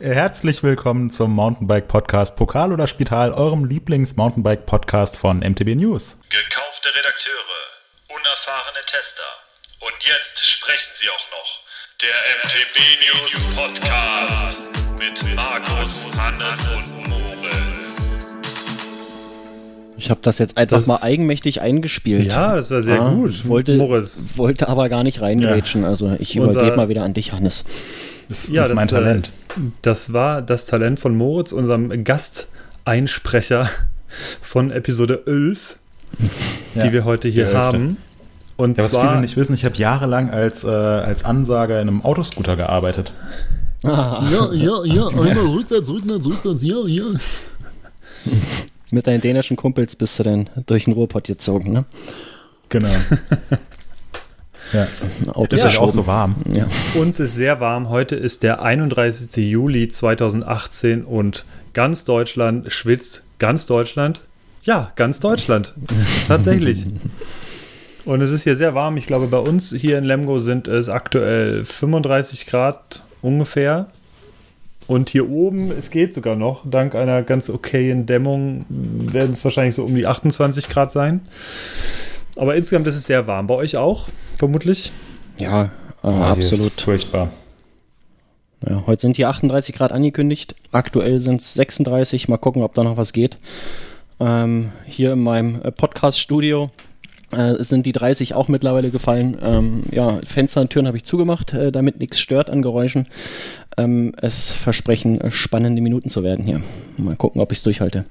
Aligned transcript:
Herzlich 0.00 0.62
willkommen 0.62 1.10
zum 1.10 1.32
Mountainbike 1.34 1.86
Podcast 1.86 2.34
Pokal 2.36 2.72
oder 2.72 2.86
Spital, 2.86 3.32
eurem 3.32 3.66
Lieblings-Mountainbike 3.66 4.64
Podcast 4.64 5.14
von 5.16 5.40
MTB 5.40 5.74
News. 5.76 6.18
Gekaufte 6.30 6.88
Redakteure, 6.96 7.60
unerfahrene 8.08 8.80
Tester. 8.86 9.22
Und 9.80 9.92
jetzt 10.00 10.42
sprechen 10.42 10.90
sie 10.98 11.08
auch 11.10 11.30
noch. 11.30 11.60
Der 12.00 12.14
MTB 12.40 12.80
News 13.04 13.54
Podcast 13.54 14.58
mit 14.98 15.36
Markus, 15.36 16.02
Hannes 16.16 16.66
und 16.68 17.08
Moritz. 17.08 17.78
Ich 19.98 20.08
habe 20.10 20.20
das 20.22 20.38
jetzt 20.38 20.56
einfach 20.56 20.78
Das- 20.78 20.86
mal 20.86 21.00
eigenmächtig 21.02 21.60
eingespielt. 21.60 22.32
Ja, 22.32 22.56
das 22.56 22.70
war 22.70 22.80
sehr 22.80 22.96
Ja, 22.96 23.08
gut. 23.10 23.46
Wollte, 23.46 23.76
Moritz. 23.76 24.22
wollte 24.36 24.68
aber 24.70 24.88
gar 24.88 25.02
nicht 25.04 25.20
reingrätschen. 25.20 25.84
Also 25.84 26.16
ich 26.18 26.36
übergebe 26.36 26.74
mal 26.74 26.88
wieder 26.88 27.02
an 27.02 27.12
dich, 27.12 27.34
Hannes. 27.34 27.66
Das 28.30 28.48
Ja, 28.48 28.62
ist 28.62 28.68
das, 28.68 28.76
mein 28.76 28.86
äh, 28.86 28.90
Talent. 28.90 29.32
Das 29.82 30.12
war 30.12 30.40
das 30.40 30.64
Talent 30.66 31.00
von 31.00 31.16
Moritz, 31.16 31.50
unserem 31.52 32.04
Gasteinsprecher 32.04 33.68
von 34.40 34.70
Episode 34.70 35.24
11, 35.26 35.76
Ja, 36.76 36.84
die 36.84 36.92
wir 36.92 37.04
heute 37.04 37.28
hier 37.28 37.52
haben. 37.52 37.96
Und 38.56 38.78
Ja, 38.78 38.84
was 38.84 38.92
zwar, 38.92 39.08
viele 39.08 39.20
nicht 39.22 39.36
wissen, 39.36 39.54
ich 39.54 39.64
habe 39.64 39.74
jahrelang 39.76 40.30
als, 40.30 40.62
äh, 40.62 40.68
als 40.68 41.24
Ansager 41.24 41.80
in 41.80 41.88
einem 41.88 42.02
Autoscooter 42.02 42.54
gearbeitet. 42.56 43.12
Ja, 43.82 44.22
ja, 44.52 44.84
ja, 44.84 45.06
einmal 45.08 45.46
rückwärts, 45.46 45.88
rückwärts, 45.88 46.26
rückwärts, 46.26 46.62
ja, 46.62 46.76
ja. 46.86 47.04
Mit 48.90 49.06
deinen 49.06 49.20
dänischen 49.22 49.56
Kumpels 49.56 49.96
bist 49.96 50.18
du 50.18 50.22
dann 50.22 50.50
durch 50.66 50.84
den 50.84 50.92
Ruhrpott 50.92 51.24
gezogen, 51.24 51.72
ne? 51.72 51.84
Genau. 52.68 52.90
ja. 54.72 54.88
Ist 55.50 55.64
euch 55.64 55.78
auch 55.78 55.90
so 55.90 56.06
warm? 56.06 56.36
Ja. 56.52 56.66
uns 56.94 57.20
ist 57.20 57.34
sehr 57.34 57.60
warm. 57.60 57.88
Heute 57.88 58.16
ist 58.16 58.42
der 58.42 58.62
31. 58.62 59.36
Juli 59.36 59.88
2018 59.88 61.04
und 61.04 61.44
ganz 61.72 62.04
Deutschland 62.04 62.72
schwitzt. 62.72 63.24
Ganz 63.38 63.66
Deutschland? 63.66 64.22
Ja, 64.62 64.92
ganz 64.96 65.20
Deutschland. 65.20 65.74
Tatsächlich. 66.28 66.86
Und 68.04 68.20
es 68.20 68.30
ist 68.30 68.44
hier 68.44 68.56
sehr 68.56 68.74
warm. 68.74 68.96
Ich 68.96 69.06
glaube, 69.06 69.26
bei 69.26 69.38
uns 69.38 69.70
hier 69.70 69.98
in 69.98 70.04
Lemgo 70.04 70.38
sind 70.38 70.68
es 70.68 70.88
aktuell 70.88 71.64
35 71.64 72.46
Grad 72.46 73.02
ungefähr. 73.22 73.86
Und 74.86 75.10
hier 75.10 75.30
oben, 75.30 75.70
es 75.70 75.90
geht 75.90 76.12
sogar 76.14 76.34
noch, 76.34 76.68
dank 76.68 76.96
einer 76.96 77.22
ganz 77.22 77.48
okayen 77.48 78.06
Dämmung, 78.06 78.64
werden 78.68 79.32
es 79.32 79.44
wahrscheinlich 79.44 79.76
so 79.76 79.84
um 79.84 79.94
die 79.94 80.06
28 80.06 80.68
Grad 80.68 80.90
sein. 80.90 81.20
Aber 82.40 82.56
insgesamt 82.56 82.86
ist 82.86 82.94
es 82.96 83.04
sehr 83.04 83.26
warm. 83.26 83.46
Bei 83.48 83.54
euch 83.54 83.76
auch, 83.76 84.08
vermutlich? 84.38 84.92
Ja, 85.36 85.64
äh, 85.64 85.68
Oh, 86.02 86.08
absolut. 86.08 86.68
Ist 86.68 86.80
furchtbar. 86.80 87.30
Ja, 88.66 88.84
heute 88.86 89.02
sind 89.02 89.16
hier 89.16 89.28
38 89.28 89.74
Grad 89.74 89.92
angekündigt. 89.92 90.54
Aktuell 90.72 91.20
sind 91.20 91.42
es 91.42 91.52
36. 91.52 92.28
Mal 92.28 92.38
gucken, 92.38 92.62
ob 92.62 92.72
da 92.72 92.82
noch 92.82 92.96
was 92.96 93.12
geht. 93.12 93.36
Ähm, 94.20 94.72
hier 94.86 95.12
in 95.12 95.22
meinem 95.22 95.60
äh, 95.60 95.70
Podcast-Studio 95.70 96.70
äh, 97.32 97.62
sind 97.62 97.84
die 97.84 97.92
30 97.92 98.32
auch 98.32 98.48
mittlerweile 98.48 98.88
gefallen. 98.88 99.36
Ähm, 99.42 99.82
ja, 99.90 100.18
Fenster 100.26 100.62
und 100.62 100.70
Türen 100.70 100.86
habe 100.86 100.96
ich 100.96 101.04
zugemacht, 101.04 101.52
äh, 101.52 101.70
damit 101.70 102.00
nichts 102.00 102.20
stört 102.20 102.48
an 102.48 102.62
Geräuschen. 102.62 103.06
Ähm, 103.76 104.14
es 104.18 104.52
versprechen 104.52 105.20
äh, 105.20 105.30
spannende 105.30 105.82
Minuten 105.82 106.08
zu 106.08 106.22
werden 106.24 106.46
hier. 106.46 106.62
Mal 106.96 107.16
gucken, 107.16 107.42
ob 107.42 107.52
ich 107.52 107.58
es 107.58 107.64
durchhalte. 107.64 108.06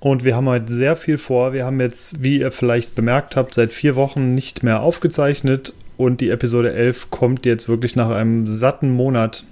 Und 0.00 0.24
wir 0.24 0.36
haben 0.36 0.48
heute 0.48 0.72
sehr 0.72 0.96
viel 0.96 1.18
vor. 1.18 1.52
Wir 1.52 1.64
haben 1.64 1.80
jetzt, 1.80 2.22
wie 2.22 2.38
ihr 2.38 2.52
vielleicht 2.52 2.94
bemerkt 2.94 3.36
habt, 3.36 3.54
seit 3.54 3.72
vier 3.72 3.96
Wochen 3.96 4.34
nicht 4.34 4.62
mehr 4.62 4.80
aufgezeichnet. 4.80 5.74
Und 5.96 6.20
die 6.20 6.30
Episode 6.30 6.72
11 6.72 7.10
kommt 7.10 7.44
jetzt 7.44 7.68
wirklich 7.68 7.96
nach 7.96 8.10
einem 8.10 8.46
satten 8.46 8.90
Monat 8.90 9.44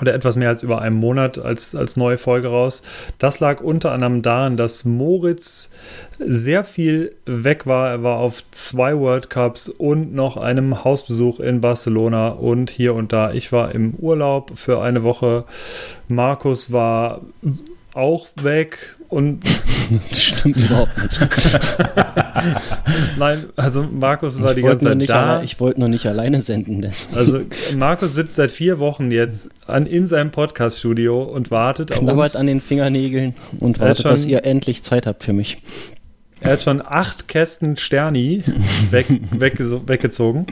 oder 0.00 0.14
etwas 0.14 0.36
mehr 0.36 0.50
als 0.50 0.62
über 0.62 0.82
einem 0.82 0.96
Monat 0.96 1.38
als, 1.38 1.74
als 1.74 1.96
neue 1.96 2.18
Folge 2.18 2.48
raus. 2.48 2.82
Das 3.18 3.40
lag 3.40 3.60
unter 3.62 3.92
anderem 3.92 4.22
daran, 4.22 4.56
dass 4.56 4.84
Moritz 4.84 5.70
sehr 6.18 6.64
viel 6.64 7.14
weg 7.24 7.66
war. 7.66 7.90
Er 7.90 8.02
war 8.02 8.18
auf 8.18 8.48
zwei 8.50 8.96
World 8.98 9.30
Cups 9.30 9.68
und 9.68 10.14
noch 10.14 10.36
einem 10.36 10.84
Hausbesuch 10.84 11.40
in 11.40 11.60
Barcelona 11.60 12.28
und 12.28 12.70
hier 12.70 12.94
und 12.94 13.12
da. 13.12 13.32
Ich 13.32 13.52
war 13.52 13.74
im 13.74 13.94
Urlaub 13.94 14.52
für 14.54 14.82
eine 14.82 15.02
Woche. 15.02 15.44
Markus 16.08 16.72
war 16.72 17.22
auch 17.94 18.28
weg 18.36 18.95
und 19.08 19.40
Das 20.10 20.20
stimmt 20.20 20.56
überhaupt 20.56 20.90
nicht. 21.00 21.20
Nein, 23.18 23.44
also 23.56 23.82
Markus 23.84 24.42
war 24.42 24.52
die 24.52 24.60
Ich 24.60 24.64
wollte 24.64 24.84
ganze 24.84 24.84
Zeit 24.86 24.96
nicht 24.98 25.10
da. 25.12 25.42
ich 25.42 25.60
wollte 25.60 25.80
nur 25.80 25.88
nicht 25.88 26.06
alleine 26.06 26.42
senden. 26.42 26.82
Das 26.82 27.06
Also 27.14 27.40
Markus 27.76 28.14
sitzt 28.14 28.34
seit 28.34 28.50
vier 28.52 28.78
Wochen 28.78 29.10
jetzt 29.10 29.50
an, 29.66 29.86
in 29.86 30.06
seinem 30.06 30.30
Podcast-Studio 30.32 31.22
und 31.22 31.50
wartet 31.50 31.92
auf 31.92 31.98
knabbert 32.00 32.24
uns. 32.26 32.36
an 32.36 32.46
den 32.46 32.60
Fingernägeln 32.60 33.34
und 33.60 33.78
wartet, 33.80 34.02
schon- 34.02 34.10
dass 34.10 34.26
ihr 34.26 34.44
endlich 34.44 34.82
Zeit 34.82 35.06
habt 35.06 35.22
für 35.24 35.32
mich. 35.32 35.58
Er 36.40 36.52
hat 36.52 36.62
schon 36.62 36.82
acht 36.84 37.28
Kästen 37.28 37.76
Sterni 37.76 38.42
weg, 38.90 39.06
weggezogen. 39.30 40.46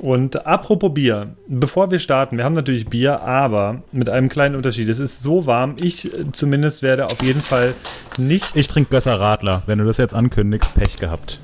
Und 0.00 0.46
apropos 0.46 0.94
Bier, 0.94 1.34
bevor 1.46 1.90
wir 1.90 1.98
starten, 1.98 2.38
wir 2.38 2.44
haben 2.44 2.54
natürlich 2.54 2.86
Bier, 2.86 3.20
aber 3.20 3.82
mit 3.92 4.08
einem 4.08 4.30
kleinen 4.30 4.56
Unterschied. 4.56 4.88
Es 4.88 4.98
ist 4.98 5.22
so 5.22 5.44
warm, 5.44 5.76
ich 5.78 6.06
äh, 6.06 6.32
zumindest 6.32 6.82
werde 6.82 7.04
auf 7.04 7.22
jeden 7.22 7.42
Fall 7.42 7.74
nicht 8.16 8.56
Ich 8.56 8.68
trinke 8.68 8.90
Gösser 8.90 9.20
Radler. 9.20 9.62
Wenn 9.66 9.78
du 9.78 9.84
das 9.84 9.98
jetzt 9.98 10.14
ankündigst, 10.14 10.74
Pech 10.74 10.96
gehabt. 10.96 11.38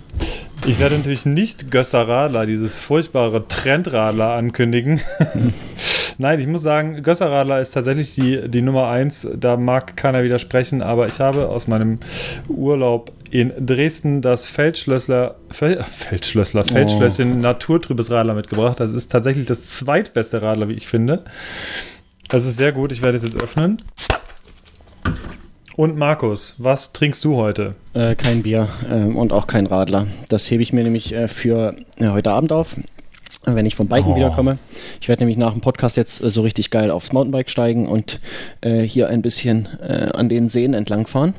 Ich 0.64 0.80
werde 0.80 0.96
natürlich 0.96 1.26
nicht 1.26 1.70
Gösser 1.70 2.08
Radler, 2.08 2.46
dieses 2.46 2.78
furchtbare 2.78 3.46
Trendradler 3.46 4.34
ankündigen. 4.34 5.02
Nein, 6.18 6.40
ich 6.40 6.46
muss 6.46 6.62
sagen, 6.62 7.02
Gösser 7.02 7.30
Radler 7.30 7.60
ist 7.60 7.72
tatsächlich 7.72 8.14
die, 8.14 8.48
die 8.48 8.62
Nummer 8.62 8.88
eins. 8.88 9.28
Da 9.38 9.58
mag 9.58 9.98
keiner 9.98 10.24
widersprechen, 10.24 10.82
aber 10.82 11.06
ich 11.08 11.20
habe 11.20 11.50
aus 11.50 11.68
meinem 11.68 11.98
Urlaub 12.48 13.12
in 13.30 13.52
Dresden 13.64 14.22
das 14.22 14.44
Feldschlössler, 14.46 15.36
Fel, 15.50 15.82
Feldschlössler, 15.90 16.62
Feldschlösschen 16.62 17.40
Naturtrübes 17.40 18.10
Radler 18.10 18.34
mitgebracht. 18.34 18.80
Das 18.80 18.90
ist 18.92 19.10
tatsächlich 19.12 19.46
das 19.46 19.66
zweitbeste 19.66 20.42
Radler, 20.42 20.68
wie 20.68 20.74
ich 20.74 20.86
finde. 20.86 21.24
Das 22.28 22.44
ist 22.44 22.56
sehr 22.56 22.72
gut. 22.72 22.92
Ich 22.92 23.02
werde 23.02 23.16
es 23.16 23.22
jetzt 23.24 23.36
öffnen. 23.40 23.76
Und 25.76 25.96
Markus, 25.98 26.54
was 26.58 26.92
trinkst 26.94 27.22
du 27.24 27.36
heute? 27.36 27.74
Äh, 27.92 28.14
kein 28.14 28.42
Bier 28.42 28.68
ähm, 28.90 29.16
und 29.16 29.32
auch 29.32 29.46
kein 29.46 29.66
Radler. 29.66 30.06
Das 30.30 30.50
hebe 30.50 30.62
ich 30.62 30.72
mir 30.72 30.82
nämlich 30.82 31.12
äh, 31.12 31.28
für 31.28 31.76
äh, 31.98 32.08
heute 32.08 32.30
Abend 32.30 32.50
auf, 32.50 32.76
wenn 33.44 33.66
ich 33.66 33.74
vom 33.74 33.86
Biken 33.86 34.12
Oh. 34.12 34.16
wiederkomme. 34.16 34.56
Ich 35.02 35.08
werde 35.08 35.22
nämlich 35.22 35.36
nach 35.36 35.52
dem 35.52 35.60
Podcast 35.60 35.98
jetzt 35.98 36.22
äh, 36.24 36.30
so 36.30 36.40
richtig 36.40 36.70
geil 36.70 36.90
aufs 36.90 37.12
Mountainbike 37.12 37.50
steigen 37.50 37.88
und 37.88 38.20
äh, 38.62 38.80
hier 38.82 39.08
ein 39.08 39.20
bisschen 39.20 39.68
äh, 39.80 40.08
an 40.14 40.30
den 40.30 40.48
Seen 40.48 40.72
entlang 40.72 41.06
fahren. 41.06 41.34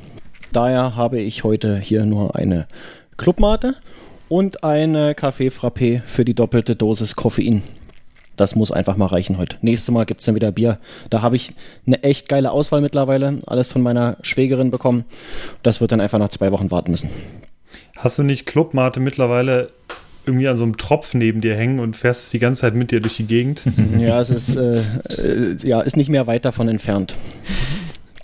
Daher 0.54 0.96
habe 0.96 1.20
ich 1.20 1.44
heute 1.44 1.78
hier 1.78 2.06
nur 2.06 2.36
eine 2.36 2.68
Clubmate 3.18 3.76
und 4.30 4.64
eine 4.64 5.14
Café 5.14 5.52
Frappé 5.52 6.02
für 6.06 6.26
die 6.26 6.34
doppelte 6.34 6.76
Dosis 6.76 7.16
Koffein. 7.16 7.64
Das 8.36 8.56
muss 8.56 8.72
einfach 8.72 8.98
mal 8.98 9.08
reichen 9.08 9.38
heute. 9.40 9.58
Nächstes 9.62 9.92
Mal 9.92 10.06
gibt 10.06 10.22
es 10.22 10.26
dann 10.26 10.36
wieder 10.36 10.52
Bier. 10.52 10.78
Da 11.10 11.24
habe 11.24 11.36
ich 11.36 11.54
eine 11.88 12.04
echt 12.04 12.30
geile 12.30 12.52
Auswahl 12.52 12.82
mittlerweile. 12.82 13.40
Alles 13.48 13.68
von 13.68 13.82
meiner 13.82 14.18
Schwägerin 14.22 14.70
bekommen. 14.70 15.06
Das 15.64 15.82
wird 15.82 15.92
dann 15.92 16.02
einfach 16.02 16.20
nach 16.20 16.30
zwei 16.30 16.52
Wochen 16.52 16.70
warten 16.70 16.92
müssen. 16.92 17.10
Hast 17.98 18.20
du 18.20 18.24
nicht 18.24 18.46
Clubmate 18.46 19.00
mittlerweile 19.00 19.70
irgendwie 20.28 20.48
an 20.48 20.56
so 20.56 20.64
einem 20.64 20.78
Tropf 20.78 21.14
neben 21.16 21.42
dir 21.42 21.56
hängen 21.56 21.80
und 21.80 21.98
fährst 21.98 22.26
es 22.26 22.30
die 22.30 22.40
ganze 22.40 22.62
Zeit 22.62 22.76
mit 22.76 22.92
dir 22.92 23.00
durch 23.00 23.16
die 23.16 23.26
Gegend? 23.26 23.64
Ja, 23.98 24.22
es 24.22 24.30
ist, 24.30 24.56
äh, 24.56 24.82
äh, 24.82 25.56
ja, 25.64 25.82
ist 25.82 25.98
nicht 25.98 26.10
mehr 26.10 26.28
weit 26.28 26.46
davon 26.46 26.68
entfernt. 26.68 27.16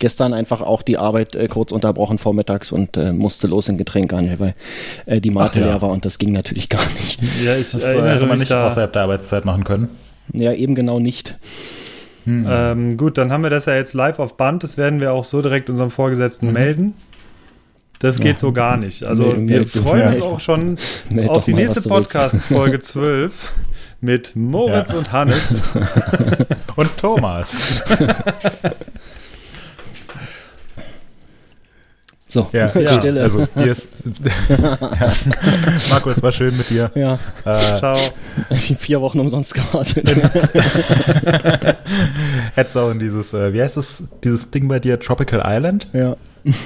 Gestern 0.04 0.34
einfach 0.34 0.60
auch 0.60 0.82
die 0.82 0.98
Arbeit 0.98 1.34
äh, 1.34 1.48
kurz 1.48 1.72
unterbrochen 1.72 2.18
vormittags 2.18 2.72
und 2.72 2.98
äh, 2.98 3.14
musste 3.14 3.46
los 3.46 3.70
in 3.70 3.78
Getränkehandel, 3.78 4.38
weil 4.38 4.54
äh, 5.06 5.18
die 5.18 5.30
Mate 5.30 5.60
ja. 5.60 5.64
leer 5.66 5.80
war 5.80 5.88
und 5.88 6.04
das 6.04 6.18
ging 6.18 6.32
natürlich 6.34 6.68
gar 6.68 6.84
nicht. 7.00 7.18
ja, 7.42 7.56
ich 7.56 7.70
Das 7.70 7.84
äh, 7.84 7.92
erinnere 7.92 8.10
hätte 8.16 8.26
man 8.26 8.30
mich 8.32 8.40
nicht 8.40 8.50
da. 8.52 8.66
außerhalb 8.66 8.92
der 8.92 9.00
Arbeitszeit 9.00 9.46
machen 9.46 9.64
können. 9.64 9.88
Ja, 10.34 10.52
eben 10.52 10.74
genau 10.74 10.98
nicht. 11.00 11.36
Ähm, 12.26 12.98
gut, 12.98 13.16
dann 13.16 13.32
haben 13.32 13.44
wir 13.44 13.48
das 13.48 13.64
ja 13.64 13.76
jetzt 13.76 13.94
live 13.94 14.18
auf 14.18 14.36
Band. 14.36 14.62
Das 14.62 14.76
werden 14.76 15.00
wir 15.00 15.14
auch 15.14 15.24
so 15.24 15.40
direkt 15.40 15.70
unserem 15.70 15.90
Vorgesetzten 15.90 16.52
melden. 16.52 16.92
Das 17.98 18.20
geht 18.20 18.38
so 18.38 18.52
gar 18.52 18.76
nicht. 18.76 19.04
Also 19.04 19.32
Nee, 19.32 19.60
wir 19.60 19.66
freuen 19.66 20.00
ja. 20.02 20.08
uns 20.10 20.20
auch 20.20 20.40
schon 20.40 20.76
Meld 21.08 21.30
auf 21.30 21.46
die 21.46 21.52
mal, 21.52 21.62
nächste. 21.62 21.88
Podcast-Folge 21.88 22.80
12 22.82 23.32
mit 24.02 24.36
Moritz 24.36 24.90
Ja. 24.92 24.98
und 24.98 25.12
Hannes. 25.12 25.62
Und 26.76 26.90
Thomas. 26.98 27.82
So, 32.34 32.48
Ja, 32.52 32.68
Stille. 32.98 33.22
Also 33.22 33.46
hier 33.54 33.70
ist. 33.70 33.88
ja. 34.50 35.12
Marco, 35.90 36.10
es 36.10 36.20
war 36.20 36.32
schön 36.32 36.56
mit 36.56 36.68
dir. 36.68 36.90
ja, 36.96 37.16
Äh, 37.44 37.58
Ciao. 37.78 37.96
die 38.50 38.74
vier 38.74 39.00
Wochen 39.00 39.20
umsonst 39.20 39.54
gewartet. 39.54 40.04
hättest 42.56 42.76
auch 42.76 42.90
in 42.90 42.98
dieses, 42.98 43.32
äh, 43.34 43.52
wie 43.52 43.62
heißt 43.62 43.76
das, 43.76 44.02
dieses 44.24 44.50
Ding 44.50 44.66
bei 44.66 44.80
dir, 44.80 44.98
Tropical 44.98 45.42
Island? 45.46 45.86
ja, 45.92 46.16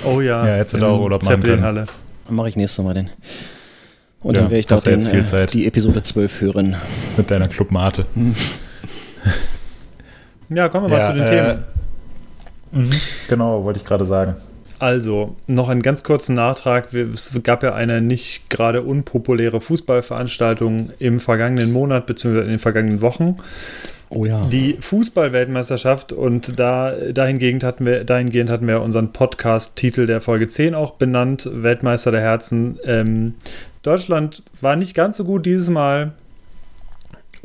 Oh 0.04 0.22
ja. 0.22 0.46
Ja, 0.46 0.54
hättest 0.54 0.76
du 0.76 0.80
da 0.80 0.86
auch 0.88 0.96
in 0.96 1.02
Urlaub 1.02 1.22
machen 1.22 1.32
können. 1.34 1.42
Zeppelinhalle. 1.42 1.84
mache 2.30 2.48
ich 2.48 2.56
nächstes 2.56 2.82
Mal 2.82 2.94
den. 2.94 3.10
Und 4.22 4.34
Ja, 4.34 4.40
dann 4.40 4.50
werde 4.50 4.60
ich 4.60 4.66
dort 4.66 4.86
den, 4.86 4.94
jetzt 5.00 5.08
viel 5.10 5.20
äh, 5.20 5.24
Zeit. 5.24 5.52
die 5.52 5.66
Episode 5.66 6.02
12 6.02 6.40
hören. 6.40 6.76
Mit 7.18 7.30
deiner 7.30 7.46
Clubmate. 7.48 8.06
Ja, 10.48 10.68
kommen 10.70 10.86
wir 10.90 10.96
mal 10.96 11.00
Ja, 11.02 11.06
zu 11.06 11.12
den 11.12 11.22
äh, 11.24 11.26
Themen. 11.26 11.64
Mhm, 12.72 12.90
genau, 13.28 13.64
wollte 13.64 13.80
ich 13.80 13.84
gerade 13.84 14.06
sagen. 14.06 14.36
Also, 14.78 15.36
noch 15.46 15.68
einen 15.68 15.82
ganz 15.82 16.04
kurzen 16.04 16.34
Nachtrag. 16.34 16.92
Es 16.94 17.36
gab 17.42 17.62
ja 17.62 17.74
eine 17.74 18.00
nicht 18.00 18.48
gerade 18.48 18.82
unpopuläre 18.82 19.60
Fußballveranstaltung 19.60 20.90
im 20.98 21.20
vergangenen 21.20 21.72
Monat 21.72 22.06
bzw. 22.06 22.40
in 22.40 22.48
den 22.48 22.58
vergangenen 22.58 23.00
Wochen. 23.00 23.38
Oh 24.10 24.24
ja. 24.24 24.46
Die 24.46 24.78
Fußball-Weltmeisterschaft 24.80 26.12
und 26.12 26.58
da, 26.58 26.92
dahingehend, 27.12 27.62
hatten 27.62 27.84
wir, 27.84 28.04
dahingehend 28.04 28.48
hatten 28.48 28.66
wir 28.66 28.80
unseren 28.80 29.12
Podcast-Titel 29.12 30.06
der 30.06 30.20
Folge 30.20 30.46
10 30.46 30.74
auch 30.74 30.92
benannt, 30.92 31.48
Weltmeister 31.52 32.10
der 32.10 32.22
Herzen. 32.22 32.78
Ähm, 32.84 33.34
Deutschland 33.82 34.42
war 34.60 34.76
nicht 34.76 34.94
ganz 34.94 35.18
so 35.18 35.24
gut 35.24 35.44
dieses 35.44 35.68
Mal. 35.68 36.12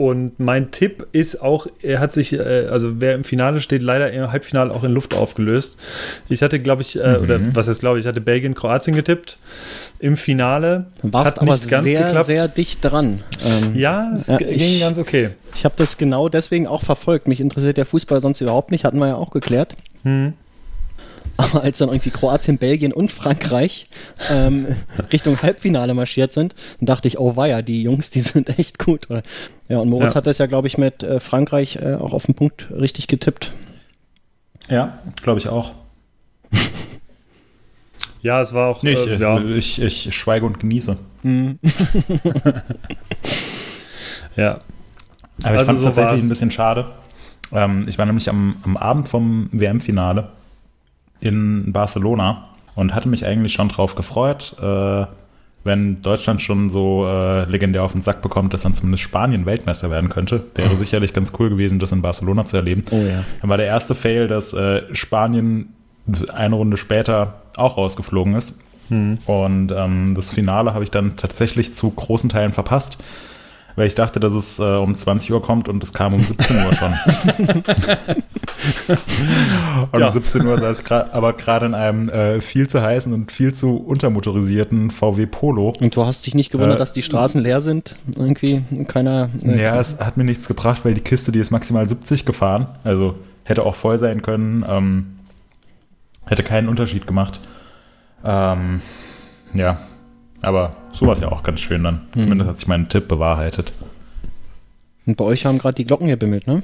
Und 0.04 0.38
mein 0.38 0.72
Tipp 0.72 1.08
ist 1.14 1.42
auch, 1.42 1.66
er 1.82 2.02
hat 2.02 2.12
sich, 2.12 2.34
äh, 2.34 2.68
also 2.70 3.00
wer 3.00 3.16
im 3.16 3.24
Finale 3.24 3.62
steht, 3.62 3.82
leider 3.84 4.12
im 4.12 4.30
Halbfinale 4.34 4.70
auch 4.74 4.84
in 4.84 4.92
Luft 4.92 5.14
aufgelöst. 5.14 5.78
Ich 6.28 6.42
hatte, 6.44 6.60
glaube 6.60 6.82
ich, 6.82 6.98
äh, 6.98 7.20
oder 7.22 7.40
was 7.54 7.70
heißt 7.70 7.80
glaube 7.80 8.00
ich, 8.00 8.06
hatte 8.06 8.20
Belgien, 8.20 8.54
Kroatien 8.54 8.98
getippt 8.98 9.38
im 10.00 10.18
Finale. 10.18 10.88
Warst 11.04 11.38
hat 11.38 11.42
aber 11.42 11.56
sehr, 11.56 12.04
geklappt. 12.04 12.26
sehr 12.26 12.50
dicht 12.50 12.80
dran. 12.84 13.24
Ähm, 13.46 13.78
ja, 13.80 14.12
es 14.18 14.28
Ja, 14.28 14.36
ging 14.40 14.50
ich- 14.50 14.82
ganz 14.82 14.98
okay. 15.00 15.30
Ich 15.56 15.64
habe 15.64 15.76
das 15.78 15.98
genau 15.98 16.28
deswegen 16.28 16.68
auch 16.68 16.84
verfolgt. 16.84 17.30
Mich 17.30 17.40
interessiert 17.40 17.78
der 17.78 17.86
Fußball 17.86 18.20
sonst 18.20 18.42
überhaupt 18.42 18.72
nicht, 18.72 18.84
hatten 18.84 18.98
wir 19.00 19.08
ja 19.08 19.16
auch 19.16 19.32
geklärt. 19.32 19.74
Hm. 20.04 20.34
Aber 21.38 21.64
als 21.64 21.80
dann 21.80 21.90
irgendwie 21.90 22.12
Kroatien, 22.12 22.58
Belgien 22.60 22.94
und 22.94 23.12
Frankreich 23.12 23.88
ähm, 24.30 24.68
Richtung 25.12 25.42
Halbfinale 25.42 25.94
marschiert 25.96 26.32
sind, 26.34 26.54
dann 26.80 26.86
dachte 26.86 27.08
ich, 27.08 27.18
oh 27.20 27.36
weia, 27.36 27.62
die 27.62 27.82
Jungs, 27.84 28.10
die 28.12 28.22
sind 28.22 28.58
echt 28.60 28.78
gut. 28.80 29.08
Ja, 29.68 29.80
und 29.80 29.90
Moritz 29.90 30.14
Ja. 30.14 30.18
hat 30.18 30.28
das 30.28 30.38
ja, 30.38 30.46
glaube 30.46 30.68
ich, 30.68 30.78
mit 30.78 31.02
äh, 31.04 31.20
Frankreich 31.20 31.78
äh, 31.78 31.96
auch 31.96 32.14
auf 32.14 32.26
den 32.28 32.36
Punkt 32.36 32.68
richtig 32.72 33.08
getippt. 33.08 33.52
Ja, 34.70 35.00
glaube 35.22 35.40
ich 35.40 35.48
auch. 35.48 35.72
Ja, 38.22 38.40
es 38.40 38.54
war 38.54 38.70
auch. 38.70 38.84
Nicht, 38.84 39.06
äh, 39.06 39.18
ja. 39.18 39.38
ich, 39.44 39.82
ich 39.82 40.16
schweige 40.16 40.46
und 40.46 40.58
genieße. 40.58 40.96
ja. 44.38 44.52
Aber 44.54 44.62
ich 45.40 45.46
Also 45.46 45.66
fand 45.66 45.76
es 45.78 45.82
so 45.82 45.88
tatsächlich 45.88 46.12
war's. 46.14 46.22
ein 46.22 46.30
bisschen 46.30 46.52
schade. 46.52 46.86
Ähm, 47.52 47.86
ich 47.88 47.98
war 47.98 48.06
nämlich 48.06 48.30
am, 48.30 48.56
am 48.64 48.78
Abend 48.78 49.10
vom 49.10 49.50
WM-Finale 49.52 50.30
in 51.24 51.72
Barcelona 51.72 52.50
und 52.76 52.94
hatte 52.94 53.08
mich 53.08 53.26
eigentlich 53.26 53.54
schon 53.54 53.70
drauf 53.70 53.96
gefreut, 53.96 54.56
äh, 54.62 55.06
wenn 55.64 56.02
Deutschland 56.02 56.42
schon 56.42 56.70
so 56.70 57.08
äh, 57.08 57.46
legendär 57.46 57.84
auf 57.84 57.94
den 57.94 58.02
Sack 58.02 58.22
bekommt, 58.22 58.54
dass 58.54 58.64
dann 58.64 58.74
zumindest 58.74 59.04
Spanien 59.04 59.46
Weltmeister 59.46 59.90
werden 59.90 60.10
könnte. 60.10 60.44
Wäre 60.56 60.76
sicherlich 60.76 61.14
ganz 61.14 61.32
cool 61.40 61.50
gewesen, 61.50 61.80
das 61.80 61.94
in 61.94 62.02
Barcelona 62.02 62.44
zu 62.44 62.58
erleben. 62.58 62.84
Oh 62.92 62.98
ja. 62.98 63.24
Dann 63.40 63.50
war 63.50 63.58
der 63.58 63.68
erste 63.68 63.96
Fail, 63.96 64.28
dass 64.28 64.54
äh, 64.54 64.84
Spanien 64.94 65.74
eine 66.34 66.56
Runde 66.56 66.76
später 66.76 67.36
auch 67.56 67.78
rausgeflogen 67.78 68.36
ist. 68.36 68.60
Und 69.26 69.72
ähm, 69.72 70.14
das 70.16 70.30
Finale 70.30 70.74
habe 70.74 70.84
ich 70.84 70.92
dann 70.92 71.16
tatsächlich 71.16 71.76
zu 71.76 71.90
großen 71.90 72.30
Teilen 72.30 72.52
verpasst, 72.52 72.98
weil 73.76 73.88
ich 73.88 73.96
dachte, 73.96 74.20
dass 74.20 74.34
es 74.34 74.60
äh, 74.60 74.64
um 74.64 74.98
20 74.98 75.32
Uhr 75.32 75.42
kommt 75.42 75.68
und 75.70 75.84
es 75.84 75.94
kam 75.94 76.14
um 76.14 76.22
17 76.22 76.58
Uhr 76.66 76.74
schon. 76.74 76.94
und 79.92 80.00
Ja. 80.00 80.08
um 80.08 80.12
17 80.12 80.46
Uhr 80.46 80.58
saß 80.58 80.82
ich 80.82 80.92
aber 80.92 81.34
gerade 81.34 81.66
in 81.66 81.74
einem 81.74 82.10
äh, 82.10 82.42
viel 82.42 82.68
zu 82.68 82.82
heißen 82.82 83.12
und 83.14 83.32
viel 83.32 83.54
zu 83.54 83.78
untermotorisierten 83.78 84.92
VW 84.92 85.26
Polo. 85.26 85.74
Und 85.80 85.96
du 85.96 86.06
hast 86.06 86.26
dich 86.26 86.36
nicht 86.36 86.52
gewundert, 86.52 86.76
Äh, 86.76 86.80
dass 86.80 86.94
die 86.94 87.02
Straßen 87.02 87.42
leer 87.42 87.62
sind? 87.62 87.96
Irgendwie 88.16 88.64
keiner. 88.88 89.30
Äh, 89.44 89.62
Ja, 89.62 89.80
es 89.80 90.00
hat 90.00 90.18
mir 90.18 90.24
nichts 90.24 90.48
gebracht, 90.48 90.82
weil 90.86 90.94
die 90.94 91.02
Kiste, 91.02 91.32
die 91.32 91.40
ist 91.40 91.52
maximal 91.52 91.88
70 91.88 92.26
gefahren. 92.26 92.68
Also 92.84 93.18
hätte 93.44 93.64
auch 93.64 93.76
voll 93.76 93.98
sein 93.98 94.22
können. 94.22 94.66
Ähm, 94.68 95.06
hätte 96.26 96.44
keinen 96.44 96.70
Unterschied 96.70 97.08
gemacht. 97.08 97.40
Ähm, 98.26 98.82
ja, 99.54 99.78
aber 100.44 100.76
so 100.92 101.06
war 101.08 101.14
es 101.14 101.20
ja 101.22 101.32
auch 101.32 101.42
ganz 101.44 101.62
schön 101.62 101.84
dann. 101.84 102.02
Zumindest 102.18 102.50
hat 102.50 102.60
sich 102.60 102.68
mein 102.68 102.88
Tipp 102.90 103.08
bewahrheitet. 103.08 103.74
Und 105.06 105.18
bei 105.18 105.26
euch 105.26 105.46
haben 105.46 105.58
gerade 105.58 105.76
die 105.76 105.86
Glocken 105.86 106.08
gebimmelt, 106.08 106.46
ne? 106.48 106.62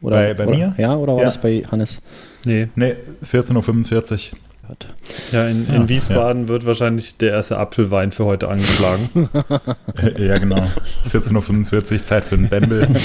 Oder, 0.00 0.16
Bei- 0.16 0.34
bei 0.34 0.46
oder, 0.46 0.56
mir? 0.56 0.74
Ja, 0.78 0.96
oder 0.96 1.12
war 1.14 1.20
Ja. 1.20 1.24
das 1.26 1.40
bei 1.40 1.62
Hannes? 1.70 2.00
Nee. 2.44 2.68
Ne, 2.76 2.96
14.45 3.24 4.32
Hat. 4.68 4.86
Ja, 5.32 5.48
in, 5.48 5.66
in 5.66 5.74
Ja, 5.74 5.88
Wiesbaden 5.88 6.46
wird 6.48 6.66
wahrscheinlich 6.66 7.16
der 7.16 7.30
erste 7.32 7.56
Apfelwein 7.58 8.12
für 8.12 8.26
heute 8.26 8.48
angeschlagen. 8.48 9.08
Uhr. 9.14 9.28
ja, 10.18 10.38
genau. 10.38 10.62
14.45 11.10 11.92
Uhr, 11.94 12.04
Zeit 12.04 12.24
für 12.24 12.34
einen 12.36 12.48
Bämbel. 12.48 12.86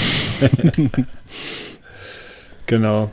genau. 2.66 3.10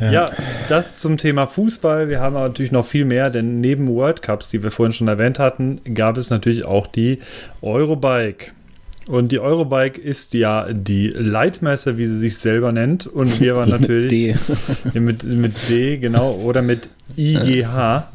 Ja. 0.00 0.26
das 0.68 0.98
zum 0.98 1.16
Thema 1.18 1.46
Fußball. 1.46 2.08
Wir 2.08 2.20
haben 2.20 2.36
aber 2.36 2.48
natürlich 2.48 2.72
noch 2.72 2.86
viel 2.86 3.04
mehr, 3.04 3.30
denn 3.30 3.60
neben 3.60 3.88
World 3.88 4.22
Cups, 4.22 4.50
die 4.50 4.62
wir 4.62 4.70
vorhin 4.70 4.92
schon 4.92 5.08
erwähnt 5.08 5.38
hatten, 5.38 5.80
gab 5.94 6.16
es 6.16 6.30
natürlich 6.30 6.64
auch 6.64 6.86
die 6.86 7.18
Eurobike. 7.62 8.52
Und 9.08 9.32
die 9.32 9.40
Eurobike 9.40 10.00
ist 10.00 10.34
ja 10.34 10.72
die 10.72 11.08
Leitmesse, 11.08 11.98
wie 11.98 12.04
sie 12.04 12.16
sich 12.16 12.38
selber 12.38 12.70
nennt. 12.70 13.06
Und 13.06 13.40
wir 13.40 13.56
waren 13.56 13.68
natürlich 13.80 14.08
D. 14.10 14.36
Ja, 14.94 15.00
mit, 15.00 15.24
mit 15.24 15.52
D, 15.68 15.96
genau, 15.98 16.32
oder 16.44 16.62
mit 16.62 16.88
IGH. 17.16 18.08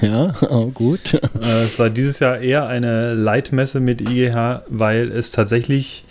Ja, 0.00 0.34
oh, 0.48 0.66
gut. 0.68 1.14
Äh, 1.14 1.64
Es 1.64 1.78
war 1.78 1.90
dieses 1.90 2.18
Jahr 2.18 2.38
eher 2.38 2.66
eine 2.66 3.12
Leitmesse 3.14 3.80
mit 3.80 4.00
IGH, 4.00 4.62
weil 4.68 5.10
es 5.12 5.32
tatsächlich 5.32 6.04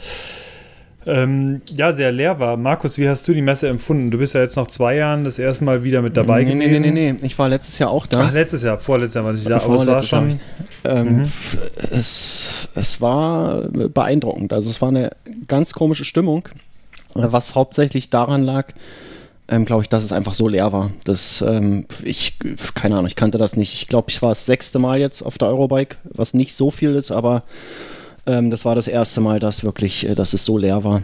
ähm, 1.07 1.61
ja 1.75 1.93
sehr 1.93 2.11
leer 2.11 2.39
war. 2.39 2.57
Markus, 2.57 2.97
wie 2.97 3.07
hast 3.07 3.27
du 3.27 3.33
die 3.33 3.41
Messe 3.41 3.67
empfunden? 3.67 4.11
Du 4.11 4.17
bist 4.17 4.33
ja 4.33 4.41
jetzt 4.41 4.55
nach 4.55 4.67
zwei 4.67 4.95
Jahren 4.95 5.23
das 5.23 5.37
erste 5.39 5.63
Mal 5.63 5.83
wieder 5.83 6.01
mit 6.01 6.17
dabei 6.17 6.43
nee, 6.43 6.55
nee, 6.55 6.65
gewesen. 6.67 6.81
nee, 6.83 6.91
nee, 6.91 7.11
nee. 7.13 7.19
Ich 7.25 7.37
war 7.37 7.47
letztes 7.49 7.77
Jahr 7.79 7.91
auch 7.91 8.07
da. 8.07 8.21
Ach, 8.21 8.31
letztes 8.33 8.63
Jahr, 8.63 8.79
vorletztes 8.79 9.15
Jahr 9.15 9.25
war 9.25 9.33
ich 9.33 9.43
da, 9.43 9.57
aber 9.57 9.63
es 9.63 9.69
war 9.69 9.77
Vorletztes 9.77 10.11
Jahr 10.11 10.21
schon. 10.21 10.39
Ähm, 10.83 11.17
Mhm. 11.17 11.31
es, 11.91 12.67
es 12.75 13.01
war 13.01 13.61
beeindruckend. 13.69 14.53
Also 14.53 14.69
es 14.69 14.81
war 14.81 14.89
eine 14.89 15.11
ganz 15.47 15.73
komische 15.73 16.05
Stimmung, 16.05 16.47
was 17.13 17.55
hauptsächlich 17.55 18.09
daran 18.09 18.43
lag, 18.43 18.67
ähm, 19.47 19.65
glaube 19.65 19.83
ich, 19.83 19.89
dass 19.89 20.03
es 20.03 20.11
einfach 20.11 20.33
so 20.33 20.47
leer 20.47 20.73
war. 20.73 20.91
Das, 21.03 21.43
ähm, 21.47 21.85
ich, 22.03 22.37
keine 22.73 22.95
Ahnung, 22.95 23.07
ich 23.07 23.15
kannte 23.15 23.37
das 23.37 23.55
nicht. 23.55 23.73
Ich 23.75 23.87
glaube, 23.87 24.09
ich 24.09 24.21
war 24.21 24.29
das 24.29 24.45
sechste 24.45 24.79
Mal 24.79 24.99
jetzt 24.99 25.21
auf 25.21 25.37
der 25.37 25.49
Eurobike, 25.49 25.97
was 26.05 26.33
nicht 26.33 26.53
so 26.55 26.71
viel 26.71 26.95
ist, 26.95 27.11
aber 27.11 27.43
ähm, 28.25 28.49
das 28.49 28.65
war 28.65 28.75
das 28.75 28.87
erste 28.87 29.21
Mal, 29.21 29.39
dass 29.39 29.63
wirklich, 29.63 30.07
äh, 30.07 30.15
dass 30.15 30.33
es 30.33 30.45
so 30.45 30.57
leer 30.57 30.83
war. 30.83 31.01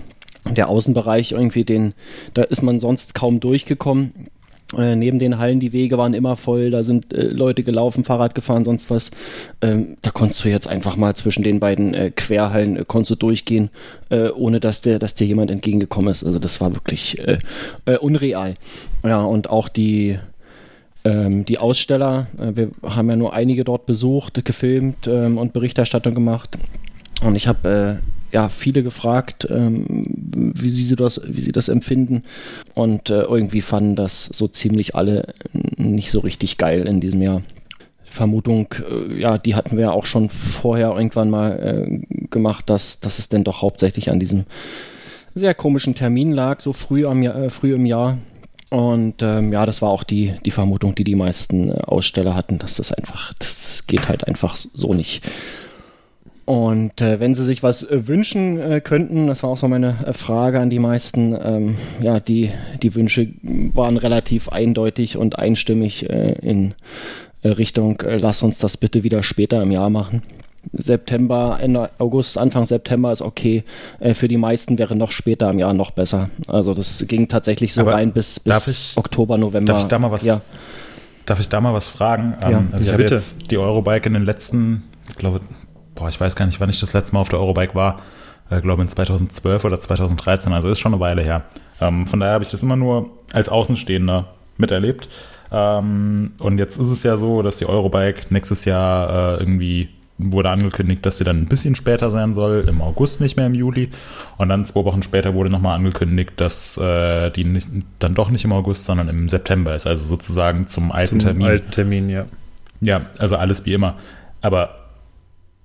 Der 0.50 0.69
Außenbereich 0.69 1.33
irgendwie, 1.33 1.63
den, 1.63 1.94
da 2.33 2.44
ist 2.44 2.62
man 2.63 2.79
sonst 2.79 3.13
kaum 3.13 3.39
durchgekommen. 3.39 4.29
Äh, 4.78 4.95
neben 4.95 5.19
den 5.19 5.37
Hallen, 5.37 5.59
die 5.59 5.73
Wege 5.73 5.97
waren 5.97 6.13
immer 6.13 6.37
voll, 6.37 6.71
da 6.71 6.81
sind 6.81 7.13
äh, 7.13 7.23
Leute 7.23 7.63
gelaufen, 7.63 8.06
Fahrrad 8.06 8.35
gefahren, 8.35 8.63
sonst 8.63 8.90
was. 8.90 9.11
Ähm, 9.61 9.97
da 10.01 10.11
konntest 10.11 10.45
du 10.45 10.49
jetzt 10.49 10.68
einfach 10.68 10.95
mal 10.95 11.13
zwischen 11.13 11.44
den 11.44 11.59
beiden 11.59 11.94
äh, 11.94 12.11
Querhallen 12.11 12.78
äh, 12.78 12.85
konntest 12.87 13.11
du 13.11 13.16
durchgehen, 13.16 13.69
äh, 14.09 14.30
ohne 14.30 14.61
dass 14.61 14.81
der, 14.81 14.97
dass 14.97 15.13
dir 15.13 15.28
jemand 15.28 15.51
entgegengekommen 15.51 16.09
ist. 16.09 16.23
Also 16.23 16.40
das 16.40 16.61
war 16.61 16.73
wirklich 16.73 17.21
unreal. 17.99 18.56
Ja, 19.04 19.23
und 19.23 19.49
auch 19.49 19.68
die, 19.68 20.18
ähm, 21.04 21.45
die 21.45 21.57
Aussteller, 21.57 22.28
wir 22.37 22.71
haben 22.83 23.09
ja 23.09 23.16
nur 23.16 23.33
einige 23.33 23.63
dort 23.63 23.85
besucht, 23.85 24.44
gefilmt 24.45 25.07
ähm, 25.07 25.37
und 25.37 25.54
Berichterstattung 25.54 26.13
gemacht. 26.13 26.57
Und 27.21 27.35
ich 27.35 27.47
habe 27.47 28.01
äh, 28.01 28.35
ja 28.35 28.49
viele 28.49 28.83
gefragt, 28.83 29.47
ähm, 29.49 29.85
wie 30.07 30.69
sie 30.69 30.95
das, 30.95 31.21
wie 31.25 31.42
sie 31.42 31.51
das 31.51 31.69
empfinden. 31.69 32.23
Und 32.73 33.09
äh, 33.09 33.21
irgendwie 33.21 33.61
fanden 33.61 33.95
das 33.95 34.25
so 34.25 34.47
ziemlich 34.47 34.95
alle 34.95 35.33
nicht 35.54 36.11
so 36.11 36.19
richtig 36.19 36.57
geil 36.57 36.87
in 36.87 36.99
diesem 36.99 37.21
Jahr. 37.21 37.44
Vermutung, 38.04 38.68
äh, 38.90 39.19
ja, 39.19 39.37
die 39.37 39.56
hatten 39.56 39.78
wir 39.78 39.83
ja 39.83 39.92
auch 39.92 40.06
schon 40.06 40.30
vorher 40.30 40.90
irgendwann 40.95 41.30
mal 41.30 41.59
äh, 41.59 42.28
gemacht, 42.30 42.69
dass, 42.69 42.99
dass 42.99 43.19
es 43.19 43.30
denn 43.30 43.44
doch 43.44 43.61
hauptsächlich 43.61 44.11
an 44.11 44.19
diesem 44.19 44.45
sehr 45.33 45.54
komischen 45.54 45.95
Termin 45.95 46.31
lag, 46.31 46.59
so 46.59 46.73
früh, 46.73 47.06
am 47.06 47.23
äh, 47.23 47.49
früh 47.49 47.73
im 47.73 47.85
Jahr. 47.85 48.18
Und 48.69 49.21
ähm, 49.21 49.51
ja, 49.51 49.66
das 49.66 49.81
war 49.81 49.90
auch 49.90 50.04
die, 50.04 50.33
die 50.45 50.51
Vermutung, 50.51 50.95
die 50.95 51.04
die 51.04 51.16
meisten 51.16 51.71
äh, 51.71 51.81
Aussteller 51.85 52.35
hatten, 52.35 52.57
dass 52.57 52.75
das 52.75 52.94
einfach, 52.94 53.33
das, 53.40 53.68
das 53.68 53.87
geht 53.87 54.07
halt 54.07 54.28
einfach 54.28 54.56
so 54.56 54.94
nicht. 54.94 55.23
Und 56.45 57.00
äh, 57.02 57.19
wenn 57.19 57.36
sie 57.36 57.45
sich 57.45 57.64
was 57.64 57.83
äh, 57.83 58.07
wünschen 58.07 58.60
äh, 58.60 58.81
könnten, 58.81 59.28
das 59.28 59.44
war 59.44 59.52
auch 59.52 59.57
so 59.57 59.68
meine 59.68 59.95
äh, 60.06 60.14
Frage 60.14 60.60
an 60.60 60.69
die 60.69 60.80
meisten, 60.80 61.36
ähm, 61.42 61.78
ja, 62.02 62.19
die, 62.19 62.52
die 62.81 62.94
Wünsche 62.95 63.30
waren 63.44 63.98
relativ 63.98 64.50
eindeutig 64.50 65.18
und 65.18 65.38
einstimmig 65.40 66.10
äh, 66.10 66.33
in 66.42 66.74
äh, 67.44 67.50
Richtung, 67.50 68.02
äh, 68.02 68.18
lass 68.18 68.42
uns 68.44 68.57
das 68.60 68.76
bitte 68.78 69.04
wieder 69.04 69.24
später 69.24 69.62
im 69.62 69.71
Jahr 69.71 69.90
machen. 69.90 70.24
September, 70.74 71.57
Ende 71.62 71.90
August, 72.00 72.38
Anfang 72.38 72.66
September 72.66 73.12
ist 73.12 73.21
okay. 73.21 73.64
Äh, 74.00 74.14
für 74.14 74.28
die 74.28 74.38
meisten 74.38 74.78
wäre 74.78 74.95
noch 74.95 75.12
später 75.12 75.50
im 75.50 75.60
Jahr 75.60 75.74
noch 75.74 75.92
besser. 75.92 76.30
Also 76.48 76.74
das 76.74 77.06
ging 77.07 77.28
tatsächlich 77.28 77.74
so 77.74 77.81
Aber 77.81 77.94
rein 77.94 78.14
bis, 78.14 78.42
darf 78.44 78.66
bis 78.66 78.92
ich- 78.92 78.98
Oktober, 78.98 79.38
November. 79.38 79.74
Darf 79.74 79.83
ich 79.83 79.88
da 79.90 80.00
mal 80.00 80.12
was, 80.12 80.24
Ja. 80.26 80.42
darf 81.26 81.40
ich 81.40 81.50
da 81.50 81.62
mal 81.62 81.74
was 81.74 81.88
fragen? 81.88 82.33
Ja. 82.42 82.50
Ähm, 82.52 82.69
also 82.71 82.81
ich 82.83 82.88
Ja, 82.88 82.94
habe 82.94 83.04
bitte. 83.04 83.16
jetzt 83.16 83.50
die 83.52 83.57
Eurobike 83.57 84.07
in 84.07 84.14
den 84.14 84.24
letzten, 84.26 84.83
ich 85.10 85.16
glaube, 85.16 85.42
boah, 86.01 86.09
ich 86.09 86.19
weiß 86.19 86.35
gar 86.35 86.47
nicht, 86.47 86.59
wann 86.59 86.69
ich 86.69 86.79
das 86.79 86.93
letzte 86.93 87.13
Mal 87.13 87.21
auf 87.21 87.29
der 87.29 87.39
Eurobike 87.39 87.75
war. 87.75 88.01
Ich 88.49 88.61
glaube 88.61 88.81
in 88.81 88.89
2012 88.89 89.63
oder 89.63 89.79
2013, 89.79 90.51
also 90.51 90.67
ist 90.67 90.79
schon 90.79 90.93
eine 90.93 90.99
Weile 90.99 91.21
her. 91.21 91.43
Ähm, 91.79 92.07
von 92.07 92.19
daher 92.19 92.33
habe 92.33 92.43
ich 92.43 92.49
das 92.49 92.63
immer 92.63 92.75
nur 92.75 93.11
als 93.31 93.49
Außenstehender 93.49 94.25
miterlebt. 94.57 95.07
Ähm, 95.51 96.31
und 96.39 96.57
jetzt 96.57 96.77
ist 96.77 96.87
es 96.87 97.03
ja 97.03 97.17
so, 97.17 97.43
dass 97.43 97.57
die 97.57 97.67
Eurobike 97.67 98.33
nächstes 98.33 98.65
Jahr 98.65 99.37
äh, 99.37 99.39
irgendwie 99.41 99.89
wurde 100.17 100.49
angekündigt, 100.49 101.05
dass 101.05 101.19
sie 101.19 101.23
dann 101.23 101.37
ein 101.37 101.47
bisschen 101.47 101.75
später 101.75 102.09
sein 102.09 102.33
soll, 102.33 102.65
im 102.67 102.81
August, 102.81 103.21
nicht 103.21 103.37
mehr 103.37 103.45
im 103.45 103.55
Juli. 103.55 103.89
Und 104.37 104.49
dann 104.49 104.65
zwei 104.65 104.83
Wochen 104.85 105.03
später 105.03 105.35
wurde 105.35 105.51
nochmal 105.51 105.75
angekündigt, 105.75 106.33
dass 106.37 106.77
äh, 106.79 107.29
die 107.29 107.43
nicht, 107.43 107.69
dann 107.99 108.15
doch 108.15 108.29
nicht 108.31 108.43
im 108.43 108.53
August, 108.53 108.85
sondern 108.85 109.07
im 109.07 109.29
September 109.29 109.75
ist, 109.75 109.85
also 109.85 110.03
sozusagen 110.03 110.67
zum 110.67 110.91
alten 110.91 111.19
Zum 111.19 111.19
Termin. 111.19 111.47
alten 111.47 111.71
Termin, 111.71 112.09
ja. 112.09 112.25
Ja, 112.81 113.01
also 113.19 113.35
alles 113.35 113.65
wie 113.67 113.73
immer. 113.73 113.95
Aber 114.41 114.81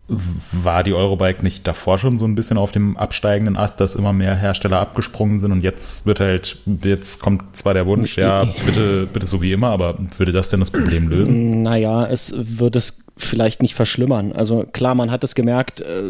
war 0.09 0.85
die 0.85 0.95
Eurobike 0.95 1.43
nicht 1.43 1.67
davor 1.67 1.99
schon 1.99 2.17
so 2.17 2.25
ein 2.27 2.37
bisschen 2.37 2.59
auf 2.59 2.71
dem 2.71 2.97
absteigenden 2.97 3.57
Ast, 3.57 3.81
dass 3.81 3.97
immer 3.97 4.13
mehr 4.13 4.37
Hersteller 4.37 4.81
abgesprungen 4.81 5.41
sind 5.41 5.51
und 5.51 5.63
jetzt 5.63 6.07
wird 6.07 6.21
halt, 6.21 6.59
jetzt 6.85 7.21
kommt 7.21 7.57
zwar 7.57 7.75
der 7.75 7.87
Wunsch, 7.87 8.17
ja, 8.17 8.45
bitte, 8.67 9.09
bitte 9.13 9.27
so 9.27 9.43
wie 9.43 9.53
immer, 9.53 9.71
aber 9.71 9.99
würde 10.17 10.31
das 10.31 10.49
denn 10.51 10.61
das 10.61 10.71
Problem 10.71 11.09
lösen? 11.09 11.63
Naja, 11.63 12.07
es 12.07 12.33
wird 12.59 12.77
es 12.77 13.06
vielleicht 13.19 13.63
nicht 13.63 13.75
verschlimmern. 13.75 14.33
Also 14.33 14.65
klar, 14.73 14.95
man 14.95 15.11
hat 15.11 15.25
es 15.25 15.35
gemerkt, 15.35 15.81
äh, 15.81 16.03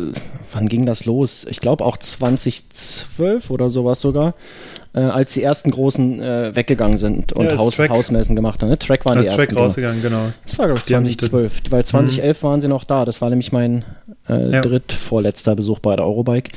wann 0.53 0.69
ging 0.69 0.87
das 0.87 1.05
los? 1.05 1.47
Ich 1.49 1.61
glaube 1.61 1.85
auch 1.85 1.97
2012 1.97 3.51
oder 3.51 3.71
sowas 3.71 4.01
sogar, 4.01 4.35
äh, 4.95 5.01
als 5.01 5.35
die 5.35 5.43
ersten 5.43 5.71
großen 5.71 6.21
äh, 6.21 6.57
weggegangen 6.57 6.97
sind 6.97 7.33
und 7.33 7.47
Ja, 7.51 7.59
Haus, 7.59 7.79
Hausmessen 7.79 8.35
gemacht 8.35 8.63
haben. 8.63 8.71
Ne? 8.71 8.79
Track 8.79 9.05
waren 9.05 9.17
Das 9.19 9.27
die 9.27 9.31
Track 9.31 9.39
ersten. 9.41 9.55
genau. 9.55 9.67
rausgegangen, 9.67 10.03
genau. 10.03 10.23
Das 10.47 10.59
war, 10.59 10.67
glaube 10.67 10.81
ich, 10.81 10.87
Die 10.87 10.95
haben 10.97 11.03
Mhm. 11.05 11.19
2012, 11.19 11.63
weil 11.71 11.85
2011 11.85 12.43
waren 12.43 12.61
sie 12.61 12.69
noch 12.69 12.85
da. 12.85 13.05
Das 13.05 13.21
war 13.21 13.31
nämlich 13.31 13.53
mein 13.53 13.85
äh, 14.29 14.51
Ja. 14.53 14.61
drittvorletzter 14.61 15.55
Besuch 15.55 15.79
bei 15.79 15.95
der 15.95 16.05
Eurobike. 16.05 16.51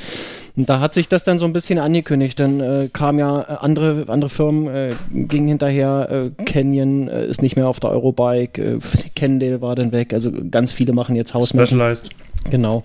Und 0.60 0.70
da 0.70 0.82
hat 0.82 0.94
sich 0.94 1.08
das 1.08 1.24
dann 1.24 1.40
so 1.40 1.46
ein 1.46 1.54
bisschen 1.54 1.80
angekündigt. 1.80 2.38
Dann 2.38 2.60
äh, 2.60 2.90
kam 2.92 3.18
ja 3.18 3.44
äh, 3.44 3.46
andere, 3.62 4.04
andere 4.10 4.30
Firmen, 4.30 4.68
äh, 4.68 4.94
gingen 5.10 5.48
hinterher. 5.48 6.32
Äh, 6.38 6.44
Canyon 6.44 7.08
äh, 7.08 7.28
ist 7.28 7.42
nicht 7.42 7.56
mehr 7.56 7.70
auf 7.70 7.80
der 7.80 7.92
Eurobike. 7.92 8.62
Äh, 8.62 8.80
Cannondale 9.16 9.62
war 9.62 9.76
dann 9.76 9.94
weg. 9.94 10.14
Also 10.14 10.34
ganz 10.52 10.74
viele 10.74 10.92
machen 10.92 11.16
jetzt 11.16 11.34
Hausmessen. 11.34 11.78
Specialized. 11.78 12.10
Genau. 12.52 12.84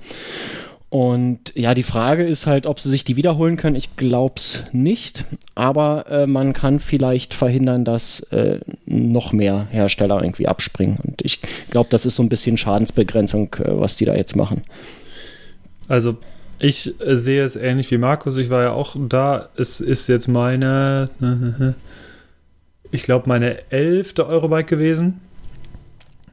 Und 0.89 1.53
ja, 1.57 1.75
die 1.75 1.83
Frage 1.83 2.23
ist 2.23 2.47
halt, 2.47 2.67
ob 2.67 2.79
sie 2.79 2.91
sich 2.91 3.03
die 3.03 3.17
wiederholen 3.17 3.57
können. 3.57 3.75
Ich 3.75 3.97
glaub's 3.97 4.63
nicht. 4.71 5.25
Aber 5.57 6.05
äh, 6.09 6.27
man 6.29 6.53
kann 6.53 6.79
vielleicht 6.79 7.35
verhindern, 7.35 7.85
dass 7.85 8.21
äh, 8.31 8.61
noch 8.87 9.33
mehr 9.33 9.67
Hersteller 9.73 10.23
irgendwie 10.23 10.47
abspringen. 10.47 10.99
Und 11.03 11.23
ich 11.23 11.41
glaube, 11.71 11.89
das 11.91 12.07
ist 12.07 12.15
so 12.15 12.23
ein 12.23 12.29
bisschen 12.29 12.57
Schadensbegrenzung, 12.57 13.53
äh, 13.55 13.81
was 13.81 13.97
die 13.97 14.05
da 14.05 14.15
jetzt 14.15 14.37
machen. 14.37 14.63
Also 15.89 16.19
ich 16.65 16.99
äh, 16.99 17.17
sehe 17.19 17.45
es 17.45 17.57
ähnlich 17.57 17.91
wie 17.91 17.99
Markus. 17.99 18.37
Ich 18.39 18.49
war 18.49 18.63
ja 18.63 18.73
auch 18.73 18.97
da. 18.99 19.51
Es 19.55 19.83
ist 19.83 20.09
jetzt 20.09 20.29
meine, 20.29 21.11
ich 22.91 23.03
glaube, 23.03 23.29
meine 23.29 23.71
elfte 23.71 24.27
Eurobike 24.27 24.77
gewesen. 24.77 25.21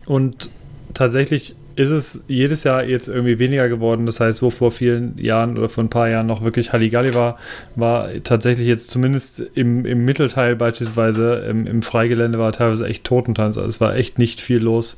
Und 0.05 0.49
tatsächlich 0.93 1.55
ist 1.75 1.89
es 1.89 2.23
jedes 2.27 2.63
Jahr 2.63 2.83
jetzt 2.83 3.07
irgendwie 3.07 3.39
weniger 3.39 3.69
geworden. 3.69 4.05
Das 4.05 4.19
heißt, 4.19 4.41
wo 4.41 4.49
vor 4.49 4.71
vielen 4.71 5.17
Jahren 5.17 5.57
oder 5.57 5.69
vor 5.69 5.83
ein 5.83 5.89
paar 5.89 6.09
Jahren 6.09 6.27
noch 6.27 6.43
wirklich 6.43 6.73
Halligalli 6.73 7.13
war, 7.13 7.37
war 7.75 8.09
tatsächlich 8.23 8.67
jetzt 8.67 8.91
zumindest 8.91 9.41
im, 9.55 9.85
im 9.85 10.05
Mittelteil 10.05 10.55
beispielsweise 10.55 11.45
im, 11.49 11.67
im 11.67 11.81
Freigelände 11.81 12.39
war 12.39 12.51
teilweise 12.51 12.85
echt 12.87 13.03
Totentanz. 13.03 13.57
Also 13.57 13.67
es 13.69 13.81
war 13.81 13.95
echt 13.95 14.19
nicht 14.19 14.41
viel 14.41 14.59
los. 14.59 14.97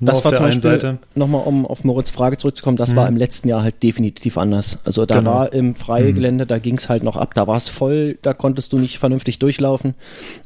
Nur 0.00 0.12
Das 0.12 0.24
war 0.24 0.34
zum 0.34 0.44
Beispiel, 0.46 0.98
nochmal 1.14 1.42
um 1.44 1.66
auf 1.66 1.84
Moritz 1.84 2.10
Frage 2.10 2.36
zurückzukommen, 2.36 2.76
das 2.76 2.92
Mhm. 2.92 2.96
war 2.96 3.08
im 3.08 3.16
letzten 3.16 3.48
Jahr 3.48 3.62
halt 3.62 3.82
definitiv 3.82 4.38
anders. 4.38 4.78
Also 4.84 5.06
da 5.06 5.18
Genau. 5.18 5.30
war 5.34 5.52
im 5.52 5.74
freien 5.74 6.14
Gelände, 6.14 6.46
da 6.46 6.58
ging 6.58 6.76
es 6.76 6.88
halt 6.88 7.02
noch 7.02 7.16
ab, 7.16 7.34
da 7.34 7.46
war 7.46 7.56
es 7.56 7.68
voll, 7.68 8.18
da 8.22 8.34
konntest 8.34 8.72
du 8.72 8.78
nicht 8.78 8.98
vernünftig 8.98 9.38
durchlaufen. 9.38 9.94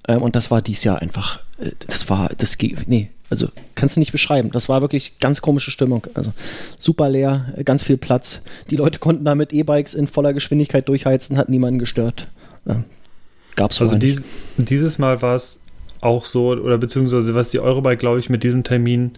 Ähm, 0.09 0.23
und 0.23 0.37
das 0.37 0.50
war 0.50 0.62
dies 0.62 0.85
Jahr 0.85 1.00
einfach, 1.00 1.41
äh, 1.59 1.71
das 1.87 2.09
war, 2.11 2.31
das 2.37 2.59
ging, 2.59 2.76
nee, 2.87 3.11
also 3.33 3.49
kannst 3.75 3.97
du 3.97 4.01
nicht 4.01 4.12
beschreiben. 4.12 4.51
Das 4.53 4.69
war 4.69 4.83
wirklich 4.83 5.19
ganz 5.19 5.41
komische 5.41 5.71
Stimmung. 5.71 6.07
Also 6.12 6.35
super 6.79 7.09
leer, 7.09 7.55
ganz 7.65 7.83
viel 7.83 7.97
Platz. 7.97 8.45
Die 8.69 8.77
Leute 8.77 8.99
konnten 8.99 9.25
da 9.25 9.35
mit 9.35 9.55
E-Bikes 9.55 9.95
in 9.95 10.07
voller 10.07 10.35
Geschwindigkeit 10.35 10.87
durchheizen, 10.87 11.39
hat 11.39 11.49
niemanden 11.49 11.79
gestört. 11.79 12.29
Ähm, 12.69 12.85
gab's 13.57 13.81
Also 13.81 13.97
dies, 13.97 14.23
dieses 14.59 14.99
Mal 14.99 15.23
war 15.23 15.35
es 15.35 15.61
auch 16.03 16.27
so, 16.27 16.49
oder 16.49 16.77
beziehungsweise 16.77 17.35
was 17.35 17.51
die 17.51 17.61
Eurobike, 17.61 17.97
glaube 17.97 18.19
ich, 18.19 18.29
mit 18.29 18.45
diesem 18.45 18.65
Termin 18.65 19.12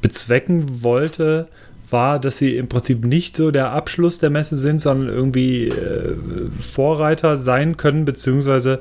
bezwecken 0.00 0.84
wollte, 0.84 1.48
war, 1.90 2.20
dass 2.20 2.38
sie 2.38 2.56
im 2.56 2.68
Prinzip 2.68 3.04
nicht 3.04 3.36
so 3.36 3.50
der 3.50 3.72
Abschluss 3.72 4.20
der 4.20 4.30
Messe 4.30 4.56
sind, 4.56 4.80
sondern 4.80 5.08
irgendwie 5.08 5.68
äh, 5.68 6.14
Vorreiter 6.60 7.36
sein 7.36 7.76
können, 7.76 8.04
beziehungsweise 8.04 8.78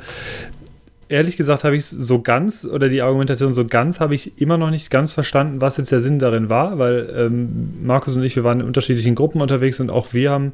ehrlich 1.10 1.38
gesagt 1.38 1.64
habe 1.64 1.76
ich 1.76 1.84
es 1.84 1.90
so 1.90 2.22
ganz, 2.22 2.66
oder 2.66 2.90
die 2.90 3.02
Argumentation 3.02 3.54
so 3.54 3.66
ganz, 3.66 4.00
habe 4.00 4.16
ich 4.16 4.40
immer 4.42 4.58
noch 4.58 4.72
nicht 4.72 4.90
ganz 4.90 5.12
verstanden, 5.12 5.62
was 5.62 5.78
jetzt 5.78 5.92
der 5.92 6.02
Sinn 6.02 6.20
darin 6.20 6.50
war, 6.50 6.80
weil 6.80 7.14
ähm, 7.16 7.74
Markus 7.84 8.18
und 8.18 8.24
ich, 8.24 8.36
wir 8.36 8.44
waren 8.44 8.60
in 8.60 8.66
unterschiedlichen 8.66 9.16
Gruppen 9.16 9.42
unterwegs 9.42 9.80
und 9.80 9.90
auch 9.90 10.14
wir 10.14 10.32
haben 10.32 10.54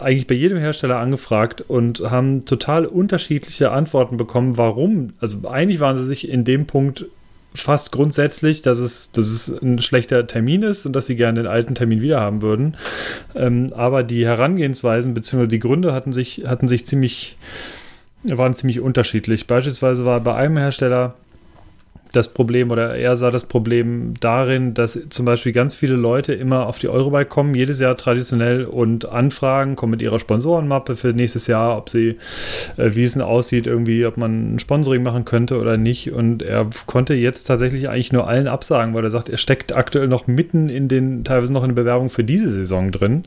eigentlich 0.00 0.26
bei 0.26 0.34
jedem 0.34 0.58
Hersteller 0.58 0.98
angefragt 0.98 1.62
und 1.66 2.00
haben 2.00 2.44
total 2.44 2.86
unterschiedliche 2.86 3.70
Antworten 3.70 4.16
bekommen, 4.16 4.56
warum. 4.56 5.12
Also 5.20 5.48
eigentlich 5.48 5.80
waren 5.80 5.96
sie 5.96 6.06
sich 6.06 6.28
in 6.28 6.44
dem 6.44 6.66
Punkt 6.66 7.06
fast 7.54 7.92
grundsätzlich, 7.92 8.62
dass 8.62 8.78
es, 8.78 9.12
dass 9.12 9.26
es 9.26 9.62
ein 9.62 9.80
schlechter 9.80 10.26
Termin 10.26 10.62
ist 10.62 10.86
und 10.86 10.94
dass 10.94 11.06
sie 11.06 11.16
gerne 11.16 11.42
den 11.42 11.50
alten 11.50 11.74
Termin 11.74 12.00
wieder 12.00 12.20
haben 12.20 12.42
würden. 12.42 12.76
Ähm, 13.34 13.68
aber 13.74 14.02
die 14.02 14.24
Herangehensweisen 14.24 15.14
bzw. 15.14 15.46
die 15.46 15.58
Gründe 15.58 15.92
hatten 15.92 16.12
sich, 16.12 16.44
hatten 16.46 16.68
sich 16.68 16.86
ziemlich, 16.86 17.36
waren 18.24 18.54
ziemlich 18.54 18.80
unterschiedlich. 18.80 19.46
Beispielsweise 19.46 20.04
war 20.04 20.20
bei 20.20 20.34
einem 20.34 20.56
Hersteller 20.56 21.14
das 22.12 22.28
Problem 22.28 22.70
oder 22.70 22.94
er 22.94 23.16
sah 23.16 23.30
das 23.30 23.44
Problem 23.44 24.14
darin, 24.20 24.74
dass 24.74 24.98
zum 25.08 25.26
Beispiel 25.26 25.52
ganz 25.52 25.74
viele 25.74 25.96
Leute 25.96 26.34
immer 26.34 26.66
auf 26.66 26.78
die 26.78 26.88
Eurobike 26.88 27.26
kommen, 27.26 27.54
jedes 27.54 27.80
Jahr 27.80 27.96
traditionell 27.96 28.64
und 28.64 29.06
anfragen, 29.06 29.76
kommen 29.76 29.92
mit 29.92 30.02
ihrer 30.02 30.18
Sponsorenmappe 30.18 30.96
für 30.96 31.08
nächstes 31.08 31.46
Jahr, 31.46 31.76
ob 31.76 31.88
sie, 31.88 32.16
äh, 32.76 32.94
wie 32.94 33.02
es 33.02 33.14
denn 33.14 33.22
aussieht, 33.22 33.66
irgendwie, 33.66 34.04
ob 34.06 34.16
man 34.16 34.54
ein 34.54 34.58
Sponsoring 34.58 35.02
machen 35.02 35.24
könnte 35.24 35.58
oder 35.58 35.76
nicht. 35.76 36.12
Und 36.12 36.42
er 36.42 36.68
konnte 36.86 37.14
jetzt 37.14 37.44
tatsächlich 37.44 37.88
eigentlich 37.88 38.12
nur 38.12 38.28
allen 38.28 38.46
absagen, 38.46 38.94
weil 38.94 39.04
er 39.04 39.10
sagt, 39.10 39.28
er 39.28 39.38
steckt 39.38 39.74
aktuell 39.74 40.08
noch 40.08 40.26
mitten 40.26 40.68
in 40.68 40.88
den, 40.88 41.24
teilweise 41.24 41.52
noch 41.52 41.64
in 41.64 41.70
der 41.70 41.82
Bewerbung 41.82 42.10
für 42.10 42.24
diese 42.24 42.50
Saison 42.50 42.90
drin. 42.90 43.24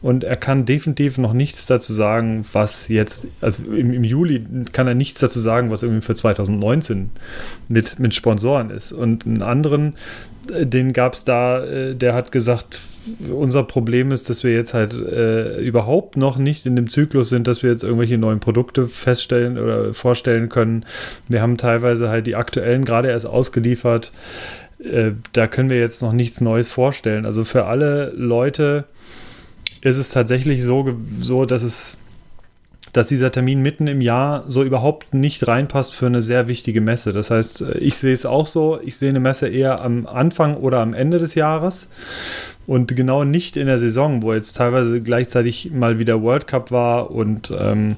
Und 0.00 0.24
er 0.24 0.36
kann 0.36 0.64
definitiv 0.64 1.18
noch 1.18 1.34
nichts 1.34 1.66
dazu 1.66 1.92
sagen, 1.92 2.44
was 2.52 2.88
jetzt, 2.88 3.28
also 3.40 3.62
im, 3.64 3.92
im 3.92 4.04
Juli 4.04 4.44
kann 4.72 4.88
er 4.88 4.94
nichts 4.94 5.20
dazu 5.20 5.38
sagen, 5.38 5.70
was 5.70 5.82
irgendwie 5.82 6.02
für 6.02 6.14
2019 6.14 7.10
mit, 7.68 7.98
mit 7.98 8.14
Sponsoren 8.22 8.70
ist. 8.70 8.92
Und 8.92 9.26
einen 9.26 9.42
anderen, 9.42 9.94
äh, 10.52 10.64
den 10.64 10.92
gab 10.92 11.14
es 11.14 11.24
da, 11.24 11.64
äh, 11.64 11.96
der 11.96 12.14
hat 12.14 12.30
gesagt, 12.30 12.80
unser 13.32 13.64
Problem 13.64 14.12
ist, 14.12 14.30
dass 14.30 14.44
wir 14.44 14.52
jetzt 14.52 14.74
halt 14.74 14.94
äh, 14.94 15.58
überhaupt 15.58 16.16
noch 16.16 16.38
nicht 16.38 16.66
in 16.66 16.76
dem 16.76 16.88
Zyklus 16.88 17.30
sind, 17.30 17.48
dass 17.48 17.64
wir 17.64 17.70
jetzt 17.72 17.82
irgendwelche 17.82 18.16
neuen 18.16 18.38
Produkte 18.38 18.86
feststellen 18.86 19.58
oder 19.58 19.92
vorstellen 19.92 20.48
können. 20.48 20.84
Wir 21.28 21.42
haben 21.42 21.56
teilweise 21.56 22.10
halt 22.10 22.28
die 22.28 22.36
aktuellen 22.36 22.84
gerade 22.84 23.08
erst 23.08 23.26
ausgeliefert. 23.26 24.12
Äh, 24.78 25.12
da 25.32 25.48
können 25.48 25.68
wir 25.68 25.80
jetzt 25.80 26.00
noch 26.00 26.12
nichts 26.12 26.40
Neues 26.40 26.68
vorstellen. 26.68 27.26
Also 27.26 27.42
für 27.42 27.64
alle 27.64 28.12
Leute 28.14 28.84
ist 29.80 29.96
es 29.96 30.10
tatsächlich 30.10 30.62
so, 30.62 30.94
so 31.20 31.44
dass 31.44 31.64
es 31.64 31.98
dass 32.92 33.06
dieser 33.06 33.32
Termin 33.32 33.62
mitten 33.62 33.86
im 33.86 34.00
Jahr 34.00 34.44
so 34.48 34.62
überhaupt 34.62 35.14
nicht 35.14 35.46
reinpasst 35.48 35.94
für 35.94 36.06
eine 36.06 36.20
sehr 36.20 36.48
wichtige 36.48 36.80
Messe. 36.80 37.12
Das 37.12 37.30
heißt, 37.30 37.64
ich 37.78 37.96
sehe 37.96 38.12
es 38.12 38.26
auch 38.26 38.46
so, 38.46 38.78
ich 38.84 38.96
sehe 38.98 39.08
eine 39.08 39.20
Messe 39.20 39.48
eher 39.48 39.80
am 39.80 40.06
Anfang 40.06 40.56
oder 40.56 40.80
am 40.80 40.92
Ende 40.92 41.18
des 41.18 41.34
Jahres 41.34 41.88
und 42.66 42.94
genau 42.94 43.24
nicht 43.24 43.56
in 43.56 43.66
der 43.66 43.78
Saison, 43.78 44.22
wo 44.22 44.34
jetzt 44.34 44.56
teilweise 44.56 45.00
gleichzeitig 45.00 45.70
mal 45.72 45.98
wieder 45.98 46.22
World 46.22 46.46
Cup 46.46 46.70
war 46.70 47.10
und 47.10 47.52
ähm, 47.58 47.96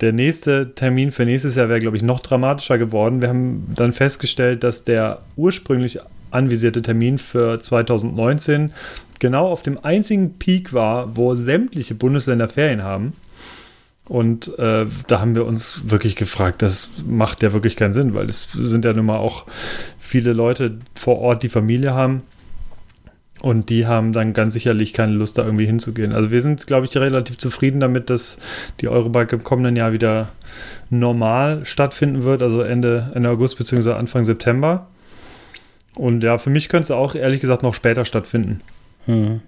der 0.00 0.12
nächste 0.12 0.74
Termin 0.74 1.10
für 1.10 1.24
nächstes 1.24 1.56
Jahr 1.56 1.68
wäre, 1.68 1.80
glaube 1.80 1.96
ich, 1.96 2.04
noch 2.04 2.20
dramatischer 2.20 2.78
geworden. 2.78 3.20
Wir 3.20 3.28
haben 3.28 3.66
dann 3.74 3.92
festgestellt, 3.92 4.62
dass 4.62 4.84
der 4.84 5.22
ursprünglich 5.36 5.98
anvisierte 6.30 6.82
Termin 6.82 7.18
für 7.18 7.60
2019 7.60 8.72
genau 9.18 9.48
auf 9.48 9.62
dem 9.62 9.82
einzigen 9.82 10.38
Peak 10.38 10.72
war, 10.72 11.16
wo 11.16 11.34
sämtliche 11.34 11.94
Bundesländer 11.94 12.48
Ferien 12.48 12.82
haben. 12.82 13.14
Und 14.08 14.58
äh, 14.58 14.86
da 15.06 15.20
haben 15.20 15.34
wir 15.34 15.44
uns 15.44 15.82
wirklich 15.90 16.16
gefragt, 16.16 16.62
das 16.62 16.88
macht 17.06 17.42
ja 17.42 17.52
wirklich 17.52 17.76
keinen 17.76 17.92
Sinn, 17.92 18.14
weil 18.14 18.28
es 18.28 18.48
sind 18.52 18.84
ja 18.84 18.94
nun 18.94 19.06
mal 19.06 19.18
auch 19.18 19.44
viele 19.98 20.32
Leute 20.32 20.78
vor 20.94 21.18
Ort, 21.18 21.42
die 21.42 21.50
Familie 21.50 21.92
haben. 21.92 22.22
Und 23.40 23.70
die 23.70 23.86
haben 23.86 24.12
dann 24.12 24.32
ganz 24.32 24.54
sicherlich 24.54 24.92
keine 24.92 25.12
Lust, 25.12 25.38
da 25.38 25.44
irgendwie 25.44 25.66
hinzugehen. 25.66 26.12
Also 26.12 26.30
wir 26.32 26.40
sind, 26.40 26.66
glaube 26.66 26.86
ich, 26.86 26.96
relativ 26.96 27.38
zufrieden 27.38 27.78
damit, 27.78 28.10
dass 28.10 28.38
die 28.80 28.88
Eurobike 28.88 29.36
im 29.36 29.44
kommenden 29.44 29.76
Jahr 29.76 29.92
wieder 29.92 30.30
normal 30.90 31.64
stattfinden 31.64 32.24
wird, 32.24 32.42
also 32.42 32.62
Ende, 32.62 33.12
Ende 33.14 33.28
August 33.28 33.58
bzw. 33.58 33.92
Anfang 33.92 34.24
September. 34.24 34.88
Und 35.94 36.24
ja, 36.24 36.38
für 36.38 36.50
mich 36.50 36.68
könnte 36.68 36.84
es 36.84 36.90
auch 36.90 37.14
ehrlich 37.14 37.40
gesagt 37.40 37.62
noch 37.62 37.74
später 37.74 38.04
stattfinden. 38.04 38.60
Hm. 39.04 39.40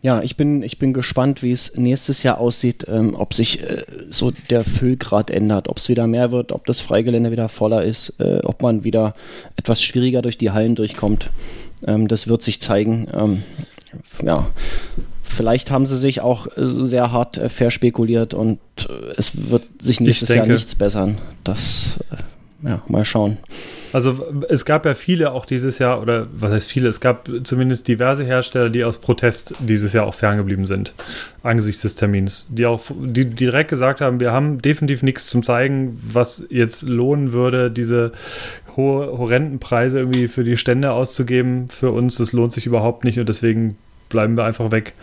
Ja, 0.00 0.22
ich 0.22 0.36
bin, 0.36 0.62
ich 0.62 0.78
bin 0.78 0.92
gespannt, 0.92 1.42
wie 1.42 1.50
es 1.50 1.76
nächstes 1.76 2.22
Jahr 2.22 2.38
aussieht, 2.38 2.86
ähm, 2.88 3.14
ob 3.16 3.34
sich 3.34 3.62
äh, 3.62 3.82
so 4.08 4.32
der 4.50 4.62
Füllgrad 4.62 5.30
ändert, 5.30 5.68
ob 5.68 5.78
es 5.78 5.88
wieder 5.88 6.06
mehr 6.06 6.30
wird, 6.30 6.52
ob 6.52 6.66
das 6.66 6.80
Freigelände 6.80 7.32
wieder 7.32 7.48
voller 7.48 7.82
ist, 7.82 8.20
äh, 8.20 8.40
ob 8.44 8.62
man 8.62 8.84
wieder 8.84 9.14
etwas 9.56 9.82
schwieriger 9.82 10.22
durch 10.22 10.38
die 10.38 10.52
Hallen 10.52 10.76
durchkommt. 10.76 11.30
Ähm, 11.86 12.06
das 12.06 12.28
wird 12.28 12.42
sich 12.42 12.60
zeigen. 12.60 13.08
Ähm, 13.12 13.42
ja, 14.24 14.46
vielleicht 15.22 15.70
haben 15.70 15.86
sie 15.86 15.98
sich 15.98 16.20
auch 16.20 16.46
äh, 16.46 16.66
sehr 16.66 17.10
hart 17.10 17.38
äh, 17.38 17.48
verspekuliert 17.48 18.34
und 18.34 18.60
äh, 18.88 19.14
es 19.16 19.50
wird 19.50 19.66
sich 19.80 20.00
nächstes 20.00 20.28
Jahr 20.28 20.46
nichts 20.46 20.76
bessern. 20.76 21.18
Das, 21.42 21.98
äh, 22.10 22.68
ja, 22.68 22.82
mal 22.86 23.04
schauen. 23.04 23.38
Also 23.92 24.26
es 24.48 24.64
gab 24.64 24.86
ja 24.86 24.94
viele 24.94 25.32
auch 25.32 25.46
dieses 25.46 25.78
Jahr, 25.78 26.00
oder 26.02 26.26
was 26.32 26.52
heißt 26.52 26.70
viele, 26.70 26.88
es 26.88 27.00
gab 27.00 27.28
zumindest 27.44 27.88
diverse 27.88 28.24
Hersteller, 28.24 28.70
die 28.70 28.84
aus 28.84 28.98
Protest 28.98 29.54
dieses 29.60 29.92
Jahr 29.92 30.06
auch 30.06 30.14
ferngeblieben 30.14 30.66
sind, 30.66 30.94
angesichts 31.42 31.82
des 31.82 31.94
Termins. 31.94 32.48
Die 32.50 32.66
auch, 32.66 32.82
die 32.90 33.24
direkt 33.24 33.70
gesagt 33.70 34.00
haben, 34.00 34.20
wir 34.20 34.32
haben 34.32 34.60
definitiv 34.60 35.02
nichts 35.02 35.28
zum 35.28 35.42
zeigen, 35.42 35.98
was 36.02 36.46
jetzt 36.50 36.82
lohnen 36.82 37.32
würde, 37.32 37.70
diese 37.70 38.12
hohe, 38.76 39.18
horrenden 39.18 39.58
Preise 39.58 39.98
irgendwie 39.98 40.28
für 40.28 40.44
die 40.44 40.56
Stände 40.56 40.92
auszugeben. 40.92 41.68
Für 41.68 41.90
uns, 41.90 42.16
das 42.16 42.32
lohnt 42.32 42.52
sich 42.52 42.66
überhaupt 42.66 43.04
nicht 43.04 43.18
und 43.18 43.28
deswegen 43.28 43.76
bleiben 44.08 44.36
wir 44.36 44.44
einfach 44.44 44.70
weg. 44.70 44.94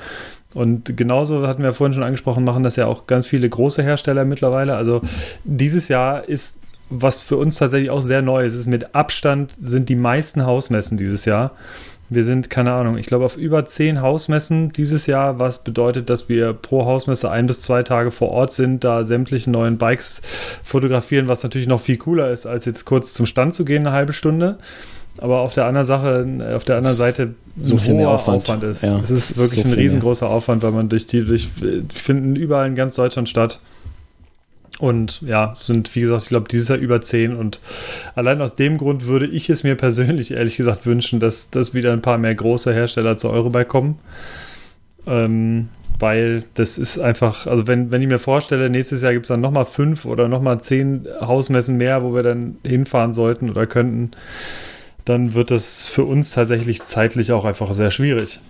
Und 0.56 0.96
genauso 0.96 1.46
hatten 1.46 1.64
wir 1.64 1.74
vorhin 1.74 1.94
schon 1.94 2.04
angesprochen, 2.04 2.46
machen 2.46 2.64
das 2.64 2.78
ja 2.78 2.88
auch 2.88 3.08
ganz 3.08 3.28
viele 3.28 3.48
große 3.48 3.84
Hersteller 3.84 4.24
mittlerweile. 4.24 4.76
Also 4.76 5.02
dieses 5.44 5.90
Jahr 5.90 6.28
ist 6.28 6.62
was 6.90 7.22
für 7.22 7.38
uns 7.38 7.58
tatsächlich 7.58 7.90
auch 7.90 8.02
sehr 8.02 8.22
neu 8.22 8.46
ist, 8.46 8.54
ist 8.54 8.68
mit 8.68 8.94
Abstand 8.96 9.54
sind 9.62 9.90
die 9.90 9.96
meisten 9.96 10.46
Hausmessen 10.46 10.98
dieses 10.98 11.26
Jahr. 11.26 11.52
Wir 12.08 12.24
sind, 12.24 12.52
keine 12.52 12.72
Ahnung, 12.72 13.00
ich 13.00 13.08
glaube 13.08 13.26
auf 13.26 13.36
über 13.36 13.66
zehn 13.66 14.02
Hausmessen 14.02 14.72
dieses 14.72 15.08
Jahr, 15.08 15.40
was 15.40 15.64
bedeutet, 15.64 16.12
dass 16.12 16.30
wir 16.30 16.54
pro 16.54 16.86
Hausmesse 16.86 17.32
ein 17.32 17.48
bis 17.48 17.62
zwei 17.62 17.82
Tage 17.82 18.12
vor 18.12 18.30
Ort 18.30 18.54
sind, 18.54 18.84
da 18.84 19.04
sämtliche 19.04 19.50
neuen 19.50 19.80
Bikes 19.80 20.22
fotografieren, 20.64 21.28
was 21.28 21.42
natürlich 21.42 21.68
noch 21.68 21.82
viel 21.82 21.98
cooler 21.98 22.30
ist, 22.30 22.46
als 22.46 22.66
jetzt 22.66 22.86
kurz 22.86 23.14
zum 23.16 23.26
Stand 23.26 23.56
zu 23.56 23.66
gehen, 23.66 23.88
eine 23.88 23.96
halbe 23.96 24.14
Stunde. 24.14 24.60
Aber 25.18 25.40
auf 25.40 25.54
der 25.54 25.66
anderen 25.66 25.86
Sache, 25.86 26.54
auf 26.56 26.66
der 26.66 26.78
anderen 26.78 26.98
Seite 26.98 27.34
So 27.60 27.76
ein 27.76 27.80
viel 27.80 27.94
mehr 27.94 28.08
hoher 28.08 28.16
Aufwand. 28.16 28.64
ist. 28.64 28.84
Ja, 28.84 29.00
es 29.02 29.10
ist 29.10 29.38
wirklich 29.38 29.64
so 29.64 29.70
ein 29.70 29.74
riesengroßer 29.74 30.30
Aufwand, 30.30 30.62
weil 30.62 30.72
man 30.72 30.90
durch 30.90 31.08
die, 31.08 31.26
durch, 31.26 31.50
die 31.60 31.86
finden 31.92 32.36
überall 32.36 32.68
in 32.68 32.76
ganz 32.76 32.96
Deutschland 32.96 33.30
statt. 33.30 33.60
Und 34.80 35.22
ja, 35.22 35.56
sind, 35.60 35.94
wie 35.96 36.02
gesagt, 36.02 36.24
ich 36.24 36.30
glaube, 36.30 36.48
dieses 36.50 36.68
Jahr 36.68 36.78
über 36.78 37.02
10. 37.02 37.36
Und 37.36 37.60
allein 38.14 38.42
aus 38.42 38.56
dem 38.56 38.78
Grund 38.78 39.06
würde 39.06 39.28
ich 39.28 39.50
es 39.50 39.64
mir 39.64 39.76
persönlich, 39.76 40.32
ehrlich 40.32 40.58
gesagt, 40.58 40.86
wünschen, 40.86 41.20
dass, 41.20 41.50
dass 41.50 41.74
wieder 41.74 41.94
ein 41.94 42.02
paar 42.02 42.18
mehr 42.18 42.36
große 42.36 42.74
Hersteller 42.74 43.18
zur 43.18 43.32
Eurobike 43.32 43.66
kommen. 43.66 44.00
Ähm, 45.08 45.70
weil 46.00 46.44
das 46.56 46.78
ist 46.78 47.00
einfach, 47.00 47.48
also 47.48 47.68
wenn, 47.68 47.92
wenn 47.92 48.02
ich 48.02 48.08
mir 48.10 48.20
vorstelle, 48.20 48.70
nächstes 48.70 49.02
Jahr 49.02 49.14
gibt 49.14 49.26
es 49.26 49.30
dann 49.30 49.40
nochmal 49.40 49.66
fünf 49.66 50.04
oder 50.06 50.28
nochmal 50.28 50.60
zehn 50.60 51.08
Hausmessen 51.22 51.78
mehr, 51.78 52.04
wo 52.04 52.14
wir 52.14 52.24
dann 52.24 52.58
hinfahren 52.66 53.14
sollten 53.14 53.50
oder 53.50 53.66
könnten, 53.66 54.12
dann 55.06 55.34
wird 55.36 55.52
das 55.52 55.88
für 55.88 56.04
uns 56.04 56.32
tatsächlich 56.32 56.84
zeitlich 56.84 57.32
auch 57.32 57.46
einfach 57.46 57.74
sehr 57.74 57.92
schwierig. 57.92 58.42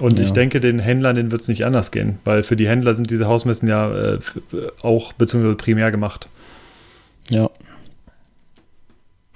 Und 0.00 0.18
Ja. 0.18 0.24
ich 0.24 0.32
denke, 0.32 0.60
den 0.60 0.78
Händlern, 0.78 1.14
denen 1.16 1.30
wird 1.32 1.42
es 1.42 1.48
nicht 1.48 1.64
anders 1.66 1.90
gehen, 1.90 2.18
weil 2.24 2.42
für 2.42 2.56
die 2.56 2.66
Händler 2.68 2.94
sind 2.94 3.10
diese 3.10 3.26
Hausmessen 3.26 3.68
ja 3.68 3.92
äh, 3.92 4.14
f- 4.16 4.38
auch 4.82 5.12
beziehungsweise 5.12 5.54
primär 5.56 5.90
gemacht. 5.90 6.28
Ja. 7.28 7.50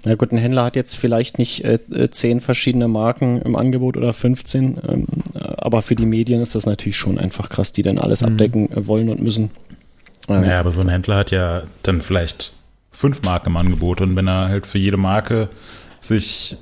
Na 0.05 0.15
gut, 0.15 0.31
ein 0.33 0.39
Händler 0.39 0.65
hat 0.65 0.77
jetzt 0.77 0.97
vielleicht 0.97 1.39
nicht 1.39 1.65
äh, 1.65 1.79
äh, 1.93 2.11
zehn 2.11 2.41
verschiedene 2.41 2.87
Marken 2.87 3.43
im 3.43 3.57
Angebot 3.57 3.97
oder 3.97 4.13
15, 4.13 4.79
ähm, 4.89 5.07
äh, 5.35 5.39
aber 5.41 5.83
für 5.83 5.97
die 5.97 6.07
Medien 6.07 6.41
ist 6.41 6.55
das 6.55 6.65
natürlich 6.67 6.97
schon 6.97 7.19
einfach 7.19 7.49
krass, 7.49 7.73
die 7.73 7.83
dann 7.83 7.99
alles 7.99 8.23
abdecken 8.23 8.71
äh, 8.73 8.87
wollen 8.87 9.09
und 9.09 9.21
müssen. 9.21 9.51
Äh, 10.29 10.41
Naja, 10.41 10.61
aber 10.61 10.71
so 10.71 10.81
ein 10.81 10.89
Händler 10.89 11.17
hat 11.17 11.33
ja 11.33 11.63
dann 11.83 12.01
vielleicht 12.01 12.53
fünf 12.93 13.23
Marken 13.23 13.49
im 13.51 13.57
Angebot 13.57 14.01
und 14.01 14.15
wenn 14.17 14.29
er 14.29 14.49
halt 14.49 14.67
für 14.67 14.79
jede 14.79 14.97
Marke 14.97 15.49
sich 16.01 16.57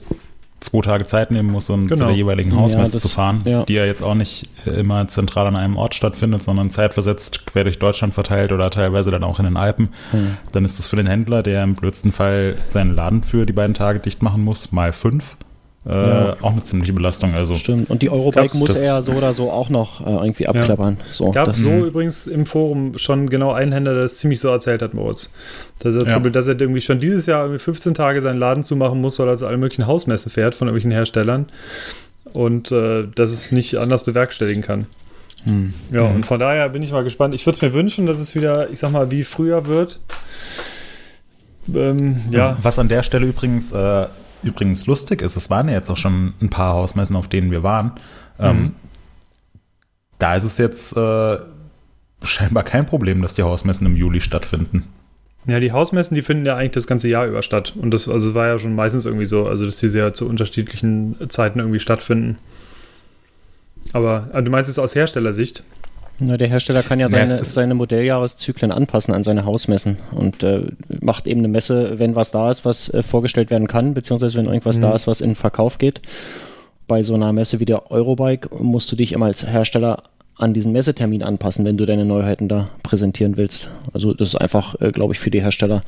zwei 0.64 0.80
Tage 0.80 1.06
Zeit 1.06 1.30
nehmen 1.30 1.50
muss, 1.52 1.70
um 1.70 1.82
Genau. 1.86 1.94
zu 1.96 2.04
der 2.06 2.14
jeweiligen 2.14 2.50
Ja, 2.50 2.56
Hausmesse 2.58 2.92
das- 2.92 3.02
zu 3.02 3.08
fahren, 3.08 3.42
ja. 3.44 3.62
die 3.64 3.74
ja 3.74 3.84
jetzt 3.84 4.02
auch 4.02 4.14
nicht 4.14 4.48
äh, 4.66 4.70
immer 4.70 5.06
zentral 5.08 5.46
an 5.46 5.56
einem 5.56 5.76
Ort 5.76 5.94
stattfindet, 5.94 6.42
sondern 6.42 6.70
zeitversetzt 6.70 7.46
quer 7.46 7.64
durch 7.64 7.78
Deutschland 7.78 8.14
verteilt 8.14 8.50
oder 8.52 8.70
teilweise 8.70 9.10
dann 9.10 9.22
auch 9.24 9.38
in 9.38 9.44
den 9.44 9.56
Alpen, 9.56 9.90
Hm. 10.10 10.36
dann 10.52 10.64
ist 10.64 10.78
das 10.78 10.86
für 10.86 10.96
den 10.96 11.06
Händler, 11.06 11.42
der 11.42 11.62
im 11.62 11.74
blödsten 11.74 12.10
Fall 12.12 12.56
seinen 12.68 12.94
Laden 12.94 13.22
für 13.22 13.46
die 13.46 13.52
beiden 13.52 13.74
Tage 13.74 14.00
dicht 14.00 14.22
machen 14.22 14.42
muss, 14.42 14.72
mal 14.72 14.92
fünf, 14.92 15.36
äh, 15.86 15.90
Ja. 15.92 16.36
auch 16.40 16.52
eine 16.52 16.62
ziemliche 16.62 16.92
Belastung. 16.92 17.34
Also 17.34 17.56
Stimmt. 17.56 17.90
Und 17.90 18.02
die 18.02 18.10
Eurobike 18.10 18.42
Gab's 18.42 18.54
muss 18.54 18.76
er 18.80 18.84
ja 18.96 19.02
so 19.02 19.12
oder 19.12 19.32
so 19.34 19.50
auch 19.50 19.68
noch 19.70 20.00
äh, 20.00 20.10
irgendwie 20.10 20.46
abklappern. 20.48 20.98
So, 21.10 21.30
Gab 21.30 21.52
so 21.52 21.70
übrigens 21.86 22.26
im 22.26 22.46
Forum 22.46 22.96
schon 22.98 23.28
genau 23.28 23.52
einen 23.52 23.72
Händler, 23.72 23.92
der 23.94 24.02
das 24.04 24.18
ziemlich 24.18 24.40
so 24.40 24.48
erzählt 24.48 24.82
hat, 24.82 24.94
Moritz. 24.94 25.30
Dass 25.80 25.94
er, 25.94 26.06
Ja. 26.06 26.18
Dass 26.18 26.46
er 26.46 26.58
irgendwie 26.60 26.80
schon 26.80 27.00
dieses 27.00 27.26
Jahr 27.26 27.42
irgendwie 27.44 27.58
15 27.62 27.94
Tage 27.94 28.20
seinen 28.22 28.38
Laden 28.38 28.64
zumachen 28.64 29.00
muss, 29.00 29.18
weil 29.18 29.28
er 29.28 29.36
zu 29.36 29.46
allen 29.46 29.60
möglichen 29.60 29.86
Hausmessen 29.86 30.30
fährt 30.30 30.54
von 30.54 30.68
irgendwelchen 30.68 30.90
Herstellern. 30.92 31.46
Und 32.32 32.72
äh, 32.72 33.04
dass 33.14 33.30
es 33.30 33.52
nicht 33.52 33.76
anders 33.76 34.04
bewerkstelligen 34.04 34.62
kann. 34.62 34.86
Hm. 35.44 35.74
Ja, 35.92 36.02
und 36.06 36.24
von 36.24 36.40
daher 36.40 36.68
bin 36.70 36.82
ich 36.82 36.90
mal 36.90 37.04
gespannt. 37.04 37.34
Ich 37.34 37.44
würde 37.44 37.56
es 37.56 37.62
mir 37.62 37.74
wünschen, 37.74 38.06
dass 38.06 38.18
es 38.18 38.34
wieder, 38.34 38.70
ich 38.70 38.78
sag 38.78 38.90
mal, 38.92 39.10
wie 39.10 39.22
früher 39.22 39.66
wird. 39.66 40.00
Ähm, 41.72 42.20
ja, 42.30 42.56
Was 42.62 42.78
an 42.78 42.88
der 42.88 43.02
Stelle 43.02 43.26
übrigens, 43.26 43.72
äh, 43.72 44.06
übrigens 44.44 44.86
lustig 44.86 45.22
ist, 45.22 45.36
es 45.36 45.50
waren 45.50 45.68
ja 45.68 45.74
jetzt 45.74 45.90
auch 45.90 45.96
schon 45.96 46.34
ein 46.40 46.50
paar 46.50 46.74
Hausmessen, 46.74 47.16
auf 47.16 47.28
denen 47.28 47.50
wir 47.50 47.62
waren. 47.62 47.92
Ähm, 48.38 48.56
Mhm. 48.56 48.72
Da 50.18 50.36
ist 50.36 50.44
es 50.44 50.58
jetzt 50.58 50.96
äh, 50.96 51.38
scheinbar 52.22 52.62
kein 52.62 52.86
Problem, 52.86 53.20
dass 53.20 53.34
die 53.34 53.42
Hausmessen 53.42 53.86
im 53.86 53.96
Juli 53.96 54.20
stattfinden. 54.20 54.84
Ja, 55.46 55.60
die 55.60 55.72
Hausmessen, 55.72 56.14
die 56.14 56.22
finden 56.22 56.46
ja 56.46 56.56
eigentlich 56.56 56.72
das 56.72 56.86
ganze 56.86 57.08
Jahr 57.08 57.26
über 57.26 57.42
statt. 57.42 57.74
Und 57.76 57.90
das 57.90 58.08
also 58.08 58.30
es 58.30 58.34
war 58.34 58.46
ja 58.46 58.58
schon 58.58 58.74
meistens 58.74 59.04
irgendwie 59.04 59.26
so, 59.26 59.46
also 59.46 59.66
dass 59.66 59.78
die 59.78 59.88
sehr 59.88 60.14
zu 60.14 60.28
unterschiedlichen 60.28 61.16
Zeiten 61.28 61.58
irgendwie 61.58 61.80
stattfinden. 61.80 62.38
Aber 63.92 64.28
also 64.32 64.44
du 64.44 64.50
meinst 64.50 64.70
es 64.70 64.78
aus 64.78 64.94
Herstellersicht? 64.94 65.62
Na, 66.20 66.36
der 66.36 66.48
Hersteller 66.48 66.82
kann 66.82 67.00
ja 67.00 67.06
Ja, 67.08 67.26
seine, 67.26 67.40
ist- 67.40 67.54
seine 67.54 67.74
Modelljahreszyklen 67.74 68.70
anpassen 68.70 69.12
an 69.14 69.24
seine 69.24 69.44
Hausmessen 69.44 69.98
und 70.12 70.42
äh, 70.42 70.62
macht 71.00 71.26
eben 71.26 71.40
eine 71.40 71.48
Messe, 71.48 71.98
wenn 71.98 72.14
was 72.14 72.30
da 72.30 72.50
ist, 72.50 72.64
was 72.64 72.88
äh, 72.94 73.02
vorgestellt 73.02 73.50
werden 73.50 73.66
kann, 73.66 73.94
beziehungsweise 73.94 74.38
wenn 74.38 74.46
irgendwas 74.46 74.76
Mhm. 74.78 74.82
da 74.82 74.94
ist, 74.94 75.06
was 75.06 75.20
in 75.20 75.30
den 75.30 75.36
Verkauf 75.36 75.78
geht. 75.78 76.00
Bei 76.86 77.02
so 77.02 77.14
einer 77.14 77.32
Messe 77.32 77.60
wie 77.60 77.64
der 77.64 77.90
Eurobike 77.90 78.48
musst 78.62 78.92
du 78.92 78.96
dich 78.96 79.12
immer 79.12 79.26
als 79.26 79.46
Hersteller 79.46 80.02
an 80.36 80.52
diesen 80.52 80.72
Messetermin 80.72 81.22
anpassen, 81.22 81.64
wenn 81.64 81.76
du 81.76 81.86
deine 81.86 82.04
Neuheiten 82.04 82.48
da 82.48 82.68
präsentieren 82.82 83.36
willst. 83.36 83.70
Also 83.92 84.14
das 84.14 84.28
ist 84.28 84.34
einfach, 84.34 84.74
äh, 84.80 84.90
glaube 84.90 85.14
ich, 85.14 85.20
für 85.20 85.30
die 85.30 85.40
Hersteller 85.40 85.82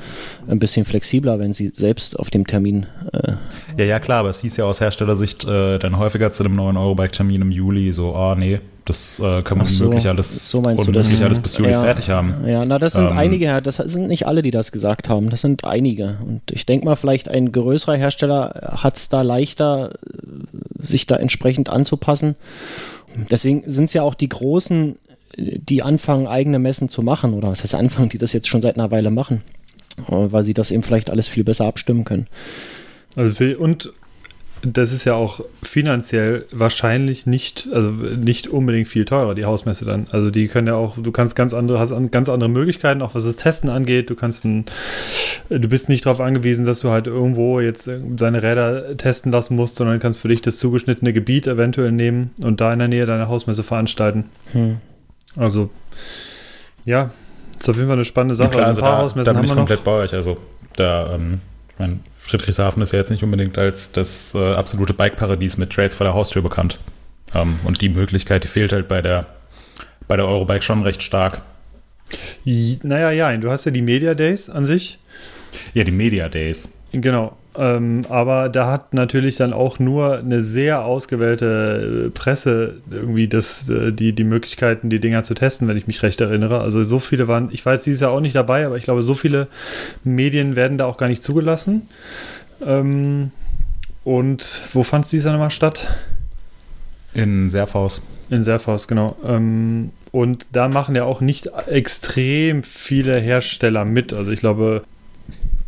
ein 0.46 0.58
bisschen 0.60 0.84
flexibler, 0.84 1.38
wenn 1.40 1.52
sie 1.52 1.68
selbst 1.70 2.16
auf 2.18 2.30
dem 2.30 2.46
Termin 2.46 2.86
äh, 3.12 3.32
Ja, 3.76 3.84
ja, 3.84 3.98
klar, 3.98 4.20
aber 4.20 4.30
es 4.30 4.40
hieß 4.40 4.56
ja 4.58 4.64
aus 4.64 4.80
Herstellersicht 4.80 5.44
äh, 5.44 5.78
dann 5.78 5.98
häufiger 5.98 6.32
zu 6.32 6.44
einem 6.44 6.54
neuen 6.54 6.76
Eurobike-Termin 6.76 7.42
im 7.42 7.50
Juli 7.50 7.92
so, 7.92 8.14
oh 8.14 8.36
nee, 8.36 8.60
das 8.84 9.18
äh, 9.18 9.42
können 9.42 9.62
wir 9.62 9.66
so, 9.66 9.84
unmöglich 9.86 10.08
alles, 10.08 10.48
so 10.48 10.60
meinst 10.60 10.86
du 10.86 10.90
unmöglich 10.90 11.12
das? 11.14 11.22
alles 11.22 11.40
bis 11.40 11.58
Juli 11.58 11.72
Ja. 11.72 11.82
fertig 11.82 12.08
haben. 12.08 12.34
Ja, 12.46 12.64
na, 12.64 12.78
das 12.78 12.92
sind 12.92 13.10
Ähm. 13.10 13.18
einige, 13.18 13.60
das 13.60 13.76
sind 13.76 14.06
nicht 14.06 14.28
alle, 14.28 14.42
die 14.42 14.52
das 14.52 14.70
gesagt 14.70 15.08
haben. 15.08 15.28
Das 15.30 15.40
sind 15.40 15.64
einige. 15.64 16.18
Und 16.24 16.42
ich 16.52 16.66
denke 16.66 16.84
mal, 16.84 16.94
vielleicht 16.94 17.28
ein 17.28 17.50
größerer 17.50 17.96
Hersteller 17.96 18.74
hat 18.80 18.96
es 18.96 19.08
da 19.08 19.22
leichter, 19.22 19.90
äh, 19.90 20.86
sich 20.86 21.06
da 21.06 21.16
entsprechend 21.16 21.68
anzupassen. 21.68 22.36
Deswegen 23.30 23.62
sind 23.66 23.84
es 23.84 23.92
ja 23.92 24.02
auch 24.02 24.14
die 24.14 24.28
Großen, 24.28 24.96
die 25.36 25.82
anfangen, 25.82 26.26
eigene 26.26 26.58
Messen 26.58 26.88
zu 26.88 27.02
machen. 27.02 27.34
Oder 27.34 27.48
was 27.48 27.62
heißt 27.62 27.74
anfangen, 27.74 28.08
die 28.08 28.18
das 28.18 28.32
jetzt 28.32 28.48
schon 28.48 28.62
seit 28.62 28.76
einer 28.76 28.90
Weile 28.90 29.10
machen. 29.10 29.42
Äh, 30.08 30.32
Weil 30.32 30.42
sie 30.42 30.54
das 30.54 30.70
eben 30.70 30.82
vielleicht 30.82 31.10
alles 31.10 31.28
viel 31.28 31.44
besser 31.44 31.66
abstimmen 31.66 32.04
können. 32.04 32.26
Also 33.14 33.44
und 33.58 33.92
das 34.72 34.90
ist 34.92 35.04
ja 35.04 35.14
auch 35.14 35.40
finanziell 35.62 36.44
wahrscheinlich 36.50 37.26
nicht, 37.26 37.68
also 37.72 37.90
nicht 37.90 38.48
unbedingt 38.48 38.88
viel 38.88 39.04
teurer, 39.04 39.34
die 39.34 39.44
Hausmesse 39.44 39.84
dann. 39.84 40.06
Also 40.10 40.30
die 40.30 40.48
können 40.48 40.66
ja 40.66 40.74
auch, 40.74 40.96
du 40.98 41.12
kannst 41.12 41.36
ganz 41.36 41.54
andere, 41.54 41.78
hast 41.78 41.92
an- 41.92 42.10
ganz 42.10 42.28
andere 42.28 42.48
Möglichkeiten, 42.50 43.02
auch 43.02 43.14
was 43.14 43.24
das 43.24 43.36
Testen 43.36 43.70
angeht. 43.70 44.10
Du 44.10 44.14
kannst 44.14 44.44
ein, 44.44 44.64
du 45.48 45.68
bist 45.68 45.88
nicht 45.88 46.04
darauf 46.06 46.20
angewiesen, 46.20 46.64
dass 46.64 46.80
du 46.80 46.90
halt 46.90 47.06
irgendwo 47.06 47.60
jetzt 47.60 47.88
seine 48.18 48.42
Räder 48.42 48.96
testen 48.96 49.30
lassen 49.32 49.56
musst, 49.56 49.76
sondern 49.76 49.98
kannst 49.98 50.18
für 50.18 50.28
dich 50.28 50.40
das 50.40 50.58
zugeschnittene 50.58 51.12
Gebiet 51.12 51.46
eventuell 51.46 51.92
nehmen 51.92 52.30
und 52.42 52.60
da 52.60 52.72
in 52.72 52.78
der 52.78 52.88
Nähe 52.88 53.06
deine 53.06 53.28
Hausmesse 53.28 53.62
veranstalten. 53.62 54.24
Hm. 54.52 54.78
Also, 55.36 55.70
ja, 56.84 57.10
ist 57.58 57.68
auf 57.68 57.76
jeden 57.76 57.88
Fall 57.88 57.96
eine 57.96 58.04
spannende 58.04 58.34
Ja, 58.34 58.36
Sache. 58.38 58.50
klar, 58.56 58.66
also 58.66 58.80
also 58.80 58.82
ein 58.82 58.84
paar 58.90 58.98
da, 58.98 59.04
Hausmessen 59.04 59.24
da 59.26 59.30
bin 59.32 59.36
haben 59.38 59.44
ich 59.44 59.50
wir 59.50 59.54
noch. 59.54 59.60
komplett 59.62 59.84
bei 59.84 59.92
euch. 59.92 60.14
Also 60.14 60.36
da, 60.76 61.14
ähm, 61.14 61.40
ich 61.76 61.80
mein, 61.80 62.00
Friedrichshafen 62.18 62.82
ist 62.82 62.92
ja 62.92 62.98
jetzt 62.98 63.10
nicht 63.10 63.22
unbedingt 63.22 63.58
als 63.58 63.92
das 63.92 64.34
äh, 64.34 64.54
absolute 64.54 64.94
Bike-Paradies 64.94 65.58
mit 65.58 65.70
Trails 65.70 65.94
vor 65.94 66.04
der 66.04 66.14
Haustür 66.14 66.42
bekannt. 66.42 66.78
Ähm, 67.34 67.60
und 67.64 67.82
die 67.82 67.90
Möglichkeit, 67.90 68.44
die 68.44 68.48
fehlt 68.48 68.72
halt 68.72 68.88
bei 68.88 69.02
der, 69.02 69.26
bei 70.08 70.16
der 70.16 70.26
Eurobike 70.26 70.62
schon 70.62 70.82
recht 70.82 71.02
stark. 71.02 71.42
Naja, 72.44 73.10
ja, 73.10 73.36
du 73.36 73.50
hast 73.50 73.66
ja 73.66 73.72
die 73.72 73.82
Media 73.82 74.14
Days 74.14 74.48
an 74.48 74.64
sich. 74.64 74.98
Ja, 75.74 75.84
die 75.84 75.92
Media 75.92 76.28
Days. 76.28 76.70
Genau. 76.92 77.36
Ähm, 77.58 78.02
aber 78.08 78.48
da 78.48 78.70
hat 78.70 78.92
natürlich 78.92 79.36
dann 79.36 79.52
auch 79.52 79.78
nur 79.78 80.18
eine 80.18 80.42
sehr 80.42 80.84
ausgewählte 80.84 82.06
äh, 82.06 82.10
Presse 82.10 82.74
irgendwie 82.90 83.28
das, 83.28 83.68
äh, 83.70 83.92
die, 83.92 84.12
die 84.12 84.24
Möglichkeiten, 84.24 84.90
die 84.90 85.00
Dinger 85.00 85.22
zu 85.22 85.34
testen, 85.34 85.66
wenn 85.68 85.76
ich 85.76 85.86
mich 85.86 86.02
recht 86.02 86.20
erinnere. 86.20 86.60
Also 86.60 86.84
so 86.84 86.98
viele 86.98 87.28
waren, 87.28 87.48
ich 87.52 87.64
war 87.64 87.72
jetzt 87.72 87.86
dieses 87.86 88.00
Jahr 88.00 88.10
auch 88.10 88.20
nicht 88.20 88.36
dabei, 88.36 88.66
aber 88.66 88.76
ich 88.76 88.84
glaube, 88.84 89.02
so 89.02 89.14
viele 89.14 89.48
Medien 90.04 90.54
werden 90.54 90.76
da 90.76 90.84
auch 90.84 90.98
gar 90.98 91.08
nicht 91.08 91.22
zugelassen. 91.22 91.88
Ähm, 92.64 93.30
und 94.04 94.62
wo 94.72 94.82
fand 94.82 95.04
es 95.04 95.10
dieses 95.10 95.24
Jahr 95.24 95.34
nochmal 95.34 95.50
statt? 95.50 95.88
In 97.14 97.50
Serfaus. 97.50 98.06
In 98.28 98.44
Serfaus, 98.44 98.86
genau. 98.86 99.16
Ähm, 99.24 99.90
und 100.12 100.46
da 100.52 100.68
machen 100.68 100.94
ja 100.94 101.04
auch 101.04 101.20
nicht 101.20 101.50
extrem 101.66 102.62
viele 102.62 103.18
Hersteller 103.18 103.84
mit. 103.84 104.12
Also 104.12 104.30
ich 104.30 104.40
glaube, 104.40 104.84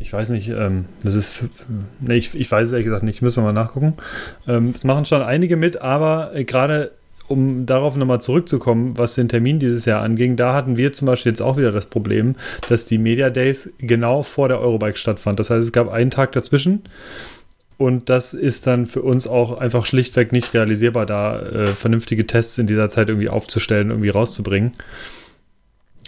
ich 0.00 0.12
weiß 0.12 0.30
nicht, 0.30 0.48
ähm, 0.48 0.84
das 1.02 1.14
ist, 1.14 1.42
nee, 2.00 2.16
ich, 2.16 2.34
ich 2.34 2.50
weiß 2.50 2.68
es 2.68 2.72
ehrlich 2.72 2.87
gesagt 2.87 3.02
nicht, 3.02 3.22
müssen 3.22 3.42
wir 3.42 3.52
mal 3.52 3.52
nachgucken. 3.52 3.94
Ähm, 4.46 4.72
es 4.74 4.84
machen 4.84 5.04
schon 5.04 5.22
einige 5.22 5.56
mit, 5.56 5.80
aber 5.80 6.32
äh, 6.34 6.44
gerade 6.44 6.92
um 7.26 7.66
darauf 7.66 7.96
nochmal 7.96 8.22
zurückzukommen, 8.22 8.96
was 8.96 9.14
den 9.14 9.28
Termin 9.28 9.58
dieses 9.58 9.84
Jahr 9.84 10.02
anging, 10.02 10.37
da 10.37 10.54
hatten 10.54 10.78
wir 10.78 10.92
zum 10.92 11.06
Beispiel 11.06 11.30
jetzt 11.30 11.42
auch 11.42 11.58
wieder 11.58 11.72
das 11.72 11.87
Problem, 11.87 12.37
dass 12.68 12.87
die 12.87 12.96
Media 12.96 13.28
Days 13.28 13.70
genau 13.78 14.22
vor 14.22 14.48
der 14.48 14.61
Eurobike 14.61 14.96
stattfand. 14.96 15.38
Das 15.38 15.50
heißt, 15.50 15.62
es 15.62 15.72
gab 15.72 15.90
einen 15.90 16.11
Tag 16.11 16.32
dazwischen 16.32 16.84
und 17.76 18.08
das 18.08 18.34
ist 18.34 18.66
dann 18.66 18.87
für 18.87 19.02
uns 19.02 19.26
auch 19.26 19.58
einfach 19.58 19.84
schlichtweg 19.84 20.32
nicht 20.32 20.54
realisierbar, 20.54 21.06
da 21.06 21.40
äh, 21.40 21.66
vernünftige 21.68 22.26
Tests 22.26 22.56
in 22.58 22.66
dieser 22.66 22.88
Zeit 22.88 23.08
irgendwie 23.08 23.28
aufzustellen, 23.28 23.90
irgendwie 23.90 24.08
rauszubringen. 24.08 24.72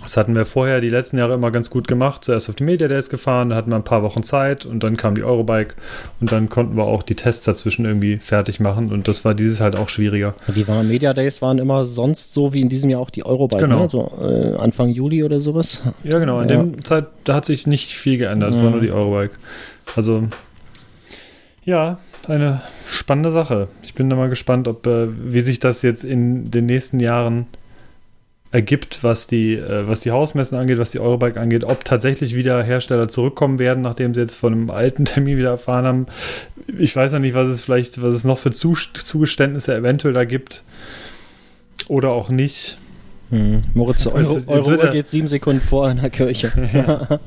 Das 0.02 0.16
hatten 0.16 0.34
wir 0.34 0.44
vorher 0.46 0.80
die 0.80 0.88
letzten 0.88 1.18
Jahre 1.18 1.34
immer 1.34 1.50
ganz 1.50 1.68
gut 1.68 1.86
gemacht. 1.86 2.24
Zuerst 2.24 2.48
auf 2.48 2.54
die 2.54 2.64
Media 2.64 2.88
Days 2.88 3.10
gefahren, 3.10 3.50
da 3.50 3.56
hatten 3.56 3.70
wir 3.70 3.76
ein 3.76 3.84
paar 3.84 4.02
Wochen 4.02 4.22
Zeit 4.22 4.64
und 4.64 4.82
dann 4.82 4.96
kam 4.96 5.14
die 5.14 5.22
Eurobike 5.22 5.74
und 6.20 6.32
dann 6.32 6.48
konnten 6.48 6.76
wir 6.76 6.84
auch 6.84 7.02
die 7.02 7.14
Tests 7.16 7.44
dazwischen 7.44 7.84
irgendwie 7.84 8.16
fertig 8.16 8.60
machen 8.60 8.90
und 8.90 9.08
das 9.08 9.24
war 9.24 9.34
dieses 9.34 9.60
halt 9.60 9.76
auch 9.76 9.88
schwieriger. 9.90 10.34
Die 10.54 10.66
waren 10.66 10.88
Media 10.88 11.12
Days 11.12 11.42
waren 11.42 11.58
immer 11.58 11.84
sonst 11.84 12.32
so 12.32 12.54
wie 12.54 12.60
in 12.62 12.68
diesem 12.70 12.88
Jahr 12.90 13.00
auch 13.02 13.10
die 13.10 13.26
Eurobike, 13.26 13.62
Genau. 13.62 13.82
ne? 13.82 13.88
so 13.90 14.10
äh, 14.22 14.56
Anfang 14.56 14.88
Juli 14.88 15.22
oder 15.22 15.40
sowas. 15.40 15.82
Ja, 16.02 16.18
genau. 16.18 16.40
In 16.40 16.48
Ja. 16.48 16.56
dem 16.62 16.84
Zeit, 16.84 17.06
da 17.24 17.34
hat 17.34 17.44
sich 17.44 17.66
nicht 17.66 17.90
viel 17.94 18.16
geändert. 18.16 18.54
Es 18.54 18.62
war 18.62 18.70
nur 18.70 18.80
die 18.80 18.90
Eurobike. 18.90 19.34
Also, 19.96 20.24
ja, 21.64 21.98
eine 22.26 22.60
spannende 22.88 23.30
Sache. 23.32 23.68
Ich 23.82 23.94
bin 23.94 24.08
da 24.08 24.16
mal 24.16 24.28
gespannt, 24.28 24.66
ob, 24.68 24.86
äh, 24.86 25.08
wie 25.32 25.40
sich 25.40 25.60
das 25.60 25.82
jetzt 25.82 26.04
in 26.04 26.50
den 26.50 26.66
nächsten 26.66 27.00
Jahren 27.00 27.46
ergibt, 28.52 29.04
was 29.04 29.26
die, 29.26 29.54
äh, 29.54 29.86
was 29.86 30.00
die 30.00 30.10
Hausmessen 30.10 30.58
angeht, 30.58 30.78
was 30.78 30.90
die 30.90 30.98
Eurobike 30.98 31.40
angeht, 31.40 31.64
ob 31.64 31.84
tatsächlich 31.84 32.34
wieder 32.34 32.62
Hersteller 32.62 33.08
zurückkommen 33.08 33.58
werden, 33.58 33.82
nachdem 33.82 34.14
sie 34.14 34.20
jetzt 34.20 34.34
von 34.34 34.52
einem 34.52 34.70
alten 34.70 35.04
Termin 35.06 35.36
wieder 35.38 35.50
erfahren 35.50 35.84
haben. 35.84 36.06
Ich 36.78 36.94
weiß 36.94 37.12
ja 37.12 37.18
nicht, 37.18 37.34
was 37.34 37.48
es 37.48 37.60
vielleicht, 37.60 38.02
was 38.02 38.14
es 38.14 38.24
noch 38.24 38.38
für 38.38 38.50
Zugeständnisse 38.50 39.74
eventuell 39.74 40.14
da 40.14 40.24
gibt. 40.24 40.64
Oder 41.88 42.10
auch 42.10 42.28
nicht. 42.28 42.76
Hm. 43.30 43.58
Moritz, 43.74 44.06
Euro, 44.08 44.40
Euro 44.46 44.72
er- 44.72 44.90
geht 44.90 45.08
sieben 45.08 45.28
Sekunden 45.28 45.60
vor 45.60 45.88
in 45.90 46.00
der 46.00 46.10
Kirche. 46.10 46.50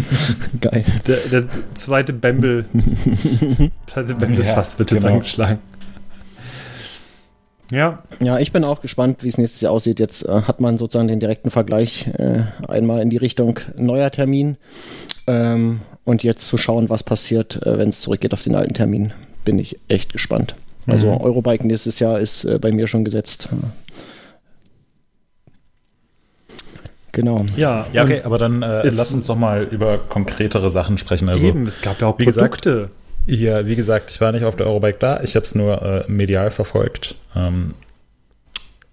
Geil. 0.60 0.84
Der, 1.06 1.16
der 1.30 1.44
zweite 1.74 2.12
Bembel, 2.12 2.66
zweite 3.86 4.14
Bembel-Fass 4.14 4.74
Ja, 4.74 4.78
wird 4.78 4.90
jetzt 4.90 5.00
genau. 5.00 5.14
angeschlagen. 5.14 5.58
Ja, 7.70 8.02
Ja, 8.20 8.38
ich 8.38 8.52
bin 8.52 8.64
auch 8.64 8.80
gespannt, 8.80 9.22
wie 9.22 9.28
es 9.28 9.38
nächstes 9.38 9.60
Jahr 9.60 9.72
aussieht. 9.72 10.00
Jetzt 10.00 10.24
äh, 10.24 10.42
hat 10.42 10.60
man 10.60 10.76
sozusagen 10.78 11.08
den 11.08 11.20
direkten 11.20 11.50
Vergleich 11.50 12.08
äh, 12.18 12.42
einmal 12.68 13.00
in 13.02 13.10
die 13.10 13.16
Richtung 13.16 13.60
neuer 13.76 14.10
Termin 14.10 14.56
ähm, 15.26 15.80
und 16.04 16.22
jetzt 16.22 16.46
zu 16.46 16.56
schauen, 16.58 16.88
was 16.90 17.02
passiert, 17.04 17.64
äh, 17.64 17.78
wenn 17.78 17.90
es 17.90 18.00
zurückgeht 18.00 18.32
auf 18.32 18.42
den 18.42 18.56
alten 18.56 18.74
Termin, 18.74 19.12
bin 19.44 19.58
ich 19.58 19.76
echt 19.88 20.12
gespannt. 20.12 20.54
Also 20.86 21.06
Mhm. 21.06 21.18
Eurobike 21.20 21.66
nächstes 21.66 21.98
Jahr 22.00 22.18
ist 22.18 22.44
äh, 22.44 22.58
bei 22.58 22.72
mir 22.72 22.86
schon 22.86 23.04
gesetzt. 23.04 23.48
Genau. 27.12 27.44
ja, 27.56 27.86
Ja, 27.92 28.04
okay, 28.04 28.22
aber 28.24 28.38
dann 28.38 28.62
äh, 28.62 28.88
lass 28.88 29.12
uns 29.12 29.26
doch 29.26 29.36
mal 29.36 29.64
über 29.64 29.98
konkretere 29.98 30.70
Sachen 30.70 30.96
sprechen. 30.96 31.28
Also, 31.28 31.48
eben, 31.48 31.66
es 31.66 31.80
gab 31.80 32.00
ja 32.00 32.06
auch 32.06 32.18
wie 32.18 32.24
gesagt, 32.24 32.62
Produkte. 32.62 32.90
Ja, 33.26 33.66
wie 33.66 33.76
gesagt, 33.76 34.10
ich 34.10 34.20
war 34.20 34.32
nicht 34.32 34.44
auf 34.44 34.56
der 34.56 34.66
Eurobike 34.66 34.98
da, 34.98 35.20
ich 35.22 35.36
habe 35.36 35.44
es 35.44 35.54
nur 35.54 35.82
äh, 35.82 36.04
medial 36.10 36.50
verfolgt. 36.50 37.14
Ähm, 37.36 37.74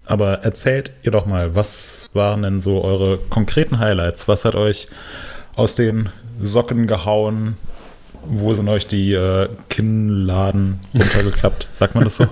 aber 0.06 0.42
erzählt 0.42 0.92
ihr 1.02 1.10
doch 1.10 1.26
mal, 1.26 1.54
was 1.54 2.10
waren 2.14 2.42
denn 2.42 2.60
so 2.60 2.82
eure 2.82 3.18
konkreten 3.18 3.78
Highlights? 3.78 4.28
Was 4.28 4.44
hat 4.44 4.54
euch 4.54 4.88
aus 5.54 5.74
den 5.74 6.10
Socken 6.40 6.86
gehauen? 6.86 7.56
Wo 8.24 8.54
sind 8.54 8.68
euch 8.68 8.86
die 8.86 9.12
äh, 9.12 9.48
Kinnladen 9.68 10.80
runtergeklappt? 10.94 11.68
Sagt 11.72 11.94
man 11.94 12.04
das 12.04 12.16
so? 12.16 12.26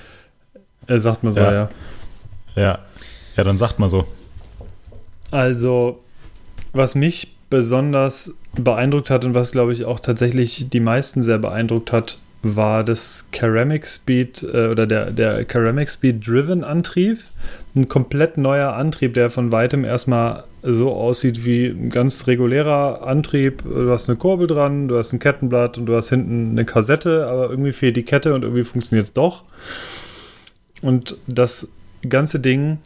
äh, 0.86 0.98
sagt 0.98 1.24
man 1.24 1.34
so, 1.34 1.40
Ja. 1.40 1.52
ja. 1.52 1.70
Ja. 2.56 2.78
Ja, 3.36 3.44
dann 3.44 3.58
sagt 3.58 3.78
mal 3.78 3.88
so. 3.88 4.06
Also, 5.30 5.98
was 6.72 6.94
mich 6.94 7.33
besonders 7.50 8.34
beeindruckt 8.56 9.10
hat 9.10 9.24
und 9.24 9.34
was, 9.34 9.52
glaube 9.52 9.72
ich, 9.72 9.84
auch 9.84 10.00
tatsächlich 10.00 10.68
die 10.70 10.80
meisten 10.80 11.22
sehr 11.22 11.38
beeindruckt 11.38 11.92
hat, 11.92 12.18
war 12.44 12.84
das 12.84 13.28
Ceramic 13.34 13.86
Speed 13.86 14.42
äh, 14.42 14.68
oder 14.68 14.86
der, 14.86 15.10
der 15.10 15.46
Ceramic 15.48 15.90
Speed 15.90 16.26
Driven 16.26 16.62
Antrieb. 16.62 17.20
Ein 17.74 17.88
komplett 17.88 18.36
neuer 18.36 18.74
Antrieb, 18.74 19.14
der 19.14 19.30
von 19.30 19.50
weitem 19.50 19.84
erstmal 19.84 20.44
so 20.62 20.92
aussieht 20.92 21.44
wie 21.44 21.66
ein 21.66 21.90
ganz 21.90 22.26
regulärer 22.26 23.06
Antrieb. 23.06 23.64
Du 23.64 23.90
hast 23.90 24.08
eine 24.08 24.16
Kurbel 24.16 24.46
dran, 24.46 24.88
du 24.88 24.96
hast 24.96 25.12
ein 25.12 25.18
Kettenblatt 25.18 25.78
und 25.78 25.86
du 25.86 25.96
hast 25.96 26.10
hinten 26.10 26.50
eine 26.50 26.64
Kassette, 26.64 27.26
aber 27.26 27.50
irgendwie 27.50 27.72
fehlt 27.72 27.96
die 27.96 28.04
Kette 28.04 28.34
und 28.34 28.42
irgendwie 28.42 28.64
funktioniert 28.64 29.06
es 29.06 29.12
doch. 29.12 29.44
Und 30.82 31.16
das 31.26 31.72
ganze 32.08 32.40
Ding 32.40 32.78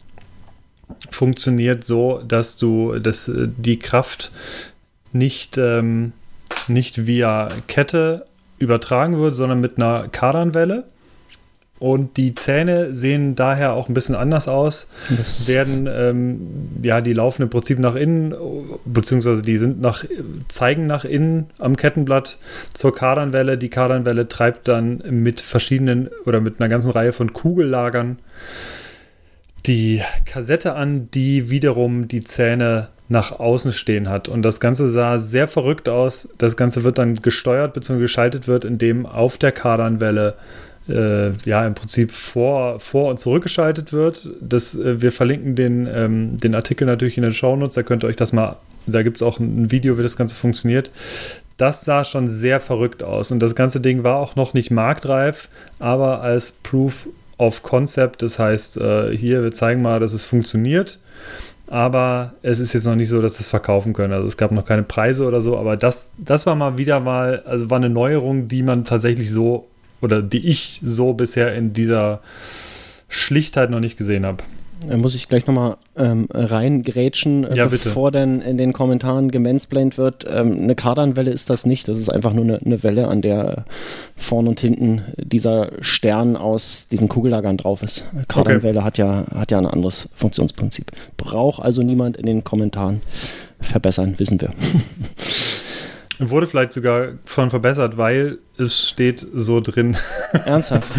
funktioniert 1.11 1.83
so, 1.83 2.21
dass 2.27 2.57
du 2.57 2.99
dass 2.99 3.27
äh, 3.27 3.47
die 3.57 3.79
Kraft 3.79 4.31
nicht, 5.11 5.57
ähm, 5.57 6.13
nicht 6.67 7.07
via 7.07 7.49
Kette 7.67 8.25
übertragen 8.57 9.17
wird, 9.19 9.35
sondern 9.35 9.59
mit 9.59 9.77
einer 9.77 10.07
Kardanwelle. 10.07 10.85
Und 11.79 12.17
die 12.17 12.35
Zähne 12.35 12.93
sehen 12.93 13.35
daher 13.35 13.71
auch 13.71 13.87
ein 13.87 13.93
bisschen 13.93 14.15
anders 14.15 14.49
aus. 14.49 14.87
Das 15.15 15.47
Werden, 15.47 15.87
ähm, 15.89 16.41
ja, 16.81 16.99
die 16.99 17.13
laufen 17.13 17.43
im 17.43 17.49
Prinzip 17.49 17.79
nach 17.79 17.95
innen, 17.95 18.35
beziehungsweise 18.83 19.41
die 19.41 19.57
sind 19.57 19.79
nach, 19.79 20.03
zeigen 20.49 20.87
nach 20.87 21.05
innen 21.05 21.47
am 21.57 21.77
Kettenblatt 21.77 22.37
zur 22.73 22.93
Kardanwelle. 22.93 23.57
Die 23.57 23.69
Kardanwelle 23.69 24.27
treibt 24.27 24.67
dann 24.67 25.01
mit 25.09 25.39
verschiedenen 25.39 26.09
oder 26.25 26.41
mit 26.41 26.59
einer 26.59 26.67
ganzen 26.67 26.91
Reihe 26.91 27.13
von 27.13 27.31
Kugellagern 27.31 28.19
die 29.69 30.01
Kassette 30.25 30.73
an, 30.73 31.09
die 31.11 31.51
wiederum 31.51 32.07
die 32.07 32.21
Zähne 32.21 32.89
nach 33.07 33.39
außen 33.39 33.71
stehen 33.71 34.09
hat. 34.09 34.27
Und 34.27 34.41
das 34.41 34.59
Ganze 34.59 34.89
sah 34.89 35.19
sehr 35.19 35.47
verrückt 35.47 35.87
aus. 35.87 36.27
Das 36.37 36.57
Ganze 36.57 36.83
wird 36.83 36.97
dann 36.97 37.15
gesteuert 37.15 37.73
bzw. 37.73 37.99
geschaltet 37.99 38.47
wird, 38.47 38.65
indem 38.65 39.05
auf 39.05 39.37
der 39.37 39.51
Kardanwelle 39.51 40.35
äh, 40.87 41.31
ja 41.45 41.65
im 41.65 41.75
Prinzip 41.75 42.11
vor, 42.11 42.79
vor 42.79 43.11
und 43.11 43.19
zurückgeschaltet 43.19 43.93
wird. 43.93 44.29
Das, 44.41 44.75
äh, 44.75 45.01
wir 45.01 45.11
verlinken 45.11 45.55
den, 45.55 45.87
ähm, 45.91 46.37
den 46.37 46.55
Artikel 46.55 46.85
natürlich 46.85 47.17
in 47.17 47.23
den 47.23 47.33
Shownotes, 47.33 47.75
da 47.75 47.83
könnt 47.83 48.03
ihr 48.03 48.07
euch 48.07 48.15
das 48.15 48.33
mal, 48.33 48.57
da 48.87 49.03
gibt 49.03 49.17
es 49.17 49.23
auch 49.23 49.39
ein, 49.39 49.71
Video, 49.71 49.97
wie 49.99 50.03
das 50.03 50.17
Ganze 50.17 50.35
funktioniert. 50.35 50.89
Das 51.57 51.85
sah 51.85 52.05
schon 52.05 52.27
sehr 52.27 52.59
verrückt 52.59 53.03
aus 53.03 53.31
und 53.31 53.39
das 53.39 53.53
ganze 53.53 53.81
Ding 53.81 54.03
war 54.03 54.17
auch 54.17 54.35
noch 54.35 54.53
nicht 54.53 54.71
marktreif, 54.71 55.49
aber 55.77 56.21
als 56.21 56.53
Proof 56.53 57.09
of 57.39 57.63
Concept, 57.63 58.21
das 58.21 58.37
heißt, 58.37 58.77
äh, 58.77 59.17
hier, 59.17 59.41
wir 59.41 59.51
zeigen 59.51 59.81
mal, 59.81 59.99
dass 59.99 60.13
es 60.13 60.25
funktioniert, 60.25 60.99
aber 61.67 62.33
es 62.41 62.59
ist 62.59 62.73
jetzt 62.73 62.85
noch 62.85 62.95
nicht 62.95 63.09
so, 63.09 63.21
dass 63.21 63.35
wir 63.35 63.41
es 63.41 63.49
verkaufen 63.49 63.93
können. 63.93 64.13
Also 64.13 64.27
es 64.27 64.37
gab 64.37 64.51
noch 64.51 64.65
keine 64.65 64.83
Preise 64.83 65.25
oder 65.25 65.39
so, 65.41 65.57
aber 65.57 65.77
das, 65.77 66.11
das 66.17 66.45
war 66.45 66.55
mal 66.55 66.77
wieder 66.77 66.99
mal, 66.99 67.43
also 67.45 67.69
war 67.69 67.77
eine 67.77 67.89
Neuerung, 67.89 68.47
die 68.47 68.61
man 68.61 68.85
tatsächlich 68.85 69.31
so 69.31 69.67
oder 70.01 70.21
die 70.21 70.47
ich 70.47 70.81
so 70.83 71.13
bisher 71.13 71.55
in 71.55 71.73
dieser 71.73 72.21
Schlichtheit 73.07 73.69
noch 73.69 73.79
nicht 73.79 73.97
gesehen 73.97 74.25
habe. 74.25 74.43
Da 74.87 74.95
muss 74.97 75.13
ich 75.13 75.27
gleich 75.27 75.45
nochmal 75.45 75.77
ähm, 75.97 76.27
reingrätschen, 76.33 77.43
äh, 77.43 77.55
Ja, 77.55 77.65
bitte. 77.65 77.83
bevor 77.83 78.11
dann 78.11 78.41
in 78.41 78.57
den 78.57 78.71
Kommentaren 78.71 79.29
gemansplained 79.29 79.97
wird. 79.97 80.25
Ähm, 80.29 80.57
eine 80.57 80.75
Kardanwelle 80.75 81.31
ist 81.31 81.49
das 81.49 81.65
nicht. 81.65 81.87
Das 81.87 81.99
ist 81.99 82.09
einfach 82.09 82.33
nur 82.33 82.45
eine, 82.45 82.59
eine 82.63 82.81
Welle, 82.83 83.07
an 83.09 83.21
der 83.21 83.49
äh, 83.49 83.61
vorn 84.15 84.47
und 84.47 84.59
hinten 84.59 85.03
dieser 85.17 85.71
Stern 85.81 86.37
aus 86.37 86.87
diesen 86.89 87.09
Kugellagern 87.09 87.57
drauf 87.57 87.83
ist. 87.83 88.05
Kardanwelle 88.29 88.83
hat, 88.83 88.97
ja, 88.97 89.25
hat 89.33 89.51
ja 89.51 89.57
ein 89.57 89.65
anderes 89.67 90.09
Funktionsprinzip. 90.15 90.91
Braucht 91.17 91.61
also 91.61 91.83
niemand 91.83 92.15
in 92.15 92.25
den 92.25 92.43
Kommentaren 92.43 93.01
verbessern, 93.59 94.15
wissen 94.17 94.39
wir. 94.39 94.53
Wurde 96.19 96.47
vielleicht 96.47 96.73
sogar 96.73 97.13
von 97.23 97.49
verbessert, 97.49 97.97
weil 97.97 98.39
es 98.57 98.89
steht 98.89 99.25
so 99.33 99.61
drin. 99.61 99.95
Ernsthaft. 100.45 100.93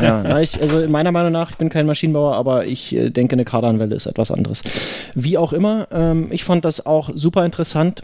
ja, 0.00 0.22
na, 0.22 0.40
ich, 0.40 0.60
also 0.62 0.86
meiner 0.88 1.10
Meinung 1.10 1.32
nach, 1.32 1.50
ich 1.50 1.56
bin 1.56 1.68
kein 1.68 1.86
Maschinenbauer, 1.86 2.36
aber 2.36 2.66
ich 2.66 2.94
äh, 2.94 3.10
denke, 3.10 3.34
eine 3.34 3.44
Kardanwelle 3.44 3.96
ist 3.96 4.06
etwas 4.06 4.30
anderes. 4.30 4.62
Wie 5.14 5.36
auch 5.36 5.52
immer, 5.52 5.88
ähm, 5.90 6.28
ich 6.30 6.44
fand 6.44 6.64
das 6.64 6.86
auch 6.86 7.10
super 7.14 7.44
interessant. 7.44 8.02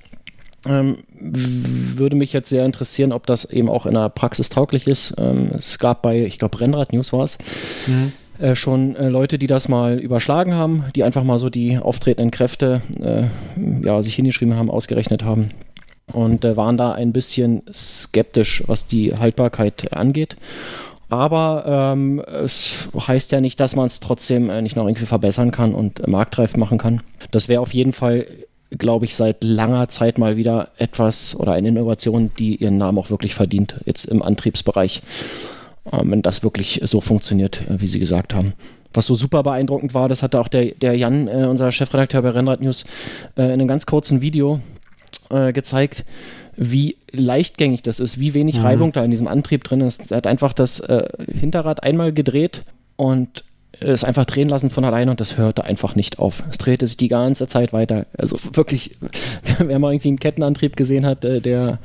Ähm, 0.67 0.99
würde 1.21 2.17
mich 2.17 2.33
jetzt 2.33 2.51
sehr 2.51 2.65
interessieren, 2.65 3.13
ob 3.13 3.27
das 3.27 3.45
eben 3.45 3.69
auch 3.69 3.87
in 3.87 3.95
der 3.95 4.09
Praxis 4.09 4.49
tauglich 4.49 4.89
ist. 4.89 5.15
Ähm, 5.19 5.51
es 5.57 5.79
gab 5.79 6.03
bei, 6.03 6.25
ich 6.25 6.39
glaube, 6.41 6.61
Rennrad 6.61 6.93
News 6.93 7.13
war 7.13 7.23
es, 7.23 7.39
mhm. 7.87 8.13
äh, 8.41 8.57
schon 8.57 8.97
äh, 8.97 9.09
Leute, 9.09 9.39
die 9.39 9.47
das 9.47 9.69
mal 9.69 10.01
überschlagen 10.01 10.55
haben, 10.55 10.87
die 10.97 11.05
einfach 11.05 11.23
mal 11.23 11.39
so 11.39 11.49
die 11.49 11.79
auftretenden 11.79 12.33
Kräfte 12.33 12.83
äh, 13.01 13.27
ja, 13.87 14.03
sich 14.03 14.17
hingeschrieben 14.17 14.57
haben, 14.57 14.69
ausgerechnet 14.69 15.23
haben 15.23 15.53
und 16.13 16.45
äh, 16.45 16.57
waren 16.57 16.77
da 16.77 16.93
ein 16.93 17.13
bisschen 17.13 17.63
skeptisch, 17.73 18.63
was 18.67 18.87
die 18.87 19.15
Haltbarkeit 19.15 19.93
angeht. 19.93 20.37
Aber 21.09 21.93
ähm, 21.95 22.21
es 22.21 22.89
heißt 22.97 23.31
ja 23.33 23.41
nicht, 23.41 23.61
dass 23.61 23.77
man 23.77 23.87
es 23.87 24.01
trotzdem 24.01 24.51
äh, 24.51 24.61
nicht 24.61 24.77
noch 24.77 24.87
irgendwie 24.87 25.07
verbessern 25.07 25.53
kann 25.53 25.75
und 25.75 26.01
äh, 26.01 26.11
marktreif 26.11 26.57
machen 26.57 26.79
kann. 26.79 27.03
Das 27.31 27.49
wäre 27.49 27.61
auf 27.61 27.75
jeden 27.75 27.93
Fall, 27.93 28.27
glaube 28.71 29.05
ich, 29.05 29.15
seit 29.15 29.45
langer 29.45 29.89
Zeit 29.89 30.19
mal 30.19 30.37
wieder 30.37 30.71
etwas 30.79 31.39
oder 31.39 31.53
eine 31.53 31.69
Innovation, 31.69 32.33
die 32.39 32.57
ihren 32.57 32.79
Namen 32.79 32.99
auch 32.99 33.11
wirklich 33.11 33.35
verdient, 33.35 33.77
jetzt 33.85 34.07
im 34.07 34.21
Antriebsbereich, 34.21 35.03
äh, 35.93 35.99
wenn 36.03 36.23
das 36.23 36.43
wirklich 36.43 36.81
so 36.85 37.01
funktioniert, 37.01 37.63
äh, 37.69 37.81
wie 37.81 37.87
Sie 37.87 38.01
gesagt 38.01 38.35
haben. 38.35 38.55
Was 38.93 39.07
so 39.07 39.15
super 39.15 39.43
beeindruckend 39.45 39.95
war, 39.95 40.09
das 40.09 40.23
hatte 40.25 40.41
auch 40.41 40.49
der, 40.49 40.73
der 40.73 40.97
Jan, 40.97 41.29
äh, 41.29 41.47
unser 41.49 41.71
Chefredakteur 41.71 42.23
bei 42.23 42.31
Rennrad 42.31 42.63
News, 42.63 42.85
äh, 43.37 43.45
in 43.45 43.53
einem 43.53 43.69
ganz 43.69 43.87
kurzen 43.87 44.23
Video 44.23 44.61
gezeigt 45.29 46.05
wie 46.57 46.97
leichtgängig 47.13 47.83
das 47.83 48.01
ist, 48.01 48.19
wie 48.19 48.35
wenig 48.35 48.57
mhm. 48.57 48.63
Reibung 48.63 48.93
da 48.93 49.05
in 49.05 49.11
diesem 49.11 49.29
Antrieb 49.29 49.65
drin 49.65 49.83
ist. 49.83 50.11
Er 50.11 50.19
hat 50.19 50.27
einfach 50.27 50.53
das 50.53 50.81
äh, 50.81 51.07
Hinterrad 51.33 51.83
einmal 51.83 52.13
gedreht 52.13 52.63
und 52.97 53.45
es 53.79 54.05
einfach 54.05 54.25
drehen 54.25 54.49
lassen 54.49 54.71
von 54.71 54.87
alleine 54.87 55.11
und 55.11 55.21
das 55.21 55.37
hörte 55.37 55.65
einfach 55.65 55.95
nicht 55.95 56.19
auf. 56.19 56.43
Es 56.51 56.57
drehte 56.57 56.87
sich 56.87 56.97
die 56.97 57.09
ganze 57.09 57.47
Zeit 57.47 57.75
weiter. 57.75 58.07
Also 58.17 58.39
wirklich, 58.55 58.97
wer 59.59 59.79
mal 59.79 59.93
irgendwie 59.93 60.09
einen 60.09 60.19
Kettenantrieb 60.19 60.77
gesehen 60.77 61.05
hat, 61.05 61.27
äh, 61.27 61.43
der, 61.43 61.79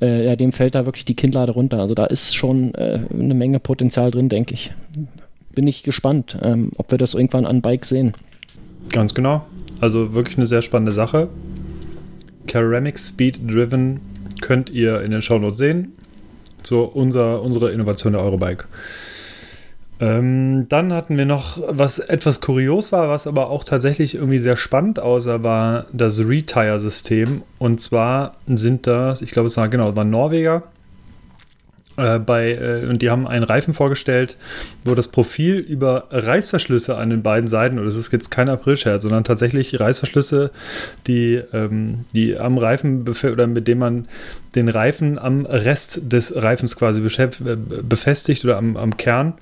äh, 0.00 0.24
ja, 0.24 0.36
dem 0.36 0.52
fällt 0.52 0.74
da 0.74 0.86
wirklich 0.86 1.04
die 1.04 1.14
Kinnlade 1.14 1.52
runter. 1.52 1.78
Also 1.78 1.94
da 1.94 2.06
ist 2.06 2.34
schon 2.34 2.74
äh, 2.74 3.00
eine 3.12 3.34
Menge 3.34 3.60
Potenzial 3.60 4.10
drin, 4.10 4.30
denke 4.30 4.54
ich. 4.54 4.72
Bin 5.54 5.66
ich 5.66 5.82
gespannt, 5.82 6.38
ähm, 6.42 6.70
ob 6.78 6.90
wir 6.90 6.98
das 6.98 7.12
irgendwann 7.12 7.44
an 7.44 7.60
Bike 7.60 7.84
sehen. 7.84 8.14
Ganz 8.92 9.12
genau. 9.12 9.44
Also 9.80 10.14
wirklich 10.14 10.38
eine 10.38 10.46
sehr 10.46 10.62
spannende 10.62 10.92
Sache. 10.92 11.28
Ceramic 12.50 12.98
Speed 12.98 13.40
Driven 13.50 14.00
könnt 14.40 14.70
ihr 14.70 15.00
in 15.02 15.10
den 15.10 15.22
Shownotes 15.22 15.58
sehen. 15.58 15.92
So 16.62 16.84
unser, 16.84 17.42
unsere 17.42 17.70
Innovation 17.70 18.12
der 18.12 18.22
Eurobike. 18.22 18.64
Ähm, 19.98 20.68
dann 20.68 20.92
hatten 20.92 21.16
wir 21.16 21.24
noch, 21.24 21.58
was 21.68 21.98
etwas 21.98 22.40
kurios 22.40 22.92
war, 22.92 23.08
was 23.08 23.26
aber 23.26 23.48
auch 23.48 23.64
tatsächlich 23.64 24.14
irgendwie 24.14 24.38
sehr 24.38 24.56
spannend 24.56 25.00
aussah, 25.00 25.42
war 25.42 25.86
das 25.92 26.20
Retire-System. 26.20 27.42
Und 27.58 27.80
zwar 27.80 28.36
sind 28.46 28.86
das, 28.86 29.22
ich 29.22 29.30
glaube, 29.30 29.46
es 29.46 29.56
war 29.56 29.68
genau, 29.68 29.90
es 29.90 29.96
waren 29.96 30.10
Norweger, 30.10 30.64
äh, 31.96 32.18
bei, 32.18 32.52
äh, 32.52 32.86
und 32.88 33.00
die 33.00 33.10
haben 33.10 33.26
einen 33.26 33.42
Reifen 33.42 33.72
vorgestellt, 33.74 34.36
wo 34.84 34.94
das 34.94 35.08
Profil 35.08 35.58
über 35.58 36.08
Reißverschlüsse 36.10 36.96
an 36.96 37.10
den 37.10 37.22
beiden 37.22 37.48
Seiten, 37.48 37.78
und 37.78 37.86
das 37.86 37.96
ist 37.96 38.12
jetzt 38.12 38.30
kein 38.30 38.48
Aprilscherz, 38.48 39.02
sondern 39.02 39.24
tatsächlich 39.24 39.78
Reißverschlüsse, 39.80 40.50
die, 41.06 41.42
ähm, 41.52 42.04
die 42.12 42.36
am 42.36 42.58
Reifen 42.58 43.06
oder 43.08 43.46
mit 43.46 43.66
dem 43.66 43.78
man 43.78 44.08
den 44.54 44.68
Reifen 44.68 45.18
am 45.18 45.46
Rest 45.46 46.00
des 46.12 46.34
Reifens 46.34 46.76
quasi 46.76 47.00
befestigt 47.00 48.44
oder 48.44 48.58
am, 48.58 48.76
am 48.76 48.96
Kern, 48.96 49.34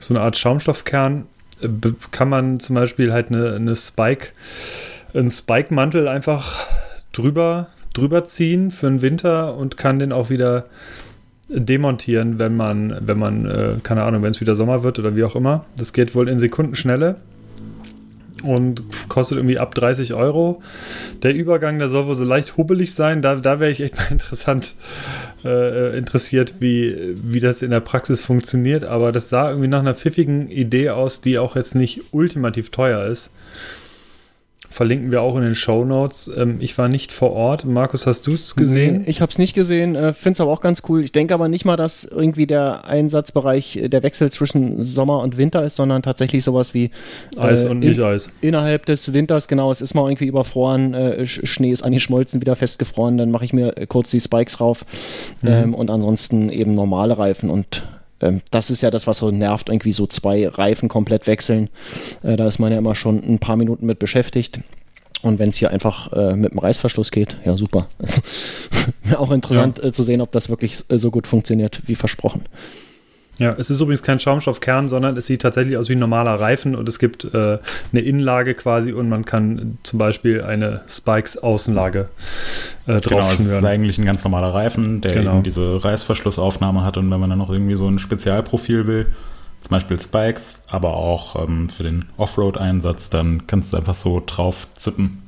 so 0.00 0.14
eine 0.14 0.22
Art 0.22 0.38
Schaumstoffkern, 0.38 1.26
äh, 1.60 1.68
kann 2.10 2.28
man 2.28 2.60
zum 2.60 2.76
Beispiel 2.76 3.12
halt 3.12 3.28
eine, 3.28 3.54
eine 3.54 3.74
Spike, 3.74 4.28
einen 5.12 5.30
Spike-Mantel 5.30 6.06
einfach 6.06 6.66
drüber, 7.12 7.68
drüber 7.94 8.24
ziehen 8.24 8.70
für 8.70 8.86
den 8.86 9.02
Winter 9.02 9.56
und 9.56 9.76
kann 9.76 9.98
den 9.98 10.12
auch 10.12 10.30
wieder 10.30 10.66
demontieren, 11.52 12.38
wenn 12.38 12.56
man, 12.56 12.96
wenn 13.00 13.18
man, 13.18 13.46
äh, 13.46 13.76
keine 13.82 14.02
Ahnung, 14.02 14.22
wenn 14.22 14.30
es 14.30 14.40
wieder 14.40 14.56
Sommer 14.56 14.82
wird 14.82 14.98
oder 14.98 15.16
wie 15.16 15.24
auch 15.24 15.36
immer. 15.36 15.66
Das 15.76 15.92
geht 15.92 16.14
wohl 16.14 16.28
in 16.28 16.38
Sekundenschnelle 16.38 17.16
und 18.42 18.84
kostet 19.08 19.38
irgendwie 19.38 19.58
ab 19.58 19.74
30 19.74 20.14
Euro. 20.14 20.62
Der 21.22 21.34
Übergang, 21.34 21.78
der 21.78 21.88
soll 21.88 22.06
wohl 22.06 22.14
so 22.14 22.24
leicht 22.24 22.56
hubbelig 22.56 22.94
sein. 22.94 23.22
Da, 23.22 23.36
da 23.36 23.60
wäre 23.60 23.70
ich 23.70 23.80
echt 23.80 23.96
mal 23.96 24.06
interessant 24.10 24.74
äh, 25.44 25.96
interessiert, 25.96 26.54
wie, 26.60 27.16
wie 27.22 27.40
das 27.40 27.62
in 27.62 27.70
der 27.70 27.80
Praxis 27.80 28.22
funktioniert. 28.22 28.84
Aber 28.84 29.12
das 29.12 29.28
sah 29.28 29.50
irgendwie 29.50 29.68
nach 29.68 29.80
einer 29.80 29.94
pfiffigen 29.94 30.48
Idee 30.48 30.90
aus, 30.90 31.20
die 31.20 31.38
auch 31.38 31.56
jetzt 31.56 31.74
nicht 31.74 32.00
ultimativ 32.12 32.70
teuer 32.70 33.06
ist. 33.06 33.30
Verlinken 34.72 35.10
wir 35.10 35.20
auch 35.20 35.36
in 35.36 35.42
den 35.42 35.56
Show 35.56 35.84
Notes. 35.84 36.30
Ähm, 36.34 36.58
ich 36.60 36.78
war 36.78 36.88
nicht 36.88 37.10
vor 37.10 37.32
Ort. 37.32 37.64
Markus, 37.64 38.06
hast 38.06 38.28
du 38.28 38.34
es 38.34 38.54
gesehen? 38.54 39.02
Nee, 39.02 39.10
ich 39.10 39.20
habe 39.20 39.30
es 39.30 39.36
nicht 39.36 39.52
gesehen. 39.52 39.96
Äh, 39.96 40.12
Finde 40.12 40.34
es 40.34 40.40
aber 40.40 40.52
auch 40.52 40.60
ganz 40.60 40.84
cool. 40.88 41.02
Ich 41.02 41.10
denke 41.10 41.34
aber 41.34 41.48
nicht 41.48 41.64
mal, 41.64 41.76
dass 41.76 42.04
irgendwie 42.04 42.46
der 42.46 42.84
Einsatzbereich 42.84 43.76
äh, 43.76 43.88
der 43.88 44.04
Wechsel 44.04 44.30
zwischen 44.30 44.80
Sommer 44.80 45.18
und 45.20 45.36
Winter 45.36 45.64
ist, 45.64 45.74
sondern 45.74 46.02
tatsächlich 46.02 46.44
sowas 46.44 46.72
wie 46.72 46.92
Eis 47.36 47.64
äh, 47.64 47.68
und 47.68 47.80
nicht 47.80 47.98
in, 47.98 48.04
Eis. 48.04 48.30
Innerhalb 48.40 48.86
des 48.86 49.12
Winters, 49.12 49.48
genau. 49.48 49.72
Es 49.72 49.80
ist 49.80 49.94
mal 49.94 50.08
irgendwie 50.08 50.26
überfroren, 50.26 50.94
äh, 50.94 51.26
Schnee 51.26 51.72
ist 51.72 51.82
angeschmolzen, 51.82 52.40
wieder 52.40 52.54
festgefroren. 52.54 53.18
Dann 53.18 53.32
mache 53.32 53.44
ich 53.44 53.52
mir 53.52 53.76
äh, 53.76 53.88
kurz 53.88 54.10
die 54.10 54.20
Spikes 54.20 54.60
rauf 54.60 54.84
mhm. 55.42 55.48
ähm, 55.48 55.74
und 55.74 55.90
ansonsten 55.90 56.48
eben 56.48 56.74
normale 56.74 57.18
Reifen 57.18 57.50
und 57.50 57.82
ähm, 58.20 58.42
das 58.50 58.70
ist 58.70 58.82
ja 58.82 58.90
das, 58.90 59.06
was 59.06 59.18
so 59.18 59.30
nervt, 59.30 59.68
irgendwie 59.68 59.92
so 59.92 60.06
zwei 60.06 60.48
Reifen 60.48 60.88
komplett 60.88 61.26
wechseln. 61.26 61.68
Äh, 62.22 62.36
da 62.36 62.46
ist 62.46 62.58
man 62.58 62.72
ja 62.72 62.78
immer 62.78 62.94
schon 62.94 63.22
ein 63.22 63.38
paar 63.38 63.56
Minuten 63.56 63.86
mit 63.86 63.98
beschäftigt. 63.98 64.60
Und 65.22 65.38
wenn 65.38 65.50
es 65.50 65.56
hier 65.56 65.70
einfach 65.70 66.12
äh, 66.12 66.34
mit 66.34 66.52
dem 66.52 66.58
Reißverschluss 66.58 67.10
geht, 67.10 67.36
ja 67.44 67.56
super. 67.56 67.88
auch 69.16 69.30
interessant 69.30 69.78
ja. 69.78 69.86
äh, 69.86 69.92
zu 69.92 70.02
sehen, 70.02 70.20
ob 70.20 70.32
das 70.32 70.48
wirklich 70.48 70.82
äh, 70.88 70.98
so 70.98 71.10
gut 71.10 71.26
funktioniert 71.26 71.82
wie 71.86 71.94
versprochen. 71.94 72.44
Ja, 73.40 73.54
es 73.56 73.70
ist 73.70 73.80
übrigens 73.80 74.02
kein 74.02 74.20
Schaumstoffkern, 74.20 74.90
sondern 74.90 75.16
es 75.16 75.26
sieht 75.26 75.40
tatsächlich 75.40 75.78
aus 75.78 75.88
wie 75.88 75.94
ein 75.94 75.98
normaler 75.98 76.34
Reifen 76.38 76.76
und 76.76 76.86
es 76.86 76.98
gibt 76.98 77.24
äh, 77.24 77.56
eine 77.90 78.00
Innenlage 78.02 78.52
quasi 78.52 78.92
und 78.92 79.08
man 79.08 79.24
kann 79.24 79.78
zum 79.82 79.98
Beispiel 79.98 80.42
eine 80.42 80.82
Spikes-Außenlage 80.86 82.10
äh, 82.86 83.00
drauf 83.00 83.04
Genau, 83.04 83.32
es 83.32 83.40
ist 83.40 83.64
eigentlich 83.64 83.96
ein 83.96 84.04
ganz 84.04 84.22
normaler 84.24 84.52
Reifen, 84.52 85.00
der 85.00 85.12
genau. 85.14 85.36
eben 85.36 85.42
diese 85.42 85.82
Reißverschlussaufnahme 85.82 86.84
hat 86.84 86.98
und 86.98 87.10
wenn 87.10 87.18
man 87.18 87.30
dann 87.30 87.38
noch 87.38 87.48
irgendwie 87.48 87.76
so 87.76 87.88
ein 87.88 87.98
Spezialprofil 87.98 88.86
will, 88.86 89.06
zum 89.62 89.70
Beispiel 89.70 89.98
Spikes, 89.98 90.64
aber 90.68 90.92
auch 90.92 91.42
ähm, 91.42 91.70
für 91.70 91.82
den 91.82 92.04
Offroad-Einsatz, 92.18 93.08
dann 93.08 93.46
kannst 93.46 93.72
du 93.72 93.78
einfach 93.78 93.94
so 93.94 94.22
drauf 94.24 94.68
zippen. 94.76 95.22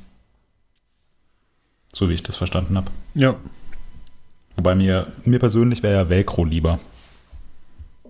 So 1.91 2.09
wie 2.09 2.13
ich 2.13 2.21
das 2.21 2.35
verstanden 2.35 2.77
habe. 2.77 2.91
Ja. 3.15 3.33
Wobei 4.55 4.75
mir, 4.75 5.07
mir 5.25 5.39
persönlich 5.39 5.81
wäre 5.81 5.95
ja 5.95 6.09
Velcro 6.09 6.45
lieber. 6.45 6.77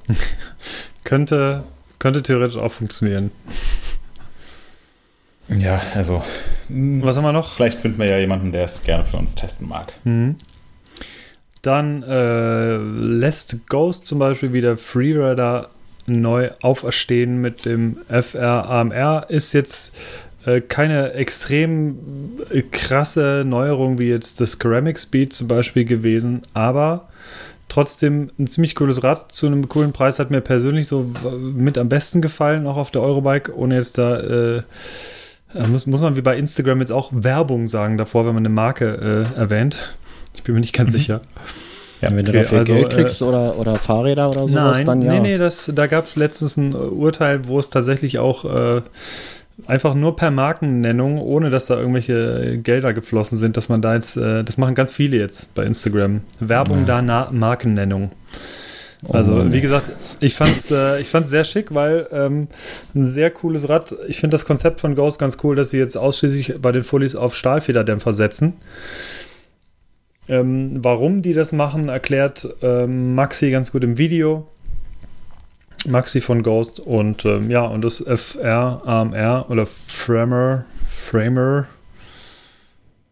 könnte, 1.04 1.64
könnte 2.00 2.24
theoretisch 2.24 2.58
auch 2.58 2.72
funktionieren. 2.72 3.32
Ja, 5.50 5.82
also. 5.94 6.24
Was 6.70 7.18
haben 7.18 7.24
wir 7.24 7.34
noch? 7.34 7.54
Vielleicht 7.54 7.80
finden 7.80 8.00
wir 8.00 8.08
ja 8.08 8.18
jemanden, 8.18 8.52
der 8.52 8.64
es 8.64 8.84
gerne 8.84 9.06
für 9.06 9.18
uns 9.18 9.36
testen 9.36 9.68
mag. 9.68 9.94
Mhm. 10.04 10.38
Dann 11.62 12.04
äh, 12.04 12.76
lässt 12.78 13.68
Ghost 13.70 14.06
zum 14.06 14.20
Beispiel 14.20 14.54
wieder 14.54 14.78
Freerider 14.78 15.70
neu 16.06 16.50
auferstehen 16.62 17.40
mit 17.40 17.66
dem 17.66 17.98
FR 18.10 18.70
AMR. 18.70 19.28
Ist 19.30 19.54
jetzt 19.54 19.96
äh, 20.46 20.60
keine 20.60 21.14
extrem 21.14 21.98
äh, 22.50 22.64
krasse 22.64 23.44
Neuerung 23.46 23.98
wie 23.98 24.10
jetzt 24.10 24.42
das 24.42 24.58
Ceramic 24.60 25.00
Speed 25.00 25.32
zum 25.34 25.48
Beispiel 25.48 25.86
gewesen, 25.86 26.42
aber 26.54 27.08
trotzdem 27.74 28.30
ein 28.38 28.48
ziemlich 28.48 28.76
cooles 28.76 29.04
Rad 29.04 29.32
zu 29.32 29.48
einem 29.48 29.68
coolen 29.68 29.94
Preis. 29.94 30.20
Hat 30.20 30.32
mir 30.32 30.42
persönlich 30.42 30.88
so 30.88 31.10
mit 31.40 31.78
am 31.78 31.90
besten 31.90 32.22
gefallen, 32.22 32.68
auch 32.68 32.78
auf 32.78 32.92
der 32.92 33.02
Eurobike, 33.02 33.56
ohne 33.56 33.76
jetzt 33.76 33.98
da. 33.98 34.20
Äh, 34.20 34.58
äh, 35.56 35.68
muss, 35.68 35.86
muss 35.86 36.02
man 36.02 36.16
wie 36.16 36.22
bei 36.22 36.36
Instagram 36.36 36.80
jetzt 36.80 36.92
auch 36.92 37.12
Werbung 37.14 37.68
sagen 37.68 37.98
davor, 37.98 38.26
wenn 38.26 38.34
man 38.34 38.46
eine 38.46 38.54
Marke 38.54 39.26
äh, 39.36 39.40
erwähnt. 39.40 39.96
Ich 40.36 40.44
bin 40.44 40.56
mir 40.56 40.62
nicht 40.62 40.74
ganz 40.74 40.92
mhm. 40.92 40.98
sicher. 40.98 41.22
Ja, 42.02 42.10
wenn 42.12 42.26
du 42.26 42.32
okay, 42.32 42.42
dafür 42.42 42.60
also, 42.60 42.74
Geld 42.74 42.90
kriegst 42.90 43.22
äh, 43.22 43.26
oder, 43.26 43.58
oder 43.58 43.76
Fahrräder 43.76 44.28
oder 44.28 44.48
sowas, 44.48 44.78
nein, 44.78 44.86
dann 44.86 45.02
ja. 45.02 45.14
Nee, 45.14 45.20
nee, 45.20 45.38
das, 45.38 45.72
da 45.74 45.88
gab 45.88 46.08
es 46.08 46.16
letztens 46.16 46.58
ein 46.58 46.76
Urteil, 46.76 47.48
wo 47.48 47.60
es 47.60 47.70
tatsächlich 47.70 48.20
auch 48.20 48.46
äh, 48.46 48.82
einfach 49.68 49.94
nur 49.94 50.16
per 50.16 50.32
Markennennung, 50.32 51.20
ohne 51.20 51.50
dass 51.50 51.68
da 51.68 51.78
irgendwelche 51.78 52.58
Gelder 52.58 52.94
geflossen 52.94 53.38
sind, 53.38 53.58
dass 53.58 53.70
man 53.70 53.82
da 53.82 53.94
jetzt, 53.94 54.18
äh, 54.18 54.44
das 54.44 54.58
machen 54.58 54.76
ganz 54.76 54.92
viele 54.92 55.18
jetzt 55.18 55.54
bei 55.56 55.66
Instagram. 55.66 56.22
Werbung 56.40 56.80
ja. 56.80 56.86
da 56.86 57.02
na 57.02 57.30
Markennennung. 57.32 58.12
Oh 59.06 59.14
also, 59.14 59.34
oh 59.36 59.52
wie 59.52 59.62
gesagt, 59.62 59.92
ich 60.22 60.34
fand 60.36 60.52
es 60.52 60.72
äh, 60.72 61.02
ich 61.02 61.10
fand's 61.10 61.30
sehr 61.30 61.44
schick, 61.44 61.74
weil 61.74 62.08
ähm, 62.12 62.48
ein 62.96 63.06
sehr 63.06 63.32
cooles 63.32 63.68
Rad. 63.68 63.96
Ich 64.08 64.20
finde 64.20 64.36
das 64.36 64.46
Konzept 64.46 64.80
von 64.80 64.96
Ghost 64.96 65.20
ganz 65.20 65.38
cool, 65.44 65.56
dass 65.56 65.72
sie 65.72 65.78
jetzt 65.78 65.98
ausschließlich 65.98 66.62
bei 66.62 66.72
den 66.72 66.84
Fullies 66.84 67.16
auf 67.16 67.36
Stahlfederdämpfer 67.36 68.14
setzen. 68.14 68.54
Ähm, 70.30 70.78
warum 70.78 71.22
die 71.22 71.34
das 71.34 71.52
machen, 71.52 71.90
erklärt 71.90 72.48
ähm, 72.62 73.14
Maxi 73.14 73.52
ganz 73.52 73.74
gut 73.74 73.84
im 73.84 73.98
Video. 73.98 74.48
Maxi 75.86 76.22
von 76.22 76.44
Ghost 76.44 76.80
und 76.80 77.26
ähm, 77.26 77.50
ja, 77.50 77.64
und 77.66 77.82
das 77.82 78.02
FR 78.02 78.82
AMR 78.86 79.50
oder 79.50 79.66
Framer, 79.66 80.66
Framer 80.86 81.68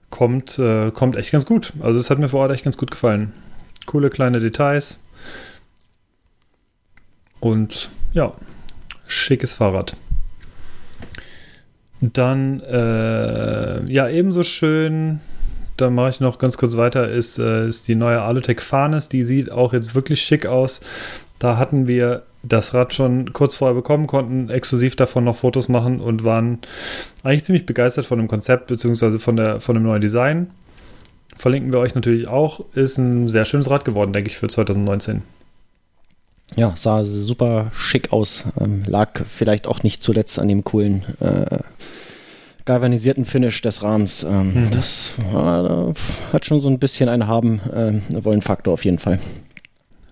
kommt, 0.10 0.60
äh, 0.60 0.92
kommt 0.92 1.16
echt 1.16 1.32
ganz 1.32 1.46
gut. 1.46 1.74
Also 1.82 2.00
es 2.00 2.10
hat 2.10 2.20
mir 2.20 2.30
vor 2.30 2.42
Ort 2.42 2.52
echt 2.52 2.64
ganz 2.64 2.78
gut 2.78 2.92
gefallen. 2.92 3.34
Coole 3.86 4.10
kleine 4.10 4.40
Details. 4.40 5.00
Und 7.40 7.90
ja, 8.14 8.34
schickes 9.08 9.54
Fahrrad. 9.54 9.98
Dann, 12.00 12.62
äh, 12.62 13.86
ja, 13.92 14.10
ebenso 14.10 14.44
schön, 14.44 15.20
da 15.78 15.90
mache 15.90 16.12
ich 16.12 16.20
noch 16.20 16.38
ganz 16.38 16.58
kurz 16.58 16.78
weiter, 16.78 17.10
ist, 17.10 17.40
äh, 17.40 17.68
ist 17.68 17.88
die 17.88 17.96
neue 17.96 18.22
Alutech 18.22 18.62
Farnes. 18.62 19.10
Die 19.10 19.24
sieht 19.24 19.52
auch 19.52 19.74
jetzt 19.74 19.96
wirklich 19.96 20.22
schick 20.22 20.46
aus. 20.46 20.82
Da 21.42 21.58
hatten 21.58 21.88
wir 21.88 22.22
das 22.44 22.76
Rad 22.76 22.94
schon 22.94 23.34
kurz 23.34 23.56
vorher 23.56 23.74
bekommen, 23.74 24.06
konnten 24.06 24.52
exklusiv 24.52 24.96
davon 24.96 25.24
noch 25.24 25.38
Fotos 25.38 25.70
machen 25.70 26.00
und 26.00 26.24
waren 26.24 26.60
eigentlich 27.24 27.46
ziemlich 27.46 27.66
begeistert 27.66 28.06
von 28.06 28.20
dem 28.20 28.28
Konzept 28.28 28.68
beziehungsweise 28.68 29.18
von, 29.18 29.38
der, 29.38 29.60
von 29.60 29.74
dem 29.74 29.82
neuen 29.82 30.02
Design. 30.02 30.52
Verlinken 31.36 31.72
wir 31.72 31.80
euch 31.80 31.96
natürlich 31.96 32.28
auch. 32.28 32.64
Ist 32.76 33.00
ein 33.00 33.28
sehr 33.28 33.46
schönes 33.46 33.72
Rad 33.72 33.86
geworden, 33.86 34.14
denke 34.14 34.30
ich, 34.30 34.38
für 34.38 34.50
2019. 34.50 35.24
Ja, 36.56 36.74
sah 36.76 37.04
super 37.06 37.72
schick 37.74 38.14
aus. 38.14 38.44
Ähm, 38.60 38.84
lag 38.86 39.22
vielleicht 39.28 39.68
auch 39.68 39.82
nicht 39.82 40.04
zuletzt 40.04 40.38
an 40.38 40.48
dem 40.48 40.64
coolen 40.64 41.06
äh, 41.22 41.58
galvanisierten 42.66 43.26
Finish 43.26 43.64
des 43.64 43.82
Rahmens. 43.82 44.22
Ähm, 44.24 44.66
mhm. 44.66 44.72
Das 44.72 45.16
äh, 45.34 46.34
hat 46.34 46.46
schon 46.46 46.60
so 46.60 46.68
ein 46.68 46.78
bisschen 46.78 47.10
einen 47.10 47.26
haben 47.26 47.60
äh, 47.62 48.24
wollen 48.24 48.44
Faktor 48.44 48.76
auf 48.76 48.86
jeden 48.86 49.00
Fall. 49.00 49.18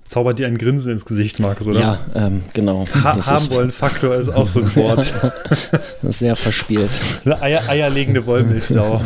Zaubert 0.10 0.40
dir 0.40 0.48
ein 0.48 0.58
Grinsen 0.58 0.92
ins 0.92 1.06
Gesicht, 1.06 1.40
Markus, 1.40 1.68
oder? 1.68 1.80
Ja, 1.80 2.00
ähm, 2.16 2.42
genau. 2.56 2.88
Ha 3.04 3.24
haben 3.28 3.50
wollen 3.52 3.70
Faktor 3.70 4.16
ist 4.16 4.30
auch 4.30 4.48
so 4.48 4.62
ein 4.62 4.76
Wort. 4.76 5.14
das 6.02 6.18
sehr 6.18 6.36
verspielt. 6.36 6.90
Eine 7.26 7.40
Eier, 7.44 7.70
eierlegende 7.70 8.26
Wollmilchsau. 8.26 9.04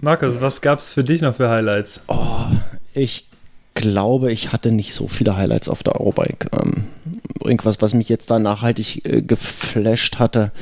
Markus, 0.00 0.40
was 0.40 0.62
gab 0.62 0.78
es 0.78 0.94
für 0.94 1.04
dich 1.04 1.20
noch 1.20 1.36
für 1.36 1.50
Highlights? 1.50 2.00
Oh, 2.08 2.46
ich 2.94 3.28
glaube, 3.74 4.32
ich 4.32 4.50
hatte 4.50 4.72
nicht 4.72 4.94
so 4.94 5.08
viele 5.08 5.36
Highlights 5.36 5.68
auf 5.68 5.82
der 5.82 6.00
Eurobike. 6.00 6.48
Ähm, 6.58 6.84
irgendwas, 7.44 7.82
was 7.82 7.92
mich 7.92 8.08
jetzt 8.08 8.30
da 8.30 8.38
nachhaltig 8.38 9.06
äh, 9.06 9.20
geflasht 9.20 10.18
hatte, 10.18 10.52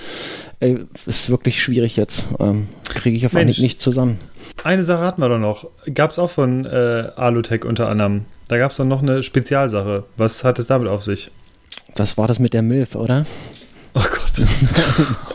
äh, 0.58 0.78
ist 1.06 1.30
wirklich 1.30 1.62
schwierig 1.62 1.96
jetzt. 1.96 2.24
Ähm, 2.40 2.66
Kriege 2.82 3.16
ich 3.16 3.26
auf 3.26 3.36
Anhieb 3.36 3.60
nicht 3.60 3.80
zusammen. 3.80 4.18
Eine 4.62 4.82
Sache 4.82 5.02
hatten 5.02 5.22
wir 5.22 5.28
doch 5.28 5.38
noch. 5.38 5.66
Gab 5.94 6.10
es 6.10 6.18
auch 6.18 6.30
von 6.30 6.64
äh, 6.66 7.10
Alutech 7.16 7.64
unter 7.64 7.88
anderem. 7.88 8.26
Da 8.48 8.58
gab 8.58 8.72
es 8.72 8.76
doch 8.76 8.84
noch 8.84 9.02
eine 9.02 9.22
Spezialsache. 9.22 10.04
Was 10.16 10.44
hat 10.44 10.58
es 10.58 10.66
damit 10.66 10.88
auf 10.88 11.02
sich? 11.02 11.30
Das 11.94 12.18
war 12.18 12.28
das 12.28 12.38
mit 12.38 12.52
der 12.52 12.62
Milf, 12.62 12.94
oder? 12.94 13.24
Oh 13.94 14.02
Gott. 14.02 14.46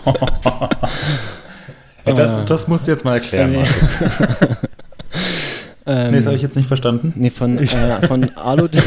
ja, 2.05 2.13
das, 2.13 2.45
das 2.45 2.67
musst 2.67 2.87
du 2.87 2.91
jetzt 2.91 3.03
mal 3.03 3.15
erklären, 3.15 3.53
Markus. 3.53 4.01
ähm, 5.85 6.11
nee, 6.11 6.17
das 6.17 6.25
habe 6.27 6.35
ich 6.35 6.41
jetzt 6.41 6.55
nicht 6.55 6.67
verstanden. 6.67 7.13
Nee, 7.15 7.31
von, 7.31 7.57
äh, 7.59 8.07
von 8.07 8.29
Alutech. 8.37 8.83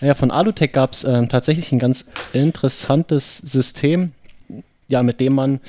ja, 0.00 0.14
von 0.14 0.30
Alutech 0.30 0.72
gab 0.72 0.92
es 0.94 1.04
ähm, 1.04 1.28
tatsächlich 1.28 1.70
ein 1.70 1.78
ganz 1.78 2.06
interessantes 2.32 3.38
System, 3.38 4.12
ja, 4.88 5.02
mit 5.02 5.20
dem 5.20 5.34
man 5.34 5.60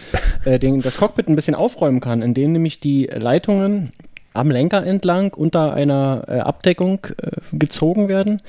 äh, 0.45 0.59
den, 0.59 0.81
das 0.81 0.97
Cockpit 0.97 1.27
ein 1.27 1.35
bisschen 1.35 1.55
aufräumen 1.55 1.99
kann, 1.99 2.21
indem 2.21 2.53
nämlich 2.53 2.79
die 2.79 3.05
Leitungen 3.05 3.91
am 4.33 4.51
Lenker 4.51 4.85
entlang 4.85 5.33
unter 5.33 5.73
einer 5.73 6.23
äh, 6.27 6.39
Abdeckung 6.39 6.99
äh, 7.17 7.31
gezogen 7.51 8.07
werden 8.07 8.41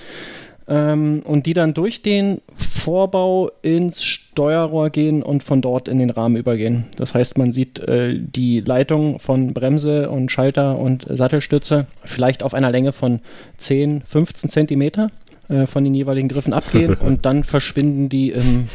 ähm, 0.69 1.23
und 1.25 1.47
die 1.47 1.55
dann 1.55 1.75
durch 1.75 2.03
den 2.03 2.41
Vorbau 2.55 3.51
ins 3.63 4.03
Steuerrohr 4.05 4.91
gehen 4.91 5.23
und 5.23 5.43
von 5.43 5.61
dort 5.61 5.89
in 5.89 5.99
den 5.99 6.11
Rahmen 6.11 6.37
übergehen. 6.37 6.87
Das 6.97 7.15
heißt, 7.15 7.37
man 7.37 7.53
sieht 7.53 7.81
äh, 7.81 8.19
die 8.19 8.61
Leitung 8.61 9.19
von 9.19 9.53
Bremse 9.53 10.09
und 10.09 10.31
Schalter 10.31 10.79
und 10.79 11.07
Sattelstütze 11.09 11.87
vielleicht 12.05 12.43
auf 12.43 12.55
einer 12.55 12.71
Länge 12.71 12.93
von 12.93 13.21
10, 13.59 14.03
15 14.07 14.49
Zentimeter 14.49 15.11
äh, 15.51 15.67
von 15.67 15.85
den 15.85 15.95
jeweiligen 15.95 16.29
Griffen 16.29 16.53
abgehen 16.53 16.95
und 17.01 17.27
dann 17.27 17.45
verschwinden 17.45 18.09
die 18.09 18.31
im, 18.31 18.69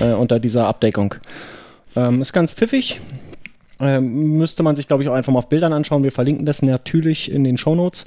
äh, 0.00 0.12
unter 0.12 0.40
dieser 0.40 0.66
Abdeckung. 0.66 1.14
Ähm, 1.94 2.20
ist 2.20 2.32
ganz 2.32 2.52
pfiffig. 2.52 3.00
Ähm, 3.78 4.36
müsste 4.38 4.62
man 4.62 4.76
sich, 4.76 4.88
glaube 4.88 5.02
ich, 5.02 5.08
auch 5.08 5.14
einfach 5.14 5.32
mal 5.32 5.38
auf 5.38 5.48
Bildern 5.48 5.72
anschauen. 5.72 6.02
Wir 6.02 6.12
verlinken 6.12 6.46
das 6.46 6.62
natürlich 6.62 7.30
in 7.30 7.44
den 7.44 7.58
Shownotes. 7.58 8.06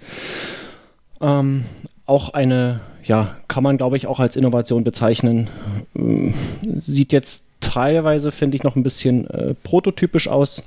Ähm, 1.21 1.65
auch 2.05 2.33
eine, 2.33 2.81
ja, 3.03 3.35
kann 3.47 3.63
man, 3.63 3.77
glaube 3.77 3.97
ich, 3.97 4.07
auch 4.07 4.19
als 4.19 4.35
Innovation 4.35 4.83
bezeichnen. 4.83 5.47
Ähm, 5.95 6.33
sieht 6.77 7.13
jetzt 7.13 7.49
teilweise, 7.61 8.31
finde 8.31 8.57
ich, 8.57 8.63
noch 8.63 8.75
ein 8.75 8.83
bisschen 8.83 9.29
äh, 9.29 9.53
prototypisch 9.63 10.27
aus 10.27 10.63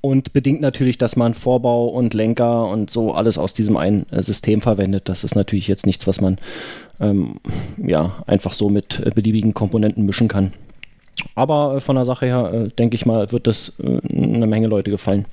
und 0.00 0.32
bedingt 0.32 0.60
natürlich, 0.60 0.98
dass 0.98 1.16
man 1.16 1.34
Vorbau 1.34 1.88
und 1.88 2.14
Lenker 2.14 2.68
und 2.68 2.90
so 2.90 3.12
alles 3.12 3.38
aus 3.38 3.54
diesem 3.54 3.76
einen 3.76 4.06
äh, 4.10 4.22
System 4.22 4.60
verwendet. 4.60 5.08
Das 5.08 5.24
ist 5.24 5.34
natürlich 5.34 5.68
jetzt 5.68 5.86
nichts, 5.86 6.06
was 6.06 6.20
man 6.20 6.38
ähm, 7.00 7.36
ja, 7.76 8.22
einfach 8.26 8.52
so 8.52 8.68
mit 8.68 9.00
äh, 9.04 9.10
beliebigen 9.14 9.54
Komponenten 9.54 10.06
mischen 10.06 10.28
kann. 10.28 10.52
Aber 11.34 11.76
äh, 11.76 11.80
von 11.80 11.96
der 11.96 12.04
Sache 12.04 12.26
her, 12.26 12.50
äh, 12.52 12.68
denke 12.68 12.96
ich 12.96 13.06
mal, 13.06 13.30
wird 13.32 13.46
das 13.46 13.80
eine 13.80 14.46
Menge 14.46 14.68
Leute 14.68 14.90
gefallen. 14.90 15.26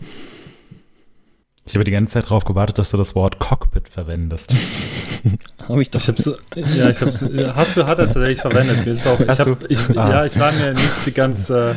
Ich 1.66 1.76
habe 1.76 1.86
die 1.86 1.92
ganze 1.92 2.14
Zeit 2.14 2.26
darauf 2.26 2.44
gewartet, 2.44 2.78
dass 2.78 2.92
du 2.92 2.98
das 2.98 3.16
Wort 3.16 3.40
Cockpit 3.40 3.88
verwendest. 3.88 4.54
habe 5.70 5.82
ich 5.82 5.90
doch. 5.90 6.02
Ich 6.02 6.08
hab's, 6.10 6.30
ja, 6.56 6.90
ich 6.90 7.02
hab's, 7.02 7.26
hast 7.56 7.78
du, 7.78 7.88
hat 7.88 8.00
er 8.00 8.06
tatsächlich 8.08 8.42
verwendet. 8.42 8.86
Mir 8.86 8.92
ist 8.92 9.08
auch, 9.08 9.20
ich 9.20 9.30
hab, 9.30 9.72
ich, 9.72 9.80
ah. 9.98 10.10
Ja, 10.10 10.26
ich 10.26 10.38
war 10.38 10.52
mir 10.52 10.74
nicht 10.74 11.16
ganz 11.16 11.50
äh, 11.50 11.74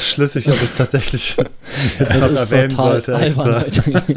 schlüssig, 0.00 0.48
ob 0.48 0.62
es 0.62 0.76
tatsächlich 0.76 1.36
jetzt 1.98 2.14
noch 2.14 2.30
erwähnen 2.30 2.70
sollte. 2.70 3.12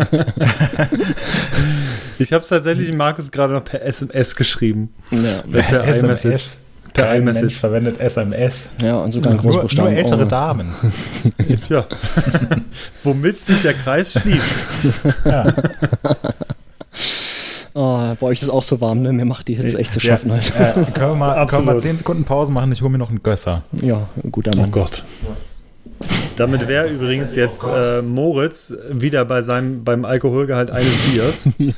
Ich 2.18 2.32
habe 2.32 2.44
es 2.44 2.48
tatsächlich 2.48 2.94
Markus 2.94 3.30
gerade 3.30 3.52
noch 3.52 3.66
per 3.66 3.82
SMS 3.82 4.38
geschrieben. 4.38 4.94
Ja. 5.12 5.44
Per 5.52 5.84
SMS. 5.86 6.58
Per 6.96 7.06
Kein 7.06 7.22
iMessage. 7.22 7.42
Mensch 7.42 7.60
verwendet 7.60 8.00
SMS. 8.00 8.70
Ja, 8.82 9.00
und 9.00 9.12
sogar 9.12 9.34
ein 9.34 9.38
Großbuchstaben. 9.38 9.94
Nur, 9.94 10.02
nur 10.02 10.04
ältere 10.04 10.26
oh. 10.26 10.30
Damen. 10.30 10.74
ja. 11.70 11.86
Womit 13.04 13.38
sich 13.38 13.62
der 13.62 13.74
Kreis 13.74 14.14
schließt. 14.14 14.66
ja. 15.26 15.54
Oh, 17.78 18.14
bei 18.22 18.28
euch 18.28 18.42
ist 18.42 18.48
auch 18.48 18.64
so 18.64 18.80
warm, 18.80 19.02
ne? 19.02 19.12
Mir 19.12 19.26
macht 19.26 19.50
die 19.50 19.56
Hitze 19.56 19.78
echt 19.78 19.92
zu 19.92 20.00
schaffen 20.00 20.30
ja, 20.30 20.36
halt. 20.36 20.54
Ja, 20.58 20.72
können, 20.94 21.12
wir 21.12 21.16
mal, 21.16 21.46
können 21.46 21.66
wir 21.66 21.74
mal 21.74 21.82
10 21.82 21.98
Sekunden 21.98 22.24
Pause 22.24 22.54
machen? 22.54 22.72
Ich 22.72 22.82
hole 22.82 22.90
mir 22.90 22.98
noch 22.98 23.10
einen 23.10 23.22
Gösser. 23.22 23.64
Ja, 23.74 24.08
guter 24.32 24.56
Mann. 24.56 24.70
Oh 24.70 24.72
Gott. 24.72 25.04
Damit 26.38 26.70
wäre 26.70 26.88
übrigens 26.88 27.36
jetzt 27.36 27.66
äh, 27.66 28.02
Moritz 28.02 28.74
wieder 28.90 29.26
bei 29.26 29.42
seinem, 29.42 29.84
beim 29.84 30.06
Alkoholgehalt 30.06 30.72
eines 30.72 30.94
Biers. 31.12 31.50
ja. 31.58 31.74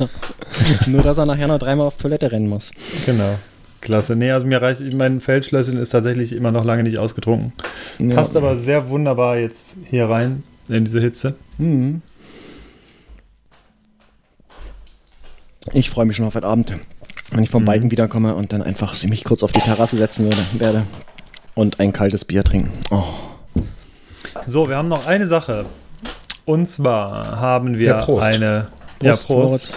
Nur, 0.85 1.01
dass 1.01 1.17
er 1.17 1.25
nachher 1.25 1.47
noch 1.47 1.57
dreimal 1.57 1.87
auf 1.87 1.97
Toilette 1.97 2.31
rennen 2.31 2.47
muss. 2.47 2.71
Genau. 3.07 3.39
Klasse. 3.81 4.15
Nee, 4.15 4.31
also 4.31 4.47
mir 4.47 4.61
reicht, 4.61 4.81
mein 4.93 5.21
Feldschlösschen 5.21 5.77
ist 5.77 5.89
tatsächlich 5.89 6.33
immer 6.33 6.51
noch 6.51 6.65
lange 6.65 6.83
nicht 6.83 6.97
ausgetrunken. 6.97 7.53
Ja. 7.99 8.15
Passt 8.15 8.35
aber 8.35 8.55
sehr 8.55 8.89
wunderbar 8.89 9.37
jetzt 9.37 9.77
hier 9.89 10.09
rein 10.09 10.43
in 10.67 10.83
diese 10.83 10.99
Hitze. 10.99 11.35
Mhm. 11.57 12.01
Ich 15.73 15.89
freue 15.89 16.05
mich 16.05 16.15
schon 16.15 16.25
auf 16.25 16.35
heute 16.35 16.47
Abend, 16.47 16.73
wenn 17.31 17.43
ich 17.43 17.49
vom 17.49 17.63
mhm. 17.63 17.67
Biken 17.67 17.91
wiederkomme 17.91 18.35
und 18.35 18.53
dann 18.53 18.61
einfach 18.61 18.95
mich 19.05 19.23
kurz 19.23 19.43
auf 19.43 19.51
die 19.51 19.59
Terrasse 19.59 19.97
setzen 19.97 20.25
würde, 20.25 20.37
werde 20.59 20.83
und 21.55 21.79
ein 21.79 21.91
kaltes 21.91 22.23
Bier 22.23 22.43
trinken. 22.43 22.71
Oh. 22.91 23.03
So, 24.45 24.69
wir 24.69 24.77
haben 24.77 24.87
noch 24.87 25.07
eine 25.07 25.27
Sache. 25.27 25.65
Und 26.45 26.69
zwar 26.69 27.39
haben 27.39 27.77
wir 27.77 27.87
ja, 27.87 28.05
Prost. 28.05 28.25
eine. 28.27 28.67
Prost, 28.99 29.29
ja, 29.29 29.35
Prost. 29.35 29.73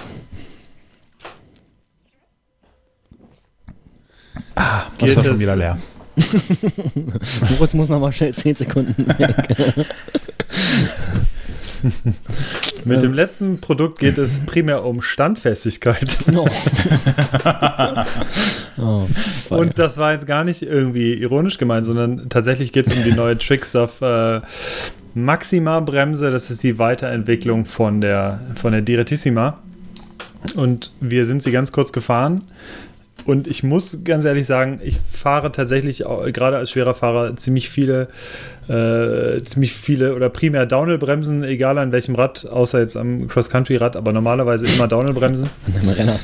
Ah, 4.54 4.84
das 4.98 5.16
war 5.16 5.24
schon 5.24 5.38
wieder 5.38 5.56
leer. 5.56 5.78
Moritz 7.50 7.74
muss 7.74 7.88
noch 7.88 8.00
mal 8.00 8.12
schnell 8.12 8.34
10 8.34 8.56
Sekunden 8.56 9.06
weg. 9.18 9.36
Mit 12.84 13.02
dem 13.02 13.12
letzten 13.12 13.60
Produkt 13.60 13.98
geht 13.98 14.18
es 14.18 14.40
primär 14.40 14.84
um 14.84 15.00
Standfestigkeit. 15.02 16.18
No. 16.26 16.46
oh, 18.78 19.06
und 19.48 19.78
das 19.78 19.96
war 19.98 20.12
jetzt 20.12 20.26
gar 20.26 20.44
nicht 20.44 20.62
irgendwie 20.62 21.14
ironisch 21.14 21.58
gemeint, 21.58 21.86
sondern 21.86 22.28
tatsächlich 22.28 22.72
geht 22.72 22.86
es 22.86 22.94
um 22.94 23.02
die 23.02 23.12
neue 23.12 23.38
Trickstuff 23.38 24.00
äh, 24.00 24.40
Maxima 25.14 25.80
Bremse. 25.80 26.30
Das 26.30 26.50
ist 26.50 26.62
die 26.62 26.78
Weiterentwicklung 26.78 27.64
von 27.64 28.00
der, 28.00 28.40
von 28.56 28.72
der 28.72 28.82
Direttissima. 28.82 29.58
Und 30.54 30.92
wir 31.00 31.26
sind 31.26 31.42
sie 31.42 31.52
ganz 31.52 31.72
kurz 31.72 31.92
gefahren. 31.92 32.44
Und 33.30 33.46
ich 33.46 33.62
muss 33.62 33.98
ganz 34.02 34.24
ehrlich 34.24 34.44
sagen, 34.44 34.80
ich 34.82 34.98
fahre 35.12 35.52
tatsächlich 35.52 35.98
gerade 35.98 36.56
als 36.56 36.72
schwerer 36.72 36.96
Fahrer 36.96 37.36
ziemlich 37.36 37.70
viele, 37.70 38.08
äh, 38.66 39.40
ziemlich 39.44 39.72
viele 39.72 40.16
oder 40.16 40.28
primär 40.28 40.66
Downhill-Bremsen, 40.66 41.44
egal 41.44 41.78
an 41.78 41.92
welchem 41.92 42.16
Rad, 42.16 42.44
außer 42.44 42.80
jetzt 42.80 42.96
am 42.96 43.28
Cross-Country-Rad, 43.28 43.94
aber 43.94 44.12
normalerweise 44.12 44.66
immer 44.66 44.88
Downhill-Bremsen. 44.88 45.48
An 45.64 45.80
dem 45.80 45.88
Renner. 45.90 46.18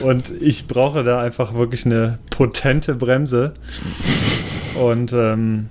Und 0.00 0.32
ich 0.40 0.66
brauche 0.66 1.04
da 1.04 1.20
einfach 1.20 1.52
wirklich 1.52 1.84
eine 1.84 2.18
potente 2.30 2.94
Bremse. 2.94 3.52
Und 4.82 5.12
ähm, 5.12 5.68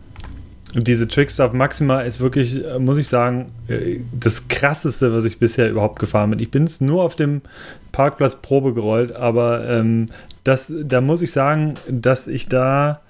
diese 0.83 1.07
Trickstuff 1.07 1.53
Maxima 1.53 2.01
ist 2.01 2.19
wirklich, 2.19 2.63
äh, 2.63 2.79
muss 2.79 2.97
ich 2.97 3.07
sagen, 3.07 3.47
äh, 3.67 3.99
das 4.11 4.47
krasseste, 4.47 5.13
was 5.13 5.25
ich 5.25 5.39
bisher 5.39 5.69
überhaupt 5.69 5.99
gefahren 5.99 6.31
bin. 6.31 6.39
Ich 6.39 6.51
bin 6.51 6.63
es 6.63 6.81
nur 6.81 7.03
auf 7.03 7.15
dem 7.15 7.41
Parkplatz 7.91 8.41
Probe 8.41 8.73
gerollt, 8.73 9.15
aber 9.15 9.67
ähm, 9.67 10.07
das, 10.43 10.71
da 10.83 11.01
muss 11.01 11.21
ich 11.21 11.31
sagen, 11.31 11.75
dass 11.89 12.27
ich 12.27 12.47
da 12.47 13.01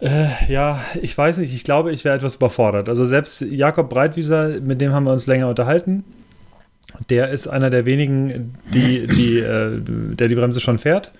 äh, 0.00 0.28
ja, 0.48 0.80
ich 1.02 1.16
weiß 1.16 1.38
nicht, 1.38 1.52
ich 1.52 1.64
glaube, 1.64 1.92
ich 1.92 2.04
wäre 2.04 2.16
etwas 2.16 2.36
überfordert. 2.36 2.88
Also 2.88 3.04
selbst 3.04 3.40
Jakob 3.40 3.90
Breitwieser, 3.90 4.60
mit 4.60 4.80
dem 4.80 4.92
haben 4.92 5.04
wir 5.04 5.12
uns 5.12 5.26
länger 5.26 5.48
unterhalten, 5.48 6.04
der 7.10 7.30
ist 7.30 7.46
einer 7.46 7.70
der 7.70 7.84
wenigen, 7.84 8.54
die, 8.72 9.06
die, 9.06 9.38
äh, 9.38 9.80
der 9.80 10.28
die 10.28 10.34
Bremse 10.34 10.60
schon 10.60 10.78
fährt. 10.78 11.12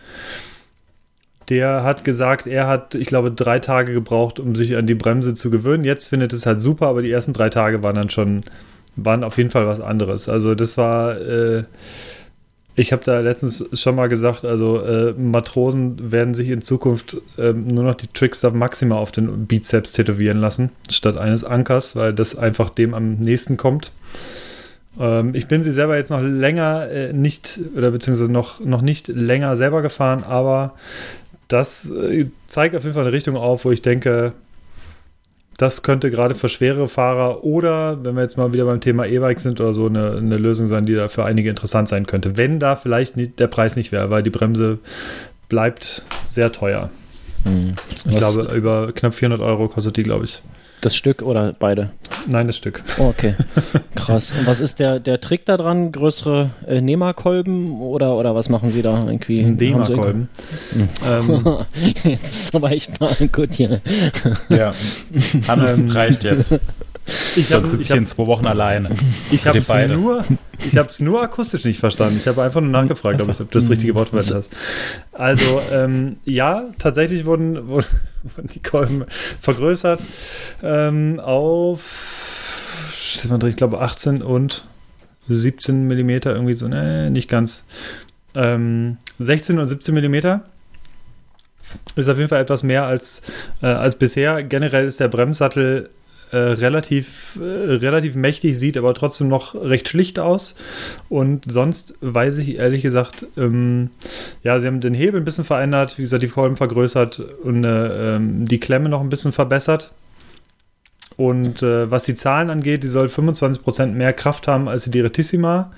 Der 1.49 1.83
hat 1.83 2.05
gesagt, 2.05 2.47
er 2.47 2.67
hat, 2.67 2.95
ich 2.95 3.09
glaube, 3.09 3.31
drei 3.31 3.59
Tage 3.59 3.93
gebraucht, 3.93 4.39
um 4.39 4.55
sich 4.55 4.77
an 4.77 4.87
die 4.87 4.95
Bremse 4.95 5.35
zu 5.35 5.51
gewöhnen. 5.51 5.85
Jetzt 5.85 6.07
findet 6.07 6.33
es 6.33 6.45
halt 6.45 6.61
super, 6.61 6.89
aber 6.89 7.03
die 7.03 7.11
ersten 7.11 7.33
drei 7.33 7.49
Tage 7.49 7.83
waren 7.83 7.97
dann 7.97 8.11
schon, 8.11 8.45
waren 8.97 9.25
auf 9.25 9.39
jeden 9.39 9.51
Fall 9.51 9.67
was 9.67 9.81
anderes. 9.81 10.29
Also 10.29 10.55
das 10.55 10.77
war, 10.77 11.19
äh, 11.19 11.65
ich 12.75 12.93
habe 12.93 13.03
da 13.03 13.21
letztens 13.21 13.67
schon 13.73 13.97
mal 13.97 14.09
gesagt, 14.09 14.45
also 14.45 14.81
äh, 14.81 15.13
Matrosen 15.13 16.13
werden 16.13 16.35
sich 16.35 16.49
in 16.51 16.63
Zukunft 16.63 17.17
äh, 17.39 17.53
nur 17.53 17.83
noch 17.83 17.95
die 17.95 18.07
Trickstuff 18.07 18.53
Maxima 18.53 18.97
auf 18.97 19.11
den 19.11 19.47
Bizeps 19.47 19.93
tätowieren 19.93 20.39
lassen, 20.39 20.71
statt 20.91 21.17
eines 21.17 21.45
Ankers, 21.45 21.97
weil 21.97 22.13
das 22.13 22.37
einfach 22.37 22.71
dem 22.71 22.95
am 22.95 23.15
nächsten 23.15 23.57
kommt. 23.57 23.91
Ähm, 25.01 25.35
ich 25.35 25.49
bin 25.49 25.63
sie 25.63 25.73
selber 25.73 25.97
jetzt 25.97 26.11
noch 26.11 26.21
länger 26.21 26.89
äh, 26.89 27.13
nicht, 27.13 27.59
oder 27.77 27.91
beziehungsweise 27.91 28.31
noch, 28.31 28.61
noch 28.61 28.83
nicht 28.83 29.09
länger 29.09 29.57
selber 29.57 29.83
gefahren, 29.83 30.23
aber 30.23 30.75
das 31.49 31.91
äh, 31.91 32.27
zeigt 32.47 32.77
auf 32.77 32.83
jeden 32.85 32.95
Fall 32.95 33.05
eine 33.05 33.13
Richtung 33.13 33.37
auf, 33.37 33.65
wo 33.65 33.71
ich 33.71 33.83
denke, 33.83 34.33
das 35.59 35.83
könnte 35.83 36.11
gerade 36.11 36.37
für 36.37 36.49
schwere 36.49 36.87
Fahrer 36.87 37.43
oder, 37.43 38.05
wenn 38.05 38.15
wir 38.15 38.23
jetzt 38.23 38.37
mal 38.37 38.53
wieder 38.53 38.65
beim 38.65 38.81
Thema 38.81 39.07
E-Bike 39.07 39.41
sind 39.41 39.61
oder 39.61 39.75
so, 39.75 39.87
eine, 39.87 40.17
eine, 40.17 40.37
Lösung 40.37 40.69
sein, 40.69 40.87
die 40.87 40.95
da 40.95 41.09
für 41.09 41.25
einige 41.25 41.51
interessant 41.51 41.89
sein 41.89 42.07
könnte. 42.07 42.37
Wenn 42.37 42.61
da 42.61 42.77
vielleicht 42.77 43.17
nicht, 43.17 43.41
der 43.41 43.49
Preis 43.49 43.75
nicht 43.75 43.91
wäre, 43.91 44.09
weil 44.09 44.23
die 44.23 44.31
Bremse 44.31 44.79
bleibt 45.49 46.05
sehr 46.27 46.53
teuer. 46.53 46.91
Hm. 47.43 47.75
Ich 48.09 48.17
glaube, 48.17 48.55
über 48.55 48.93
knapp 48.93 49.15
400 49.15 49.41
Euro 49.41 49.69
kostet 49.69 49.97
die, 49.97 50.05
glaube 50.05 50.27
ich. 50.27 50.43
Das 50.81 50.95
Stück 50.95 51.22
oder 51.22 51.55
beide? 51.59 51.91
Nein, 52.26 52.47
das 52.47 52.57
Stück. 52.57 52.83
Oh, 52.99 53.09
okay. 53.09 53.35
Krass. 53.95 54.33
Und 54.39 54.47
was 54.47 54.61
ist 54.61 54.81
der, 54.81 55.01
der 55.01 55.20
Trick 55.20 55.45
da 55.45 55.57
dran? 55.57 55.91
Größere 55.93 56.51
äh, 56.66 56.81
Nehmerkolben 56.81 57.81
oder, 57.81 58.16
oder 58.16 58.35
was 58.35 58.49
machen 58.49 58.70
Sie 58.70 58.83
da 58.83 59.03
irgendwie? 59.05 59.43
Nehmerkolben. 59.43 60.29
Hm. 60.72 60.89
Ähm. 61.07 61.57
jetzt 62.05 62.35
ist 62.35 62.55
aber 62.55 62.70
echt 62.70 63.01
mal 63.01 63.14
gut 63.33 63.55
hier. 63.55 63.81
Ja, 64.49 64.72
Hannes 65.49 65.95
reicht 65.95 66.24
jetzt. 66.24 66.61
Ich 67.37 67.49
Sonst 67.49 67.71
sitze 67.71 67.93
ich, 67.95 67.99
in 67.99 68.07
zwei 68.07 68.27
Wochen 68.27 68.47
alleine. 68.47 68.91
Ich 69.31 69.47
habe 69.47 69.59
es 69.59 69.69
nur, 69.69 70.25
nur 71.01 71.23
akustisch 71.23 71.65
nicht 71.65 71.81
verstanden. 71.81 72.19
Ich 72.19 72.27
habe 72.27 72.43
einfach 72.43 72.61
nur 72.61 72.71
nachgefragt, 72.71 73.21
ob, 73.23 73.29
ich, 73.31 73.41
ob 73.41 73.51
das 73.51 73.71
richtige 73.71 73.95
Wort 73.95 74.11
verwendet 74.11 74.37
hast. 74.37 74.51
Also 75.13 75.61
ähm, 75.73 76.17
ja, 76.25 76.67
tatsächlich 76.79 77.25
wurden, 77.25 77.69
wurden, 77.69 77.87
die 78.55 78.61
Kolben 78.61 79.05
vergrößert 79.41 80.03
ähm, 80.63 81.21
auf, 81.21 81.81
ich 83.47 83.57
glaube 83.57 83.81
18 83.81 84.23
und 84.23 84.65
17 85.29 85.87
Millimeter 85.87 86.35
irgendwie 86.35 86.55
so, 86.55 86.69
ne, 86.69 87.11
nicht 87.11 87.29
ganz. 87.29 87.67
Ähm, 88.35 88.99
16 89.19 89.59
und 89.59 89.67
17 89.67 89.95
Millimeter 89.95 90.45
ist 91.97 92.09
auf 92.09 92.17
jeden 92.17 92.29
Fall 92.29 92.41
etwas 92.41 92.63
mehr 92.63 92.85
als, 92.85 93.23
äh, 93.63 93.67
als 93.67 93.97
bisher. 93.97 94.43
Generell 94.43 94.87
ist 94.87 95.01
der 95.01 95.09
Bremssattel 95.09 95.91
äh, 96.31 96.37
relativ, 96.37 97.39
äh, 97.41 97.74
relativ 97.74 98.14
mächtig, 98.14 98.59
sieht 98.59 98.76
aber 98.76 98.95
trotzdem 98.95 99.29
noch 99.29 99.55
recht 99.55 99.89
schlicht 99.89 100.18
aus. 100.18 100.55
Und 101.09 101.51
sonst 101.51 101.95
weiß 102.01 102.39
ich 102.39 102.57
ehrlich 102.57 102.83
gesagt, 102.83 103.26
ähm, 103.37 103.91
ja, 104.43 104.61
sie 104.61 104.66
haben 104.66 104.81
den 104.81 104.95
Hebel 104.95 105.20
ein 105.20 105.24
bisschen 105.24 105.45
verändert, 105.45 105.99
wie 105.99 106.03
gesagt, 106.03 106.22
die 106.22 106.29
Kolben 106.29 106.57
vergrößert 106.57 107.20
und 107.43 107.64
äh, 107.64 108.16
ähm, 108.16 108.47
die 108.47 108.61
Klemme 108.61 108.89
noch 108.89 109.01
ein 109.01 109.11
bisschen 109.11 109.33
verbessert. 109.33 109.91
Und 111.16 111.62
äh, 111.62 111.91
was 111.91 112.05
die 112.05 112.14
Zahlen 112.14 112.51
angeht, 112.51 112.85
die 112.85 112.89
soll 112.89 113.07
25% 113.07 113.87
mehr 113.87 114.12
Kraft 114.12 114.47
haben 114.47 114.68
als 114.68 114.85
die 114.85 114.91
Direttissima. 114.91 115.72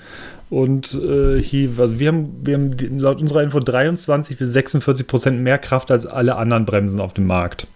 Und 0.50 0.94
äh, 0.94 1.40
hier, 1.40 1.70
also 1.78 1.98
wir 2.00 2.08
haben, 2.08 2.40
wir 2.42 2.54
haben 2.54 2.98
laut 2.98 3.20
unserer 3.20 3.42
Info 3.42 3.60
23 3.60 4.36
bis 4.36 4.52
46 4.52 5.06
Prozent 5.06 5.40
mehr 5.40 5.58
Kraft 5.58 5.90
als 5.90 6.06
alle 6.06 6.36
anderen 6.36 6.66
Bremsen 6.66 7.00
auf 7.00 7.14
dem 7.14 7.26
Markt 7.26 7.68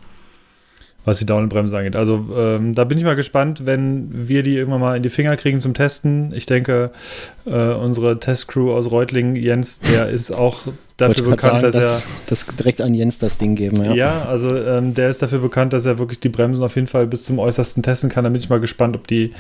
was 1.04 1.18
die 1.18 1.26
Downbremse 1.26 1.76
angeht. 1.76 1.96
Also 1.96 2.26
ähm, 2.34 2.74
da 2.74 2.84
bin 2.84 2.98
ich 2.98 3.04
mal 3.04 3.16
gespannt, 3.16 3.66
wenn 3.66 4.08
wir 4.12 4.42
die 4.42 4.56
irgendwann 4.56 4.80
mal 4.80 4.96
in 4.96 5.02
die 5.02 5.10
Finger 5.10 5.36
kriegen 5.36 5.60
zum 5.60 5.74
Testen. 5.74 6.32
Ich 6.34 6.46
denke, 6.46 6.90
äh, 7.46 7.50
unsere 7.50 8.18
Testcrew 8.18 8.72
aus 8.72 8.90
Reutlingen, 8.90 9.36
Jens, 9.36 9.80
der 9.80 10.08
ist 10.08 10.30
auch 10.30 10.62
dafür 10.96 11.24
bekannt, 11.24 11.60
sagen, 11.60 11.62
dass, 11.62 11.74
dass, 11.74 12.04
er 12.04 12.10
das 12.28 12.46
direkt 12.46 12.80
an 12.80 12.94
Jens 12.94 13.18
das 13.18 13.38
Ding 13.38 13.54
geben. 13.54 13.84
Ja, 13.84 13.94
ja 13.94 14.22
also 14.24 14.56
ähm, 14.56 14.94
der 14.94 15.10
ist 15.10 15.20
dafür 15.20 15.40
bekannt, 15.40 15.72
dass 15.72 15.84
er 15.84 15.98
wirklich 15.98 16.20
die 16.20 16.28
Bremsen 16.30 16.64
auf 16.64 16.74
jeden 16.76 16.86
Fall 16.86 17.06
bis 17.06 17.24
zum 17.24 17.38
äußersten 17.38 17.82
testen 17.82 18.08
kann. 18.08 18.24
Da 18.24 18.30
bin 18.30 18.40
ich 18.40 18.48
mal 18.48 18.60
gespannt, 18.60 18.96
ob 18.96 19.06
die 19.06 19.34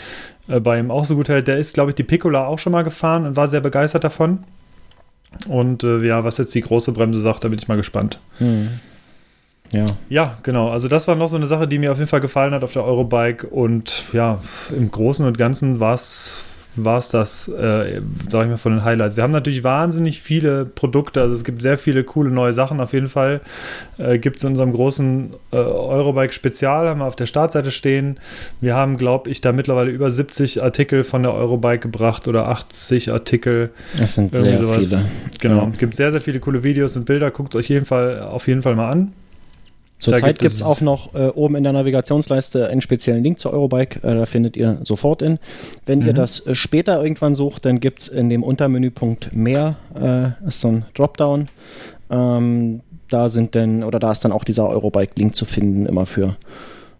äh, 0.48 0.60
bei 0.60 0.78
ihm 0.78 0.90
auch 0.90 1.04
so 1.04 1.16
gut 1.16 1.28
hält. 1.28 1.48
Der 1.48 1.56
ist, 1.56 1.74
glaube 1.74 1.92
ich, 1.92 1.94
die 1.94 2.04
Piccola 2.04 2.46
auch 2.46 2.58
schon 2.58 2.72
mal 2.72 2.84
gefahren 2.84 3.24
und 3.24 3.36
war 3.36 3.48
sehr 3.48 3.60
begeistert 3.60 4.04
davon. 4.04 4.40
Und 5.48 5.82
äh, 5.82 6.06
ja, 6.06 6.24
was 6.24 6.38
jetzt 6.38 6.54
die 6.54 6.60
große 6.60 6.92
Bremse 6.92 7.20
sagt, 7.20 7.44
da 7.44 7.48
bin 7.48 7.58
ich 7.58 7.68
mal 7.68 7.76
gespannt. 7.76 8.20
Hm. 8.38 8.80
Ja. 9.74 9.84
ja, 10.08 10.38
genau. 10.42 10.70
Also 10.70 10.88
das 10.88 11.08
war 11.08 11.16
noch 11.16 11.28
so 11.28 11.36
eine 11.36 11.46
Sache, 11.46 11.66
die 11.66 11.78
mir 11.78 11.90
auf 11.92 11.98
jeden 11.98 12.08
Fall 12.08 12.20
gefallen 12.20 12.54
hat 12.54 12.62
auf 12.62 12.72
der 12.72 12.84
Eurobike. 12.84 13.46
Und 13.48 14.04
ja, 14.12 14.38
im 14.70 14.90
Großen 14.90 15.26
und 15.26 15.36
Ganzen 15.36 15.80
war 15.80 15.94
es 15.94 16.44
war 16.76 16.98
es 16.98 17.08
das, 17.08 17.48
äh, 17.48 18.00
sage 18.28 18.44
ich 18.44 18.50
mal, 18.50 18.56
von 18.56 18.72
den 18.72 18.84
Highlights. 18.84 19.16
Wir 19.16 19.22
haben 19.22 19.30
natürlich 19.30 19.62
wahnsinnig 19.62 20.20
viele 20.20 20.64
Produkte, 20.64 21.20
also 21.20 21.32
es 21.32 21.44
gibt 21.44 21.62
sehr 21.62 21.78
viele 21.78 22.04
coole 22.04 22.30
neue 22.30 22.52
Sachen 22.52 22.80
auf 22.80 22.92
jeden 22.92 23.08
Fall. 23.08 23.40
Äh, 23.98 24.18
gibt 24.18 24.38
es 24.38 24.44
in 24.44 24.50
unserem 24.50 24.72
großen 24.72 25.34
äh, 25.52 25.56
Eurobike 25.56 26.32
Spezial, 26.32 26.88
haben 26.88 26.98
wir 27.00 27.06
auf 27.06 27.16
der 27.16 27.26
Startseite 27.26 27.70
stehen. 27.70 28.18
Wir 28.60 28.74
haben, 28.74 28.96
glaube 28.96 29.30
ich, 29.30 29.40
da 29.40 29.52
mittlerweile 29.52 29.90
über 29.90 30.10
70 30.10 30.62
Artikel 30.62 31.04
von 31.04 31.22
der 31.22 31.32
Eurobike 31.32 31.80
gebracht 31.80 32.26
oder 32.26 32.48
80 32.48 33.12
Artikel. 33.12 33.70
Das 33.96 34.14
sind 34.14 34.34
sehr 34.34 34.58
sowas. 34.58 34.86
viele. 34.88 35.04
Genau, 35.40 35.62
ja. 35.62 35.68
es 35.72 35.78
gibt 35.78 35.94
sehr, 35.94 36.10
sehr 36.10 36.20
viele 36.20 36.40
coole 36.40 36.64
Videos 36.64 36.96
und 36.96 37.04
Bilder. 37.04 37.30
Guckt 37.30 37.54
es 37.54 37.58
euch 37.60 37.68
jeden 37.68 37.86
Fall, 37.86 38.20
auf 38.22 38.48
jeden 38.48 38.62
Fall 38.62 38.74
mal 38.74 38.90
an. 38.90 39.12
Zurzeit 39.98 40.38
gibt 40.38 40.52
es 40.52 40.62
auch 40.62 40.80
noch 40.80 41.14
äh, 41.14 41.28
oben 41.28 41.56
in 41.56 41.64
der 41.64 41.72
Navigationsleiste 41.72 42.68
einen 42.68 42.82
speziellen 42.82 43.22
Link 43.22 43.38
zur 43.38 43.52
Eurobike. 43.52 44.00
Äh, 44.02 44.14
da 44.14 44.26
findet 44.26 44.56
ihr 44.56 44.78
sofort 44.84 45.22
in. 45.22 45.38
Wenn 45.86 46.00
mhm. 46.00 46.06
ihr 46.08 46.12
das 46.12 46.46
äh, 46.46 46.54
später 46.54 47.02
irgendwann 47.02 47.34
sucht, 47.34 47.64
dann 47.64 47.80
gibt 47.80 48.00
es 48.00 48.08
in 48.08 48.28
dem 48.28 48.42
Untermenüpunkt 48.42 49.34
mehr, 49.34 49.76
äh, 49.94 50.46
ist 50.46 50.60
so 50.60 50.68
ein 50.68 50.84
Dropdown. 50.94 51.48
Ähm, 52.10 52.80
da 53.08 53.28
sind 53.28 53.54
denn, 53.54 53.84
oder 53.84 53.98
da 53.98 54.10
ist 54.10 54.24
dann 54.24 54.32
auch 54.32 54.44
dieser 54.44 54.68
Eurobike-Link 54.68 55.36
zu 55.36 55.44
finden, 55.44 55.86
immer 55.86 56.06
für 56.06 56.36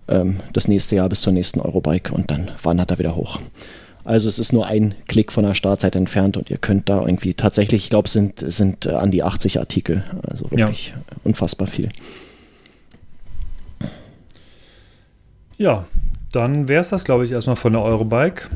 ähm, 0.09 0.37
das 0.53 0.69
nächste 0.69 0.97
Jahr 0.97 1.09
bis 1.09 1.23
zur 1.23 1.33
nächsten 1.33 1.61
Eurobike 1.61 2.13
und 2.13 2.31
dann 2.31 2.53
wandert 2.63 2.91
er 2.91 2.99
wieder 2.99 3.17
hoch. 3.17 3.41
Also 4.05 4.29
es 4.29 4.39
ist 4.39 4.53
nur 4.53 4.67
ein 4.67 4.95
Klick 5.09 5.33
von 5.33 5.45
der 5.45 5.55
Startzeit 5.55 5.97
entfernt 5.97 6.37
und 6.37 6.51
ihr 6.51 6.59
könnt 6.59 6.89
da 6.91 7.01
irgendwie 7.01 7.35
tatsächlich, 7.35 7.85
ich 7.85 7.91
glaube, 7.91 8.07
es 8.07 8.13
sind, 8.13 8.39
sind 8.39 8.87
äh, 8.87 8.91
an 8.91 9.11
die 9.11 9.23
80 9.23 9.59
Artikel. 9.59 10.05
Also 10.23 10.51
wirklich 10.51 10.89
ja. 10.89 11.17
unfassbar 11.25 11.67
viel. 11.67 11.89
Ja, 15.59 15.85
dann 16.33 16.69
wäre 16.69 16.81
es 16.81 16.89
das, 16.89 17.05
glaube 17.05 17.25
ich, 17.25 17.33
erstmal 17.33 17.57
von 17.57 17.73
der 17.73 17.83
Eurobike. 17.83 18.49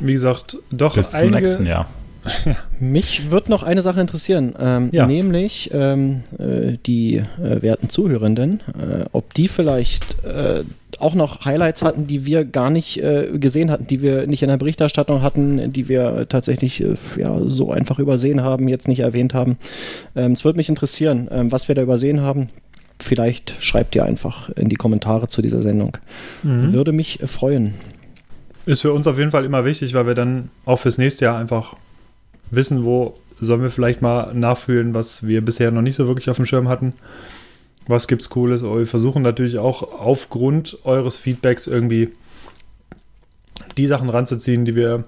Wie 0.00 0.12
gesagt, 0.12 0.58
doch 0.70 0.94
Bis 0.94 1.10
zum 1.10 1.30
nächsten 1.30 1.66
Jahr. 1.66 1.88
Mich 2.80 3.30
würde 3.30 3.50
noch 3.50 3.62
eine 3.62 3.82
Sache 3.82 4.00
interessieren, 4.00 4.54
ähm, 4.58 4.88
ja. 4.92 5.06
nämlich 5.06 5.70
ähm, 5.72 6.22
äh, 6.38 6.76
die 6.84 7.16
äh, 7.16 7.62
werten 7.62 7.88
Zuhörenden, 7.88 8.60
äh, 8.74 9.04
ob 9.12 9.32
die 9.34 9.48
vielleicht 9.48 10.24
äh, 10.24 10.64
auch 10.98 11.14
noch 11.14 11.44
Highlights 11.44 11.82
hatten, 11.82 12.06
die 12.06 12.26
wir 12.26 12.44
gar 12.44 12.70
nicht 12.70 13.02
äh, 13.02 13.38
gesehen 13.38 13.70
hatten, 13.70 13.86
die 13.86 14.02
wir 14.02 14.26
nicht 14.26 14.42
in 14.42 14.48
der 14.48 14.56
Berichterstattung 14.56 15.22
hatten, 15.22 15.72
die 15.72 15.88
wir 15.88 16.26
tatsächlich 16.28 16.82
äh, 16.82 16.96
ja, 17.16 17.38
so 17.46 17.70
einfach 17.70 17.98
übersehen 17.98 18.42
haben, 18.42 18.68
jetzt 18.68 18.88
nicht 18.88 19.00
erwähnt 19.00 19.34
haben. 19.34 19.58
Ähm, 20.14 20.32
es 20.32 20.44
würde 20.44 20.56
mich 20.56 20.68
interessieren, 20.68 21.28
ähm, 21.30 21.52
was 21.52 21.68
wir 21.68 21.74
da 21.74 21.82
übersehen 21.82 22.22
haben 22.22 22.48
vielleicht 22.98 23.56
schreibt 23.60 23.94
ihr 23.94 24.04
einfach 24.04 24.50
in 24.50 24.68
die 24.68 24.76
Kommentare 24.76 25.28
zu 25.28 25.42
dieser 25.42 25.62
Sendung. 25.62 25.98
Mhm. 26.42 26.72
Würde 26.72 26.92
mich 26.92 27.20
freuen. 27.26 27.74
Ist 28.64 28.80
für 28.80 28.92
uns 28.92 29.06
auf 29.06 29.18
jeden 29.18 29.30
Fall 29.30 29.44
immer 29.44 29.64
wichtig, 29.64 29.94
weil 29.94 30.06
wir 30.06 30.14
dann 30.14 30.50
auch 30.64 30.80
fürs 30.80 30.98
nächste 30.98 31.26
Jahr 31.26 31.38
einfach 31.38 31.76
wissen, 32.50 32.84
wo 32.84 33.14
sollen 33.40 33.62
wir 33.62 33.70
vielleicht 33.70 34.02
mal 34.02 34.34
nachfühlen, 34.34 34.94
was 34.94 35.26
wir 35.26 35.44
bisher 35.44 35.70
noch 35.70 35.82
nicht 35.82 35.96
so 35.96 36.06
wirklich 36.06 36.30
auf 36.30 36.36
dem 36.36 36.46
Schirm 36.46 36.68
hatten. 36.68 36.94
Was 37.86 38.08
gibt's 38.08 38.30
Cooles? 38.30 38.64
Aber 38.64 38.78
wir 38.78 38.86
versuchen 38.86 39.22
natürlich 39.22 39.58
auch 39.58 39.82
aufgrund 39.82 40.78
eures 40.84 41.16
Feedbacks 41.16 41.66
irgendwie 41.66 42.10
die 43.76 43.86
Sachen 43.86 44.08
ranzuziehen, 44.08 44.64
die 44.64 44.74
wir 44.74 45.04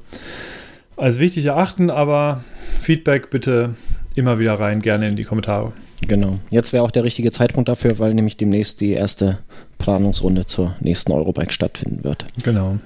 als 0.97 1.18
wichtig 1.18 1.47
erachten. 1.47 1.91
Aber 1.91 2.45
Feedback 2.80 3.30
bitte 3.30 3.74
immer 4.14 4.39
wieder 4.39 4.55
rein, 4.55 4.82
gerne 4.82 5.09
in 5.09 5.16
die 5.16 5.24
Kommentare. 5.24 5.72
Genau. 6.07 6.38
Jetzt 6.51 6.72
wäre 6.72 6.84
auch 6.84 6.90
der 6.90 7.05
richtige 7.05 7.30
Zeitpunkt 7.30 7.68
dafür, 7.68 7.99
weil 7.99 8.14
nämlich 8.14 8.36
demnächst 8.36 8.80
die 8.80 8.92
erste 8.92 9.38
Planungsrunde 9.78 10.46
zur 10.46 10.76
nächsten 10.80 11.12
Eurobike 11.12 11.53
stattfinden 11.53 12.05
wird. 12.05 12.26
Genau. 12.42 12.78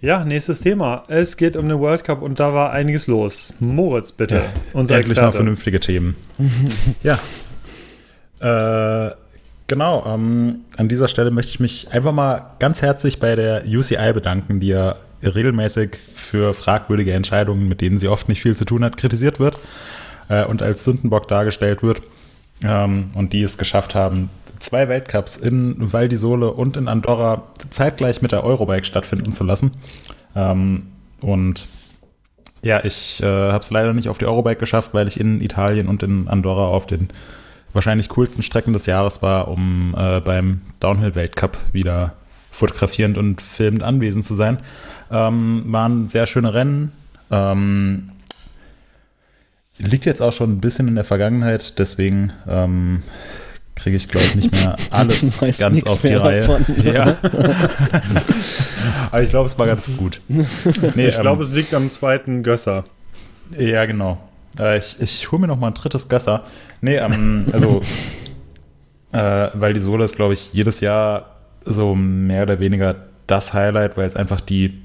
Ja, 0.00 0.24
nächstes 0.24 0.60
Thema. 0.60 1.04
Es 1.08 1.36
geht 1.36 1.56
um 1.56 1.68
den 1.68 1.78
World 1.78 2.04
Cup 2.04 2.22
und 2.22 2.40
da 2.40 2.54
war 2.54 2.72
einiges 2.72 3.06
los. 3.06 3.54
Moritz, 3.60 4.12
bitte. 4.12 4.44
unser 4.72 4.96
Endlich 4.96 5.16
mal 5.16 5.24
Experte. 5.24 5.36
vernünftige 5.36 5.80
Themen. 5.80 6.16
ja. 7.02 7.18
Äh, 8.40 9.12
genau. 9.66 10.04
Ähm, 10.06 10.60
an 10.76 10.88
dieser 10.88 11.06
Stelle 11.06 11.30
möchte 11.30 11.50
ich 11.50 11.60
mich 11.60 11.92
einfach 11.92 12.12
mal 12.12 12.52
ganz 12.58 12.82
herzlich 12.82 13.20
bei 13.20 13.36
der 13.36 13.64
UCI 13.66 14.12
bedanken, 14.14 14.58
die 14.58 14.68
ja 14.68 14.96
regelmäßig 15.22 15.98
für 16.14 16.54
fragwürdige 16.54 17.12
Entscheidungen, 17.12 17.68
mit 17.68 17.82
denen 17.82 18.00
sie 18.00 18.08
oft 18.08 18.28
nicht 18.28 18.40
viel 18.40 18.56
zu 18.56 18.64
tun 18.64 18.82
hat, 18.82 18.96
kritisiert 18.96 19.38
wird 19.38 19.58
äh, 20.30 20.44
und 20.44 20.62
als 20.62 20.84
Sündenbock 20.84 21.28
dargestellt 21.28 21.82
wird. 21.82 22.00
Ähm, 22.62 23.10
und 23.14 23.34
die 23.34 23.42
es 23.42 23.58
geschafft 23.58 23.94
haben, 23.94 24.30
zwei 24.60 24.88
Weltcups 24.88 25.36
in 25.36 25.92
Val 25.92 26.08
di 26.08 26.16
Sole 26.16 26.52
und 26.52 26.76
in 26.76 26.88
Andorra 26.88 27.42
zeitgleich 27.70 28.22
mit 28.22 28.32
der 28.32 28.44
Eurobike 28.44 28.84
stattfinden 28.84 29.32
zu 29.32 29.44
lassen. 29.44 29.72
Ähm, 30.36 30.86
und 31.20 31.66
ja, 32.62 32.84
ich 32.84 33.22
äh, 33.22 33.26
habe 33.26 33.60
es 33.60 33.70
leider 33.70 33.92
nicht 33.92 34.08
auf 34.08 34.18
die 34.18 34.26
Eurobike 34.26 34.60
geschafft, 34.60 34.92
weil 34.92 35.08
ich 35.08 35.18
in 35.18 35.40
Italien 35.40 35.88
und 35.88 36.02
in 36.02 36.28
Andorra 36.28 36.66
auf 36.66 36.86
den 36.86 37.08
wahrscheinlich 37.72 38.08
coolsten 38.10 38.42
Strecken 38.42 38.72
des 38.72 38.86
Jahres 38.86 39.22
war, 39.22 39.48
um 39.48 39.94
äh, 39.96 40.20
beim 40.20 40.60
Downhill-Weltcup 40.80 41.56
wieder 41.72 42.14
fotografierend 42.50 43.16
und 43.16 43.40
filmend 43.40 43.82
anwesend 43.82 44.26
zu 44.26 44.34
sein. 44.34 44.58
Ähm, 45.10 45.64
waren 45.66 46.08
sehr 46.08 46.26
schöne 46.26 46.52
Rennen. 46.52 46.92
Ähm, 47.30 48.10
liegt 49.80 50.04
jetzt 50.06 50.22
auch 50.22 50.32
schon 50.32 50.52
ein 50.52 50.60
bisschen 50.60 50.88
in 50.88 50.94
der 50.94 51.04
Vergangenheit, 51.04 51.78
deswegen 51.78 52.32
ähm, 52.48 53.02
kriege 53.74 53.96
ich, 53.96 54.08
glaube 54.08 54.26
ich, 54.26 54.34
nicht 54.34 54.52
mehr 54.52 54.76
alles 54.90 55.38
ganz 55.58 55.82
auf 55.84 56.00
die 56.02 56.14
Reihe. 56.14 56.40
davon. 56.42 56.64
Ja. 56.84 57.16
Aber 59.10 59.22
ich 59.22 59.30
glaube, 59.30 59.46
es 59.48 59.58
war 59.58 59.66
ganz 59.66 59.88
gut. 59.96 60.20
Nee, 60.28 61.06
Ich 61.06 61.16
ähm, 61.16 61.22
glaube, 61.22 61.42
es 61.42 61.52
liegt 61.52 61.74
am 61.74 61.90
zweiten 61.90 62.42
Gösser. 62.42 62.84
ja, 63.58 63.84
genau. 63.86 64.18
Äh, 64.58 64.78
ich 64.78 64.96
ich 65.00 65.30
hole 65.32 65.40
mir 65.42 65.46
noch 65.48 65.58
mal 65.58 65.68
ein 65.68 65.74
drittes 65.74 66.08
Gösser. 66.08 66.44
Nee, 66.80 66.96
ähm, 66.96 67.46
also, 67.52 67.82
äh, 69.12 69.48
weil 69.54 69.72
die 69.74 69.80
Sohle 69.80 70.04
ist, 70.04 70.16
glaube 70.16 70.34
ich, 70.34 70.52
jedes 70.52 70.80
Jahr 70.80 71.36
so 71.64 71.94
mehr 71.94 72.42
oder 72.42 72.58
weniger 72.58 72.96
das 73.26 73.54
Highlight, 73.54 73.96
weil 73.96 74.06
es 74.06 74.16
einfach 74.16 74.40
die 74.40 74.82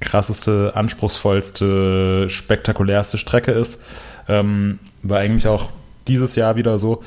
krasseste, 0.00 0.72
anspruchsvollste, 0.74 2.28
spektakulärste 2.28 3.18
Strecke 3.18 3.52
ist. 3.52 3.82
Ähm, 4.28 4.78
war 5.02 5.18
eigentlich 5.18 5.46
auch 5.46 5.70
dieses 6.08 6.36
Jahr 6.36 6.56
wieder 6.56 6.78
so. 6.78 7.02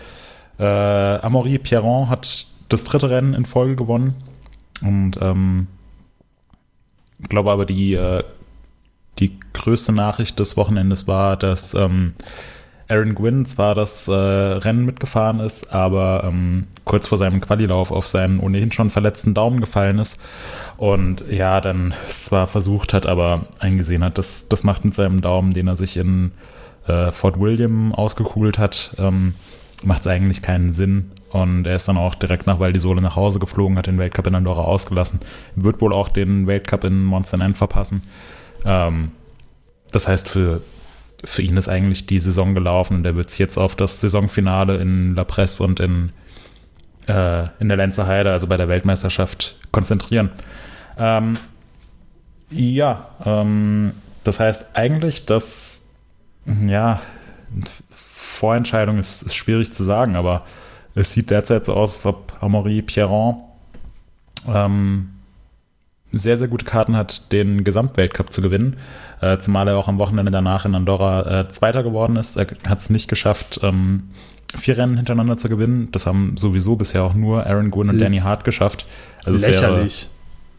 Äh, 0.57 0.63
Amaury 0.63 1.59
Pierron 1.59 2.09
hat 2.09 2.47
das 2.69 2.83
dritte 2.83 3.09
Rennen 3.09 3.33
in 3.33 3.45
Folge 3.45 3.75
gewonnen. 3.75 4.15
Und 4.81 5.17
ähm, 5.21 5.67
ich 7.19 7.29
glaube 7.29 7.51
aber, 7.51 7.65
die, 7.65 7.93
äh, 7.93 8.23
die 9.19 9.39
größte 9.53 9.93
Nachricht 9.93 10.39
des 10.39 10.57
Wochenendes 10.57 11.07
war, 11.07 11.37
dass 11.37 11.73
ähm, 11.73 12.13
Aaron 12.87 13.15
Gwynn 13.15 13.45
zwar 13.45 13.73
das 13.73 14.07
äh, 14.07 14.13
Rennen 14.13 14.85
mitgefahren 14.85 15.39
ist, 15.39 15.73
aber 15.73 16.23
ähm, 16.25 16.67
kurz 16.83 17.07
vor 17.07 17.17
seinem 17.17 17.41
Qualilauf 17.41 17.91
auf 17.91 18.05
seinen 18.05 18.39
ohnehin 18.39 18.71
schon 18.71 18.91
verletzten 18.91 19.33
Daumen 19.33 19.59
gefallen 19.59 19.97
ist 19.97 20.21
und 20.77 21.23
ja, 21.29 21.61
dann 21.61 21.95
zwar 22.07 22.45
versucht 22.47 22.93
hat, 22.93 23.07
aber 23.07 23.47
eingesehen 23.59 24.03
hat, 24.03 24.17
dass 24.19 24.49
das 24.49 24.63
macht 24.63 24.85
mit 24.85 24.93
seinem 24.93 25.21
Daumen, 25.21 25.53
den 25.53 25.67
er 25.67 25.75
sich 25.75 25.97
in 25.97 26.31
äh, 26.87 27.11
Fort 27.11 27.39
William 27.39 27.93
ausgekugelt 27.93 28.57
hat, 28.57 28.95
ähm, 28.97 29.35
macht 29.83 30.01
es 30.01 30.07
eigentlich 30.07 30.41
keinen 30.41 30.73
Sinn. 30.73 31.11
Und 31.29 31.67
er 31.67 31.75
ist 31.75 31.87
dann 31.87 31.97
auch 31.97 32.15
direkt 32.15 32.47
nach 32.47 32.59
Val 32.59 32.71
di 32.71 32.79
Sole 32.79 33.01
nach 33.01 33.15
Hause 33.15 33.39
geflogen, 33.39 33.77
hat 33.77 33.87
den 33.87 33.97
Weltcup 33.97 34.27
in 34.27 34.35
Andorra 34.35 34.61
ausgelassen. 34.61 35.19
Wird 35.55 35.81
wohl 35.81 35.93
auch 35.93 36.07
den 36.07 36.47
Weltcup 36.47 36.85
in 36.85 37.03
Monster 37.03 37.39
N 37.41 37.55
verpassen. 37.55 38.03
Ähm, 38.63 39.11
das 39.91 40.07
heißt, 40.07 40.29
für, 40.29 40.61
für 41.23 41.41
ihn 41.41 41.57
ist 41.57 41.67
eigentlich 41.67 42.05
die 42.07 42.19
Saison 42.19 42.55
gelaufen 42.55 42.97
und 42.97 43.05
er 43.05 43.15
wird 43.15 43.37
jetzt 43.37 43.57
auf 43.57 43.75
das 43.75 44.01
Saisonfinale 44.01 44.77
in 44.77 45.15
La 45.15 45.23
Presse 45.23 45.63
und 45.63 45.79
in, 45.79 46.11
äh, 47.07 47.47
in 47.59 47.67
der 47.67 47.77
Lenzer 47.77 48.07
Heide, 48.07 48.31
also 48.31 48.47
bei 48.47 48.57
der 48.57 48.67
Weltmeisterschaft, 48.67 49.57
konzentrieren. 49.71 50.31
Ähm, 50.97 51.37
ja, 52.49 53.09
ähm, 53.25 53.91
das 54.23 54.39
heißt 54.39 54.75
eigentlich, 54.75 55.25
dass, 55.25 55.84
ja, 56.67 56.99
Vorentscheidung 57.95 58.99
ist, 58.99 59.23
ist 59.23 59.35
schwierig 59.35 59.73
zu 59.73 59.83
sagen, 59.83 60.15
aber 60.15 60.43
es 60.93 61.11
sieht 61.11 61.31
derzeit 61.31 61.65
so 61.65 61.73
aus, 61.73 61.95
als 61.95 62.05
ob 62.05 62.33
Amaury 62.41 62.81
Pierron 62.81 63.37
ähm, 64.53 65.09
sehr, 66.11 66.37
sehr 66.37 66.47
gute 66.47 66.65
Karten 66.65 66.95
hat, 66.95 67.31
den 67.31 67.63
Gesamtweltcup 67.63 68.31
zu 68.31 68.41
gewinnen. 68.41 68.77
Äh, 69.21 69.37
zumal 69.39 69.67
er 69.67 69.77
auch 69.77 69.87
am 69.87 69.99
Wochenende 69.99 70.31
danach 70.31 70.65
in 70.65 70.75
Andorra 70.75 71.41
äh, 71.41 71.49
Zweiter 71.49 71.83
geworden 71.83 72.15
ist. 72.15 72.37
Er 72.37 72.47
hat 72.67 72.79
es 72.79 72.89
nicht 72.89 73.09
geschafft, 73.09 73.59
ähm, 73.63 74.09
vier 74.55 74.77
Rennen 74.77 74.95
hintereinander 74.95 75.37
zu 75.37 75.49
gewinnen. 75.49 75.89
Das 75.91 76.05
haben 76.05 76.37
sowieso 76.37 76.75
bisher 76.75 77.03
auch 77.03 77.13
nur 77.13 77.45
Aaron 77.45 77.71
Gwynn 77.71 77.89
und 77.89 77.99
Danny 77.99 78.19
Hart 78.19 78.45
geschafft. 78.45 78.85
Also 79.25 79.37
es 79.37 79.45
Lächerlich. 79.45 80.07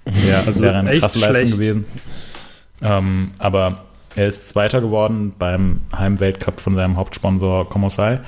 Wäre, 0.05 0.29
ja, 0.29 0.43
also 0.47 0.61
wäre 0.61 0.77
eine 0.77 0.99
krasse 0.99 1.19
Leistung 1.19 1.41
schlecht. 1.41 1.55
gewesen. 1.55 1.85
Ähm, 2.83 3.31
aber 3.39 3.86
er 4.17 4.27
ist 4.27 4.49
Zweiter 4.49 4.81
geworden 4.81 5.35
beim 5.39 5.81
Heimweltcup 5.97 6.61
von 6.61 6.75
seinem 6.75 6.97
Hauptsponsor 6.97 7.69
Comosal 7.69 8.25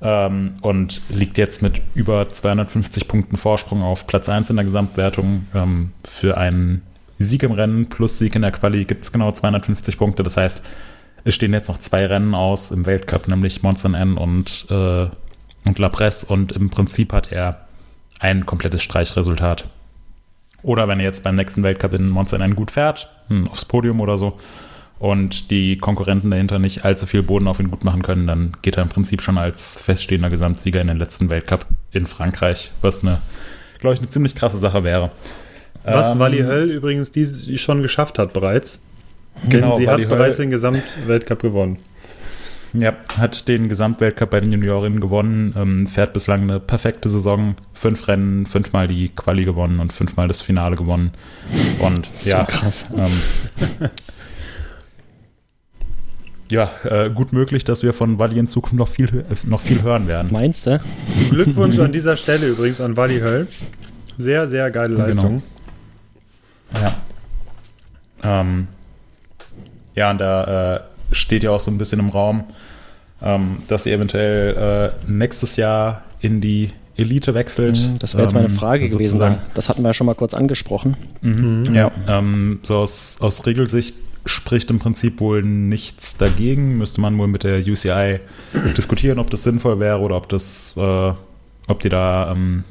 ähm, 0.00 0.54
und 0.60 1.00
liegt 1.08 1.36
jetzt 1.38 1.62
mit 1.62 1.82
über 1.94 2.32
250 2.32 3.08
Punkten 3.08 3.36
Vorsprung 3.36 3.82
auf 3.82 4.06
Platz 4.06 4.28
1 4.28 4.50
in 4.50 4.56
der 4.56 4.64
Gesamtwertung. 4.64 5.46
Ähm, 5.54 5.92
für 6.04 6.36
einen 6.36 6.82
Sieg 7.18 7.42
im 7.42 7.52
Rennen 7.52 7.88
plus 7.88 8.18
Sieg 8.18 8.34
in 8.34 8.42
der 8.42 8.52
Quali 8.52 8.84
gibt 8.84 9.04
es 9.04 9.12
genau 9.12 9.32
250 9.32 9.98
Punkte. 9.98 10.22
Das 10.22 10.36
heißt, 10.36 10.62
es 11.24 11.34
stehen 11.34 11.52
jetzt 11.52 11.68
noch 11.68 11.78
zwei 11.78 12.06
Rennen 12.06 12.34
aus 12.34 12.70
im 12.70 12.86
Weltcup, 12.86 13.26
nämlich 13.26 13.62
Monster 13.62 13.92
N 13.94 14.16
und, 14.16 14.66
äh, 14.70 15.08
und 15.64 15.78
La 15.78 15.88
Presse. 15.88 16.26
Und 16.26 16.52
im 16.52 16.70
Prinzip 16.70 17.12
hat 17.12 17.32
er 17.32 17.66
ein 18.20 18.46
komplettes 18.46 18.82
Streichresultat. 18.82 19.64
Oder 20.62 20.88
wenn 20.88 21.00
er 21.00 21.06
jetzt 21.06 21.24
beim 21.24 21.34
nächsten 21.34 21.62
Weltcup 21.62 21.94
in 21.94 22.08
Monster 22.08 22.40
N 22.40 22.54
gut 22.54 22.70
fährt, 22.70 23.08
hm, 23.28 23.48
aufs 23.48 23.64
Podium 23.64 24.00
oder 24.00 24.16
so, 24.16 24.38
und 24.98 25.50
die 25.50 25.76
Konkurrenten 25.78 26.30
dahinter 26.30 26.58
nicht 26.58 26.84
allzu 26.84 27.06
viel 27.06 27.22
Boden 27.22 27.48
auf 27.48 27.60
ihn 27.60 27.70
gut 27.70 27.84
machen 27.84 28.02
können, 28.02 28.26
dann 28.26 28.52
geht 28.62 28.76
er 28.76 28.82
im 28.82 28.88
Prinzip 28.88 29.22
schon 29.22 29.36
als 29.38 29.78
feststehender 29.78 30.30
Gesamtsieger 30.30 30.80
in 30.80 30.88
den 30.88 30.96
letzten 30.98 31.28
Weltcup 31.30 31.66
in 31.92 32.06
Frankreich, 32.06 32.72
was 32.80 33.02
eine, 33.02 33.20
glaube 33.78 33.94
ich, 33.94 34.00
eine 34.00 34.08
ziemlich 34.08 34.34
krasse 34.34 34.58
Sache 34.58 34.84
wäre. 34.84 35.10
Was 35.84 36.12
Ähm, 36.12 36.18
Wally 36.18 36.38
Höll 36.38 36.70
übrigens 36.70 37.12
dies 37.12 37.48
schon 37.60 37.82
geschafft 37.82 38.18
hat 38.18 38.32
bereits. 38.32 38.82
Genau, 39.48 39.68
Denn 39.70 39.76
sie 39.78 39.86
Wally 39.86 40.02
hat 40.04 40.10
Höll- 40.10 40.16
bereits 40.18 40.36
den 40.36 40.50
Gesamtweltcup 40.50 41.42
gewonnen. 41.42 41.78
Ja, 42.72 42.94
hat 43.16 43.48
den 43.48 43.68
Gesamtweltcup 43.68 44.28
bei 44.30 44.40
den 44.40 44.50
Juniorinnen 44.52 45.00
gewonnen, 45.00 45.54
ähm, 45.56 45.86
fährt 45.86 46.12
bislang 46.12 46.42
eine 46.42 46.58
perfekte 46.60 47.08
Saison, 47.08 47.54
fünf 47.72 48.08
Rennen, 48.08 48.44
fünfmal 48.44 48.88
die 48.88 49.08
Quali 49.10 49.44
gewonnen 49.44 49.78
und 49.80 49.92
fünfmal 49.92 50.26
das 50.28 50.40
Finale 50.42 50.76
gewonnen. 50.76 51.12
Und 51.78 52.04
So 52.06 52.30
ja, 52.30 52.44
krass. 52.44 52.86
Ähm, 52.94 53.10
ja, 56.50 56.70
äh, 56.84 57.10
gut 57.10 57.32
möglich, 57.32 57.64
dass 57.64 57.82
wir 57.82 57.92
von 57.92 58.18
Wally 58.18 58.38
in 58.38 58.48
Zukunft 58.48 58.76
noch 58.76 58.88
viel, 58.88 59.24
noch 59.46 59.60
viel 59.60 59.82
hören 59.82 60.06
werden. 60.08 60.30
Meinst 60.32 60.66
du? 60.66 60.80
Glückwunsch 61.30 61.78
an 61.78 61.92
dieser 61.92 62.16
Stelle 62.16 62.46
übrigens 62.48 62.80
an 62.80 62.96
Wally 62.96 63.18
Höll. 63.20 63.46
Sehr, 64.18 64.46
sehr 64.48 64.70
geile 64.70 64.94
Genau. 64.94 65.06
Leistung. 65.06 65.42
Ja. 66.80 66.94
Ähm, 68.40 68.68
ja, 69.94 70.10
und 70.10 70.18
da 70.18 70.74
äh, 70.76 70.80
steht 71.12 71.42
ja 71.42 71.50
auch 71.50 71.60
so 71.60 71.70
ein 71.70 71.78
bisschen 71.78 72.00
im 72.00 72.08
Raum, 72.10 72.44
ähm, 73.22 73.58
dass 73.68 73.84
sie 73.84 73.92
eventuell 73.92 74.90
äh, 75.06 75.10
nächstes 75.10 75.56
Jahr 75.56 76.02
in 76.20 76.40
die 76.40 76.70
Elite 76.96 77.34
wechselt. 77.34 77.76
Mhm, 77.78 77.98
Das 77.98 78.14
wäre 78.14 78.22
jetzt 78.24 78.32
meine 78.34 78.46
Ähm, 78.48 78.54
Frage 78.54 78.88
gewesen. 78.88 79.18
sozusagen. 79.18 79.38
Das 79.54 79.68
hatten 79.68 79.82
wir 79.82 79.88
ja 79.90 79.94
schon 79.94 80.06
mal 80.06 80.14
kurz 80.14 80.32
angesprochen. 80.34 80.96
Mhm. 81.20 81.64
Ja, 81.74 81.90
ähm, 82.08 82.60
so 82.62 82.76
aus, 82.78 83.18
aus 83.20 83.44
Regelsicht 83.46 83.94
spricht 84.26 84.70
im 84.70 84.78
Prinzip 84.78 85.20
wohl 85.20 85.42
nichts 85.42 86.16
dagegen. 86.16 86.76
Müsste 86.78 87.00
man 87.00 87.16
wohl 87.18 87.28
mit 87.28 87.44
der 87.44 87.58
UCI 87.58 88.20
diskutieren, 88.76 89.18
ob 89.18 89.30
das 89.30 89.42
sinnvoll 89.42 89.80
wäre 89.80 90.00
oder 90.00 90.16
ob 90.16 90.28
das, 90.28 90.74
äh, 90.76 91.12
ob 91.66 91.80
die 91.80 91.88
da 91.88 92.32
ähm, 92.32 92.64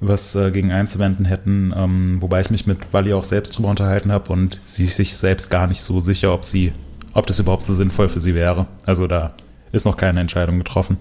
was 0.00 0.34
äh, 0.34 0.50
gegen 0.50 0.72
einzuwenden 0.72 1.24
hätten. 1.24 1.72
Ähm, 1.76 2.16
wobei 2.20 2.40
ich 2.40 2.50
mich 2.50 2.66
mit 2.66 2.92
Wally 2.92 3.12
auch 3.12 3.24
selbst 3.24 3.56
drüber 3.56 3.68
unterhalten 3.68 4.10
habe 4.12 4.32
und 4.32 4.60
sie 4.64 4.84
ist 4.84 4.96
sich 4.96 5.16
selbst 5.16 5.50
gar 5.50 5.66
nicht 5.66 5.82
so 5.82 6.00
sicher, 6.00 6.32
ob 6.32 6.44
sie, 6.44 6.72
ob 7.12 7.26
das 7.26 7.38
überhaupt 7.40 7.66
so 7.66 7.74
sinnvoll 7.74 8.08
für 8.08 8.20
sie 8.20 8.34
wäre. 8.34 8.66
Also 8.86 9.06
da 9.06 9.34
ist 9.72 9.84
noch 9.84 9.96
keine 9.96 10.20
Entscheidung 10.20 10.58
getroffen. 10.58 10.98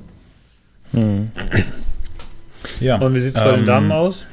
Ja. 2.79 2.97
Und 2.97 3.13
wie 3.15 3.19
sieht 3.19 3.35
es 3.35 3.39
bei 3.39 3.51
den 3.51 3.61
Ähm, 3.61 3.65
Damen 3.65 3.91
aus? 3.91 4.27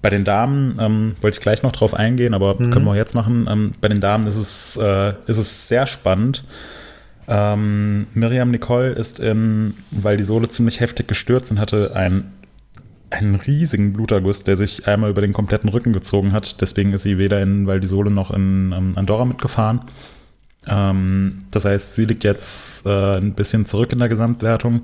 Bei 0.00 0.10
den 0.10 0.24
Damen 0.24 0.78
ähm, 0.80 1.16
wollte 1.20 1.36
ich 1.36 1.42
gleich 1.42 1.62
noch 1.62 1.72
drauf 1.72 1.92
eingehen, 1.92 2.34
aber 2.34 2.56
können 2.56 2.84
wir 2.84 2.92
auch 2.92 2.96
jetzt 2.96 3.14
machen. 3.14 3.48
Ähm, 3.50 3.72
bei 3.80 3.88
den 3.88 4.00
Damen 4.00 4.26
ist 4.26 4.36
es, 4.36 4.76
äh, 4.76 5.14
ist 5.26 5.38
es 5.38 5.68
sehr 5.68 5.86
spannend. 5.86 6.44
Ähm, 7.26 8.06
Miriam 8.14 8.50
Nicole 8.50 8.90
ist 8.90 9.20
in 9.20 9.74
Val 9.90 10.16
di 10.16 10.22
Sole 10.22 10.48
ziemlich 10.48 10.80
heftig 10.80 11.08
gestürzt 11.08 11.50
und 11.50 11.58
hatte 11.58 11.96
ein, 11.96 12.32
einen 13.10 13.34
riesigen 13.34 13.92
Bluterguss, 13.92 14.44
der 14.44 14.56
sich 14.56 14.86
einmal 14.86 15.10
über 15.10 15.20
den 15.20 15.32
kompletten 15.32 15.68
Rücken 15.68 15.92
gezogen 15.92 16.32
hat. 16.32 16.60
Deswegen 16.60 16.92
ist 16.92 17.02
sie 17.02 17.18
weder 17.18 17.42
in 17.42 17.66
Val 17.66 17.80
di 17.80 17.86
Sole 17.86 18.10
noch 18.10 18.30
in 18.30 18.72
ähm, 18.72 18.92
Andorra 18.94 19.24
mitgefahren. 19.24 19.80
Ähm, 20.66 21.44
das 21.50 21.64
heißt, 21.64 21.94
sie 21.94 22.04
liegt 22.04 22.24
jetzt 22.24 22.86
äh, 22.86 23.18
ein 23.18 23.34
bisschen 23.34 23.66
zurück 23.66 23.92
in 23.92 23.98
der 23.98 24.08
Gesamtwertung. 24.08 24.82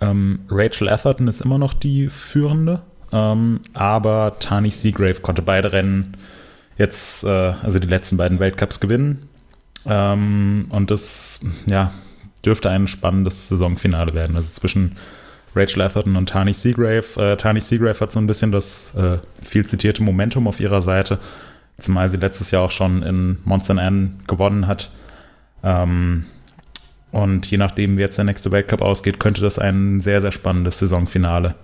Ähm, 0.00 0.40
Rachel 0.50 0.88
Atherton 0.88 1.28
ist 1.28 1.40
immer 1.40 1.58
noch 1.58 1.74
die 1.74 2.08
führende, 2.08 2.82
ähm, 3.12 3.60
aber 3.74 4.36
Tani 4.40 4.70
Seagrave 4.70 5.20
konnte 5.20 5.42
beide 5.42 5.72
Rennen 5.72 6.16
jetzt, 6.76 7.24
äh, 7.24 7.28
also 7.62 7.78
die 7.78 7.88
letzten 7.88 8.16
beiden 8.16 8.38
Weltcups 8.38 8.80
gewinnen. 8.80 9.28
Ähm, 9.86 10.66
und 10.70 10.90
das, 10.90 11.40
ja, 11.66 11.92
dürfte 12.44 12.70
ein 12.70 12.86
spannendes 12.86 13.48
Saisonfinale 13.48 14.14
werden. 14.14 14.36
Also 14.36 14.52
zwischen 14.52 14.96
Rachel 15.54 15.82
Atherton 15.82 16.16
und 16.16 16.28
Tani 16.28 16.52
Seagrave. 16.52 17.04
Äh, 17.16 17.36
Tani 17.36 17.60
Seagrave 17.60 17.98
hat 18.00 18.12
so 18.12 18.20
ein 18.20 18.26
bisschen 18.26 18.52
das 18.52 18.94
äh, 18.94 19.18
viel 19.42 19.66
zitierte 19.66 20.02
Momentum 20.02 20.46
auf 20.46 20.60
ihrer 20.60 20.82
Seite, 20.82 21.18
zumal 21.78 22.08
sie 22.10 22.18
letztes 22.18 22.50
Jahr 22.50 22.62
auch 22.62 22.70
schon 22.70 23.02
in 23.02 23.38
Monster 23.44 23.78
Anne 23.78 24.12
gewonnen 24.26 24.66
hat. 24.66 24.90
Ähm, 25.62 26.26
und 27.10 27.50
je 27.50 27.56
nachdem, 27.56 27.96
wie 27.96 28.02
jetzt 28.02 28.18
der 28.18 28.26
nächste 28.26 28.52
Weltcup 28.52 28.82
ausgeht, 28.82 29.18
könnte 29.18 29.40
das 29.40 29.58
ein 29.58 30.00
sehr, 30.00 30.20
sehr 30.20 30.32
spannendes 30.32 30.78
Saisonfinale 30.78 31.54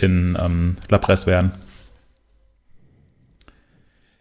in 0.00 0.36
ähm, 0.40 0.76
La 0.88 0.98
Presse 0.98 1.26
werden. 1.26 1.52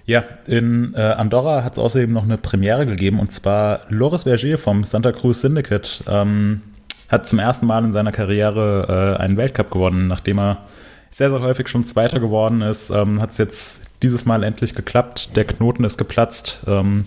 Ja, 0.05 0.23
in 0.47 0.95
äh, 0.95 1.01
Andorra 1.01 1.63
hat 1.63 1.73
es 1.73 1.79
außerdem 1.79 2.11
noch 2.11 2.23
eine 2.23 2.37
Premiere 2.37 2.85
gegeben 2.85 3.19
und 3.19 3.31
zwar 3.31 3.81
Loris 3.89 4.23
Vergier 4.23 4.57
vom 4.57 4.83
Santa 4.83 5.11
Cruz 5.11 5.41
Syndicate 5.41 6.03
ähm, 6.07 6.61
hat 7.09 7.27
zum 7.27 7.39
ersten 7.39 7.65
Mal 7.65 7.83
in 7.83 7.93
seiner 7.93 8.11
Karriere 8.11 9.15
äh, 9.19 9.21
einen 9.21 9.37
Weltcup 9.37 9.71
gewonnen, 9.71 10.07
nachdem 10.07 10.39
er 10.39 10.65
sehr, 11.11 11.29
sehr 11.29 11.41
häufig 11.41 11.67
schon 11.67 11.85
Zweiter 11.85 12.19
geworden 12.19 12.61
ist. 12.61 12.91
Ähm, 12.91 13.21
hat 13.21 13.31
es 13.31 13.37
jetzt 13.39 13.81
dieses 14.03 14.25
Mal 14.25 14.43
endlich 14.43 14.75
geklappt. 14.75 15.35
Der 15.35 15.45
Knoten 15.45 15.83
ist 15.83 15.97
geplatzt. 15.97 16.61
Ähm, 16.67 17.05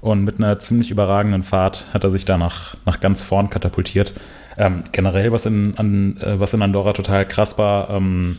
und 0.00 0.24
mit 0.24 0.38
einer 0.38 0.58
ziemlich 0.58 0.90
überragenden 0.90 1.44
Fahrt 1.44 1.86
hat 1.94 2.04
er 2.04 2.10
sich 2.10 2.24
da 2.24 2.36
nach, 2.36 2.76
nach 2.84 3.00
ganz 3.00 3.22
vorn 3.22 3.48
katapultiert. 3.48 4.12
Ähm, 4.56 4.84
generell, 4.92 5.32
was 5.32 5.46
in, 5.46 5.76
an, 5.76 6.16
äh, 6.18 6.38
was 6.38 6.54
in 6.54 6.62
Andorra 6.62 6.92
total 6.92 7.26
krass 7.26 7.58
war, 7.58 7.90
ähm, 7.90 8.38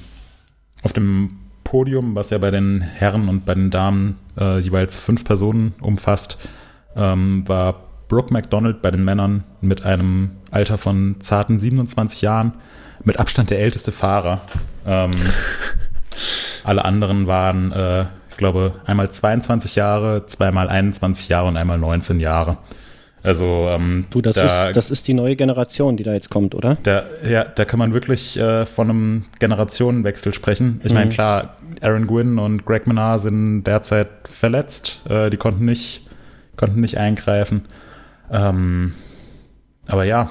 auf 0.84 0.94
dem 0.94 1.38
Podium, 1.64 2.16
was 2.16 2.30
ja 2.30 2.38
bei 2.38 2.52
den 2.52 2.82
Herren 2.82 3.28
und 3.28 3.46
bei 3.46 3.54
den 3.54 3.72
Damen 3.72 4.18
äh, 4.40 4.60
jeweils 4.60 4.98
fünf 4.98 5.26
Personen 5.26 5.74
umfasst, 5.82 6.38
ähm, 6.96 7.44
war 7.48 7.84
Brooke 8.08 8.32
McDonald 8.32 8.82
bei 8.82 8.92
den 8.92 9.04
Männern 9.04 9.44
mit 9.62 9.84
einem 9.84 10.32
Alter 10.52 10.78
von 10.78 11.18
zarten 11.22 11.60
27 11.60 12.22
Jahren, 12.22 12.54
mit 13.04 13.20
Abstand 13.20 13.50
der 13.50 13.60
älteste 13.60 13.92
Fahrer. 13.92 14.42
Ähm, 14.86 15.12
alle 16.64 16.86
anderen 16.86 17.28
waren 17.28 17.72
äh, 17.72 18.06
ich 18.36 18.38
glaube, 18.38 18.74
einmal 18.84 19.10
22 19.10 19.76
Jahre, 19.78 20.26
zweimal 20.26 20.68
21 20.68 21.30
Jahre 21.30 21.48
und 21.48 21.56
einmal 21.56 21.78
19 21.78 22.20
Jahre. 22.20 22.58
Also, 23.26 23.68
ähm, 23.72 24.06
du, 24.12 24.22
das, 24.22 24.36
da, 24.36 24.46
ist, 24.46 24.76
das 24.76 24.92
ist 24.92 25.08
die 25.08 25.16
neue 25.16 25.36
Generation, 25.36 25.98
die 25.98 26.04
da 26.04 26.14
jetzt 26.14 26.30
kommt, 26.30 26.54
oder? 26.54 26.78
Da, 26.84 27.06
ja, 27.28 27.44
da 27.44 27.66
kann 27.66 27.80
man 27.80 27.92
wirklich 27.92 28.38
äh, 28.38 28.68
von 28.68 28.90
einem 28.90 29.26
Generationenwechsel 29.40 30.32
sprechen. 30.32 30.80
Ich 30.84 30.92
mhm. 30.92 30.98
meine, 31.00 31.10
klar, 31.10 31.58
Aaron 31.82 32.06
Gwynn 32.06 32.38
und 32.38 32.66
Greg 32.66 32.86
Menard 32.86 33.22
sind 33.22 33.64
derzeit 33.64 34.10
verletzt. 34.30 35.02
Äh, 35.10 35.32
die 35.32 35.38
konnten 35.38 35.66
nicht, 35.66 36.08
konnten 36.56 36.82
nicht 36.82 37.00
eingreifen. 37.00 37.64
Ähm, 38.32 38.94
aber 39.88 40.04
ja, 40.04 40.30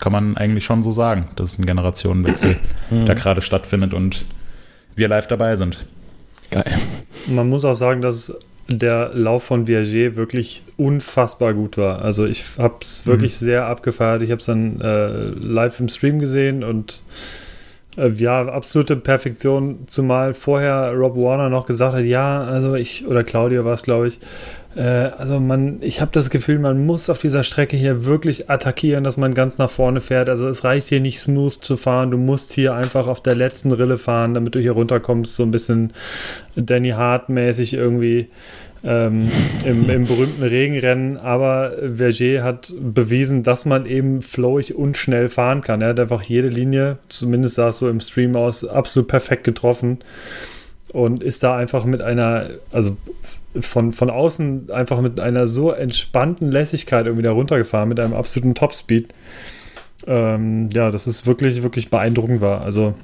kann 0.00 0.10
man 0.10 0.36
eigentlich 0.36 0.64
schon 0.64 0.82
so 0.82 0.90
sagen, 0.90 1.28
dass 1.36 1.52
es 1.52 1.58
ein 1.60 1.66
Generationenwechsel 1.66 2.56
mhm. 2.90 3.06
da 3.06 3.14
gerade 3.14 3.42
stattfindet 3.42 3.94
und 3.94 4.24
wir 4.96 5.06
live 5.06 5.28
dabei 5.28 5.54
sind. 5.54 5.86
Geil. 6.50 6.74
Man 7.28 7.48
muss 7.48 7.64
auch 7.64 7.74
sagen, 7.74 8.02
dass 8.02 8.36
der 8.68 9.10
Lauf 9.14 9.44
von 9.44 9.66
Viager 9.66 10.16
wirklich 10.16 10.62
unfassbar 10.76 11.54
gut 11.54 11.76
war. 11.76 12.02
Also 12.02 12.26
ich 12.26 12.44
habe 12.58 12.76
es 12.80 13.06
wirklich 13.06 13.40
mhm. 13.40 13.44
sehr 13.44 13.66
abgefeiert. 13.66 14.22
Ich 14.22 14.30
habe 14.30 14.40
es 14.40 14.46
dann 14.46 14.80
äh, 14.80 15.28
live 15.28 15.80
im 15.80 15.88
Stream 15.88 16.18
gesehen 16.18 16.64
und 16.64 17.02
äh, 17.96 18.08
ja, 18.08 18.46
absolute 18.46 18.96
Perfektion, 18.96 19.80
zumal 19.86 20.34
vorher 20.34 20.92
Rob 20.92 21.16
Warner 21.16 21.48
noch 21.48 21.66
gesagt 21.66 21.94
hat, 21.94 22.04
ja, 22.04 22.42
also 22.42 22.74
ich, 22.74 23.06
oder 23.06 23.22
Claudia 23.24 23.64
war 23.64 23.74
es, 23.74 23.82
glaube 23.82 24.08
ich, 24.08 24.18
also 24.80 25.38
man, 25.38 25.78
ich 25.82 26.00
habe 26.00 26.10
das 26.12 26.30
Gefühl, 26.30 26.58
man 26.58 26.84
muss 26.84 27.08
auf 27.08 27.18
dieser 27.18 27.44
Strecke 27.44 27.76
hier 27.76 28.04
wirklich 28.04 28.50
attackieren, 28.50 29.04
dass 29.04 29.16
man 29.16 29.34
ganz 29.34 29.58
nach 29.58 29.70
vorne 29.70 30.00
fährt. 30.00 30.28
Also 30.28 30.48
es 30.48 30.64
reicht 30.64 30.88
hier 30.88 31.00
nicht 31.00 31.20
smooth 31.20 31.52
zu 31.52 31.76
fahren, 31.76 32.10
du 32.10 32.18
musst 32.18 32.52
hier 32.52 32.74
einfach 32.74 33.06
auf 33.06 33.20
der 33.20 33.36
letzten 33.36 33.70
Rille 33.70 33.98
fahren, 33.98 34.34
damit 34.34 34.54
du 34.54 34.60
hier 34.60 34.72
runterkommst, 34.72 35.36
so 35.36 35.44
ein 35.44 35.52
bisschen 35.52 35.92
Danny 36.56 36.90
Hart 36.90 37.28
mäßig 37.28 37.74
irgendwie. 37.74 38.28
Ähm, 38.86 39.30
im, 39.64 39.88
im, 39.88 40.04
berühmten 40.04 40.42
Regenrennen, 40.42 41.16
aber 41.16 41.72
Verger 41.96 42.42
hat 42.42 42.70
bewiesen, 42.78 43.42
dass 43.42 43.64
man 43.64 43.86
eben 43.86 44.20
flowig 44.20 44.74
und 44.74 44.98
schnell 44.98 45.30
fahren 45.30 45.62
kann. 45.62 45.80
Er 45.80 45.88
hat 45.88 46.00
einfach 46.00 46.20
jede 46.20 46.48
Linie, 46.48 46.98
zumindest 47.08 47.54
sah 47.54 47.68
es 47.68 47.78
so 47.78 47.88
im 47.88 48.00
Stream 48.00 48.36
aus, 48.36 48.62
absolut 48.62 49.08
perfekt 49.08 49.44
getroffen 49.44 50.00
und 50.92 51.22
ist 51.22 51.42
da 51.42 51.56
einfach 51.56 51.84
mit 51.86 52.02
einer, 52.02 52.50
also 52.70 52.96
von, 53.60 53.92
von 53.92 54.10
außen 54.10 54.70
einfach 54.70 55.00
mit 55.00 55.20
einer 55.20 55.46
so 55.46 55.70
entspannten 55.70 56.50
Lässigkeit 56.50 57.06
irgendwie 57.06 57.22
da 57.22 57.32
runtergefahren, 57.32 57.88
mit 57.88 58.00
einem 58.00 58.14
absoluten 58.14 58.54
Topspeed. 58.54 59.12
Ähm, 60.06 60.68
ja, 60.72 60.90
das 60.90 61.06
ist 61.06 61.26
wirklich, 61.26 61.62
wirklich 61.62 61.90
beeindruckend 61.90 62.40
war. 62.40 62.62
Also 62.62 62.94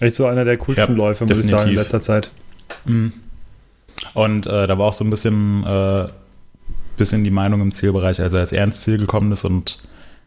echt 0.00 0.14
so 0.14 0.26
einer 0.26 0.44
der 0.44 0.56
coolsten 0.58 0.92
ja, 0.92 0.98
Läufe, 0.98 1.24
muss 1.24 1.28
definitiv. 1.28 1.52
ich 1.52 1.58
sagen, 1.58 1.70
in 1.70 1.76
letzter 1.76 2.00
Zeit. 2.00 2.30
Mhm. 2.84 3.12
Und 4.14 4.46
äh, 4.46 4.66
da 4.66 4.78
war 4.78 4.86
auch 4.86 4.92
so 4.92 5.04
ein 5.04 5.10
bisschen, 5.10 5.64
äh, 5.64 6.08
bisschen 6.96 7.24
die 7.24 7.30
Meinung 7.30 7.60
im 7.60 7.72
Zielbereich, 7.72 8.20
also 8.20 8.38
als 8.38 8.52
er 8.52 8.64
ins 8.64 8.80
Ziel 8.80 8.98
gekommen 8.98 9.32
ist 9.32 9.44
und 9.44 9.78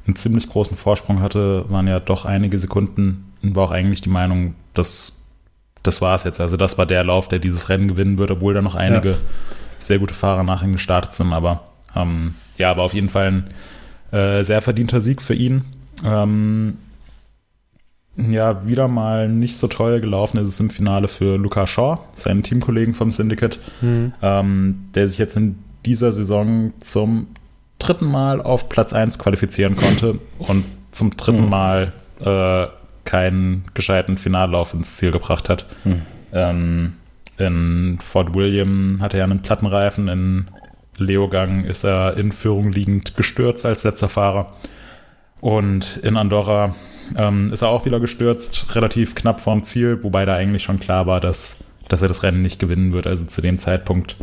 einen 0.08 0.16
ziemlich 0.16 0.50
großen 0.50 0.76
Vorsprung 0.76 1.22
hatte, 1.22 1.66
waren 1.70 1.88
ja 1.88 2.00
doch 2.00 2.26
einige 2.26 2.58
Sekunden, 2.58 3.34
war 3.42 3.66
auch 3.66 3.72
eigentlich 3.72 4.02
die 4.02 4.10
Meinung, 4.10 4.56
dass 4.74 5.21
das 5.84 6.02
war 6.02 6.16
es 6.16 6.24
jetzt. 6.24 6.40
Also 6.40 6.58
das 6.58 6.78
war 6.78 6.86
der 6.86 7.04
Lauf, 7.04 7.28
der 7.28 7.40
dieses 7.40 7.70
Rennen 7.70 7.88
gewinnen 7.88 8.18
wird, 8.18 8.32
obwohl 8.32 8.54
da 8.54 8.62
noch 8.62 8.76
einige 8.76 9.12
ja. 9.12 9.18
sehr 9.80 10.00
gute 10.00 10.14
Fahrer 10.14 10.44
nach 10.44 10.64
ihm 10.64 10.74
gestartet 10.74 11.14
sind. 11.14 11.34
Aber 11.34 11.64
ähm, 11.96 12.36
ja, 12.58 12.72
aber 12.72 12.84
auf 12.84 12.94
jeden 12.94 13.10
Fall 13.10 13.44
ein 14.12 14.18
äh, 14.18 14.44
sehr 14.44 14.62
verdienter 14.62 15.02
Sieg 15.02 15.22
für 15.22 15.34
ihn. 15.34 15.64
Ähm, 16.04 16.78
ja, 18.18 18.68
wieder 18.68 18.88
mal 18.88 19.30
nicht 19.30 19.58
so 19.58 19.68
teuer 19.68 20.00
gelaufen 20.00 20.38
ist 20.38 20.50
es 20.50 20.60
im 20.60 20.70
Finale 20.70 21.08
für 21.08 21.38
Luca 21.38 21.66
Shaw, 21.66 22.00
seinen 22.14 22.44
Teamkollegen 22.44 22.94
vom 22.94 23.10
Syndicate, 23.10 23.60
mhm. 23.80 24.14
ähm, 24.22 24.90
der 24.94 25.08
sich 25.08 25.18
jetzt 25.18 25.38
in 25.38 25.58
dieser 25.86 26.12
Saison 26.12 26.74
zum 26.82 27.28
dritten 27.80 28.06
Mal 28.06 28.42
auf 28.42 28.70
Platz 28.70 28.94
1 28.94 29.18
qualifizieren 29.18 29.76
konnte 29.76 30.20
und 30.40 30.66
zum 30.92 31.16
dritten 31.16 31.46
mhm. 31.46 31.50
Mal 31.50 31.94
äh, 32.20 32.68
keinen 33.06 33.66
gescheiten 33.74 34.18
Finallauf 34.18 34.74
ins 34.74 34.98
Ziel 34.98 35.12
gebracht 35.12 35.50
hat. 35.50 35.66
Hm. 35.84 36.02
Ähm, 36.34 36.94
in 37.38 37.98
Fort 38.02 38.36
William 38.36 38.98
hatte 39.02 39.18
er 39.18 39.24
einen 39.24 39.42
Plattenreifen, 39.42 40.08
in 40.08 40.48
Leogang 40.98 41.66
ist 41.66 41.84
er 41.84 42.18
in 42.18 42.32
Führung 42.32 42.72
liegend 42.72 43.18
gestürzt 43.18 43.66
als 43.66 43.84
letzter 43.84 44.10
Fahrer. 44.10 44.54
Und 45.40 45.98
in 45.98 46.18
Andorra 46.18 46.76
ähm, 47.18 47.52
ist 47.52 47.64
er 47.64 47.70
auch 47.70 47.86
wieder 47.86 48.00
gestürzt, 48.00 48.76
relativ 48.76 49.16
knapp 49.16 49.42
vorm 49.42 49.64
Ziel, 49.64 50.04
wobei 50.04 50.26
da 50.26 50.36
eigentlich 50.36 50.64
schon 50.64 50.80
klar 50.80 51.08
war, 51.08 51.20
dass, 51.20 51.64
dass 51.88 52.02
er 52.02 52.08
das 52.08 52.24
Rennen 52.24 52.44
nicht 52.44 52.60
gewinnen 52.60 52.94
wird. 52.94 53.08
Also 53.08 53.26
zu 53.26 53.42
dem 53.42 53.58
Zeitpunkt 53.58 54.18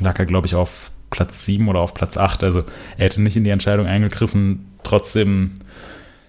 lag 0.00 0.18
er, 0.18 0.26
glaube 0.26 0.48
ich, 0.48 0.56
auf 0.56 0.90
Platz 1.10 1.46
7 1.46 1.68
oder 1.68 1.80
auf 1.80 1.94
Platz 1.94 2.16
8. 2.16 2.42
Also 2.42 2.64
er 2.98 3.04
hätte 3.04 3.22
nicht 3.22 3.36
in 3.36 3.44
die 3.44 3.50
Entscheidung 3.50 3.86
eingegriffen. 3.86 4.66
Trotzdem, 4.82 5.52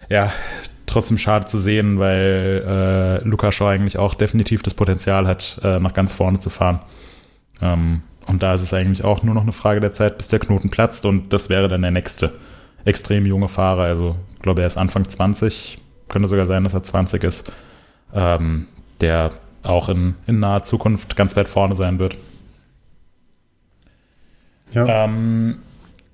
ja, 0.09 0.31
trotzdem 0.95 1.17
schade 1.17 1.45
zu 1.45 1.59
sehen, 1.59 1.99
weil 1.99 2.63
äh, 2.65 3.27
Luca 3.27 3.51
Shaw 3.51 3.67
eigentlich 3.69 3.97
auch 3.97 4.15
definitiv 4.15 4.63
das 4.63 4.73
Potenzial 4.73 5.27
hat, 5.27 5.59
äh, 5.63 5.79
nach 5.79 5.93
ganz 5.93 6.13
vorne 6.13 6.39
zu 6.39 6.49
fahren. 6.49 6.79
Ähm, 7.61 8.01
und 8.27 8.41
da 8.41 8.53
ist 8.53 8.61
es 8.61 8.73
eigentlich 8.73 9.03
auch 9.03 9.21
nur 9.21 9.35
noch 9.35 9.43
eine 9.43 9.51
Frage 9.51 9.81
der 9.81 9.91
Zeit, 9.91 10.17
bis 10.17 10.29
der 10.29 10.39
Knoten 10.39 10.69
platzt 10.69 11.05
und 11.05 11.33
das 11.33 11.49
wäre 11.49 11.67
dann 11.67 11.81
der 11.81 11.91
nächste 11.91 12.33
extrem 12.85 13.25
junge 13.25 13.47
Fahrer. 13.47 13.83
Also 13.83 14.15
ich 14.35 14.41
glaube, 14.41 14.61
er 14.61 14.67
ist 14.67 14.77
Anfang 14.77 15.07
20, 15.07 15.79
könnte 16.07 16.27
sogar 16.27 16.45
sein, 16.45 16.63
dass 16.63 16.73
er 16.73 16.83
20 16.83 17.23
ist, 17.23 17.51
ähm, 18.13 18.67
der 19.01 19.31
auch 19.63 19.89
in, 19.89 20.15
in 20.27 20.39
naher 20.39 20.63
Zukunft 20.63 21.15
ganz 21.15 21.35
weit 21.35 21.47
vorne 21.47 21.75
sein 21.75 21.99
wird. 21.99 22.17
Ja. 24.71 25.05
Ähm, 25.05 25.59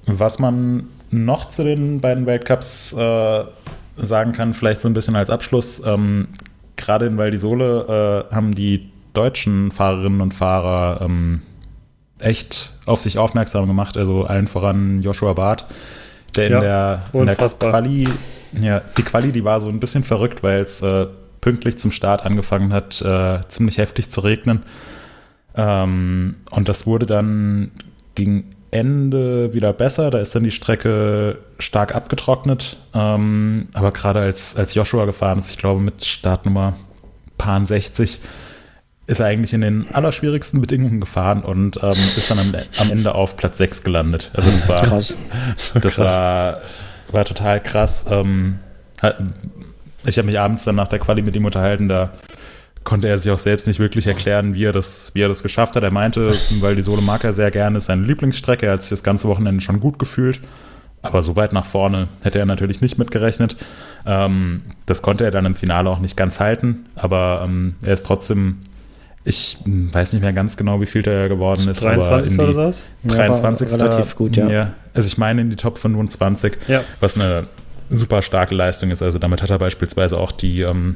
was 0.06 0.40
man 0.40 0.88
noch 1.12 1.50
zu 1.50 1.64
den 1.64 2.02
beiden 2.02 2.26
Weltcups 2.26 2.94
äh, 2.94 3.44
sagen 3.98 4.34
kann, 4.34 4.54
vielleicht 4.54 4.82
so 4.82 4.90
ein 4.90 4.94
bisschen 4.94 5.16
als 5.16 5.30
Abschluss, 5.30 5.82
ähm, 5.86 6.28
gerade 6.76 7.06
in 7.06 7.18
Val 7.18 7.32
di 7.32 7.38
Sole 7.38 8.28
äh, 8.32 8.34
haben 8.34 8.54
die 8.54 8.90
deutschen 9.14 9.72
Fahrerinnen 9.72 10.22
und 10.22 10.34
Fahrer 10.34 11.02
ähm, 11.02 11.42
echt 12.20 12.74
auf 12.86 13.02
sich 13.02 13.18
aufmerksam 13.18 13.68
gemacht, 13.68 13.98
also 13.98 14.24
allen 14.24 14.48
voran 14.48 15.02
Joshua 15.02 15.34
Barth, 15.34 15.66
Der 16.36 16.48
in 16.48 16.54
Ja, 16.54 16.60
der, 16.62 17.02
in 17.14 17.26
der. 17.26 17.36
Quali, 17.36 18.08
ja, 18.60 18.82
die 18.98 19.04
Quali, 19.04 19.32
die 19.32 19.44
war 19.44 19.60
so 19.60 19.70
ein 19.70 19.80
bisschen 19.80 20.04
verrückt, 20.04 20.44
weil 20.44 20.62
es 20.62 20.82
äh, 20.82 21.08
pünktlich 21.42 21.78
zum 21.78 21.92
Start 21.92 22.24
angefangen 22.26 22.72
hat, 22.72 23.02
äh, 23.02 23.40
ziemlich 23.50 23.78
heftig 23.78 24.10
zu 24.12 24.22
regnen. 24.22 24.64
Ähm, 25.56 26.38
und 26.52 26.70
das 26.70 26.86
wurde 26.86 27.06
dann 27.06 27.72
gegen 28.16 28.56
Ende 28.72 29.54
wieder 29.54 29.74
besser. 29.74 30.10
Da 30.10 30.20
ist 30.20 30.34
dann 30.34 30.44
die 30.44 30.52
Strecke 30.52 31.38
stark 31.60 31.94
abgetrocknet. 31.94 32.78
Ähm, 32.94 33.68
aber 33.74 33.92
gerade 33.92 34.22
als, 34.22 34.56
als 34.56 34.74
Joshua 34.74 35.06
gefahren 35.06 35.40
ist, 35.40 35.52
ich 35.52 35.58
glaube 35.58 35.82
mit 35.82 36.06
Startnummer 36.06 36.74
Paar 37.38 37.66
60, 37.66 38.20
ist 39.08 39.20
er 39.20 39.26
eigentlich 39.26 39.54
in 39.54 39.62
den 39.62 39.88
allerschwierigsten 39.92 40.62
Bedingungen 40.62 41.02
gefahren 41.02 41.44
und 41.44 41.78
ähm, 41.84 41.90
ist 41.90 42.32
dann 42.32 42.40
am, 42.40 42.54
am 42.78 42.92
Ende 42.92 43.14
auf 43.14 43.36
Platz 43.36 43.58
6 43.58 43.84
gelandet. 43.84 44.32
Also 44.34 44.50
das 44.50 44.70
war 44.70 44.84
Krass. 44.84 45.18
das 45.74 45.98
war, 45.98 46.62
war 47.12 47.26
total 47.26 47.62
krass. 47.62 48.06
Ähm, 48.10 48.60
ich 50.06 50.18
habe 50.18 50.28
mich 50.28 50.40
abends 50.40 50.64
dann 50.64 50.76
nach 50.76 50.88
der 50.88 51.00
Quali 51.00 51.22
mit 51.22 51.36
ihm 51.36 51.46
unterhalten, 51.46 51.88
da 51.88 52.14
konnte 52.84 53.08
er 53.08 53.18
sich 53.18 53.32
auch 53.32 53.38
selbst 53.38 53.68
nicht 53.68 53.80
wirklich 53.80 54.08
erklären, 54.08 54.54
wie 54.56 54.66
er 54.66 54.72
das, 54.72 55.12
wie 55.14 55.22
er 55.22 55.28
das 55.28 55.44
geschafft 55.44 55.76
hat. 55.76 55.84
Er 55.84 55.92
meinte, 55.92 56.34
weil 56.60 56.76
die 56.76 56.82
Sole 56.82 57.02
mag 57.02 57.24
er 57.24 57.32
sehr 57.32 57.52
gerne, 57.52 57.78
ist 57.78 57.86
seine 57.86 58.04
Lieblingsstrecke. 58.04 58.66
Er 58.66 58.74
hat 58.74 58.82
sich 58.84 58.90
das 58.90 59.04
ganze 59.04 59.28
Wochenende 59.28 59.62
schon 59.62 59.80
gut 59.80 60.00
gefühlt. 60.00 60.40
Aber 61.04 61.22
so 61.24 61.36
weit 61.36 61.52
nach 61.54 61.66
vorne 61.66 62.10
hätte 62.22 62.38
er 62.40 62.46
natürlich 62.46 62.82
nicht 62.82 62.98
mitgerechnet. 63.00 63.56
Ähm, 64.06 64.62
das 64.86 65.02
konnte 65.02 65.24
er 65.26 65.32
dann 65.32 65.46
im 65.46 65.56
Finale 65.56 65.90
auch 65.90 66.00
nicht 66.00 66.16
ganz 66.16 66.40
halten. 66.40 66.86
Aber 66.96 67.42
ähm, 67.44 67.76
er 67.84 67.94
ist 67.94 68.06
trotzdem, 68.06 68.58
ich 69.24 69.58
weiß 69.66 70.14
nicht 70.14 70.22
mehr 70.22 70.34
ganz 70.34 70.58
genau, 70.58 70.80
wie 70.82 70.86
viel 70.86 71.02
der 71.02 71.28
geworden 71.30 71.68
ist. 71.70 71.84
aber 71.86 71.96
23. 71.96 72.32
in 72.34 72.38
die- 72.38 72.44
oder 72.44 72.54
sowas? 72.54 72.86
Ja, 73.04 73.10
war 73.10 73.18
23. 73.28 73.72
relativ 73.82 74.16
gut, 74.16 74.38
ja. 74.38 74.74
Also 74.94 75.08
ich 75.08 75.18
meine 75.18 75.42
in 75.42 75.50
die 75.50 75.56
Top 75.56 75.78
25, 75.80 76.54
Ja. 76.68 76.84
was 77.00 77.16
eine 77.16 77.48
super 77.90 78.22
starke 78.22 78.54
Leistung 78.56 78.92
ist. 78.92 79.02
Also 79.02 79.18
damit 79.20 79.42
hat 79.42 79.50
er 79.50 79.58
beispielsweise 79.60 80.18
auch 80.18 80.32
die, 80.32 80.62
ähm, 80.62 80.96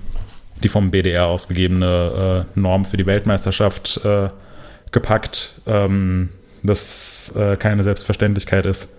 die 0.63 0.69
vom 0.69 0.91
BDR 0.91 1.27
ausgegebene 1.27 2.45
äh, 2.55 2.59
Norm 2.59 2.85
für 2.85 2.97
die 2.97 3.05
Weltmeisterschaft 3.05 4.01
äh, 4.03 4.29
gepackt, 4.91 5.61
ähm, 5.67 6.29
das 6.63 7.35
äh, 7.35 7.57
keine 7.57 7.83
Selbstverständlichkeit 7.83 8.65
ist. 8.65 8.97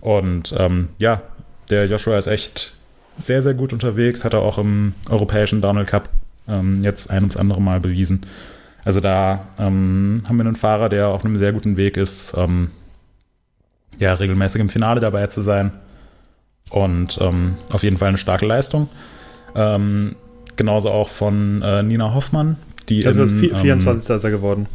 Und 0.00 0.54
ähm, 0.58 0.90
ja, 1.00 1.22
der 1.70 1.86
Joshua 1.86 2.18
ist 2.18 2.26
echt 2.26 2.74
sehr, 3.18 3.42
sehr 3.42 3.54
gut 3.54 3.72
unterwegs, 3.72 4.24
hat 4.24 4.34
er 4.34 4.42
auch 4.42 4.58
im 4.58 4.94
europäischen 5.08 5.60
Downhill 5.60 5.86
Cup 5.86 6.08
ähm, 6.48 6.82
jetzt 6.82 7.10
ein 7.10 7.22
ums 7.22 7.36
andere 7.36 7.60
Mal 7.60 7.80
bewiesen. 7.80 8.22
Also 8.84 9.00
da 9.00 9.46
ähm, 9.58 10.22
haben 10.28 10.36
wir 10.36 10.44
einen 10.44 10.56
Fahrer, 10.56 10.88
der 10.88 11.08
auf 11.08 11.24
einem 11.24 11.36
sehr 11.36 11.52
guten 11.52 11.76
Weg 11.76 11.96
ist, 11.96 12.34
ähm, 12.36 12.70
ja, 13.98 14.12
regelmäßig 14.12 14.60
im 14.60 14.68
Finale 14.68 15.00
dabei 15.00 15.26
zu 15.28 15.40
sein. 15.40 15.72
Und 16.70 17.18
ähm, 17.20 17.54
auf 17.72 17.82
jeden 17.82 17.96
Fall 17.96 18.08
eine 18.08 18.18
starke 18.18 18.46
Leistung. 18.46 18.88
Ähm, 19.54 20.16
genauso 20.56 20.90
auch 20.90 21.08
von 21.08 21.62
äh, 21.62 21.82
Nina 21.82 22.14
Hoffmann, 22.14 22.56
die 22.88 23.06
Also 23.06 23.20
das 23.20 23.32
vi- 23.32 23.50
ähm, 23.50 23.56
24. 23.56 24.10
ist 24.16 24.24
er 24.24 24.30
geworden. 24.30 24.66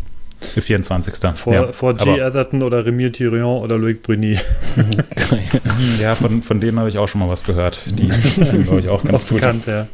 24. 0.41 1.13
Vor, 1.37 1.53
ja. 1.53 1.71
vor 1.73 1.93
G. 1.95 2.21
Atherton 2.21 2.63
oder 2.63 2.85
Remir 2.85 3.11
Thirion 3.11 3.61
oder 3.61 3.77
Loic 3.77 4.01
Bruni. 4.01 4.39
Ja, 5.99 6.15
von, 6.15 6.41
von 6.43 6.59
denen 6.61 6.79
habe 6.79 6.89
ich 6.89 6.97
auch 6.97 7.07
schon 7.07 7.19
mal 7.19 7.29
was 7.29 7.43
gehört. 7.43 7.79
Die 7.87 8.09
sind, 8.45 8.63
glaube 8.65 8.79
ich, 8.79 8.89
auch 8.89 9.03
ganz 9.03 9.25
Auch 9.25 9.29
gut. 9.29 9.41
bekannt, 9.41 9.65
ja. 9.67 9.87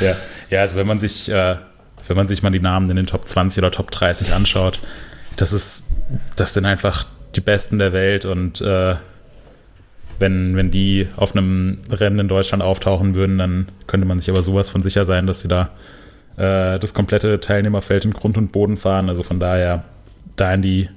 Ja. 0.00 0.16
ja, 0.50 0.60
also 0.60 0.76
wenn 0.76 0.86
man 0.86 0.98
sich, 0.98 1.30
äh, 1.30 1.56
wenn 2.06 2.16
man 2.16 2.28
sich 2.28 2.42
mal 2.42 2.50
die 2.50 2.60
Namen 2.60 2.88
in 2.90 2.96
den 2.96 3.06
Top 3.06 3.28
20 3.28 3.58
oder 3.58 3.70
Top 3.70 3.90
30 3.90 4.32
anschaut, 4.32 4.80
das 5.36 5.52
ist, 5.52 5.84
das 6.36 6.54
sind 6.54 6.64
einfach 6.64 7.06
die 7.34 7.40
Besten 7.40 7.78
der 7.78 7.92
Welt 7.92 8.24
und 8.24 8.60
äh, 8.60 8.94
wenn, 10.18 10.56
wenn 10.56 10.70
die 10.70 11.08
auf 11.16 11.34
einem 11.34 11.78
Rennen 11.90 12.20
in 12.20 12.28
Deutschland 12.28 12.62
auftauchen 12.62 13.14
würden, 13.14 13.38
dann 13.38 13.68
könnte 13.86 14.06
man 14.06 14.18
sich 14.20 14.30
aber 14.30 14.42
sowas 14.42 14.68
von 14.68 14.82
sicher 14.82 15.04
sein, 15.04 15.26
dass 15.26 15.42
sie 15.42 15.48
da 15.48 15.70
äh, 16.36 16.78
das 16.78 16.94
komplette 16.94 17.40
Teilnehmerfeld 17.40 18.04
in 18.04 18.12
Grund 18.12 18.36
und 18.38 18.52
Boden 18.52 18.76
fahren. 18.76 19.08
Also 19.08 19.22
von 19.22 19.40
daher 19.40 19.84
da 20.36 20.52
in 20.54 20.62
die, 20.62 20.88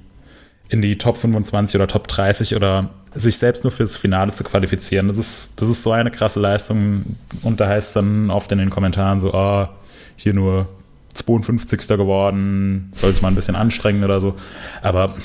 in 0.68 0.82
die 0.82 0.98
Top 0.98 1.16
25 1.16 1.76
oder 1.76 1.88
Top 1.88 2.08
30 2.08 2.56
oder 2.56 2.90
sich 3.14 3.38
selbst 3.38 3.64
nur 3.64 3.72
fürs 3.72 3.96
Finale 3.96 4.32
zu 4.32 4.44
qualifizieren, 4.44 5.08
das 5.08 5.18
ist, 5.18 5.52
das 5.56 5.68
ist 5.68 5.82
so 5.82 5.92
eine 5.92 6.10
krasse 6.10 6.38
Leistung. 6.38 7.16
Und 7.42 7.60
da 7.60 7.68
heißt 7.68 7.88
es 7.88 7.94
dann 7.94 8.30
oft 8.30 8.50
in 8.52 8.58
den 8.58 8.70
Kommentaren 8.70 9.20
so, 9.20 9.34
ah, 9.34 9.70
hier 10.16 10.34
nur 10.34 10.68
52. 11.14 11.88
geworden, 11.88 12.90
soll 12.92 13.12
sich 13.12 13.20
mal 13.20 13.28
ein 13.28 13.34
bisschen 13.34 13.56
anstrengen 13.56 14.04
oder 14.04 14.20
so. 14.20 14.36
Aber 14.82 15.16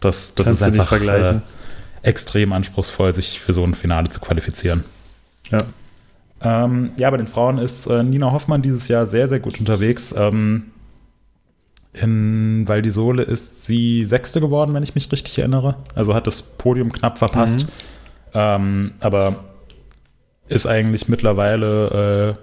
das, 0.00 0.34
das 0.34 0.46
Kannst 0.46 0.60
ist 0.60 0.66
du 0.66 0.70
nicht 0.70 0.80
einfach 0.80 0.88
vergleichen. 0.88 1.38
Äh, 1.38 1.63
extrem 2.04 2.52
anspruchsvoll, 2.52 3.12
sich 3.14 3.40
für 3.40 3.52
so 3.52 3.64
ein 3.64 3.74
Finale 3.74 4.08
zu 4.08 4.20
qualifizieren. 4.20 4.84
Ja. 5.50 5.58
Ähm, 6.40 6.92
ja, 6.96 7.10
bei 7.10 7.16
den 7.16 7.26
Frauen 7.26 7.58
ist 7.58 7.86
äh, 7.86 8.02
Nina 8.02 8.30
Hoffmann 8.32 8.62
dieses 8.62 8.88
Jahr 8.88 9.06
sehr, 9.06 9.28
sehr 9.28 9.40
gut 9.40 9.58
unterwegs. 9.58 10.14
Ähm, 10.16 10.66
in 11.94 12.66
Val 12.68 12.82
di 12.82 12.90
Sole 12.90 13.22
ist 13.22 13.64
sie 13.64 14.04
Sechste 14.04 14.40
geworden, 14.40 14.74
wenn 14.74 14.82
ich 14.82 14.94
mich 14.94 15.10
richtig 15.10 15.38
erinnere. 15.38 15.76
Also 15.94 16.14
hat 16.14 16.26
das 16.26 16.42
Podium 16.42 16.92
knapp 16.92 17.18
verpasst. 17.18 17.66
Ähm, 18.34 18.94
aber 19.00 19.44
ist 20.48 20.66
eigentlich 20.66 21.08
mittlerweile 21.08 22.36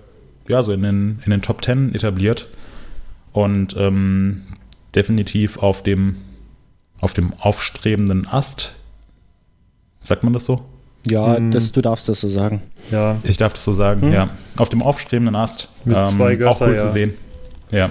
äh, 0.48 0.52
ja, 0.52 0.64
so 0.64 0.72
in 0.72 0.82
den, 0.84 1.22
in 1.26 1.32
den 1.32 1.42
Top 1.42 1.62
Ten 1.62 1.94
etabliert. 1.94 2.48
Und 3.34 3.76
ähm, 3.78 4.44
definitiv 4.96 5.58
auf 5.58 5.84
dem, 5.84 6.16
auf 7.00 7.14
dem 7.14 7.34
aufstrebenden 7.40 8.28
Ast. 8.28 8.74
Sagt 10.02 10.24
man 10.24 10.34
das 10.34 10.46
so? 10.46 10.62
Ja, 11.08 11.38
Hm. 11.38 11.52
das, 11.52 11.72
du 11.72 11.82
darfst 11.82 12.08
das 12.10 12.22
so 12.22 12.30
sagen. 12.30 12.62
Ja, 12.92 13.18
Ich 13.24 13.38
darf 13.38 13.54
das 13.54 13.64
so 13.64 13.72
sagen, 13.72 14.12
ja. 14.12 14.30
Auf 14.58 14.70
dem 14.70 14.82
aufstrebenden 14.84 15.36
Ast. 15.36 15.70
Mit 15.86 16.06
zwei 16.08 16.36
auch 16.36 16.40
Gösser, 16.40 16.68
cool 16.68 16.74
ja. 16.76 16.80
zu 16.80 16.90
sehen. 16.92 17.14
Ja. 17.72 17.90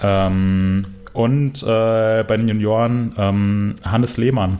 Ähm, 0.00 0.84
und 1.12 1.62
äh, 1.62 2.24
bei 2.26 2.36
den 2.36 2.48
Junioren 2.48 3.14
ähm, 3.18 3.76
Hannes 3.84 4.16
Lehmann 4.16 4.58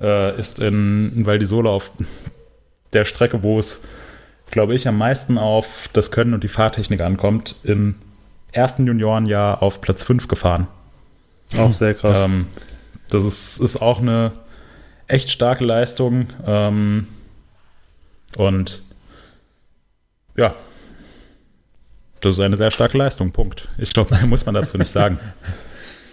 äh, 0.00 0.36
ist 0.38 0.58
in, 0.60 1.12
in 1.14 1.26
Val 1.26 1.38
di 1.38 1.46
Sole 1.46 1.70
auf 1.70 1.90
der 2.92 3.04
Strecke, 3.04 3.42
wo 3.42 3.58
es, 3.58 3.84
glaube 4.50 4.74
ich, 4.74 4.88
am 4.88 4.98
meisten 4.98 5.38
auf 5.38 5.88
das 5.92 6.10
Können 6.10 6.34
und 6.34 6.42
die 6.44 6.48
Fahrtechnik 6.48 7.00
ankommt, 7.00 7.56
im 7.62 7.94
ersten 8.52 8.86
Juniorenjahr 8.86 9.62
auf 9.62 9.80
Platz 9.80 10.02
5 10.04 10.26
gefahren. 10.28 10.66
auch 11.56 11.72
sehr 11.72 11.94
krass. 11.94 12.24
Ähm, 12.24 12.46
das 13.10 13.24
ist, 13.24 13.58
ist 13.60 13.80
auch 13.80 14.00
eine 14.00 14.32
echt 15.08 15.30
starke 15.30 15.64
Leistung. 15.64 16.26
Ähm, 16.46 17.08
und 18.36 18.82
ja, 20.36 20.54
das 22.20 22.34
ist 22.34 22.40
eine 22.40 22.56
sehr 22.56 22.70
starke 22.70 22.96
Leistung, 22.96 23.32
Punkt. 23.32 23.68
Ich 23.78 23.92
glaube, 23.92 24.14
mehr 24.14 24.26
muss 24.26 24.46
man 24.46 24.54
dazu 24.54 24.78
nicht 24.78 24.90
sagen. 24.90 25.18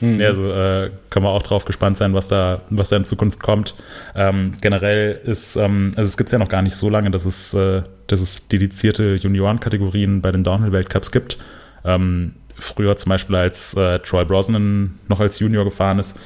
Ja, 0.01 0.27
also 0.27 0.51
äh, 0.51 0.91
können 1.09 1.25
wir 1.25 1.29
auch 1.29 1.41
drauf 1.41 1.63
gespannt 1.63 1.97
sein, 1.97 2.13
was 2.13 2.27
da, 2.27 2.61
was 2.69 2.89
da 2.89 2.97
in 2.97 3.05
Zukunft 3.05 3.39
kommt. 3.39 3.75
Ähm, 4.13 4.53
generell 4.59 5.21
ist, 5.23 5.55
ähm, 5.55 5.93
also 5.95 6.07
es 6.07 6.17
gibt 6.17 6.29
ja 6.33 6.37
noch 6.37 6.49
gar 6.49 6.61
nicht 6.61 6.75
so 6.75 6.89
lange, 6.89 7.11
dass 7.11 7.25
es, 7.25 7.53
äh, 7.53 7.81
dass 8.07 8.19
es 8.19 8.49
dedizierte 8.49 9.15
Juniorenkategorien 9.15 10.21
bei 10.21 10.33
den 10.33 10.43
Downhill-Weltcups 10.43 11.13
gibt. 11.13 11.37
Ähm, 11.85 12.35
früher 12.57 12.97
zum 12.97 13.11
Beispiel, 13.11 13.37
als 13.37 13.73
äh, 13.75 13.99
Troy 13.99 14.25
Brosnan 14.25 14.99
noch 15.07 15.21
als 15.21 15.39
Junior 15.39 15.63
gefahren 15.63 15.97
ist, 15.97 16.19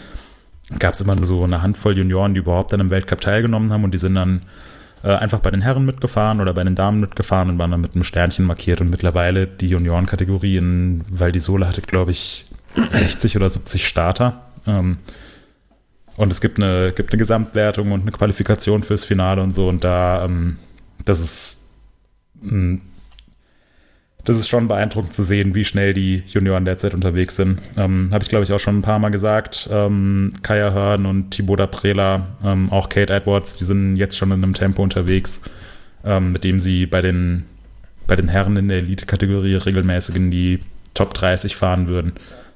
gab 0.77 0.93
es 0.93 1.01
immer 1.01 1.15
nur 1.15 1.25
so 1.25 1.43
eine 1.43 1.61
Handvoll 1.61 1.97
Junioren, 1.97 2.33
die 2.33 2.39
überhaupt 2.39 2.73
an 2.73 2.79
einem 2.79 2.89
Weltcup 2.89 3.21
teilgenommen 3.21 3.71
haben 3.71 3.83
und 3.83 3.91
die 3.91 3.97
sind 3.97 4.15
dann 4.15 4.41
äh, 5.03 5.13
einfach 5.15 5.39
bei 5.39 5.49
den 5.49 5.61
Herren 5.61 5.85
mitgefahren 5.85 6.41
oder 6.41 6.53
bei 6.53 6.63
den 6.63 6.75
Damen 6.75 6.99
mitgefahren 6.99 7.49
und 7.49 7.57
waren 7.57 7.71
dann 7.71 7.81
mit 7.81 7.95
einem 7.95 8.03
Sternchen 8.03 8.45
markiert 8.45 8.81
und 8.81 8.89
mittlerweile 8.89 9.47
die 9.47 9.67
Juniorenkategorie 9.67 10.57
in 10.57 11.05
Val 11.09 11.31
di 11.31 11.39
Sole 11.39 11.67
hatte, 11.67 11.81
glaube 11.81 12.11
ich, 12.11 12.45
60 12.89 13.35
oder 13.35 13.49
70 13.49 13.87
Starter. 13.87 14.43
Ähm, 14.67 14.97
und 16.17 16.31
es 16.31 16.41
gibt 16.41 16.57
eine, 16.57 16.91
gibt 16.91 17.13
eine 17.13 17.17
Gesamtwertung 17.17 17.93
und 17.93 18.01
eine 18.01 18.11
Qualifikation 18.11 18.83
fürs 18.83 19.05
Finale 19.05 19.41
und 19.41 19.53
so 19.53 19.69
und 19.69 19.83
da, 19.83 20.25
ähm, 20.25 20.57
das 21.05 21.21
ist 21.21 21.61
mh, 22.41 22.79
das 24.25 24.37
ist 24.37 24.47
schon 24.49 24.67
beeindruckend 24.67 25.15
zu 25.15 25.23
sehen, 25.23 25.55
wie 25.55 25.63
schnell 25.63 25.93
die 25.93 26.23
Junioren 26.27 26.65
derzeit 26.65 26.93
unterwegs 26.93 27.35
sind. 27.35 27.61
Ähm, 27.77 28.09
Habe 28.11 28.23
ich, 28.23 28.29
glaube 28.29 28.43
ich, 28.43 28.51
auch 28.51 28.59
schon 28.59 28.79
ein 28.79 28.81
paar 28.81 28.99
Mal 28.99 29.09
gesagt. 29.09 29.69
Ähm, 29.71 30.33
Kaya 30.43 30.73
Hearn 30.73 31.05
und 31.05 31.31
Thibaut 31.31 31.71
Prela, 31.71 32.27
ähm, 32.43 32.71
auch 32.71 32.89
Kate 32.89 33.13
Edwards, 33.13 33.55
die 33.55 33.63
sind 33.63 33.95
jetzt 33.95 34.17
schon 34.17 34.31
in 34.31 34.43
einem 34.43 34.53
Tempo 34.53 34.83
unterwegs, 34.83 35.41
ähm, 36.03 36.33
mit 36.33 36.43
dem 36.43 36.59
sie 36.59 36.85
bei 36.85 37.01
den, 37.01 37.45
bei 38.07 38.15
den 38.15 38.27
Herren 38.27 38.57
in 38.57 38.67
der 38.67 38.79
Elite-Kategorie 38.79 39.55
regelmäßig 39.55 40.15
in 40.15 40.31
die 40.31 40.59
Top 40.93 41.13
30 41.13 41.55
fahren 41.55 41.87
würden. 41.87 42.13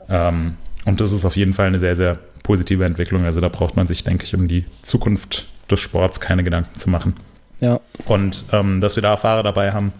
Ähm, 0.09 0.55
und 0.86 0.99
das 0.99 1.14
ist 1.14 1.24
auf 1.24 1.38
jeden 1.38 1.53
Fall 1.53 1.68
eine 1.68 1.80
sehr, 1.80 1.95
sehr 1.95 2.20
positive 2.43 2.84
Entwicklung. 2.84 3.24
Also 3.24 3.39
da 3.39 3.47
braucht 3.47 3.78
man 3.78 3.88
sich, 3.88 4.03
denke 4.03 4.26
ich, 4.26 4.36
um 4.36 4.49
die 4.49 4.66
Zukunft 4.82 5.47
des 5.72 5.80
Sports 5.80 6.20
keine 6.20 6.43
Gedanken 6.43 6.78
zu 6.78 6.89
machen. 6.89 7.16
Ja, 7.61 7.80
Und 8.05 8.43
ähm, 8.51 8.82
dass 8.82 8.97
wir 8.97 9.01
da 9.03 9.16
Fahrer 9.16 9.43
dabei 9.43 9.72
haben, 9.72 9.93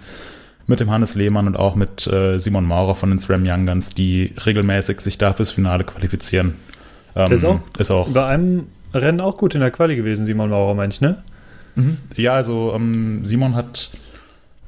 mit 0.68 0.80
dem 0.80 0.89
Hannes 0.91 1.16
Lehmann 1.16 1.47
und 1.47 1.57
auch 1.57 1.76
mit 1.76 2.07
äh, 2.07 2.38
Simon 2.39 2.66
Maurer 2.66 2.95
von 2.95 3.09
den 3.09 3.20
SRAM 3.20 3.43
Young 3.45 3.66
Guns, 3.66 3.89
die 3.89 4.34
regelmäßig 4.45 4.99
sich 5.01 5.18
da 5.18 5.34
fürs 5.34 5.51
Finale 5.51 5.84
qualifizieren. 5.84 6.53
Ähm, 7.16 7.32
ist 7.32 7.43
auch- 7.45 7.59
ist 7.78 7.91
auch 7.91 8.09
Bei 8.09 8.26
einem 8.26 8.68
Rennen 8.93 9.20
auch 9.22 9.38
gut 9.38 9.55
in 9.55 9.61
der 9.61 9.72
Quali 9.72 9.95
gewesen, 9.95 10.24
Simon 10.26 10.49
Maurer, 10.49 10.74
meine 10.74 10.91
ich, 10.93 11.01
ne? 11.01 11.24
Mhm. 11.76 11.97
Ja, 12.16 12.34
also 12.36 12.72
ähm, 12.76 13.26
Simon 13.26 13.55
hat, 13.55 13.89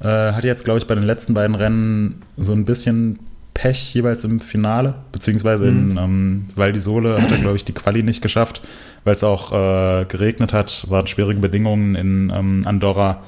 äh, 0.00 0.06
hat 0.06 0.44
jetzt, 0.44 0.64
glaube 0.64 0.78
ich, 0.78 0.86
bei 0.86 0.94
den 0.94 1.04
letzten 1.04 1.32
beiden 1.34 1.54
Rennen 1.56 2.22
so 2.36 2.52
ein 2.52 2.64
bisschen 2.64 3.18
Pech 3.54 3.94
jeweils 3.94 4.22
im 4.24 4.40
Finale, 4.40 4.96
beziehungsweise 5.12 5.64
Mhm. 5.64 5.90
in, 5.92 5.96
ähm, 5.96 6.44
weil 6.56 6.72
die 6.74 6.78
Sohle 6.80 7.20
hat 7.22 7.30
er, 7.30 7.38
glaube 7.38 7.56
ich, 7.56 7.64
die 7.64 7.72
Quali 7.72 8.02
nicht 8.02 8.20
geschafft, 8.20 8.60
weil 9.04 9.14
es 9.14 9.24
auch 9.24 9.50
äh, 9.52 10.04
geregnet 10.04 10.52
hat, 10.52 10.84
waren 10.90 11.06
schwierige 11.06 11.40
Bedingungen 11.40 11.94
in 11.94 12.30
ähm, 12.34 12.62
Andorra. 12.66 13.22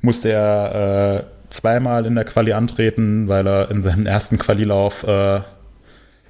Musste 0.00 0.30
er 0.32 1.20
äh, 1.20 1.24
zweimal 1.54 2.04
in 2.06 2.14
der 2.14 2.24
Quali 2.24 2.52
antreten, 2.52 3.28
weil 3.28 3.46
er 3.46 3.70
in 3.70 3.82
seinem 3.82 4.06
ersten 4.06 4.38
Qualilauf 4.38 5.04
äh, 5.04 5.40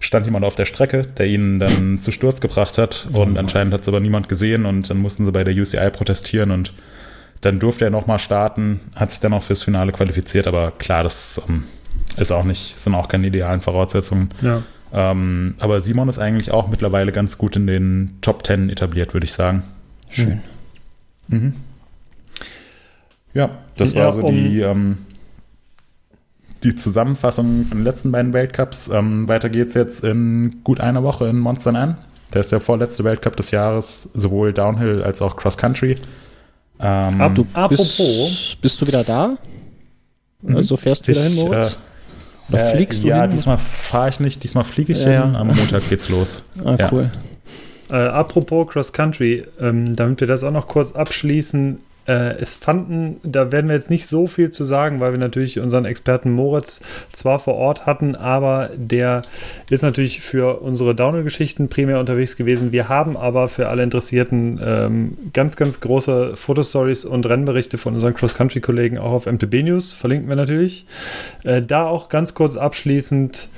stand 0.00 0.26
jemand 0.26 0.44
auf 0.44 0.54
der 0.54 0.66
Strecke, 0.66 1.02
der 1.02 1.26
ihn 1.26 1.58
dann 1.58 2.00
zu 2.02 2.12
Sturz 2.12 2.40
gebracht 2.40 2.76
hat 2.78 3.06
und 3.16 3.38
anscheinend 3.38 3.72
hat 3.72 3.82
es 3.82 3.88
aber 3.88 4.00
niemand 4.00 4.28
gesehen 4.28 4.66
und 4.66 4.90
dann 4.90 4.98
mussten 4.98 5.24
sie 5.24 5.32
bei 5.32 5.44
der 5.44 5.54
UCI 5.54 5.90
protestieren 5.90 6.50
und 6.50 6.72
dann 7.40 7.58
durfte 7.58 7.84
er 7.84 7.90
nochmal 7.90 8.18
starten, 8.18 8.80
hat 8.94 9.10
sich 9.12 9.20
dann 9.20 9.32
auch 9.32 9.42
fürs 9.42 9.62
Finale 9.62 9.92
qualifiziert, 9.92 10.46
aber 10.46 10.72
klar, 10.72 11.02
das 11.02 11.40
ähm, 11.48 11.64
ist 12.16 12.32
auch 12.32 12.44
nicht, 12.44 12.78
sind 12.78 12.94
auch 12.94 13.08
keine 13.08 13.26
idealen 13.26 13.60
Voraussetzungen. 13.60 14.30
Ja. 14.42 14.62
Ähm, 14.92 15.54
aber 15.58 15.80
Simon 15.80 16.08
ist 16.08 16.18
eigentlich 16.18 16.50
auch 16.52 16.68
mittlerweile 16.68 17.10
ganz 17.12 17.36
gut 17.38 17.56
in 17.56 17.66
den 17.66 18.16
Top 18.20 18.44
Ten 18.44 18.70
etabliert, 18.70 19.12
würde 19.14 19.24
ich 19.24 19.32
sagen. 19.32 19.62
Schön. 20.10 20.40
Mhm. 21.28 21.54
Ja, 23.32 23.50
das 23.76 23.92
Ja, 23.94 24.04
war 24.04 24.12
so 24.12 24.22
um- 24.22 24.34
die, 24.34 24.60
ähm, 24.60 24.98
die 26.64 26.74
Zusammenfassung 26.74 27.66
von 27.68 27.78
den 27.78 27.84
letzten 27.84 28.10
beiden 28.10 28.32
Weltcups. 28.32 28.88
Ähm, 28.88 29.28
weiter 29.28 29.48
geht's 29.50 29.74
jetzt 29.74 30.02
in 30.02 30.60
gut 30.64 30.80
einer 30.80 31.02
Woche 31.02 31.26
in 31.28 31.38
Monster 31.38 31.70
N. 31.74 31.96
Der 32.32 32.40
ist 32.40 32.50
der 32.50 32.60
vorletzte 32.60 33.04
Weltcup 33.04 33.36
des 33.36 33.50
Jahres, 33.52 34.08
sowohl 34.14 34.52
Downhill 34.52 35.02
als 35.02 35.22
auch 35.22 35.36
Cross 35.36 35.56
Country. 35.58 35.96
Ähm, 36.80 37.20
Ab- 37.20 37.34
Du 37.34 37.46
Apropos. 37.52 37.98
Bist, 37.98 38.60
bist 38.60 38.80
du 38.80 38.86
wieder 38.86 39.04
da? 39.04 39.36
Also 40.46 40.76
fährst 40.76 41.06
du 41.06 41.12
wieder 41.12 41.22
hin, 41.22 41.34
Moritz? 41.36 41.76
äh, 42.50 42.54
Oder 42.54 42.66
fliegst 42.66 43.02
du 43.04 43.08
ja, 43.08 43.22
hin? 43.22 43.30
diesmal 43.30 43.58
fahre 43.58 44.08
ich 44.08 44.20
nicht, 44.20 44.42
diesmal 44.42 44.64
fliege 44.64 44.92
ich 44.92 45.00
Ja, 45.00 45.22
hin. 45.22 45.32
ja. 45.34 45.40
Am 45.40 45.46
Montag 45.46 45.88
geht's 45.88 46.08
los. 46.08 46.50
Ah, 46.64 46.76
ja. 46.78 46.88
cool. 46.92 47.10
Äh, 47.90 47.96
apropos 47.96 48.66
Cross 48.72 48.92
Country, 48.92 49.44
ähm, 49.60 49.94
damit 49.94 50.20
wir 50.20 50.26
das 50.26 50.42
auch 50.42 50.50
noch 50.50 50.66
kurz 50.66 50.92
abschließen. 50.92 51.78
Äh, 52.06 52.36
es 52.38 52.54
fanden, 52.54 53.20
da 53.22 53.50
werden 53.50 53.68
wir 53.68 53.74
jetzt 53.74 53.90
nicht 53.90 54.06
so 54.06 54.26
viel 54.26 54.50
zu 54.50 54.64
sagen, 54.64 55.00
weil 55.00 55.12
wir 55.12 55.18
natürlich 55.18 55.58
unseren 55.58 55.84
Experten 55.84 56.30
Moritz 56.30 56.80
zwar 57.12 57.38
vor 57.38 57.54
Ort 57.54 57.86
hatten, 57.86 58.14
aber 58.14 58.70
der 58.76 59.22
ist 59.70 59.82
natürlich 59.82 60.20
für 60.20 60.60
unsere 60.60 60.94
Downhill-Geschichten 60.94 61.68
primär 61.68 62.00
unterwegs 62.00 62.36
gewesen. 62.36 62.72
Wir 62.72 62.88
haben 62.88 63.16
aber 63.16 63.48
für 63.48 63.68
alle 63.68 63.82
Interessierten 63.82 64.60
ähm, 64.62 65.18
ganz, 65.32 65.56
ganz 65.56 65.80
große 65.80 66.36
Fotostories 66.36 67.04
und 67.04 67.26
Rennberichte 67.26 67.78
von 67.78 67.94
unseren 67.94 68.14
Cross-Country-Kollegen 68.14 68.98
auch 68.98 69.12
auf 69.12 69.26
MTB 69.26 69.62
News, 69.62 69.92
verlinken 69.92 70.28
wir 70.28 70.36
natürlich. 70.36 70.86
Äh, 71.44 71.62
da 71.62 71.86
auch 71.86 72.08
ganz 72.08 72.34
kurz 72.34 72.56
abschließend 72.56 73.48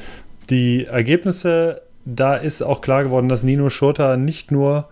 die 0.50 0.86
Ergebnisse. 0.86 1.82
Da 2.04 2.36
ist 2.36 2.62
auch 2.62 2.80
klar 2.80 3.02
geworden, 3.02 3.28
dass 3.28 3.42
Nino 3.42 3.68
Schurter 3.70 4.16
nicht 4.16 4.52
nur 4.52 4.88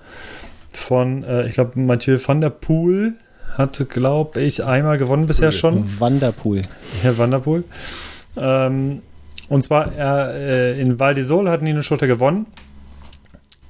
von, 0.72 1.22
äh, 1.22 1.46
ich 1.46 1.52
glaube, 1.52 1.78
Mathieu 1.78 2.18
van 2.24 2.40
der 2.40 2.50
Poel 2.50 3.14
hat, 3.54 3.88
glaube 3.88 4.40
ich, 4.42 4.64
einmal 4.64 4.98
gewonnen 4.98 5.26
bisher 5.26 5.52
schon. 5.52 5.84
Wanderpool. 6.00 6.62
Herr 7.02 7.16
Vanderpoel. 7.16 7.64
Ähm, 8.36 9.02
und 9.48 9.62
zwar 9.62 9.92
er, 9.94 10.34
äh, 10.34 10.80
in 10.80 10.98
Val 10.98 11.14
d'Isole 11.14 11.50
hat 11.50 11.62
Nino 11.62 11.82
Schurter 11.82 12.06
gewonnen. 12.06 12.46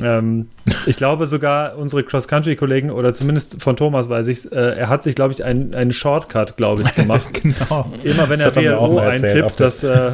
Ähm, 0.00 0.48
ich 0.86 0.96
glaube 0.96 1.26
sogar 1.26 1.76
unsere 1.76 2.02
Cross-Country-Kollegen 2.02 2.90
oder 2.90 3.12
zumindest 3.12 3.62
von 3.62 3.76
Thomas 3.76 4.08
weiß 4.08 4.28
ich, 4.28 4.50
äh, 4.50 4.78
er 4.78 4.88
hat 4.88 5.02
sich, 5.02 5.14
glaube 5.14 5.32
ich, 5.34 5.44
einen, 5.44 5.74
einen 5.74 5.92
Shortcut, 5.92 6.56
glaube 6.56 6.82
ich, 6.82 6.94
gemacht. 6.94 7.28
Genau. 7.42 7.86
Immer 8.02 8.28
wenn 8.28 8.40
er 8.40 8.50
Das 8.50 8.64
er 8.64 8.78
WLO 8.78 8.98
eintippt, 8.98 9.58
das 9.58 9.82
äh, 9.82 10.12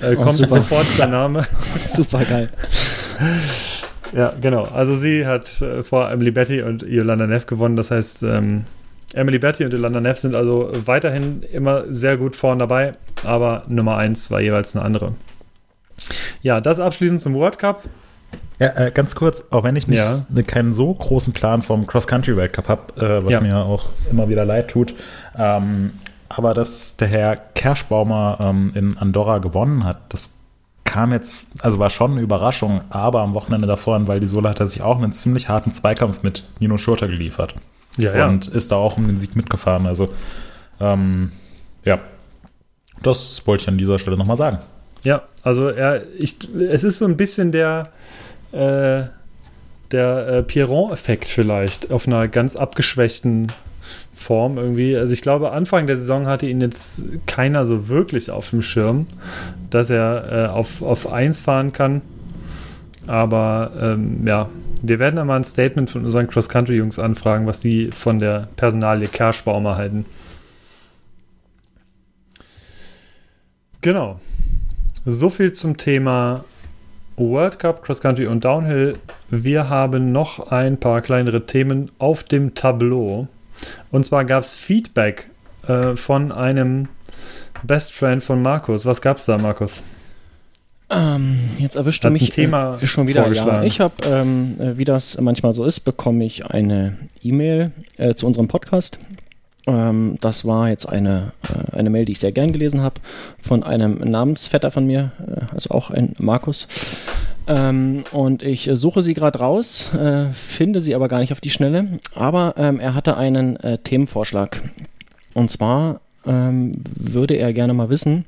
äh, 0.00 0.14
kommt 0.16 0.32
super. 0.32 0.56
sofort 0.56 0.86
sein 0.86 1.10
Name. 1.10 1.46
Super 1.78 2.24
geil. 2.24 2.48
Ja, 4.12 4.32
genau. 4.40 4.62
Also 4.62 4.96
sie 4.96 5.26
hat 5.26 5.60
äh, 5.60 5.82
vor 5.82 6.10
Emily 6.10 6.30
Betty 6.30 6.62
und 6.62 6.82
Yolanda 6.82 7.26
Neff 7.26 7.46
gewonnen. 7.46 7.76
Das 7.76 7.90
heißt, 7.90 8.22
ähm, 8.22 8.64
Emily 9.14 9.38
Betty 9.38 9.64
und 9.64 9.72
Yolanda 9.72 10.00
Neff 10.00 10.18
sind 10.18 10.34
also 10.34 10.70
weiterhin 10.84 11.42
immer 11.42 11.84
sehr 11.88 12.16
gut 12.16 12.36
vorn 12.36 12.58
dabei, 12.58 12.94
aber 13.24 13.64
Nummer 13.68 13.96
1 13.96 14.30
war 14.30 14.40
jeweils 14.40 14.74
eine 14.74 14.84
andere. 14.84 15.12
Ja, 16.42 16.60
das 16.60 16.80
abschließend 16.80 17.20
zum 17.20 17.34
World 17.34 17.58
Cup. 17.58 17.82
Ja, 18.58 18.68
äh, 18.68 18.90
ganz 18.90 19.14
kurz, 19.14 19.44
auch 19.50 19.64
wenn 19.64 19.76
ich 19.76 19.86
nicht 19.86 19.98
Ja. 19.98 20.24
ne, 20.30 20.42
keinen 20.42 20.72
so 20.72 20.92
großen 20.94 21.32
Plan 21.34 21.60
vom 21.62 21.86
Cross-Country-Weltcup 21.86 22.68
habe, 22.68 23.00
äh, 23.04 23.24
was 23.24 23.34
Ja. 23.34 23.40
mir 23.40 23.58
auch 23.58 23.90
immer 24.10 24.28
wieder 24.30 24.44
leid 24.46 24.68
tut, 24.68 24.94
ähm, 25.36 25.90
aber 26.28 26.54
dass 26.54 26.96
der 26.96 27.08
Herr 27.08 27.36
Kerschbaumer 27.36 28.38
ähm, 28.40 28.72
in 28.74 28.96
Andorra 28.96 29.38
gewonnen 29.38 29.84
hat, 29.84 29.98
das 30.08 30.30
kam 30.84 31.12
jetzt, 31.12 31.62
also 31.62 31.78
war 31.78 31.90
schon 31.90 32.12
eine 32.12 32.20
Überraschung, 32.22 32.80
aber 32.88 33.20
am 33.20 33.34
Wochenende 33.34 33.66
davor 33.68 33.96
in 33.96 34.08
Val 34.08 34.20
d'Isole 34.20 34.48
hat 34.48 34.60
er 34.60 34.66
sich 34.66 34.80
auch 34.80 34.96
einen 34.96 35.12
ziemlich 35.12 35.48
harten 35.50 35.72
Zweikampf 35.72 36.22
mit 36.22 36.44
Nino 36.58 36.78
Schurter 36.78 37.08
geliefert 37.08 37.54
Ja, 37.98 38.26
und 38.26 38.46
ist 38.48 38.72
da 38.72 38.76
auch 38.76 38.96
um 38.96 39.06
den 39.06 39.18
Sieg 39.20 39.36
mitgefahren. 39.36 39.86
Also, 39.86 40.08
ähm, 40.80 41.32
ja, 41.84 41.98
das 43.02 43.46
wollte 43.46 43.62
ich 43.64 43.68
an 43.68 43.76
dieser 43.78 43.98
Stelle 43.98 44.16
nochmal 44.16 44.36
sagen. 44.38 44.58
Ja, 45.06 45.22
also 45.44 45.68
er, 45.68 46.02
ich, 46.18 46.36
es 46.58 46.82
ist 46.82 46.98
so 46.98 47.04
ein 47.04 47.16
bisschen 47.16 47.52
der, 47.52 47.92
äh, 48.50 49.04
der 49.92 50.26
äh, 50.26 50.42
Pierron-Effekt 50.42 51.26
vielleicht 51.26 51.92
auf 51.92 52.08
einer 52.08 52.26
ganz 52.26 52.56
abgeschwächten 52.56 53.52
Form 54.16 54.58
irgendwie. 54.58 54.96
Also 54.96 55.12
ich 55.12 55.22
glaube, 55.22 55.52
Anfang 55.52 55.86
der 55.86 55.96
Saison 55.96 56.26
hatte 56.26 56.48
ihn 56.48 56.60
jetzt 56.60 57.04
keiner 57.24 57.64
so 57.64 57.86
wirklich 57.86 58.32
auf 58.32 58.50
dem 58.50 58.62
Schirm, 58.62 59.06
dass 59.70 59.90
er 59.90 60.32
äh, 60.32 60.46
auf, 60.48 60.82
auf 60.82 61.06
1 61.06 61.40
fahren 61.40 61.72
kann. 61.72 62.02
Aber 63.06 63.70
ähm, 63.80 64.26
ja, 64.26 64.48
wir 64.82 64.98
werden 64.98 65.20
einmal 65.20 65.38
ein 65.38 65.44
Statement 65.44 65.88
von 65.88 66.04
unseren 66.04 66.26
Cross-Country-Jungs 66.26 66.98
anfragen, 66.98 67.46
was 67.46 67.60
die 67.60 67.92
von 67.92 68.18
der 68.18 68.48
Personalie 68.56 69.06
Kerschbaumer 69.06 69.76
halten. 69.76 70.04
Genau. 73.82 74.18
So 75.08 75.30
viel 75.30 75.52
zum 75.52 75.76
Thema 75.76 76.44
World 77.16 77.60
Cup, 77.60 77.84
Cross 77.84 78.00
Country 78.00 78.26
und 78.26 78.44
Downhill. 78.44 78.98
Wir 79.30 79.68
haben 79.68 80.10
noch 80.10 80.50
ein 80.50 80.78
paar 80.78 81.00
kleinere 81.00 81.46
Themen 81.46 81.92
auf 81.98 82.24
dem 82.24 82.54
Tableau. 82.54 83.28
Und 83.92 84.04
zwar 84.04 84.24
gab 84.24 84.42
es 84.42 84.54
Feedback 84.54 85.30
äh, 85.68 85.94
von 85.94 86.32
einem 86.32 86.88
Best 87.62 87.92
Friend 87.92 88.20
von 88.20 88.42
Markus. 88.42 88.84
Was 88.84 89.00
gab 89.00 89.18
es 89.18 89.26
da, 89.26 89.38
Markus? 89.38 89.84
Ähm, 90.90 91.38
jetzt 91.58 91.76
erwischt 91.76 92.02
du 92.02 92.06
Hat 92.06 92.10
ein 92.10 92.14
mich 92.14 92.30
Thema 92.30 92.80
äh, 92.82 92.86
schon 92.86 93.06
wieder. 93.06 93.32
Ja, 93.32 93.62
ich 93.62 93.78
habe, 93.78 93.94
ähm, 94.04 94.60
äh, 94.60 94.76
wie 94.76 94.84
das 94.84 95.20
manchmal 95.20 95.52
so 95.52 95.64
ist, 95.64 95.80
bekomme 95.80 96.24
ich 96.24 96.46
eine 96.46 96.96
E-Mail 97.22 97.70
äh, 97.96 98.14
zu 98.14 98.26
unserem 98.26 98.48
Podcast. 98.48 98.98
Ähm, 99.66 100.16
das 100.20 100.44
war 100.44 100.68
jetzt 100.68 100.86
eine, 100.86 101.32
äh, 101.48 101.76
eine 101.76 101.90
Mail, 101.90 102.04
die 102.04 102.12
ich 102.12 102.20
sehr 102.20 102.32
gern 102.32 102.52
gelesen 102.52 102.82
habe, 102.82 103.00
von 103.40 103.62
einem 103.62 103.98
Namensvetter 103.98 104.70
von 104.70 104.86
mir, 104.86 105.12
äh, 105.26 105.52
also 105.52 105.70
auch 105.70 105.90
ein 105.90 106.14
Markus. 106.18 106.68
Ähm, 107.48 108.04
und 108.12 108.42
ich 108.42 108.70
suche 108.74 109.02
sie 109.02 109.14
gerade 109.14 109.38
raus, 109.38 109.92
äh, 109.94 110.26
finde 110.32 110.80
sie 110.80 110.94
aber 110.94 111.08
gar 111.08 111.20
nicht 111.20 111.32
auf 111.32 111.40
die 111.40 111.50
Schnelle. 111.50 111.98
Aber 112.14 112.54
ähm, 112.56 112.80
er 112.80 112.94
hatte 112.94 113.16
einen 113.16 113.56
äh, 113.56 113.78
Themenvorschlag. 113.78 114.62
Und 115.34 115.50
zwar 115.50 116.00
ähm, 116.26 116.72
würde 116.94 117.34
er 117.34 117.52
gerne 117.52 117.74
mal 117.74 117.88
wissen 117.88 118.24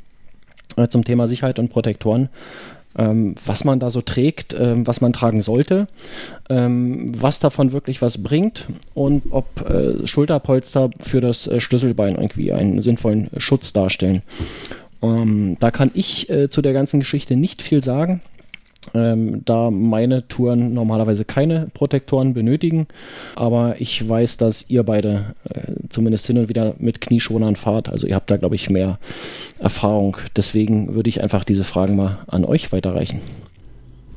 äh, 0.76 0.88
zum 0.88 1.04
Thema 1.04 1.26
Sicherheit 1.26 1.58
und 1.58 1.68
Protektoren, 1.68 2.28
ähm, 2.98 3.34
was 3.46 3.64
man 3.64 3.78
da 3.78 3.88
so 3.88 4.02
trägt, 4.02 4.54
ähm, 4.58 4.86
was 4.86 5.00
man 5.00 5.12
tragen 5.12 5.40
sollte, 5.40 5.86
ähm, 6.50 7.12
was 7.16 7.40
davon 7.40 7.72
wirklich 7.72 8.02
was 8.02 8.22
bringt 8.22 8.66
und 8.94 9.22
ob 9.30 9.68
äh, 9.70 10.06
Schulterpolster 10.06 10.90
für 11.00 11.20
das 11.20 11.46
äh, 11.46 11.60
Schlüsselbein 11.60 12.16
irgendwie 12.16 12.52
einen 12.52 12.82
sinnvollen 12.82 13.30
Schutz 13.38 13.72
darstellen. 13.72 14.22
Ähm, 15.00 15.56
da 15.60 15.70
kann 15.70 15.92
ich 15.94 16.28
äh, 16.28 16.50
zu 16.50 16.60
der 16.60 16.72
ganzen 16.72 17.00
Geschichte 17.00 17.36
nicht 17.36 17.62
viel 17.62 17.82
sagen. 17.82 18.20
Ähm, 18.94 19.42
da 19.44 19.70
meine 19.70 20.26
Touren 20.28 20.72
normalerweise 20.74 21.24
keine 21.24 21.68
Protektoren 21.74 22.34
benötigen, 22.34 22.86
aber 23.36 23.76
ich 23.78 24.08
weiß, 24.08 24.36
dass 24.36 24.70
ihr 24.70 24.82
beide 24.82 25.34
äh, 25.48 25.72
zumindest 25.88 26.26
hin 26.26 26.38
und 26.38 26.48
wieder 26.48 26.74
mit 26.78 27.00
Knieschonern 27.00 27.56
fahrt. 27.56 27.88
Also 27.88 28.06
ihr 28.06 28.14
habt 28.14 28.30
da, 28.30 28.36
glaube 28.36 28.54
ich, 28.54 28.70
mehr 28.70 28.98
Erfahrung. 29.58 30.16
Deswegen 30.36 30.94
würde 30.94 31.08
ich 31.08 31.22
einfach 31.22 31.44
diese 31.44 31.64
Fragen 31.64 31.96
mal 31.96 32.18
an 32.26 32.44
euch 32.44 32.72
weiterreichen. 32.72 33.20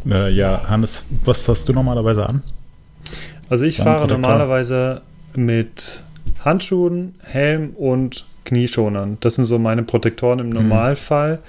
Äh, 0.10 0.32
ja, 0.32 0.70
Hannes, 0.70 1.06
was 1.26 1.48
hast 1.48 1.68
du 1.68 1.74
normalerweise 1.74 2.28
an? 2.28 2.42
Also 3.50 3.66
ich 3.66 3.78
Dann 3.78 3.86
fahre 3.86 4.00
Protektor. 4.08 4.20
normalerweise 4.20 5.02
mit 5.36 6.04
Handschuhen, 6.44 7.16
Helm 7.24 7.72
und 7.72 8.26
Knieschonern. 8.46 9.18
Das 9.20 9.36
sind 9.36 9.46
so 9.46 9.60
meine 9.60 9.84
Protektoren 9.84 10.40
im 10.40 10.50
Normalfall. 10.50 11.40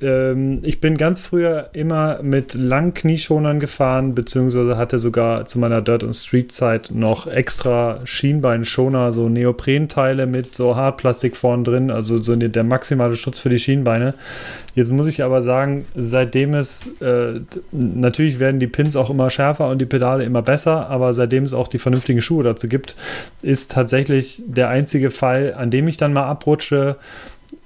Ähm, 0.00 0.60
ich 0.64 0.80
bin 0.80 0.96
ganz 0.96 1.20
früher 1.20 1.70
immer 1.72 2.22
mit 2.22 2.54
langen 2.54 2.94
Knieschonern 2.94 3.60
gefahren, 3.60 4.14
beziehungsweise 4.14 4.76
hatte 4.76 4.98
sogar 4.98 5.46
zu 5.46 5.58
meiner 5.58 5.82
Dirt- 5.82 6.02
und 6.02 6.14
Street-Zeit 6.14 6.90
noch 6.92 7.26
extra 7.26 8.00
Schienbeinschoner, 8.04 9.12
so 9.12 9.28
Neoprenteile 9.28 10.26
mit 10.26 10.54
so 10.54 10.76
Hartplastik 10.76 11.36
vorn 11.36 11.64
drin, 11.64 11.90
also 11.90 12.22
so 12.22 12.34
der 12.36 12.64
maximale 12.64 13.16
Schutz 13.16 13.38
für 13.38 13.48
die 13.48 13.58
Schienbeine. 13.58 14.14
Jetzt 14.74 14.90
muss 14.90 15.06
ich 15.06 15.22
aber 15.22 15.40
sagen, 15.40 15.86
seitdem 15.94 16.54
es, 16.54 16.90
äh, 17.00 17.40
natürlich 17.70 18.40
werden 18.40 18.58
die 18.58 18.66
Pins 18.66 18.96
auch 18.96 19.08
immer 19.08 19.30
schärfer 19.30 19.68
und 19.68 19.78
die 19.78 19.86
Pedale 19.86 20.24
immer 20.24 20.42
besser, 20.42 20.90
aber 20.90 21.14
seitdem 21.14 21.44
es 21.44 21.54
auch 21.54 21.68
die 21.68 21.78
vernünftigen 21.78 22.20
Schuhe 22.20 22.42
dazu 22.42 22.66
gibt, 22.66 22.96
ist 23.42 23.70
tatsächlich 23.70 24.42
der 24.46 24.70
einzige 24.70 25.12
Fall, 25.12 25.54
an 25.56 25.70
dem 25.70 25.86
ich 25.86 25.96
dann 25.96 26.12
mal 26.12 26.24
abrutsche, 26.24 26.96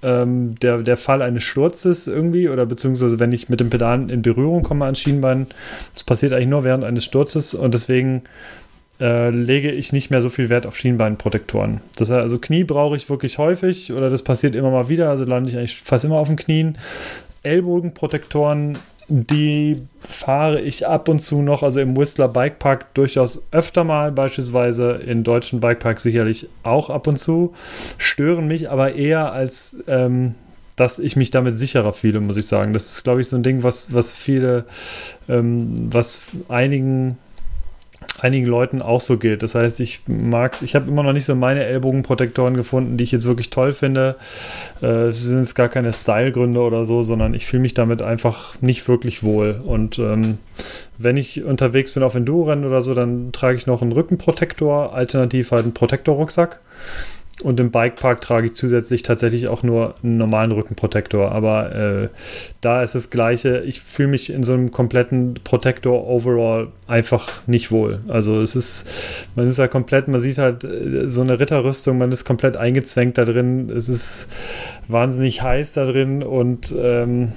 ähm, 0.03 0.55
der, 0.61 0.79
der 0.79 0.97
Fall 0.97 1.23
eines 1.23 1.43
Sturzes 1.43 2.07
irgendwie 2.07 2.49
oder 2.49 2.67
beziehungsweise 2.67 3.19
wenn 3.19 3.33
ich 3.33 3.49
mit 3.49 3.61
dem 3.61 3.71
Pedal 3.71 4.11
in 4.11 4.23
Berührung 4.23 4.63
komme 4.63 4.87
an 4.87 4.95
Schienbein. 4.95 5.47
Das 5.95 6.05
passiert 6.05 6.33
eigentlich 6.33 6.49
nur 6.49 6.65
während 6.65 6.85
eines 6.85 7.05
Sturzes 7.05 7.55
und 7.55 7.75
deswegen 7.75 8.23
äh, 9.01 9.31
lege 9.31 9.71
ich 9.71 9.93
nicht 9.93 10.11
mehr 10.11 10.23
so 10.23 10.29
viel 10.29 10.49
Wert 10.49 10.67
auf 10.67 10.77
Schienbeinprotektoren. 10.77 11.81
Das 11.97 12.11
heißt, 12.11 12.21
also 12.21 12.39
Knie 12.39 12.65
brauche 12.65 12.97
ich 12.97 13.11
wirklich 13.11 13.39
häufig 13.39 13.93
oder 13.93 14.11
das 14.11 14.23
passiert 14.23 14.55
immer 14.55 14.71
mal 14.71 14.89
wieder, 14.89 15.11
also 15.11 15.25
lande 15.25 15.51
ich 15.51 15.57
eigentlich 15.57 15.83
fast 15.83 16.05
immer 16.05 16.17
auf 16.17 16.29
den 16.29 16.37
Knien. 16.37 16.79
Ellbogenprotektoren, 17.43 18.79
die 19.09 19.83
fahre 20.01 20.61
ich 20.61 20.87
ab 20.87 21.09
und 21.09 21.21
zu 21.21 21.43
noch, 21.43 21.63
also 21.63 21.81
im 21.81 21.97
Whistler 21.97 22.29
Bikepark 22.29 22.93
durchaus 22.95 23.43
öfter 23.51 23.85
mal, 23.85 24.13
beispielsweise 24.13 24.93
in 24.93 25.25
deutschen 25.25 25.61
Bikeparks 25.61 26.03
sicherlich 26.03 26.49
auch 26.63 26.91
ab 26.91 27.07
und 27.07 27.19
zu, 27.19 27.55
stören 27.97 28.47
mich 28.47 28.71
aber 28.71 28.95
eher 28.95 29.33
als 29.33 29.83
ähm, 29.87 30.35
dass 30.79 31.01
ich 31.01 31.17
mich 31.17 31.31
damit 31.31 31.59
sicherer 31.59 31.93
fühle, 31.93 32.21
muss 32.21 32.37
ich 32.37 32.47
sagen. 32.47 32.73
Das 32.73 32.87
ist, 32.87 33.03
glaube 33.03 33.21
ich, 33.21 33.29
so 33.29 33.37
ein 33.37 33.43
Ding, 33.43 33.65
was, 33.65 33.93
was 33.93 34.15
viele, 34.15 34.65
ähm, 35.29 35.75
was 35.93 36.21
einigen 36.49 37.19
einigen 38.21 38.47
Leuten 38.47 38.83
auch 38.83 39.01
so 39.01 39.17
gilt. 39.17 39.43
Das 39.43 39.55
heißt, 39.55 39.81
ich 39.81 40.01
mag's, 40.07 40.63
ich 40.63 40.75
habe 40.75 40.89
immer 40.89 41.03
noch 41.03 41.13
nicht 41.13 41.25
so 41.25 41.35
meine 41.35 41.65
Ellbogenprotektoren 41.65 42.57
gefunden, 42.57 42.97
die 42.97 43.05
ich 43.05 43.13
jetzt 43.13 43.27
wirklich 43.27 43.51
toll 43.51 43.73
finde. 43.73 44.17
Äh, 44.83 45.09
Es 45.09 45.23
sind 45.23 45.39
jetzt 45.39 45.55
gar 45.55 45.69
keine 45.69 45.93
Stylegründe 45.93 46.61
oder 46.61 46.85
so, 46.85 47.03
sondern 47.03 47.35
ich 47.35 47.47
fühle 47.47 47.63
mich 47.63 47.75
damit 47.75 48.03
einfach 48.03 48.61
nicht 48.61 48.89
wirklich 48.89 49.23
wohl. 49.23 49.61
Und 49.65 49.99
ähm, 49.99 50.39
wenn 50.97 51.17
ich 51.17 51.45
unterwegs 51.45 51.93
bin 51.93 52.03
auf 52.03 52.15
Enduro-Rennen 52.15 52.65
oder 52.65 52.81
so, 52.81 52.95
dann 52.95 53.31
trage 53.33 53.57
ich 53.57 53.67
noch 53.67 53.83
einen 53.83 53.93
Rückenprotektor, 53.93 54.95
alternativ 54.95 55.53
halt 55.53 55.65
einen 55.65 55.75
Protektorrucksack. 55.75 56.61
Und 57.43 57.61
im 57.61 57.71
Bikepark 57.71 58.21
trage 58.21 58.47
ich 58.47 58.55
zusätzlich 58.55 59.05
tatsächlich 59.05 59.47
auch 59.47 59.63
nur 59.63 59.95
einen 60.03 60.17
normalen 60.17 60.51
Rückenprotektor. 60.51 61.31
Aber 61.31 61.75
äh, 61.75 62.09
da 62.61 62.83
ist 62.83 62.97
das 62.97 63.11
Gleiche. 63.11 63.61
Ich 63.61 63.81
fühle 63.81 64.09
mich 64.09 64.31
in 64.31 64.43
so 64.43 64.55
einem 64.55 64.73
kompletten 64.73 65.35
Protektor 65.45 66.09
overall 66.09 66.69
einfach 66.89 67.47
nicht 67.47 67.71
wohl. 67.71 68.01
Also 68.09 68.41
es 68.41 68.57
ist, 68.57 68.89
man 69.37 69.47
ist 69.47 69.59
ja 69.59 69.69
komplett, 69.69 70.09
man 70.09 70.21
sieht 70.21 70.39
halt 70.39 70.65
äh, 70.65 71.09
so 71.09 71.21
eine 71.21 71.39
Ritterrüstung, 71.39 71.97
man 71.99 72.11
ist 72.11 72.25
komplett 72.25 72.57
eingezwängt 72.57 73.17
da 73.19 73.25
drin. 73.25 73.71
Es 73.71 73.89
ist 73.89 74.27
wahnsinnig 74.89 75.41
heiß 75.43 75.75
da 75.75 75.85
drin 75.85 76.25
und 76.25 76.75
ähm, 76.77 77.33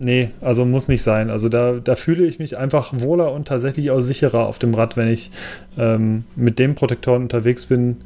nee, 0.00 0.30
also 0.40 0.64
muss 0.64 0.88
nicht 0.88 1.02
sein. 1.02 1.28
Also 1.28 1.50
da, 1.50 1.74
da 1.82 1.94
fühle 1.94 2.24
ich 2.24 2.38
mich 2.38 2.56
einfach 2.56 2.92
wohler 2.96 3.32
und 3.32 3.48
tatsächlich 3.48 3.90
auch 3.90 4.00
sicherer 4.00 4.46
auf 4.46 4.58
dem 4.58 4.72
Rad, 4.72 4.96
wenn 4.96 5.08
ich 5.08 5.30
ähm, 5.76 6.24
mit 6.36 6.58
dem 6.58 6.74
Protektoren 6.74 7.22
unterwegs 7.22 7.66
bin, 7.66 7.98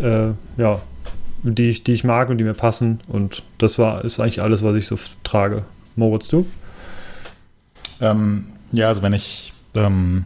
äh, 0.00 0.32
ja, 0.56 0.80
die 1.42 1.70
ich, 1.70 1.84
die 1.84 1.92
ich 1.92 2.04
mag 2.04 2.30
und 2.30 2.38
die 2.38 2.44
mir 2.44 2.54
passen. 2.54 3.00
Und 3.08 3.42
das 3.58 3.78
war, 3.78 4.04
ist 4.04 4.20
eigentlich 4.20 4.42
alles, 4.42 4.62
was 4.62 4.76
ich 4.76 4.86
so 4.86 4.98
trage. 5.24 5.64
Moritz, 5.96 6.28
du? 6.28 6.46
Ähm, 8.00 8.46
ja, 8.72 8.88
also 8.88 9.02
wenn 9.02 9.12
ich, 9.12 9.52
ähm, 9.74 10.24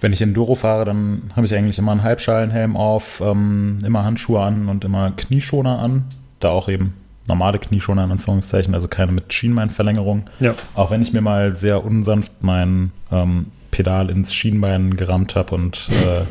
wenn 0.00 0.12
ich 0.12 0.22
Enduro 0.22 0.54
fahre, 0.54 0.84
dann 0.84 1.32
habe 1.36 1.46
ich 1.46 1.54
eigentlich 1.54 1.78
immer 1.78 1.92
einen 1.92 2.02
Halbschalenhelm 2.02 2.76
auf, 2.76 3.22
ähm, 3.24 3.78
immer 3.84 4.04
Handschuhe 4.04 4.40
an 4.40 4.68
und 4.68 4.84
immer 4.84 5.12
Knieschoner 5.12 5.78
an. 5.78 6.06
Da 6.40 6.50
auch 6.50 6.68
eben 6.68 6.94
normale 7.28 7.58
Knieschoner 7.58 8.04
in 8.04 8.10
Anführungszeichen, 8.10 8.74
also 8.74 8.88
keine 8.88 9.12
mit 9.12 9.32
Schienbeinverlängerung. 9.32 10.24
Ja. 10.40 10.54
Auch 10.74 10.90
wenn 10.90 11.02
ich 11.02 11.12
mir 11.12 11.20
mal 11.20 11.54
sehr 11.54 11.84
unsanft 11.84 12.32
mein 12.40 12.90
ähm, 13.12 13.46
Pedal 13.70 14.10
ins 14.10 14.34
Schienbein 14.34 14.96
gerammt 14.96 15.36
habe 15.36 15.54
und 15.54 15.88
äh, 16.04 16.24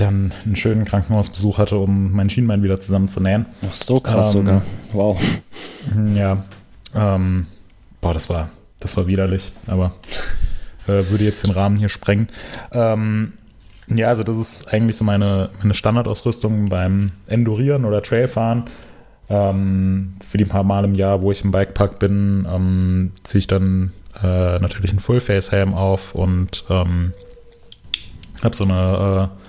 dann 0.00 0.32
einen 0.44 0.56
schönen 0.56 0.84
Krankenhausbesuch 0.84 1.58
hatte, 1.58 1.76
um 1.76 2.12
mein 2.12 2.30
Schienbein 2.30 2.62
wieder 2.62 2.80
zusammenzunähen. 2.80 3.46
Ach, 3.68 3.74
so 3.74 4.00
krass 4.00 4.34
Ähm, 4.34 4.40
sogar. 4.40 4.62
Wow. 4.92 5.20
Ja. 6.14 6.44
Ähm, 6.94 7.46
boah, 8.00 8.12
das 8.12 8.28
war, 8.28 8.50
das 8.80 8.96
war 8.96 9.06
widerlich, 9.06 9.52
aber 9.66 9.94
äh, 10.86 11.08
würde 11.08 11.24
jetzt 11.24 11.44
den 11.44 11.52
Rahmen 11.52 11.76
hier 11.76 11.88
sprengen. 11.88 12.28
Ähm, 12.72 13.34
ja, 13.88 14.08
also 14.08 14.22
das 14.22 14.36
ist 14.36 14.72
eigentlich 14.72 14.96
so 14.96 15.04
meine, 15.04 15.50
meine 15.58 15.74
Standardausrüstung 15.74 16.68
beim 16.68 17.10
Endurieren 17.26 17.84
oder 17.84 18.02
Trailfahren. 18.02 18.64
Ähm, 19.28 20.14
für 20.24 20.38
die 20.38 20.44
paar 20.44 20.64
Mal 20.64 20.84
im 20.84 20.94
Jahr, 20.94 21.22
wo 21.22 21.30
ich 21.30 21.44
im 21.44 21.50
Bikepark 21.50 21.98
bin, 21.98 22.46
ähm, 22.48 23.12
ziehe 23.24 23.40
ich 23.40 23.46
dann 23.46 23.92
äh, 24.22 24.58
natürlich 24.58 24.90
einen 24.90 25.00
Full-Face-Helm 25.00 25.74
auf 25.74 26.14
und 26.14 26.64
ähm, 26.68 27.12
habe 28.42 28.56
so 28.56 28.64
eine 28.64 29.30
äh, 29.30 29.39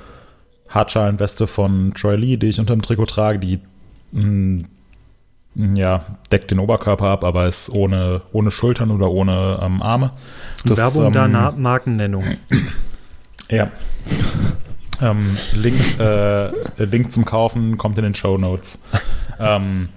Hartschalenweste 0.71 1.47
von 1.47 1.93
Troy 1.93 2.15
Lee, 2.15 2.37
die 2.37 2.47
ich 2.47 2.59
unter 2.59 2.75
dem 2.75 2.81
Trikot 2.81 3.05
trage, 3.05 3.39
die 3.39 3.59
mh, 4.13 4.63
ja, 5.55 6.05
deckt 6.31 6.51
den 6.51 6.59
Oberkörper 6.59 7.07
ab, 7.07 7.23
aber 7.23 7.45
ist 7.45 7.69
ohne, 7.69 8.21
ohne 8.31 8.51
Schultern 8.51 8.89
oder 8.91 9.11
ohne 9.11 9.59
ähm, 9.61 9.81
Arme. 9.81 10.11
Werbung 10.63 11.07
ähm, 11.07 11.13
da, 11.13 11.27
Na 11.27 11.51
Markennennung. 11.51 12.23
Ja. 13.49 13.69
ähm, 15.01 15.35
Link, 15.55 15.99
äh, 15.99 16.51
Link 16.85 17.11
zum 17.11 17.25
Kaufen 17.25 17.77
kommt 17.77 17.97
in 17.97 18.05
den 18.05 18.15
Show 18.15 18.37
Notes. 18.37 18.85
ähm, 19.41 19.89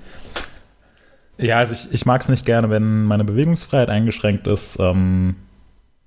ja, 1.39 1.59
also 1.59 1.75
ich, 1.75 1.95
ich 1.95 2.05
mag 2.05 2.21
es 2.21 2.29
nicht 2.29 2.45
gerne, 2.45 2.69
wenn 2.69 3.05
meine 3.05 3.23
Bewegungsfreiheit 3.23 3.91
eingeschränkt 3.91 4.49
ist. 4.49 4.81
Ähm, 4.81 5.37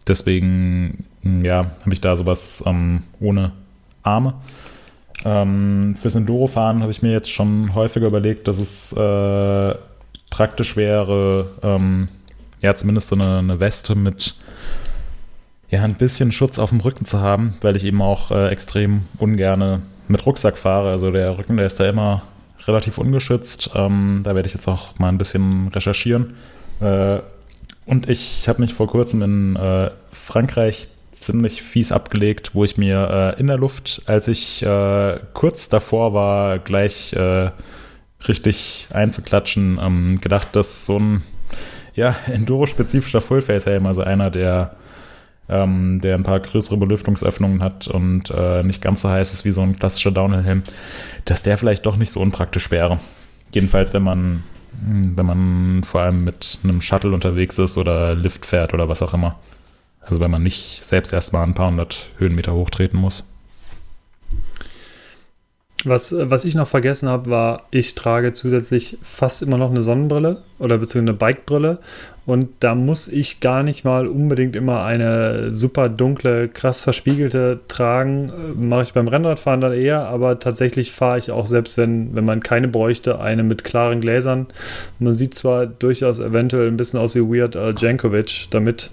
deswegen, 0.05 1.05
ja, 1.23 1.71
habe 1.79 1.93
ich 1.93 2.01
da 2.01 2.17
sowas 2.17 2.61
ähm, 2.65 3.03
ohne 3.21 3.53
Arme. 4.07 4.33
Ähm, 5.25 5.95
fürs 5.95 6.15
Enduro-Fahren 6.15 6.81
habe 6.81 6.91
ich 6.91 7.01
mir 7.01 7.11
jetzt 7.11 7.31
schon 7.31 7.75
häufiger 7.75 8.07
überlegt, 8.07 8.47
dass 8.47 8.59
es 8.59 8.93
äh, 8.93 9.75
praktisch 10.29 10.77
wäre, 10.77 11.49
ähm, 11.63 12.07
ja, 12.61 12.75
zumindest 12.75 13.09
so 13.09 13.15
eine, 13.15 13.39
eine 13.39 13.59
Weste 13.59 13.95
mit 13.95 14.35
ja, 15.69 15.83
ein 15.83 15.95
bisschen 15.95 16.31
Schutz 16.31 16.59
auf 16.59 16.69
dem 16.69 16.79
Rücken 16.79 17.05
zu 17.05 17.19
haben, 17.19 17.55
weil 17.61 17.75
ich 17.75 17.83
eben 17.83 18.01
auch 18.01 18.31
äh, 18.31 18.49
extrem 18.49 19.01
ungerne 19.17 19.81
mit 20.07 20.25
Rucksack 20.25 20.57
fahre. 20.57 20.91
Also 20.91 21.11
der 21.11 21.37
Rücken, 21.37 21.57
der 21.57 21.65
ist 21.65 21.79
da 21.79 21.89
immer 21.89 22.21
relativ 22.65 22.97
ungeschützt. 22.97 23.71
Ähm, 23.75 24.21
da 24.23 24.33
werde 24.35 24.47
ich 24.47 24.53
jetzt 24.53 24.67
auch 24.67 24.97
mal 24.99 25.09
ein 25.09 25.17
bisschen 25.17 25.67
recherchieren. 25.69 26.35
Äh, 26.79 27.19
und 27.85 28.09
ich 28.09 28.47
habe 28.47 28.61
mich 28.61 28.73
vor 28.73 28.87
kurzem 28.87 29.21
in 29.21 29.55
äh, 29.55 29.91
Frankreich 30.11 30.87
ziemlich 31.19 31.61
fies 31.61 31.91
abgelegt, 31.91 32.51
wo 32.53 32.63
ich 32.63 32.77
mir 32.77 33.35
äh, 33.37 33.39
in 33.39 33.47
der 33.47 33.57
Luft, 33.57 34.01
als 34.05 34.27
ich 34.27 34.63
äh, 34.63 35.19
kurz 35.33 35.69
davor 35.69 36.13
war, 36.13 36.59
gleich 36.59 37.13
äh, 37.13 37.51
richtig 38.27 38.87
einzuklatschen, 38.91 39.79
ähm, 39.81 40.21
gedacht, 40.21 40.55
dass 40.55 40.85
so 40.85 40.97
ein 40.99 41.23
ja, 41.95 42.15
Enduro-spezifischer 42.27 43.21
Fullface-Helm, 43.21 43.85
also 43.85 44.03
einer, 44.03 44.29
der, 44.29 44.75
ähm, 45.49 45.99
der 46.01 46.15
ein 46.15 46.23
paar 46.23 46.39
größere 46.39 46.77
Belüftungsöffnungen 46.77 47.61
hat 47.61 47.87
und 47.87 48.31
äh, 48.31 48.63
nicht 48.63 48.81
ganz 48.81 49.01
so 49.01 49.09
heiß 49.09 49.33
ist 49.33 49.45
wie 49.45 49.51
so 49.51 49.61
ein 49.61 49.77
klassischer 49.77 50.11
Downhill-Helm, 50.11 50.63
dass 51.25 51.43
der 51.43 51.57
vielleicht 51.57 51.85
doch 51.85 51.97
nicht 51.97 52.11
so 52.11 52.19
unpraktisch 52.19 52.71
wäre. 52.71 52.99
Jedenfalls, 53.51 53.93
wenn 53.93 54.03
man, 54.03 54.43
wenn 54.81 55.25
man 55.25 55.83
vor 55.83 56.01
allem 56.01 56.23
mit 56.23 56.59
einem 56.63 56.81
Shuttle 56.81 57.13
unterwegs 57.13 57.57
ist 57.57 57.77
oder 57.77 58.13
Lift 58.13 58.45
fährt 58.45 58.73
oder 58.73 58.89
was 58.89 59.01
auch 59.01 59.13
immer. 59.13 59.37
Also 60.07 60.21
wenn 60.21 60.31
man 60.31 60.41
nicht 60.41 60.81
selbst 60.83 61.13
erstmal 61.13 61.43
ein 61.43 61.53
paar 61.53 61.69
hundert 61.69 62.09
Höhenmeter 62.17 62.53
hochtreten 62.53 62.99
muss. 62.99 63.33
Was, 65.83 66.13
was 66.17 66.43
ich 66.43 66.55
noch 66.55 66.67
vergessen 66.67 67.07
habe, 67.07 67.29
war, 67.29 67.63
ich 67.69 67.93
trage 67.93 68.33
zusätzlich 68.33 68.97
fast 69.03 69.43
immer 69.43 69.57
noch 69.57 69.69
eine 69.69 69.83
Sonnenbrille 69.83 70.41
oder 70.57 70.79
beziehungsweise 70.79 71.11
eine 71.11 71.33
Bikebrille. 71.33 71.77
Und 72.25 72.49
da 72.59 72.73
muss 72.73 73.07
ich 73.07 73.39
gar 73.41 73.63
nicht 73.63 73.85
mal 73.85 74.07
unbedingt 74.07 74.55
immer 74.55 74.83
eine 74.83 75.53
super 75.53 75.87
dunkle, 75.87 76.49
krass 76.49 76.81
verspiegelte 76.81 77.59
tragen. 77.67 78.31
Mache 78.59 78.83
ich 78.83 78.93
beim 78.93 79.07
Rennradfahren 79.07 79.61
dann 79.61 79.71
eher, 79.71 80.07
aber 80.07 80.39
tatsächlich 80.39 80.91
fahre 80.91 81.19
ich 81.19 81.31
auch, 81.31 81.47
selbst 81.47 81.77
wenn, 81.77 82.15
wenn 82.15 82.25
man 82.25 82.41
keine 82.41 82.67
bräuchte, 82.67 83.19
eine 83.19 83.43
mit 83.43 83.63
klaren 83.63 84.01
Gläsern. 84.01 84.47
Man 84.99 85.13
sieht 85.13 85.35
zwar 85.35 85.67
durchaus 85.67 86.19
eventuell 86.19 86.67
ein 86.67 86.77
bisschen 86.77 86.99
aus 86.99 87.13
wie 87.15 87.21
Weird 87.21 87.55
Jankovic 87.79 88.47
damit. 88.49 88.89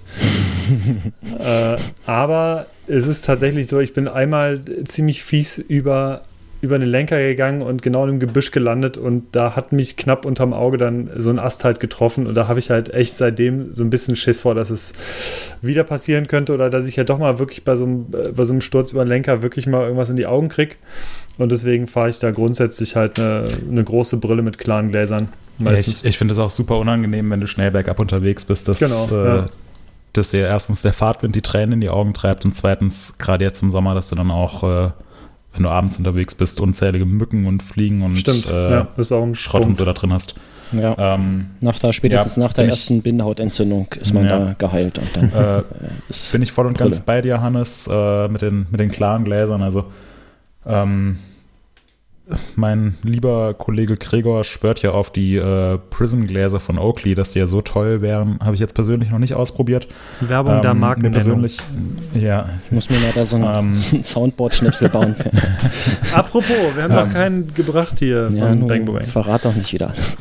Äh, 1.39 1.75
aber 2.05 2.65
es 2.87 3.07
ist 3.07 3.25
tatsächlich 3.25 3.67
so, 3.67 3.79
ich 3.79 3.93
bin 3.93 4.07
einmal 4.07 4.61
ziemlich 4.85 5.23
fies 5.23 5.57
über 5.57 6.23
über 6.61 6.79
den 6.79 6.89
Lenker 6.89 7.19
gegangen 7.19 7.61
und 7.61 7.81
genau 7.81 8.07
im 8.07 8.19
Gebüsch 8.19 8.51
gelandet 8.51 8.97
und 8.97 9.23
da 9.33 9.55
hat 9.55 9.71
mich 9.71 9.97
knapp 9.97 10.25
unterm 10.25 10.53
Auge 10.53 10.77
dann 10.77 11.09
so 11.17 11.29
ein 11.29 11.37
Ast 11.37 11.63
halt 11.63 11.79
getroffen 11.79 12.25
und 12.25 12.33
da 12.33 12.47
habe 12.47 12.59
ich 12.59 12.71
halt 12.71 12.93
echt 12.93 13.15
seitdem 13.15 13.73
so 13.73 13.83
ein 13.83 13.89
bisschen 13.89 14.15
Schiss 14.15 14.39
vor, 14.39 14.55
dass 14.55 14.69
es 14.71 14.93
wieder 15.61 15.83
passieren 15.83 16.27
könnte 16.27 16.53
oder 16.53 16.69
dass 16.69 16.87
ich 16.87 16.95
ja 16.95 17.03
doch 17.03 17.19
mal 17.19 17.39
wirklich 17.39 17.63
bei 17.63 17.75
so 17.75 17.83
einem, 17.83 18.07
bei 18.09 18.43
so 18.45 18.53
einem 18.53 18.61
Sturz 18.61 18.93
über 18.93 19.05
den 19.05 19.09
Lenker 19.09 19.43
wirklich 19.43 19.67
mal 19.67 19.83
irgendwas 19.83 20.09
in 20.09 20.15
die 20.15 20.25
Augen 20.25 20.49
kriege. 20.49 20.75
Und 21.37 21.51
deswegen 21.51 21.87
fahre 21.87 22.09
ich 22.09 22.19
da 22.19 22.31
grundsätzlich 22.31 22.95
halt 22.95 23.19
eine, 23.19 23.47
eine 23.69 23.83
große 23.83 24.17
Brille 24.17 24.41
mit 24.41 24.57
klaren 24.57 24.89
Gläsern. 24.89 25.29
Ja, 25.59 25.73
ich 25.73 26.03
ich 26.03 26.17
finde 26.17 26.33
es 26.33 26.39
auch 26.39 26.49
super 26.49 26.77
unangenehm, 26.79 27.29
wenn 27.29 27.41
du 27.41 27.47
schnell 27.47 27.71
bergab 27.71 27.99
unterwegs 27.99 28.45
bist, 28.45 28.67
dass, 28.67 28.79
Genau, 28.79 29.07
äh, 29.11 29.27
ja. 29.27 29.45
Dass 30.17 30.29
dir 30.31 30.47
erstens 30.47 30.81
der 30.81 30.93
Fahrtwind 30.93 31.35
die 31.35 31.41
Tränen 31.41 31.73
in 31.73 31.81
die 31.81 31.89
Augen 31.89 32.13
treibt 32.13 32.45
und 32.45 32.55
zweitens, 32.55 33.17
gerade 33.17 33.43
jetzt 33.43 33.61
im 33.61 33.71
Sommer, 33.71 33.93
dass 33.95 34.09
du 34.09 34.15
dann 34.15 34.31
auch, 34.31 34.63
äh, 34.63 34.91
wenn 35.53 35.63
du 35.63 35.69
abends 35.69 35.97
unterwegs 35.97 36.35
bist, 36.35 36.59
unzählige 36.59 37.05
Mücken 37.05 37.45
und 37.45 37.63
Fliegen 37.63 38.01
und 38.01 38.17
Stimmt, 38.17 38.47
äh, 38.49 38.71
ja, 38.71 38.87
ist 38.97 39.11
auch 39.11 39.23
ein 39.23 39.35
Schrott 39.35 39.61
und 39.61 39.67
Punkt. 39.67 39.77
so 39.77 39.85
da 39.85 39.93
drin 39.93 40.11
hast. 40.13 40.35
Ja. 40.71 40.95
Ähm, 41.15 41.51
Nach 41.61 41.77
der, 41.79 41.93
spätestens 41.93 42.35
Ja, 42.37 42.43
nach 42.43 42.53
der 42.53 42.65
ich- 42.65 42.71
ersten 42.71 43.01
Bindehautentzündung 43.01 43.87
ist 44.01 44.13
man 44.13 44.25
Ja. 44.25 44.39
da 44.39 44.55
geheilt 44.57 44.97
und 44.97 45.15
dann 45.15 45.31
äh, 45.31 45.59
äh, 45.59 45.63
ist 46.09 46.31
bin 46.31 46.41
ich 46.41 46.51
voll 46.51 46.65
und 46.65 46.77
ganz 46.77 46.95
Brille. 46.97 47.03
bei 47.05 47.21
dir, 47.21 47.41
Hannes, 47.41 47.87
äh, 47.89 48.27
mit, 48.27 48.41
den, 48.41 48.65
mit 48.71 48.79
den 48.79 48.89
klaren 48.89 49.23
Gläsern. 49.23 49.61
Also, 49.61 49.85
ähm, 50.65 51.19
mein 52.55 52.95
lieber 53.03 53.53
Kollege 53.53 53.97
Gregor 53.97 54.43
schwört 54.43 54.81
ja 54.81 54.91
auf 54.91 55.11
die 55.11 55.35
äh, 55.35 55.77
Prism-Gläser 55.91 56.59
von 56.59 56.79
Oakley, 56.79 57.13
dass 57.13 57.31
die 57.33 57.39
ja 57.39 57.45
so 57.45 57.61
toll 57.61 58.01
wären. 58.01 58.39
Habe 58.43 58.55
ich 58.55 58.59
jetzt 58.59 58.73
persönlich 58.73 59.11
noch 59.11 59.19
nicht 59.19 59.35
ausprobiert. 59.35 59.87
Werbung 60.21 60.61
der 60.63 60.71
Ähm, 60.71 60.79
Marken 60.79 61.01
mir 61.03 61.11
persönlich, 61.11 61.59
ja, 62.15 62.49
Ich 62.65 62.71
muss 62.71 62.89
mir 62.89 62.97
mal 62.97 63.11
da 63.13 63.25
so 63.25 63.35
ein, 63.37 63.43
Ähm. 63.45 63.73
so 63.75 63.95
ein 63.97 64.03
Soundboard-Schnipsel 64.03 64.89
bauen. 64.89 65.15
Apropos, 66.15 66.49
wir 66.75 66.83
haben 66.83 66.95
noch 66.95 67.09
keinen 67.11 67.53
gebracht 67.53 67.99
hier 67.99 68.29
ja, 68.33 68.47
von 68.47 68.67
Bang 68.67 68.85
Bang. 68.85 69.03
verrat 69.03 69.45
doch 69.45 69.53
nicht 69.53 69.71
wieder 69.71 69.89
alles. 69.89 70.17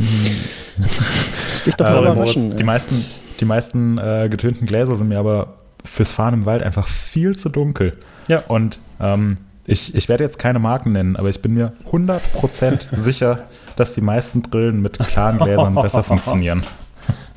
Lass 1.52 1.64
dich 1.64 1.74
doch 1.74 1.86
Äh, 1.86 1.92
mal 1.92 2.14
Moritz, 2.14 2.32
überraschen. 2.36 2.56
die 2.56 2.64
meisten, 2.64 3.04
die 3.40 3.44
meisten 3.46 3.98
äh, 3.98 4.28
getönten 4.30 4.66
Gläser 4.66 4.94
sind 4.96 5.08
mir 5.08 5.18
aber 5.18 5.54
fürs 5.84 6.12
Fahren 6.12 6.34
im 6.34 6.46
Wald 6.46 6.62
einfach 6.62 6.86
viel 6.88 7.36
zu 7.36 7.48
dunkel. 7.48 7.94
Ja. 8.28 8.40
Und 8.48 8.78
ähm, 9.00 9.38
ich, 9.66 9.94
ich 9.94 10.08
werde 10.08 10.24
jetzt 10.24 10.38
keine 10.38 10.58
Marken 10.58 10.92
nennen, 10.92 11.16
aber 11.16 11.28
ich 11.30 11.40
bin 11.42 11.54
mir 11.54 11.72
100% 11.90 12.86
sicher, 12.94 13.40
dass 13.76 13.94
die 13.94 14.00
meisten 14.00 14.42
Brillen 14.42 14.82
mit 14.82 14.98
klaren 14.98 15.38
Gläsern 15.38 15.74
besser 15.74 16.02
funktionieren. 16.04 16.62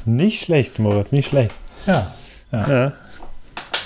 Nicht 0.06 0.44
schlecht, 0.46 0.80
Moritz, 0.80 1.12
nicht 1.12 1.28
schlecht. 1.30 1.54
Ja. 1.86 2.14
Ja. 2.52 2.68
Ja, 2.70 2.94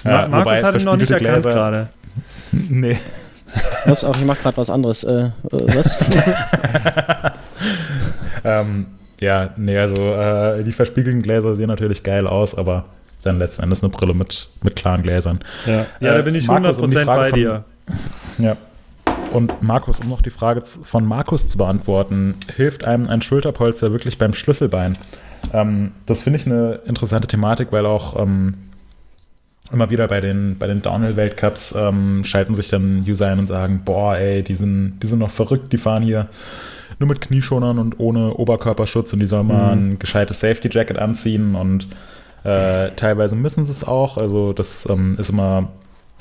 Ma- 0.03 0.27
Markus 0.27 0.63
hat 0.63 0.75
ihn 0.79 0.85
noch 0.85 0.97
nicht 0.97 1.11
erkannt 1.11 1.43
gerade. 1.43 1.89
Nee. 2.51 2.97
Was, 3.85 4.03
auch 4.03 4.15
ich 4.17 4.25
mache 4.25 4.41
gerade 4.41 4.57
was 4.57 4.69
anderes. 4.69 5.03
Äh, 5.05 5.23
äh, 5.23 5.31
was? 5.51 5.97
Ähm, 8.43 8.87
ja, 9.19 9.49
nee, 9.55 9.77
also 9.77 10.01
äh, 10.13 10.63
die 10.63 10.71
verspiegelten 10.71 11.21
Gläser 11.21 11.55
sehen 11.55 11.67
natürlich 11.67 12.03
geil 12.03 12.27
aus, 12.27 12.55
aber 12.55 12.85
dann 13.23 13.37
letzten 13.37 13.63
Endes 13.63 13.83
eine 13.83 13.91
Brille 13.91 14.13
mit, 14.13 14.49
mit 14.63 14.75
klaren 14.75 15.03
Gläsern. 15.03 15.39
Ja, 15.65 15.85
ja 15.99 16.13
Äh, 16.13 16.17
da 16.17 16.21
bin 16.23 16.35
ich 16.35 16.47
Markus, 16.47 16.79
100% 16.79 16.99
um 16.99 17.05
bei 17.05 17.29
von- 17.29 17.39
dir. 17.39 17.63
Ja. 18.37 18.57
Und 19.31 19.61
Markus, 19.61 20.01
um 20.01 20.09
noch 20.09 20.21
die 20.21 20.29
Frage 20.29 20.61
von 20.65 21.05
Markus 21.05 21.47
zu 21.47 21.57
beantworten, 21.57 22.35
hilft 22.53 22.83
einem 22.83 23.07
ein 23.07 23.21
Schulterpolster 23.21 23.91
wirklich 23.91 24.17
beim 24.17 24.33
Schlüsselbein? 24.33 24.97
Ähm, 25.53 25.91
das 26.05 26.21
finde 26.21 26.39
ich 26.39 26.45
eine 26.45 26.81
interessante 26.85 27.27
Thematik, 27.27 27.71
weil 27.71 27.85
auch 27.85 28.19
ähm, 28.19 28.55
immer 29.71 29.89
wieder 29.89 30.07
bei 30.07 30.19
den, 30.19 30.57
bei 30.57 30.67
den 30.67 30.81
Downhill-Weltcups 30.81 31.75
ähm, 31.77 32.23
schalten 32.25 32.55
sich 32.55 32.69
dann 32.69 33.05
User 33.07 33.27
ein 33.27 33.39
und 33.39 33.47
sagen, 33.47 33.81
boah, 33.85 34.17
ey, 34.17 34.41
die 34.41 34.55
sind, 34.55 34.99
die 35.01 35.07
sind 35.07 35.19
noch 35.19 35.29
verrückt, 35.29 35.71
die 35.71 35.77
fahren 35.77 36.03
hier 36.03 36.27
nur 36.99 37.07
mit 37.07 37.21
Knieschonern 37.21 37.79
und 37.79 37.99
ohne 37.99 38.35
Oberkörperschutz 38.35 39.13
und 39.13 39.19
die 39.19 39.27
sollen 39.27 39.47
mal 39.47 39.71
ein 39.71 39.97
gescheites 39.97 40.41
Safety-Jacket 40.41 40.99
anziehen 40.99 41.55
und 41.55 41.87
äh, 42.43 42.91
teilweise 42.95 43.35
müssen 43.35 43.65
sie 43.65 43.71
es 43.71 43.83
auch. 43.83 44.17
Also 44.17 44.53
das 44.53 44.87
ähm, 44.89 45.15
ist 45.17 45.29
immer 45.29 45.69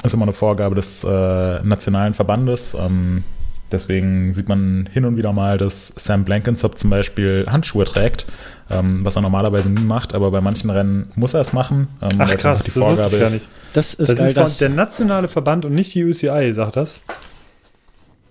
ist 0.04 0.14
immer 0.14 0.24
eine 0.24 0.32
Vorgabe 0.32 0.74
des 0.74 1.04
äh, 1.04 1.62
nationalen 1.62 2.14
Verbandes. 2.14 2.76
Ähm, 2.78 3.24
deswegen 3.70 4.32
sieht 4.32 4.48
man 4.48 4.88
hin 4.92 5.04
und 5.04 5.16
wieder 5.16 5.32
mal, 5.32 5.58
dass 5.58 5.92
Sam 5.96 6.24
Blankensop 6.24 6.78
zum 6.78 6.90
Beispiel 6.90 7.46
Handschuhe 7.48 7.84
trägt, 7.84 8.26
ähm, 8.70 9.04
was 9.04 9.16
er 9.16 9.22
normalerweise 9.22 9.68
nie 9.68 9.82
macht, 9.82 10.14
aber 10.14 10.30
bei 10.30 10.40
manchen 10.40 10.70
Rennen 10.70 11.10
muss 11.14 11.34
er 11.34 11.40
es 11.40 11.52
machen. 11.52 11.88
Ähm, 12.00 12.08
Ach 12.18 12.30
krass, 12.36 12.64
einfach 12.64 12.74
das 12.74 12.76
wusste 12.76 13.16
ich 13.16 13.22
gar 13.22 13.30
nicht. 13.30 13.48
Das 13.72 13.94
ist 13.94 14.10
Das 14.10 14.18
geil, 14.18 14.28
ist 14.28 14.34
von 14.34 14.42
dass, 14.44 14.58
der 14.58 14.68
nationale 14.70 15.28
Verband 15.28 15.64
und 15.64 15.74
nicht 15.74 15.94
die 15.94 16.04
UCI, 16.04 16.52
sagt 16.52 16.76
das? 16.76 17.00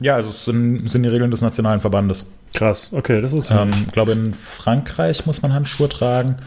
Ja, 0.02 0.16
also 0.16 0.30
es 0.30 0.46
sind, 0.46 0.90
sind 0.90 1.04
die 1.04 1.10
Regeln 1.10 1.30
des 1.30 1.42
nationalen 1.42 1.82
Verbandes. 1.82 2.34
Krass, 2.54 2.94
okay, 2.94 3.22
das 3.22 3.32
wusste 3.32 3.54
ich 3.54 3.60
Ähm, 3.60 3.86
ich 3.88 3.92
glaube, 3.92 4.14
in 4.14 4.34
Frankreich 4.34 5.26
muss 5.26 5.42
man 5.42 5.54
Handschuhe 5.54 5.90
tragen 5.90 6.38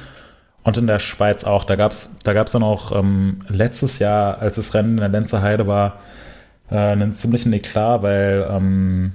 und 0.64 0.76
in 0.76 0.86
der 0.86 0.98
Schweiz 0.98 1.44
auch. 1.44 1.64
Da 1.64 1.76
gab 1.76 1.92
es 1.92 2.16
da 2.22 2.32
gab's 2.32 2.52
dann 2.52 2.62
auch 2.62 2.92
ähm, 2.92 3.40
letztes 3.48 3.98
Jahr, 3.98 4.38
als 4.38 4.56
das 4.56 4.74
Rennen 4.74 4.92
in 4.92 4.96
der 4.98 5.08
Lenzer 5.08 5.42
Heide 5.42 5.66
war, 5.66 6.00
äh, 6.70 6.76
einen 6.76 7.14
ziemlichen 7.14 7.52
Eklat, 7.52 8.02
weil, 8.02 8.46
ähm, 8.50 9.12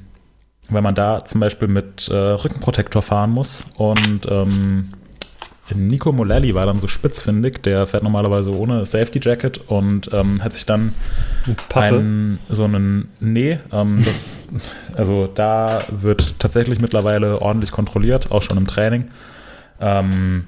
weil 0.70 0.82
man 0.82 0.96
da 0.96 1.24
zum 1.26 1.42
Beispiel 1.42 1.68
mit 1.68 2.10
äh, 2.10 2.16
Rückenprotektor 2.16 3.02
fahren 3.02 3.32
muss 3.32 3.66
und 3.78 4.28
ähm, 4.30 4.90
Nico 5.74 6.12
Molelli 6.12 6.56
war 6.56 6.66
dann 6.66 6.80
so 6.80 6.88
spitzfindig, 6.88 7.62
der 7.62 7.88
fährt 7.88 8.04
normalerweise 8.04 8.56
ohne 8.56 8.86
Safety 8.86 9.20
Jacket 9.22 9.58
und 9.68 10.10
ähm, 10.14 10.42
hat 10.42 10.54
sich 10.54 10.66
dann 10.66 10.94
einen, 11.74 12.40
so 12.48 12.64
einen, 12.64 13.10
nee, 13.20 13.60
ähm, 13.74 14.02
das, 14.06 14.50
also 14.96 15.28
da 15.28 15.82
wird 15.90 16.40
tatsächlich 16.40 16.80
mittlerweile 16.80 17.42
ordentlich 17.42 17.72
kontrolliert, 17.72 18.32
auch 18.32 18.42
schon 18.42 18.58
im 18.58 18.68
Training. 18.68 19.10
Ähm, 19.82 20.46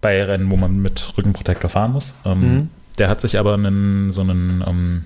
bei 0.00 0.22
Rennen, 0.24 0.50
wo 0.50 0.56
man 0.56 0.80
mit 0.80 1.12
Rückenprotektor 1.16 1.70
fahren 1.70 1.92
muss. 1.92 2.16
Ähm, 2.24 2.40
Mhm. 2.40 2.68
Der 2.98 3.08
hat 3.08 3.20
sich 3.20 3.38
aber 3.38 3.54
einen, 3.54 4.10
so 4.10 4.20
einen, 4.20 4.62
ähm, 4.66 5.04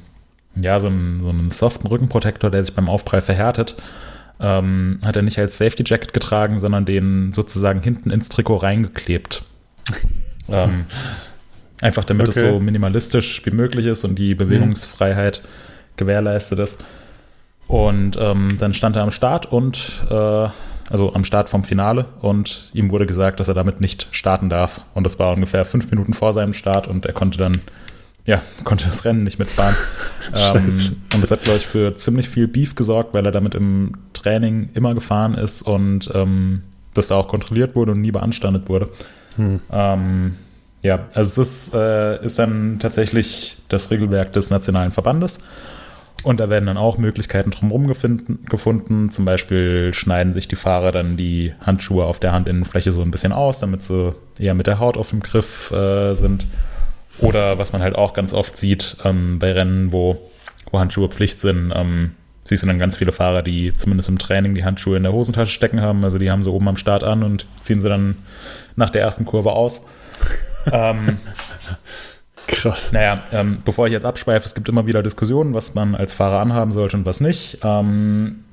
ja, 0.56 0.80
so 0.80 0.88
einen, 0.88 1.20
so 1.20 1.28
einen 1.28 1.50
soften 1.50 1.86
Rückenprotektor, 1.86 2.50
der 2.50 2.64
sich 2.64 2.74
beim 2.74 2.88
Aufprall 2.88 3.20
verhärtet, 3.22 3.76
ähm, 4.40 4.98
hat 5.04 5.14
er 5.16 5.22
nicht 5.22 5.38
als 5.38 5.58
Safety 5.58 5.84
Jacket 5.86 6.12
getragen, 6.12 6.58
sondern 6.58 6.84
den 6.86 7.32
sozusagen 7.32 7.82
hinten 7.82 8.10
ins 8.10 8.28
Trikot 8.30 8.56
reingeklebt. 8.56 9.42
ähm, 10.48 10.86
einfach 11.80 12.04
damit 12.04 12.28
es 12.28 12.38
Okay. 12.38 12.50
so 12.50 12.58
minimalistisch 12.60 13.44
wie 13.46 13.50
möglich 13.50 13.86
ist 13.86 14.04
und 14.04 14.16
die 14.16 14.34
Bewegungsfreiheit 14.34 15.42
gewährleistet 15.96 16.58
ist. 16.58 16.84
Und 17.68 18.16
ähm, 18.20 18.56
dann 18.58 18.74
stand 18.74 18.96
er 18.96 19.02
am 19.02 19.10
Start 19.10 19.46
und 19.46 20.04
äh, 20.10 20.48
also 20.94 21.12
am 21.12 21.24
Start 21.24 21.48
vom 21.48 21.64
Finale 21.64 22.04
und 22.20 22.70
ihm 22.72 22.92
wurde 22.92 23.04
gesagt, 23.04 23.40
dass 23.40 23.48
er 23.48 23.54
damit 23.54 23.80
nicht 23.80 24.06
starten 24.12 24.48
darf. 24.48 24.80
Und 24.94 25.04
das 25.04 25.18
war 25.18 25.32
ungefähr 25.32 25.64
fünf 25.64 25.90
Minuten 25.90 26.14
vor 26.14 26.32
seinem 26.32 26.52
Start 26.52 26.86
und 26.86 27.04
er 27.04 27.12
konnte 27.12 27.36
dann, 27.36 27.50
ja, 28.24 28.40
konnte 28.62 28.84
das 28.84 29.04
Rennen 29.04 29.24
nicht 29.24 29.40
mitfahren. 29.40 29.74
ähm, 30.36 30.94
und 31.12 31.20
das 31.20 31.32
hat, 31.32 31.42
glaube 31.42 31.58
ich, 31.58 31.66
für 31.66 31.96
ziemlich 31.96 32.28
viel 32.28 32.46
Beef 32.46 32.76
gesorgt, 32.76 33.12
weil 33.12 33.26
er 33.26 33.32
damit 33.32 33.56
im 33.56 33.94
Training 34.12 34.68
immer 34.74 34.94
gefahren 34.94 35.34
ist 35.34 35.62
und 35.62 36.12
ähm, 36.14 36.62
das 36.94 37.08
da 37.08 37.16
auch 37.16 37.26
kontrolliert 37.26 37.74
wurde 37.74 37.90
und 37.90 38.00
nie 38.00 38.12
beanstandet 38.12 38.68
wurde. 38.68 38.88
Hm. 39.34 39.58
Ähm, 39.72 40.36
ja, 40.84 41.06
also 41.12 41.42
es 41.42 41.66
ist, 41.66 41.74
äh, 41.74 42.24
ist 42.24 42.38
dann 42.38 42.78
tatsächlich 42.78 43.56
das 43.68 43.90
Regelwerk 43.90 44.32
des 44.32 44.50
nationalen 44.50 44.92
Verbandes. 44.92 45.40
Und 46.24 46.40
da 46.40 46.48
werden 46.48 46.64
dann 46.64 46.78
auch 46.78 46.96
Möglichkeiten 46.96 47.50
drumherum 47.50 47.86
gefunden, 47.86 48.46
gefunden. 48.48 49.12
Zum 49.12 49.26
Beispiel 49.26 49.92
schneiden 49.92 50.32
sich 50.32 50.48
die 50.48 50.56
Fahrer 50.56 50.90
dann 50.90 51.18
die 51.18 51.52
Handschuhe 51.60 52.06
auf 52.06 52.18
der 52.18 52.32
Handinnenfläche 52.32 52.92
so 52.92 53.02
ein 53.02 53.10
bisschen 53.10 53.32
aus, 53.32 53.60
damit 53.60 53.82
sie 53.82 54.14
eher 54.38 54.54
mit 54.54 54.66
der 54.66 54.78
Haut 54.78 54.96
auf 54.96 55.10
dem 55.10 55.20
Griff 55.20 55.70
äh, 55.70 56.14
sind. 56.14 56.46
Oder 57.18 57.58
was 57.58 57.74
man 57.74 57.82
halt 57.82 57.94
auch 57.94 58.14
ganz 58.14 58.32
oft 58.32 58.56
sieht 58.56 58.96
ähm, 59.04 59.38
bei 59.38 59.52
Rennen, 59.52 59.92
wo, 59.92 60.18
wo 60.70 60.80
Handschuhe 60.80 61.08
Pflicht 61.08 61.42
sind, 61.42 61.70
ähm, 61.74 62.12
siehst 62.44 62.62
du 62.62 62.66
dann 62.66 62.78
ganz 62.78 62.96
viele 62.96 63.12
Fahrer, 63.12 63.42
die 63.42 63.76
zumindest 63.76 64.08
im 64.08 64.18
Training 64.18 64.54
die 64.54 64.64
Handschuhe 64.64 64.96
in 64.96 65.02
der 65.02 65.12
Hosentasche 65.12 65.52
stecken 65.52 65.82
haben. 65.82 66.04
Also 66.04 66.18
die 66.18 66.30
haben 66.30 66.42
sie 66.42 66.50
oben 66.50 66.68
am 66.68 66.78
Start 66.78 67.04
an 67.04 67.22
und 67.22 67.46
ziehen 67.60 67.82
sie 67.82 67.88
dann 67.88 68.16
nach 68.76 68.90
der 68.90 69.02
ersten 69.02 69.26
Kurve 69.26 69.52
aus. 69.52 69.84
ähm, 70.72 71.18
Krass. 72.46 72.92
naja, 72.92 73.22
ähm, 73.32 73.58
bevor 73.64 73.86
ich 73.86 73.92
jetzt 73.92 74.04
abschweife, 74.04 74.44
es 74.44 74.54
gibt 74.54 74.68
immer 74.68 74.86
wieder 74.86 75.02
Diskussionen, 75.02 75.54
was 75.54 75.74
man 75.74 75.94
als 75.94 76.12
Fahrer 76.12 76.40
anhaben 76.40 76.72
sollte 76.72 76.96
und 76.96 77.04
was 77.04 77.20
nicht. 77.20 77.58
Ähm, 77.62 78.44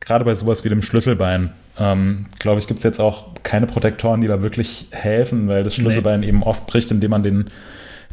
Gerade 0.00 0.24
bei 0.24 0.34
sowas 0.34 0.64
wie 0.64 0.68
dem 0.68 0.82
Schlüsselbein, 0.82 1.52
ähm, 1.78 2.26
glaube 2.38 2.58
ich, 2.58 2.66
gibt 2.66 2.78
es 2.78 2.84
jetzt 2.84 3.00
auch 3.00 3.26
keine 3.44 3.66
Protektoren, 3.66 4.20
die 4.20 4.26
da 4.26 4.42
wirklich 4.42 4.88
helfen, 4.90 5.46
weil 5.46 5.62
das 5.62 5.76
Schlüsselbein 5.76 6.22
eben 6.24 6.42
oft 6.42 6.66
bricht, 6.66 6.90
indem 6.90 7.12
man 7.12 7.22
den, 7.22 7.46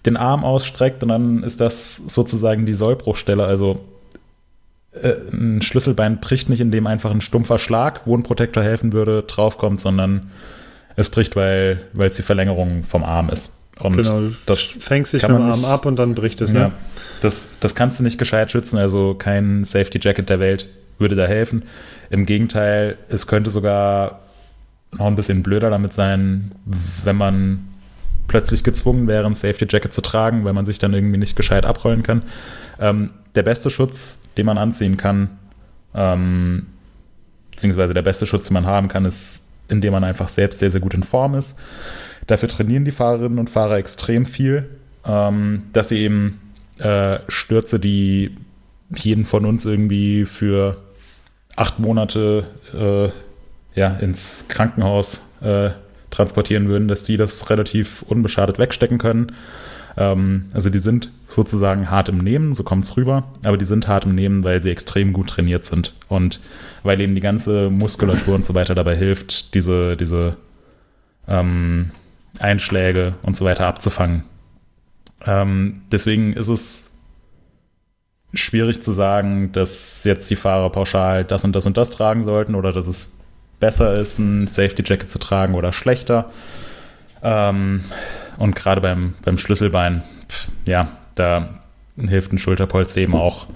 den 0.06 0.16
Arm 0.16 0.44
ausstreckt 0.44 1.02
und 1.02 1.10
dann 1.10 1.44
ist 1.44 1.60
das 1.60 1.96
sozusagen 1.96 2.68
die 2.68 2.74
Sollbruchstelle. 2.74 3.44
Also 3.44 3.80
äh, 4.92 5.14
ein 5.32 5.62
Schlüsselbein 5.62 6.20
bricht 6.20 6.50
nicht, 6.50 6.62
indem 6.62 6.88
einfach 6.88 7.12
ein 7.12 7.22
stumpfer 7.22 7.58
Schlag, 7.58 8.02
wo 8.06 8.16
ein 8.16 8.24
Protektor 8.24 8.64
helfen 8.64 8.94
würde, 8.94 9.24
draufkommt, 9.24 9.82
sondern 9.82 10.32
es 10.96 11.10
bricht, 11.10 11.36
weil 11.36 11.80
es 11.98 12.18
die 12.18 12.24
Verlängerung 12.24 12.84
vom 12.84 13.04
Arm 13.04 13.30
ist. 13.30 13.59
Und 13.80 13.96
genau, 13.96 14.24
das 14.46 14.62
fängst 14.62 15.14
dich 15.14 15.22
kann 15.22 15.32
mit 15.32 15.40
dem 15.40 15.50
man 15.50 15.52
Arm 15.52 15.66
ab 15.66 15.86
und 15.86 15.98
dann 15.98 16.14
bricht 16.16 16.42
es, 16.42 16.54
ja, 16.54 16.68
ne? 16.68 16.72
das, 17.22 17.48
das 17.60 17.76
kannst 17.76 18.00
du 18.00 18.04
nicht 18.04 18.18
gescheit 18.18 18.52
schützen, 18.52 18.78
also 18.78 19.16
kein 19.16 19.64
Safety 19.64 20.00
Jacket 20.02 20.30
der 20.30 20.40
Welt 20.40 20.70
würde 20.98 21.16
da 21.16 21.26
helfen. 21.26 21.64
Im 22.10 22.26
Gegenteil, 22.26 22.98
es 23.08 23.28
könnte 23.28 23.52
sogar 23.52 24.20
noch 24.92 25.08
ein 25.08 25.16
bisschen 25.16 25.44
blöder 25.44 25.70
damit 25.70 25.94
sein, 25.94 26.52
wenn 27.04 27.16
man 27.16 27.68
plötzlich 28.28 28.64
gezwungen 28.64 29.08
wäre, 29.08 29.26
ein 29.26 29.36
Safety 29.36 29.66
Jacket 29.70 29.94
zu 29.94 30.02
tragen, 30.02 30.44
weil 30.44 30.54
man 30.54 30.66
sich 30.66 30.80
dann 30.80 30.94
irgendwie 30.94 31.18
nicht 31.18 31.36
gescheit 31.36 31.66
abrollen 31.66 32.04
kann. 32.04 32.24
Ähm, 32.80 33.12
der 33.36 33.44
beste 33.44 33.70
Schutz, 33.70 34.22
den 34.38 34.46
man 34.46 34.58
anziehen 34.58 34.98
kann, 34.98 35.30
ähm, 35.94 36.68
beziehungsweise 37.52 37.94
der 37.94 38.02
beste 38.02 38.26
Schutz, 38.26 38.48
den 38.48 38.54
man 38.54 38.66
haben 38.66 38.88
kann, 38.88 39.06
ist, 39.06 39.44
indem 39.68 39.94
man 39.94 40.04
einfach 40.04 40.28
selbst 40.28 40.60
sehr, 40.60 40.72
sehr 40.72 40.82
gut 40.82 40.94
in 40.94 41.04
Form 41.04 41.36
ist. 41.36 41.58
Dafür 42.30 42.48
trainieren 42.48 42.86
die 42.86 42.92
Fahrerinnen 42.92 43.40
und 43.40 43.50
Fahrer 43.50 43.78
extrem 43.78 44.28
viel, 44.28 44.70
ähm, 45.04 45.64
dass 45.74 45.90
sie 45.90 45.98
eben 45.98 46.40
äh, 46.78 47.18
Stürze, 47.28 47.80
die 47.80 48.36
jeden 48.96 49.26
von 49.26 49.46
uns 49.46 49.66
irgendwie 49.66 50.26
für 50.26 50.78
acht 51.56 51.80
Monate 51.80 52.46
äh, 52.72 53.10
ja, 53.80 53.96
ins 53.96 54.46
Krankenhaus 54.48 55.24
äh, 55.42 55.72
transportieren 56.12 56.68
würden, 56.68 56.88
dass 56.88 57.04
die 57.04 57.18
das 57.18 57.50
relativ 57.50 58.04
unbeschadet 58.04 58.60
wegstecken 58.60 59.00
können. 59.00 59.32
Ähm, 59.98 60.46
also 60.54 60.70
die 60.70 60.78
sind 60.78 61.12
sozusagen 61.28 61.90
hart 61.90 62.10
im 62.10 62.20
Nehmen, 62.20 62.54
so 62.54 62.64
kommt 62.64 62.84
es 62.84 62.96
rüber, 62.96 63.24
aber 63.44 63.58
die 63.58 63.66
sind 63.66 63.88
hart 63.88 64.06
im 64.06 64.14
Nehmen, 64.14 64.44
weil 64.44 64.62
sie 64.62 64.70
extrem 64.70 65.14
gut 65.14 65.32
trainiert 65.32 65.66
sind 65.66 65.96
und 66.10 66.42
weil 66.84 67.02
eben 67.02 67.16
die 67.16 67.22
ganze 67.22 67.72
Muskulatur 67.72 68.36
und 68.36 68.46
so 68.46 68.54
weiter 68.54 68.76
dabei 68.76 68.96
hilft, 68.96 69.56
diese, 69.56 69.98
diese 69.98 70.38
ähm, 71.28 71.90
Einschläge 72.40 73.16
und 73.22 73.38
so 73.38 73.46
weiter 73.46 73.68
abzufangen. 73.68 74.24
Ähm, 75.26 75.82
deswegen 75.92 76.34
ist 76.34 76.48
es 76.48 76.96
schwierig 78.34 78.84
zu 78.84 78.92
sagen, 78.92 79.52
dass 79.52 80.04
jetzt 80.04 80.30
die 80.30 80.36
Fahrer 80.36 80.70
pauschal 80.70 81.26
das 81.26 81.44
und 81.44 81.56
das 81.56 81.66
und 81.66 81.78
das 81.78 81.90
tragen 81.90 82.24
sollten 82.24 82.56
oder 82.56 82.72
dass 82.72 82.88
es 82.88 83.20
besser 83.60 83.96
ist, 83.96 84.20
ein 84.20 84.48
Safety 84.48 84.84
Jacket 84.86 85.10
zu 85.10 85.20
tragen 85.20 85.56
oder 85.56 85.72
schlechter. 85.72 86.32
Ähm, 87.22 87.84
und 88.38 88.56
gerade 88.56 88.82
beim, 88.82 89.16
beim 89.24 89.38
Schlüsselbein, 89.38 90.04
ja, 90.66 90.90
da 91.16 91.50
hilft 91.98 92.32
ein 92.32 92.38
Schulterpolster 92.38 93.02
eben 93.02 93.16
auch 93.16 93.48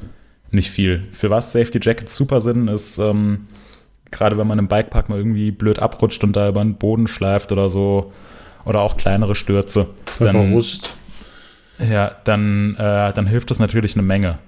nicht 0.51 0.69
viel. 0.69 1.07
Für 1.11 1.29
was 1.29 1.51
Safety 1.51 1.79
Jackets 1.81 2.15
super 2.15 2.41
sind, 2.41 2.67
ist 2.67 2.97
ähm, 2.97 3.47
gerade 4.11 4.37
wenn 4.37 4.47
man 4.47 4.59
im 4.59 4.67
Bikepark 4.67 5.09
mal 5.09 5.17
irgendwie 5.17 5.51
blöd 5.51 5.79
abrutscht 5.79 6.23
und 6.23 6.35
da 6.35 6.49
über 6.49 6.61
den 6.61 6.75
Boden 6.75 7.07
schleift 7.07 7.51
oder 7.51 7.69
so 7.69 8.11
oder 8.65 8.81
auch 8.81 8.97
kleinere 8.97 9.35
Stürze. 9.35 9.87
Das 10.05 10.21
ist 10.21 10.27
einfach 10.27 10.51
Rust. 10.51 10.93
Ja, 11.79 12.15
dann, 12.23 12.75
äh, 12.75 13.13
dann 13.13 13.27
hilft 13.27 13.51
das 13.51 13.59
natürlich 13.59 13.95
eine 13.95 14.03
Menge. 14.03 14.39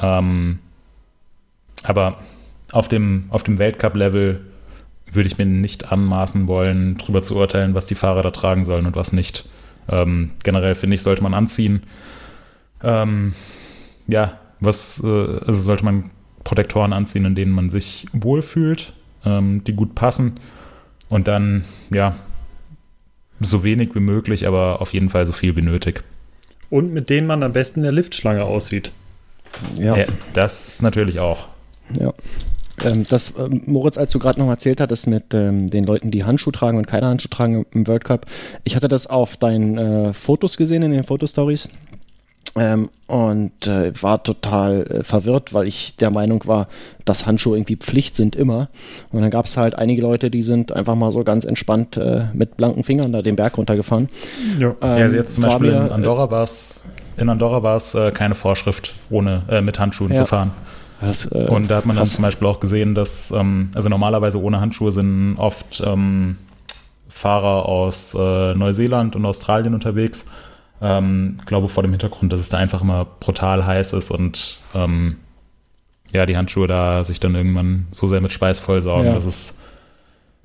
Ähm, 0.00 0.58
aber 1.82 2.18
auf 2.72 2.88
dem, 2.88 3.26
auf 3.30 3.42
dem 3.42 3.58
Weltcup-Level 3.58 4.40
würde 5.10 5.26
ich 5.26 5.36
mir 5.36 5.46
nicht 5.46 5.92
anmaßen 5.92 6.48
wollen, 6.48 6.96
darüber 6.98 7.22
zu 7.22 7.36
urteilen, 7.36 7.74
was 7.74 7.86
die 7.86 7.94
Fahrer 7.94 8.22
da 8.22 8.30
tragen 8.30 8.64
sollen 8.64 8.86
und 8.86 8.96
was 8.96 9.12
nicht. 9.12 9.48
Ähm, 9.88 10.32
generell 10.42 10.74
finde 10.74 10.94
ich, 10.94 11.02
sollte 11.02 11.22
man 11.22 11.34
anziehen. 11.34 11.82
Ähm, 12.82 13.34
ja, 14.06 14.38
was, 14.60 15.02
äh, 15.04 15.06
also 15.06 15.52
sollte 15.52 15.84
man 15.84 16.10
Protektoren 16.44 16.92
anziehen, 16.92 17.24
in 17.24 17.34
denen 17.34 17.52
man 17.52 17.70
sich 17.70 18.06
wohlfühlt, 18.12 18.92
ähm, 19.24 19.62
die 19.64 19.74
gut 19.74 19.94
passen 19.94 20.34
und 21.08 21.28
dann, 21.28 21.64
ja, 21.90 22.16
so 23.40 23.64
wenig 23.64 23.94
wie 23.94 24.00
möglich, 24.00 24.46
aber 24.46 24.80
auf 24.80 24.92
jeden 24.92 25.08
Fall 25.08 25.26
so 25.26 25.32
viel 25.32 25.56
wie 25.56 25.62
nötig. 25.62 26.02
Und 26.70 26.92
mit 26.92 27.10
denen 27.10 27.26
man 27.26 27.42
am 27.42 27.52
besten 27.52 27.80
in 27.80 27.84
der 27.84 27.92
Liftschlange 27.92 28.44
aussieht. 28.44 28.92
Ja. 29.76 29.96
Ja, 29.96 30.06
das 30.32 30.80
natürlich 30.80 31.18
auch. 31.18 31.48
Ja. 32.00 32.14
Ähm, 32.84 33.04
das, 33.08 33.34
ähm, 33.38 33.62
Moritz, 33.66 33.98
als 33.98 34.12
du 34.12 34.18
gerade 34.18 34.40
noch 34.40 34.48
erzählt 34.48 34.80
hattest 34.80 35.06
mit 35.06 35.34
ähm, 35.34 35.68
den 35.68 35.84
Leuten, 35.84 36.10
die 36.10 36.24
Handschuhe 36.24 36.52
tragen 36.52 36.78
und 36.78 36.86
keine 36.86 37.06
Handschuhe 37.06 37.30
tragen 37.30 37.66
im 37.72 37.86
World 37.86 38.04
Cup, 38.04 38.26
ich 38.64 38.76
hatte 38.76 38.88
das 38.88 39.06
auf 39.06 39.36
deinen 39.36 39.78
äh, 39.78 40.14
Fotos 40.14 40.56
gesehen, 40.56 40.82
in 40.82 40.92
den 40.92 41.04
Fotostories. 41.04 41.68
Ähm, 42.54 42.90
und 43.06 43.66
äh, 43.66 43.92
war 44.02 44.22
total 44.22 44.82
äh, 44.86 45.04
verwirrt, 45.04 45.54
weil 45.54 45.66
ich 45.66 45.96
der 45.96 46.10
Meinung 46.10 46.46
war, 46.46 46.68
dass 47.04 47.26
Handschuhe 47.26 47.56
irgendwie 47.56 47.76
Pflicht 47.76 48.14
sind 48.16 48.36
immer. 48.36 48.68
Und 49.10 49.22
dann 49.22 49.30
gab 49.30 49.46
es 49.46 49.56
halt 49.56 49.74
einige 49.76 50.02
Leute, 50.02 50.30
die 50.30 50.42
sind 50.42 50.72
einfach 50.72 50.94
mal 50.94 51.12
so 51.12 51.22
ganz 51.24 51.44
entspannt 51.44 51.96
äh, 51.96 52.24
mit 52.34 52.56
blanken 52.56 52.84
Fingern 52.84 53.12
da 53.12 53.22
den 53.22 53.36
Berg 53.36 53.56
runtergefahren. 53.56 54.08
Ja. 54.58 54.68
Ähm, 54.68 54.74
ja, 54.80 54.88
also 54.88 55.16
jetzt 55.16 55.34
zum 55.34 55.44
Beispiel 55.44 55.72
mir, 55.72 55.86
in 55.86 55.92
Andorra 55.92 56.30
war 56.30 56.42
es 56.42 56.84
in 57.16 57.28
Andorra 57.28 57.62
war 57.62 57.76
es 57.76 57.94
äh, 57.94 58.10
keine 58.10 58.34
Vorschrift, 58.34 58.94
ohne 59.10 59.42
äh, 59.48 59.60
mit 59.60 59.78
Handschuhen 59.78 60.10
Ja. 60.12 60.16
zu 60.18 60.26
fahren. 60.26 60.52
äh, 61.00 61.06
das, 61.06 61.26
äh, 61.32 61.46
Und 61.48 61.70
da 61.70 61.76
hat 61.76 61.86
man 61.86 61.96
krass. 61.96 62.10
dann 62.10 62.16
zum 62.16 62.22
Beispiel 62.22 62.48
auch 62.48 62.60
gesehen, 62.60 62.94
dass, 62.94 63.30
ähm, 63.30 63.70
also 63.74 63.88
normalerweise 63.88 64.40
ohne 64.40 64.60
Handschuhe 64.60 64.92
sind 64.92 65.36
oft 65.38 65.82
ähm, 65.86 66.36
Fahrer 67.08 67.66
aus 67.66 68.14
äh, 68.18 68.54
Neuseeland 68.54 69.16
und 69.16 69.24
Australien 69.26 69.74
unterwegs. 69.74 70.26
Ähm, 70.82 71.36
ich 71.38 71.46
glaube 71.46 71.68
vor 71.68 71.82
dem 71.84 71.92
Hintergrund, 71.92 72.32
dass 72.32 72.40
es 72.40 72.48
da 72.48 72.58
einfach 72.58 72.82
immer 72.82 73.04
brutal 73.20 73.64
heiß 73.64 73.92
ist 73.92 74.10
und 74.10 74.58
ähm, 74.74 75.16
ja, 76.12 76.26
die 76.26 76.36
Handschuhe 76.36 76.66
da 76.66 77.04
sich 77.04 77.20
dann 77.20 77.34
irgendwann 77.34 77.86
so 77.90 78.06
sehr 78.06 78.20
mit 78.20 78.32
Schweiß 78.32 78.60
vollsaugen, 78.60 79.06
Ja. 79.06 79.14
dass 79.14 79.24
es 79.24 79.60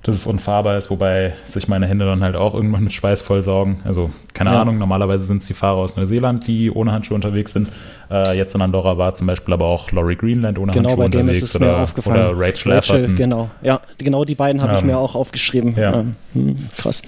dass 0.03 0.15
es 0.15 0.28
unfahrbar 0.28 0.78
ist, 0.78 0.90
wobei 0.90 1.34
sich 1.45 1.68
meine 1.68 1.86
Hände 1.88 2.06
dann 2.06 2.24
halt 2.24 2.36
auch 2.36 2.53
irgendwann 2.53 2.84
mit 2.84 2.94
Schweiß 2.94 3.22
vollsaugen. 3.24 3.82
Also, 3.84 4.10
keine 4.34 4.52
Ja. 4.53 4.61
Ahnung, 4.61 4.78
normalerweise 4.78 5.24
sind 5.26 5.41
es 5.41 5.48
die 5.48 5.53
Fahrer 5.53 5.78
aus 5.80 5.98
Neuseeland, 5.98 6.48
die 6.48 6.72
ohne 6.72 6.94
Handschuhe 6.94 7.15
unterwegs 7.15 7.52
sind. 7.52 7.68
Äh, 8.10 8.38
jetzt 8.38 8.56
in 8.56 8.61
Andorra 8.61 8.98
war 8.98 9.15
zum 9.15 9.28
Beispiel 9.28 9.53
aber 9.53 9.65
auch 9.65 9.91
Laurie 9.91 10.15
Greenland 10.15 10.60
ohne 10.60 10.72
Genau, 10.72 10.90
Handschuhe 10.91 11.06
unterwegs 11.06 11.56
oder, 11.57 11.78
aufgefallen. 11.80 12.36
oder 12.36 12.40
Rachel 12.40 12.72
Lafferty. 12.72 13.15
genau. 13.15 13.49
Ja, 13.61 13.82
genau 13.98 14.24
die 14.24 14.36
beiden 14.36 14.61
habe 14.61 14.76
ich 14.76 14.82
Ähm, 14.82 14.88
mir 14.88 14.98
auch 14.98 15.15
aufgeschrieben. 15.15 15.76
ja. 15.76 15.99
Ähm, 15.99 16.15
hm, 16.34 16.56
krass. 16.78 17.02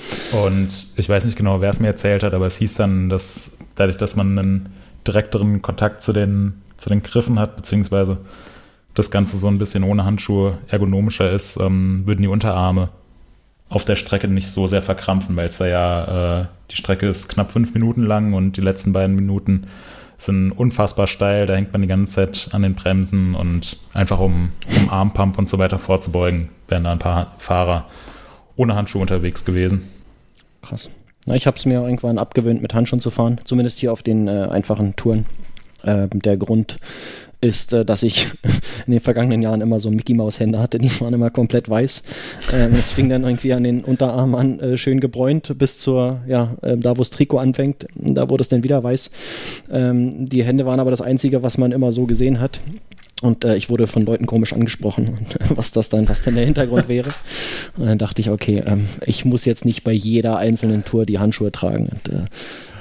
Und 0.46 0.88
ich 0.98 1.08
weiß 1.08 1.24
nicht 1.26 1.38
genau, 1.38 1.62
wer 1.62 1.70
es 1.70 1.80
mir 1.80 1.88
erzählt 1.88 2.24
hat, 2.24 2.34
aber 2.34 2.48
es 2.48 2.58
hieß 2.58 2.74
dann, 2.74 3.08
dass 3.10 3.58
dadurch, 3.76 3.98
dass 3.98 4.16
man 4.18 4.38
einen 4.38 4.70
direkteren 5.08 5.62
Kontakt 5.62 6.02
zu 6.04 6.12
den, 6.12 6.54
zu 6.76 6.90
den 6.90 7.02
Griffen 7.02 7.40
hat, 7.40 7.56
beziehungsweise 7.56 8.18
das 9.00 9.12
Ganze 9.12 9.38
so 9.38 9.48
ein 9.48 9.58
bisschen 9.58 9.84
ohne 9.84 10.06
Handschuhe 10.06 10.60
ergonomischer 10.68 11.32
ist, 11.32 11.58
ähm, 11.58 12.04
würden 12.06 12.22
die 12.22 12.28
Unterarme 12.28 12.90
auf 13.70 13.86
der 13.86 13.96
Strecke 13.96 14.28
nicht 14.28 14.48
so 14.48 14.68
sehr 14.68 14.82
verkrampfen, 14.82 15.36
weil 15.38 15.46
es 15.46 15.58
da 15.58 15.68
ja, 15.68 16.42
äh, 16.42 16.46
die 16.72 16.76
Strecke 16.76 17.08
ist 17.08 17.30
knapp 17.30 17.52
fünf 17.52 17.74
Minuten 17.74 18.04
lang 18.04 18.34
und 18.34 18.58
die 18.58 18.62
letzten 18.62 18.94
beiden 18.94 19.16
Minuten 19.16 19.68
sind 20.18 20.52
unfassbar 20.52 21.08
steil, 21.08 21.46
da 21.46 21.56
hängt 21.56 21.72
man 21.72 21.82
die 21.82 21.88
ganze 21.88 22.14
Zeit 22.14 22.50
an 22.52 22.62
den 22.62 22.76
Bremsen 22.76 23.36
und 23.36 23.78
einfach 23.94 24.20
um, 24.20 24.52
um 24.76 24.90
Armpump 24.90 25.38
und 25.38 25.48
so 25.48 25.60
weiter 25.60 25.78
vorzubeugen, 25.78 26.50
wären 26.68 26.84
da 26.84 26.92
ein 26.92 27.00
paar 27.00 27.36
Fahrer 27.38 27.86
ohne 28.58 28.76
Handschuhe 28.76 29.02
unterwegs 29.02 29.46
gewesen. 29.46 29.88
Krass. 30.62 30.90
Na, 31.26 31.36
ich 31.36 31.48
habe 31.48 31.56
es 31.56 31.66
mir 31.66 31.82
irgendwann 31.82 32.18
abgewöhnt, 32.18 32.62
mit 32.62 32.74
Handschuhen 32.74 33.00
zu 33.00 33.12
fahren, 33.12 33.40
zumindest 33.46 33.80
hier 33.80 33.94
auf 33.94 34.04
den 34.04 34.28
äh, 34.28 34.48
einfachen 34.50 34.96
Touren. 34.98 35.26
Äh, 35.84 36.08
der 36.12 36.36
Grund 36.36 36.80
ist, 37.42 37.74
äh, 37.74 37.86
dass 37.86 38.04
ich 38.04 38.28
in 38.86 38.92
den 38.92 39.00
vergangenen 39.00 39.42
Jahren 39.42 39.62
immer 39.62 39.80
so 39.80 39.90
Mickey 39.92 40.14
Maus 40.14 40.40
Hände 40.40 40.60
hatte, 40.60 40.78
die 40.78 40.92
waren 41.00 41.14
immer 41.14 41.30
komplett 41.30 41.70
weiß. 41.70 42.04
Ähm, 42.54 42.74
es 42.74 42.92
fing 42.92 43.10
dann 43.10 43.24
irgendwie 43.24 43.54
an 43.54 43.64
den 43.64 43.84
Unterarm 43.84 44.36
an, 44.36 44.60
äh, 44.60 44.78
schön 44.78 45.00
gebräunt, 45.00 45.58
bis 45.58 45.80
zur, 45.80 46.22
ja, 46.28 46.56
äh, 46.62 46.78
da 46.78 46.92
wo 46.92 47.02
das 47.02 47.12
Trikot 47.12 47.38
anfängt, 47.38 47.88
da 47.96 48.30
wurde 48.30 48.42
es 48.42 48.50
dann 48.50 48.64
wieder 48.64 48.84
weiß. 48.84 49.12
Ähm, 49.72 50.28
die 50.28 50.44
Hände 50.44 50.66
waren 50.66 50.80
aber 50.80 50.92
das 50.92 51.02
Einzige, 51.02 51.44
was 51.44 51.58
man 51.58 51.72
immer 51.72 51.92
so 51.92 52.06
gesehen 52.06 52.40
hat. 52.40 52.60
Und 53.22 53.44
äh, 53.44 53.58
ich 53.58 53.70
wurde 53.70 53.88
von 53.88 54.04
Leuten 54.04 54.26
komisch 54.26 54.54
angesprochen, 54.54 55.18
was 55.50 55.72
das 55.72 55.90
dann, 55.90 56.08
was 56.08 56.22
denn 56.22 56.36
der 56.36 56.46
Hintergrund 56.46 56.88
wäre. 56.88 57.10
Und 57.78 57.86
dann 57.86 57.98
dachte 57.98 58.22
ich, 58.22 58.30
okay, 58.30 58.64
ähm, 58.66 58.88
ich 59.06 59.26
muss 59.26 59.46
jetzt 59.46 59.66
nicht 59.66 59.84
bei 59.84 59.92
jeder 59.92 60.38
einzelnen 60.38 60.86
Tour 60.86 61.06
die 61.06 61.20
Handschuhe 61.20 61.52
tragen. 61.52 61.90
Und 61.90 62.14
äh, 62.14 62.26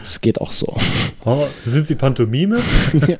es 0.02 0.20
geht 0.20 0.40
auch 0.40 0.52
so. 0.52 0.76
Oh, 1.24 1.46
sind 1.64 1.86
Sie 1.86 1.94
Pantomime? 1.94 2.58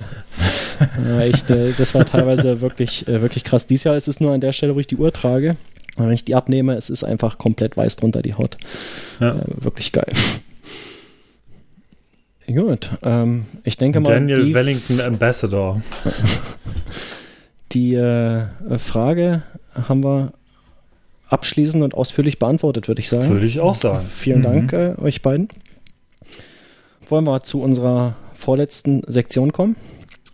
ja, 1.08 1.20
echt, 1.20 1.50
äh, 1.50 1.72
das 1.76 1.94
war 1.94 2.04
teilweise 2.04 2.60
wirklich, 2.60 3.06
äh, 3.08 3.20
wirklich 3.22 3.44
krass. 3.44 3.66
Dieses 3.66 3.84
Jahr 3.84 3.96
ist 3.96 4.08
es 4.08 4.20
nur 4.20 4.32
an 4.32 4.40
der 4.40 4.52
Stelle, 4.52 4.74
wo 4.74 4.80
ich 4.80 4.86
die 4.86 4.96
Uhr 4.96 5.12
trage. 5.12 5.56
Und 5.96 6.06
wenn 6.06 6.14
ich 6.14 6.24
die 6.24 6.34
abnehme, 6.34 6.74
es 6.74 6.90
ist 6.90 7.04
einfach 7.04 7.38
komplett 7.38 7.76
weiß 7.76 7.96
drunter 7.96 8.22
die 8.22 8.34
Haut. 8.34 8.56
Ja. 9.20 9.30
Äh, 9.30 9.42
wirklich 9.46 9.92
geil. 9.92 10.12
Gut, 12.46 12.90
ähm, 13.02 13.44
ich 13.64 13.76
denke 13.76 14.00
mal. 14.00 14.14
Daniel 14.14 14.54
Wellington 14.54 15.00
Ambassador. 15.00 15.82
Die 17.72 17.94
äh, 17.94 18.46
Frage 18.78 19.42
haben 19.74 20.02
wir 20.02 20.32
abschließend 21.28 21.84
und 21.84 21.92
ausführlich 21.92 22.38
beantwortet, 22.38 22.88
würde 22.88 23.00
ich 23.00 23.08
sagen. 23.08 23.28
Würde 23.28 23.44
ich 23.44 23.60
auch 23.60 23.74
sagen. 23.74 24.06
Vielen 24.08 24.42
Dank 24.42 24.72
äh, 24.72 24.94
euch 24.98 25.20
beiden. 25.20 25.48
Wollen 27.08 27.24
wir 27.24 27.42
zu 27.42 27.62
unserer 27.62 28.14
vorletzten 28.34 29.02
Sektion 29.06 29.52
kommen? 29.52 29.76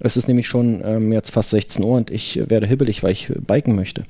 Es 0.00 0.16
ist 0.16 0.26
nämlich 0.28 0.48
schon 0.48 0.82
ähm, 0.84 1.12
jetzt 1.12 1.30
fast 1.30 1.50
16 1.50 1.84
Uhr 1.84 1.96
und 1.96 2.10
ich 2.10 2.40
werde 2.50 2.66
hibbelig, 2.66 3.02
weil 3.02 3.12
ich 3.12 3.32
biken 3.46 3.74
möchte. 3.76 4.02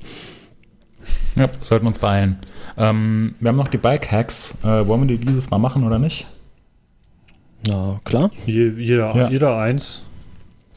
Ja, 1.35 1.47
sollten 1.61 1.85
wir 1.85 1.89
uns 1.89 1.99
beeilen. 1.99 2.39
Ähm, 2.77 3.35
wir 3.39 3.49
haben 3.49 3.55
noch 3.57 3.67
die 3.67 3.77
Bike-Hacks. 3.77 4.59
Äh, 4.63 4.87
wollen 4.87 5.07
wir 5.07 5.17
die 5.17 5.23
dieses 5.23 5.49
Mal 5.51 5.59
machen 5.59 5.83
oder 5.85 5.99
nicht? 5.99 6.25
Na, 7.67 7.99
klar. 8.03 8.31
Je, 8.45 8.69
jeder, 8.77 9.15
Ja. 9.15 9.29
jeder 9.29 9.57
eins. 9.57 10.03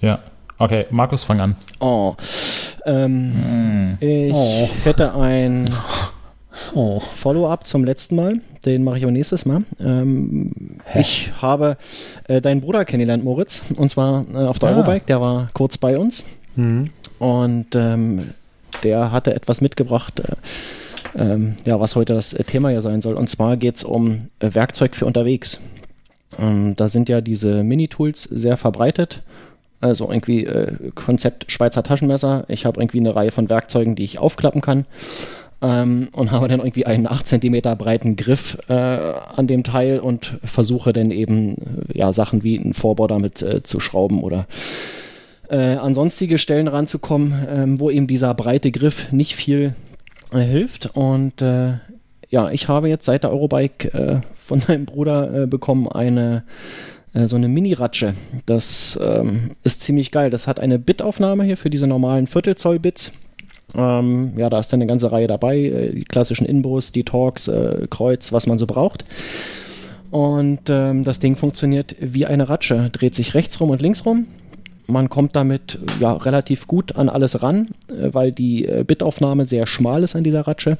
Ja. 0.00 0.20
Okay, 0.58 0.86
Markus, 0.90 1.24
fang 1.24 1.40
an. 1.40 1.56
Oh. 1.80 2.14
Ähm, 2.84 3.96
ich 4.00 4.32
Oh. 4.32 4.68
hätte 4.84 5.14
ein 5.14 5.64
Oh. 6.74 7.00
Follow-up 7.00 7.66
zum 7.66 7.84
letzten 7.84 8.16
Mal. 8.16 8.40
Den 8.64 8.84
mache 8.84 8.98
ich 8.98 9.06
auch 9.06 9.10
nächstes 9.10 9.46
Mal. 9.46 9.62
Ähm, 9.80 10.50
ich 10.94 11.30
habe 11.40 11.76
äh, 12.26 12.40
deinen 12.40 12.60
Bruder 12.60 12.84
kennengelernt, 12.84 13.24
Moritz. 13.24 13.62
Und 13.76 13.90
zwar 13.90 14.24
äh, 14.32 14.36
auf 14.46 14.58
der 14.58 14.70
Ah. 14.70 14.76
Eurobike. 14.76 15.06
Der 15.06 15.20
war 15.20 15.46
kurz 15.54 15.78
bei 15.78 15.98
uns. 15.98 16.24
Mhm. 16.56 16.90
Und 17.18 17.74
ähm, 17.74 18.30
der 18.84 19.10
hatte 19.12 19.34
etwas 19.34 19.60
mitgebracht, 19.60 20.20
äh, 20.20 20.34
ähm, 21.16 21.56
ja, 21.64 21.80
was 21.80 21.96
heute 21.96 22.14
das 22.14 22.32
äh, 22.32 22.44
Thema 22.44 22.70
ja 22.70 22.80
sein 22.80 23.00
soll. 23.00 23.14
Und 23.14 23.28
zwar 23.28 23.56
geht 23.56 23.76
es 23.76 23.84
um 23.84 24.28
äh, 24.40 24.54
Werkzeug 24.54 24.94
für 24.94 25.06
unterwegs. 25.06 25.60
Ähm, 26.38 26.76
da 26.76 26.88
sind 26.88 27.08
ja 27.08 27.20
diese 27.20 27.62
Mini-Tools 27.64 28.22
sehr 28.24 28.56
verbreitet. 28.56 29.22
Also 29.80 30.08
irgendwie 30.10 30.44
äh, 30.44 30.90
Konzept 30.94 31.50
Schweizer 31.50 31.82
Taschenmesser. 31.82 32.44
Ich 32.48 32.66
habe 32.66 32.80
irgendwie 32.80 32.98
eine 32.98 33.14
Reihe 33.14 33.30
von 33.30 33.48
Werkzeugen, 33.48 33.94
die 33.94 34.04
ich 34.04 34.18
aufklappen 34.18 34.60
kann. 34.60 34.84
Ähm, 35.60 36.10
und 36.12 36.30
habe 36.30 36.46
dann 36.46 36.60
irgendwie 36.60 36.86
einen 36.86 37.08
8 37.08 37.26
cm 37.26 37.60
breiten 37.76 38.14
Griff 38.14 38.58
äh, 38.68 38.74
an 38.74 39.48
dem 39.48 39.64
Teil 39.64 39.98
und 39.98 40.38
versuche 40.44 40.92
dann 40.92 41.10
eben 41.10 41.56
ja, 41.92 42.12
Sachen 42.12 42.44
wie 42.44 42.58
einen 42.58 42.74
Vorbau 42.74 43.08
damit 43.08 43.42
äh, 43.42 43.62
zu 43.64 43.80
schrauben 43.80 44.22
oder 44.22 44.46
äh, 45.48 45.74
an 45.74 45.94
sonstige 45.94 46.38
Stellen 46.38 46.68
ranzukommen, 46.68 47.34
ähm, 47.48 47.80
wo 47.80 47.90
eben 47.90 48.06
dieser 48.06 48.34
breite 48.34 48.70
Griff 48.70 49.10
nicht 49.12 49.34
viel 49.34 49.74
äh, 50.32 50.40
hilft. 50.40 50.94
Und 50.94 51.42
äh, 51.42 51.74
ja, 52.30 52.50
ich 52.50 52.68
habe 52.68 52.88
jetzt 52.88 53.06
seit 53.06 53.24
der 53.24 53.32
Eurobike 53.32 53.88
äh, 53.92 54.20
von 54.34 54.62
meinem 54.68 54.84
Bruder 54.84 55.46
bekommen 55.46 55.88
eine 55.88 56.44
so 57.24 57.36
eine 57.36 57.48
Mini-Ratsche. 57.48 58.14
Das 58.44 59.00
ähm, 59.02 59.56
ist 59.64 59.80
ziemlich 59.80 60.12
geil. 60.12 60.28
Das 60.28 60.46
hat 60.46 60.60
eine 60.60 60.78
Bitaufnahme 60.78 61.42
hier 61.42 61.56
für 61.56 61.70
diese 61.70 61.86
normalen 61.86 62.26
Viertelzoll-Bits. 62.26 63.12
Ähm, 63.74 64.32
ja, 64.36 64.48
da 64.48 64.58
ist 64.58 64.72
dann 64.72 64.80
eine 64.80 64.88
ganze 64.88 65.12
Reihe 65.12 65.26
dabei, 65.26 65.58
äh, 65.58 65.92
die 65.92 66.04
klassischen 66.04 66.46
Inbos, 66.46 66.92
die 66.92 67.04
Torx, 67.04 67.48
äh, 67.48 67.86
Kreuz, 67.90 68.32
was 68.32 68.46
man 68.46 68.58
so 68.58 68.66
braucht. 68.66 69.04
Und 70.10 70.70
ähm, 70.70 71.04
das 71.04 71.20
Ding 71.20 71.36
funktioniert 71.36 71.94
wie 72.00 72.24
eine 72.24 72.48
Ratsche, 72.48 72.90
dreht 72.90 73.14
sich 73.14 73.34
rechts 73.34 73.60
rum 73.60 73.70
und 73.70 73.82
links 73.82 74.06
rum. 74.06 74.26
Man 74.86 75.10
kommt 75.10 75.36
damit 75.36 75.78
ja 76.00 76.14
relativ 76.14 76.66
gut 76.66 76.96
an 76.96 77.10
alles 77.10 77.42
ran, 77.42 77.68
äh, 77.88 78.08
weil 78.12 78.32
die 78.32 78.64
äh, 78.64 78.84
Bitaufnahme 78.84 79.44
sehr 79.44 79.66
schmal 79.66 80.02
ist 80.02 80.16
an 80.16 80.24
dieser 80.24 80.46
Ratsche. 80.46 80.78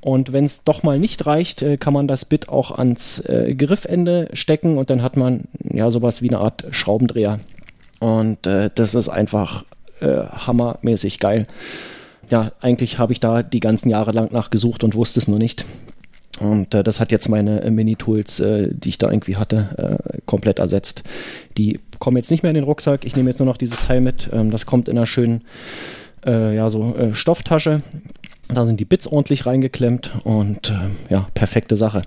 Und 0.00 0.32
wenn 0.32 0.44
es 0.44 0.64
doch 0.64 0.82
mal 0.84 0.98
nicht 0.98 1.26
reicht, 1.26 1.64
kann 1.80 1.92
man 1.92 2.06
das 2.06 2.26
Bit 2.26 2.48
auch 2.48 2.70
ans 2.70 3.24
Griffende 3.26 4.28
stecken 4.34 4.78
und 4.78 4.88
dann 4.88 5.02
hat 5.02 5.16
man 5.16 5.48
ja 5.64 5.90
sowas 5.90 6.22
wie 6.22 6.28
eine 6.28 6.38
Art 6.38 6.64
Schraubendreher. 6.70 7.40
Und 7.98 8.38
das 8.42 8.94
ist 8.94 9.08
einfach 9.08 9.64
hammermäßig 10.00 11.18
geil. 11.18 11.48
Ja, 12.30 12.52
eigentlich 12.60 12.98
habe 12.98 13.12
ich 13.12 13.20
da 13.20 13.42
die 13.42 13.60
ganzen 13.60 13.88
Jahre 13.88 14.12
lang 14.12 14.32
nachgesucht 14.32 14.84
und 14.84 14.94
wusste 14.94 15.20
es 15.20 15.28
nur 15.28 15.38
nicht. 15.38 15.64
Und 16.40 16.74
äh, 16.74 16.84
das 16.84 17.00
hat 17.00 17.12
jetzt 17.12 17.28
meine 17.28 17.62
äh, 17.62 17.70
Mini-Tools, 17.70 18.40
äh, 18.40 18.68
die 18.72 18.90
ich 18.90 18.98
da 18.98 19.10
irgendwie 19.10 19.36
hatte, 19.36 20.00
äh, 20.12 20.18
komplett 20.26 20.58
ersetzt. 20.58 21.02
Die 21.56 21.80
kommen 21.98 22.16
jetzt 22.16 22.30
nicht 22.30 22.42
mehr 22.42 22.50
in 22.50 22.56
den 22.56 22.64
Rucksack. 22.64 23.04
Ich 23.04 23.16
nehme 23.16 23.30
jetzt 23.30 23.38
nur 23.38 23.46
noch 23.46 23.56
dieses 23.56 23.80
Teil 23.80 24.00
mit. 24.00 24.28
Ähm, 24.32 24.50
das 24.50 24.66
kommt 24.66 24.88
in 24.88 24.98
einer 24.98 25.06
schönen, 25.06 25.42
äh, 26.26 26.54
ja, 26.54 26.68
so 26.68 26.94
äh, 26.96 27.14
Stofftasche. 27.14 27.82
Da 28.48 28.66
sind 28.66 28.80
die 28.80 28.84
Bits 28.84 29.06
ordentlich 29.06 29.46
reingeklemmt 29.46 30.12
und 30.22 30.72
ja, 31.10 31.26
perfekte 31.34 31.74
Sache. 31.74 32.02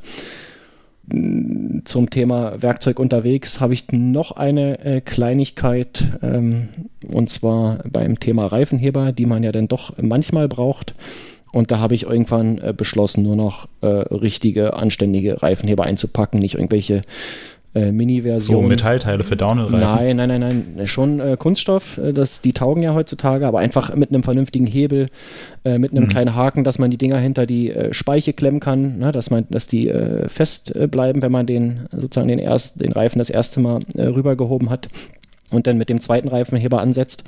Zum 1.86 2.10
Thema 2.10 2.62
Werkzeug 2.62 3.00
unterwegs 3.00 3.60
habe 3.60 3.74
ich 3.74 3.92
noch 3.92 4.32
eine 4.32 4.80
äh, 4.86 5.02
Kleinigkeit 5.02 6.04
ähm, 6.22 6.70
und 7.12 7.30
zwar 7.30 7.80
beim 7.90 8.20
Thema 8.20 8.46
Reifenheber, 8.46 9.12
die 9.12 9.26
man 9.26 9.44
ja 9.44 9.52
dann 9.52 9.68
doch 9.68 9.98
manchmal 9.98 10.48
braucht. 10.48 10.94
Und 11.52 11.72
da 11.72 11.80
habe 11.80 11.96
ich 11.96 12.04
irgendwann 12.04 12.60
äh, 12.60 12.74
beschlossen, 12.76 13.24
nur 13.24 13.36
noch 13.36 13.68
äh, 13.82 13.88
richtige, 13.88 14.76
anständige 14.76 15.42
Reifenheber 15.42 15.84
einzupacken, 15.84 16.40
nicht 16.40 16.56
irgendwelche 16.56 17.02
äh, 17.82 17.86
So 17.88 17.92
Mini-Versionen. 17.94 18.68
Metallteile 18.68 19.24
für 19.24 19.36
Downhill-Reifen. 19.36 19.80
Nein, 19.80 20.16
nein, 20.18 20.40
nein, 20.40 20.66
nein. 20.76 20.88
Schon 20.88 21.20
äh, 21.20 21.38
Kunststoff, 21.38 21.98
äh, 21.98 22.14
das, 22.14 22.42
die 22.42 22.54
taugen 22.54 22.84
ja 22.84 22.94
heutzutage, 22.94 23.48
aber 23.48 23.60
einfach 23.60 23.96
mit 23.96 24.10
einem 24.10 24.24
vernünftigen 24.24 24.66
Hebel, 24.68 25.10
äh, 25.64 25.78
mit 25.78 25.92
einem 25.92 26.06
Mhm. 26.06 26.10
kleinen 26.10 26.36
Haken, 26.36 26.64
dass 26.64 26.80
man 26.80 26.92
die 26.92 26.98
Dinger 26.98 27.18
hinter 27.18 27.46
die 27.46 27.72
äh, 27.72 27.94
Speiche 27.94 28.34
klemmen 28.34 28.60
kann, 28.60 29.00
ne, 29.00 29.12
dass, 29.12 29.30
man, 29.30 29.46
dass 29.50 29.68
die 29.68 29.88
äh, 29.90 30.28
fest 30.30 30.74
bleiben, 30.92 31.22
wenn 31.22 31.32
man 31.32 31.46
den 31.46 31.88
sozusagen 31.92 32.28
den, 32.28 32.40
erst, 32.40 32.82
den 32.82 32.92
Reifen 32.92 33.20
das 33.20 33.30
erste 33.30 33.60
Mal 33.60 33.82
rübergehoben 33.98 34.70
hat 34.70 34.90
und 35.52 35.68
dann 35.68 35.78
mit 35.78 35.90
dem 35.90 36.02
zweiten 36.02 36.28
Reifenheber 36.28 36.82
ansetzt. 36.82 37.24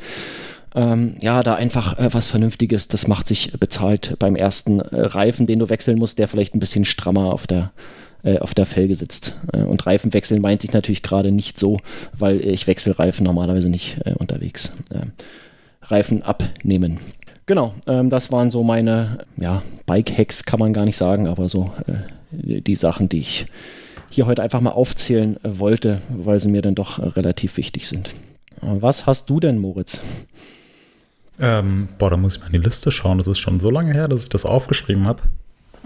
Ähm, 0.73 1.15
ja, 1.19 1.43
da 1.43 1.55
einfach 1.55 1.99
äh, 1.99 2.13
was 2.13 2.27
Vernünftiges, 2.27 2.87
das 2.87 3.07
macht 3.07 3.27
sich 3.27 3.51
bezahlt 3.59 4.15
beim 4.19 4.37
ersten 4.37 4.79
äh, 4.79 5.01
Reifen, 5.01 5.45
den 5.45 5.59
du 5.59 5.69
wechseln 5.69 5.99
musst, 5.99 6.17
der 6.17 6.29
vielleicht 6.29 6.55
ein 6.55 6.59
bisschen 6.61 6.85
strammer 6.85 7.33
auf 7.33 7.45
der, 7.45 7.71
äh, 8.23 8.39
auf 8.39 8.53
der 8.53 8.65
Felge 8.65 8.95
sitzt. 8.95 9.35
Äh, 9.53 9.63
und 9.63 9.85
Reifen 9.85 10.13
wechseln 10.13 10.41
meinte 10.41 10.65
ich 10.65 10.73
natürlich 10.73 11.03
gerade 11.03 11.31
nicht 11.31 11.59
so, 11.59 11.79
weil 12.17 12.41
ich 12.45 12.67
wechsle 12.67 12.97
Reifen 12.97 13.23
normalerweise 13.23 13.69
nicht 13.69 13.97
äh, 14.05 14.13
unterwegs. 14.13 14.77
Ähm, 14.93 15.13
Reifen 15.81 16.21
abnehmen. 16.23 16.99
Genau, 17.45 17.73
ähm, 17.87 18.09
das 18.09 18.31
waren 18.31 18.51
so 18.51 18.63
meine 18.63 19.25
ja, 19.37 19.61
Bike-Hacks, 19.85 20.45
kann 20.45 20.59
man 20.59 20.73
gar 20.73 20.85
nicht 20.85 20.97
sagen, 20.97 21.27
aber 21.27 21.49
so 21.49 21.71
äh, 21.87 22.61
die 22.61 22.75
Sachen, 22.75 23.09
die 23.09 23.19
ich 23.19 23.45
hier 24.09 24.25
heute 24.25 24.43
einfach 24.43 24.61
mal 24.61 24.71
aufzählen 24.71 25.37
äh, 25.43 25.59
wollte, 25.59 26.01
weil 26.09 26.39
sie 26.39 26.49
mir 26.49 26.61
dann 26.61 26.75
doch 26.75 26.99
äh, 26.99 27.07
relativ 27.07 27.57
wichtig 27.57 27.87
sind. 27.87 28.09
Äh, 28.61 28.79
Was 28.79 29.05
hast 29.05 29.29
du 29.29 29.39
denn, 29.39 29.57
Moritz? 29.59 30.01
Ähm, 31.39 31.89
boah, 31.97 32.09
da 32.09 32.17
muss 32.17 32.35
ich 32.35 32.41
mal 32.41 32.47
in 32.47 32.53
die 32.53 32.59
Liste 32.59 32.91
schauen. 32.91 33.17
Das 33.17 33.27
ist 33.27 33.39
schon 33.39 33.59
so 33.59 33.69
lange 33.69 33.93
her, 33.93 34.07
dass 34.07 34.23
ich 34.23 34.29
das 34.29 34.45
aufgeschrieben 34.45 35.07
habe. 35.07 35.23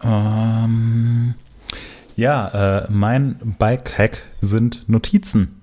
Ähm, 0.03 1.35
ja, 2.15 2.79
äh, 2.79 2.87
mein 2.89 3.55
Bike-Hack 3.59 4.23
sind 4.41 4.87
Notizen. 4.87 5.61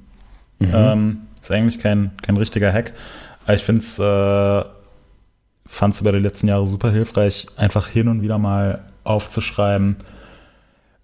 Ähm, 0.61 1.23
ist 1.41 1.51
eigentlich 1.51 1.81
kein, 1.81 2.12
kein 2.23 2.37
richtiger 2.37 2.73
Hack. 2.73 2.93
Aber 3.45 3.55
ich 3.55 3.62
finde 3.62 3.83
es, 3.83 3.99
äh, 3.99 4.65
fand 5.66 5.95
es 5.95 6.01
über 6.01 6.12
die 6.12 6.19
letzten 6.19 6.49
Jahre 6.49 6.66
super 6.66 6.91
hilfreich, 6.91 7.47
einfach 7.57 7.89
hin 7.89 8.09
und 8.09 8.23
wieder 8.23 8.39
mal 8.39 8.85
aufzuschreiben, 9.05 9.97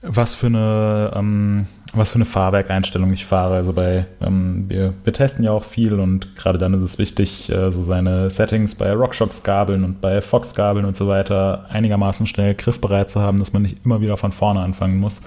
was 0.03 0.35
für 0.35 0.47
eine, 0.47 1.13
ähm, 1.17 1.67
was 1.95 2.13
für 2.13 2.17
eine 2.17 2.25
Fahrwerkeinstellung 2.27 3.13
ich 3.13 3.25
fahre. 3.25 3.55
Also 3.55 3.73
bei, 3.73 4.07
ähm, 4.21 4.67
wir, 4.69 4.95
wir 5.05 5.13
testen 5.13 5.45
ja 5.45 5.53
auch 5.53 5.65
viel 5.65 5.99
und 5.99 6.37
gerade 6.37 6.59
dann 6.59 6.75
ist 6.75 6.83
es 6.83 6.99
wichtig, 6.99 7.51
äh, 7.51 7.71
so 7.71 7.83
seine 7.83 8.29
Settings 8.29 8.75
bei 8.75 8.93
RockShox-Gabeln 8.93 9.85
und 9.85 10.01
bei 10.01 10.21
Fox-Gabeln 10.21 10.85
und 10.85 10.97
so 10.97 11.09
weiter 11.09 11.67
einigermaßen 11.71 12.27
schnell 12.27 12.55
griffbereit 12.55 13.11
zu 13.11 13.21
haben, 13.21 13.39
dass 13.39 13.53
man 13.53 13.63
nicht 13.63 13.85
immer 13.85 14.01
wieder 14.01 14.17
von 14.17 14.33
vorne 14.33 14.61
anfangen 14.61 14.99
muss. 14.99 15.23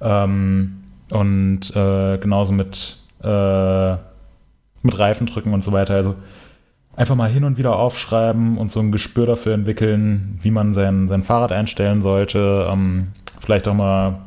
Ähm, 0.00 0.84
und 1.12 1.74
äh, 1.76 2.18
genauso 2.18 2.52
mit, 2.52 2.96
äh, 3.22 3.92
mit 4.82 4.98
Reifendrücken 4.98 5.54
und 5.54 5.62
so 5.62 5.70
weiter. 5.70 5.94
Also 5.94 6.16
einfach 6.96 7.14
mal 7.14 7.30
hin 7.30 7.44
und 7.44 7.56
wieder 7.56 7.76
aufschreiben 7.76 8.58
und 8.58 8.72
so 8.72 8.80
ein 8.80 8.90
Gespür 8.90 9.26
dafür 9.26 9.54
entwickeln, 9.54 10.38
wie 10.42 10.50
man 10.50 10.74
sein, 10.74 11.08
sein 11.08 11.22
Fahrrad 11.22 11.52
einstellen 11.52 12.02
sollte. 12.02 12.68
Ähm, 12.68 13.12
vielleicht 13.38 13.68
auch 13.68 13.74
mal 13.74 14.18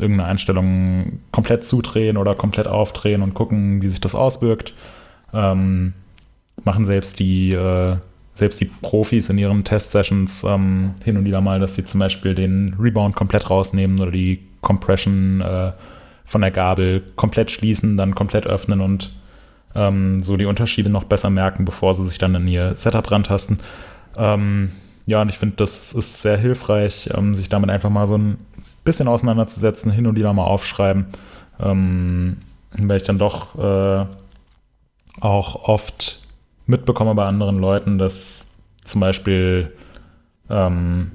irgendeine 0.00 0.28
Einstellung 0.28 1.20
komplett 1.32 1.64
zudrehen 1.64 2.16
oder 2.16 2.34
komplett 2.34 2.68
aufdrehen 2.68 3.22
und 3.22 3.34
gucken, 3.34 3.82
wie 3.82 3.88
sich 3.88 4.00
das 4.00 4.14
auswirkt. 4.14 4.74
Ähm, 5.32 5.94
machen 6.64 6.86
selbst 6.86 7.18
die, 7.18 7.52
äh, 7.52 7.96
selbst 8.32 8.60
die 8.60 8.66
Profis 8.66 9.28
in 9.30 9.38
ihren 9.38 9.64
Test-Sessions 9.64 10.44
ähm, 10.44 10.94
hin 11.04 11.16
und 11.16 11.24
wieder 11.24 11.40
mal, 11.40 11.60
dass 11.60 11.74
sie 11.74 11.84
zum 11.84 12.00
Beispiel 12.00 12.34
den 12.34 12.76
Rebound 12.78 13.14
komplett 13.16 13.48
rausnehmen 13.48 14.00
oder 14.00 14.10
die 14.10 14.40
Compression 14.60 15.40
äh, 15.40 15.72
von 16.24 16.40
der 16.40 16.50
Gabel 16.50 17.02
komplett 17.14 17.50
schließen, 17.50 17.96
dann 17.96 18.14
komplett 18.14 18.46
öffnen 18.46 18.80
und 18.80 19.12
ähm, 19.74 20.22
so 20.22 20.36
die 20.36 20.46
Unterschiede 20.46 20.90
noch 20.90 21.04
besser 21.04 21.30
merken, 21.30 21.64
bevor 21.64 21.94
sie 21.94 22.06
sich 22.06 22.18
dann 22.18 22.34
in 22.34 22.48
ihr 22.48 22.74
Setup 22.74 23.10
rantasten. 23.10 23.60
Ähm, 24.16 24.72
ja, 25.06 25.22
und 25.22 25.28
ich 25.28 25.38
finde, 25.38 25.56
das 25.56 25.92
ist 25.92 26.20
sehr 26.20 26.36
hilfreich, 26.36 27.10
ähm, 27.14 27.34
sich 27.34 27.48
damit 27.48 27.70
einfach 27.70 27.90
mal 27.90 28.06
so 28.06 28.18
ein 28.18 28.38
bisschen 28.86 29.08
auseinanderzusetzen, 29.08 29.92
hin 29.92 30.06
und 30.06 30.16
wieder 30.16 30.32
mal 30.32 30.44
aufschreiben, 30.44 31.06
ähm, 31.60 32.38
weil 32.72 32.96
ich 32.96 33.02
dann 33.02 33.18
doch 33.18 33.58
äh, 33.58 34.06
auch 35.20 35.68
oft 35.68 36.20
mitbekomme 36.66 37.14
bei 37.14 37.26
anderen 37.26 37.58
Leuten, 37.58 37.98
dass 37.98 38.46
zum 38.84 39.02
Beispiel 39.02 39.72
ähm, 40.48 41.10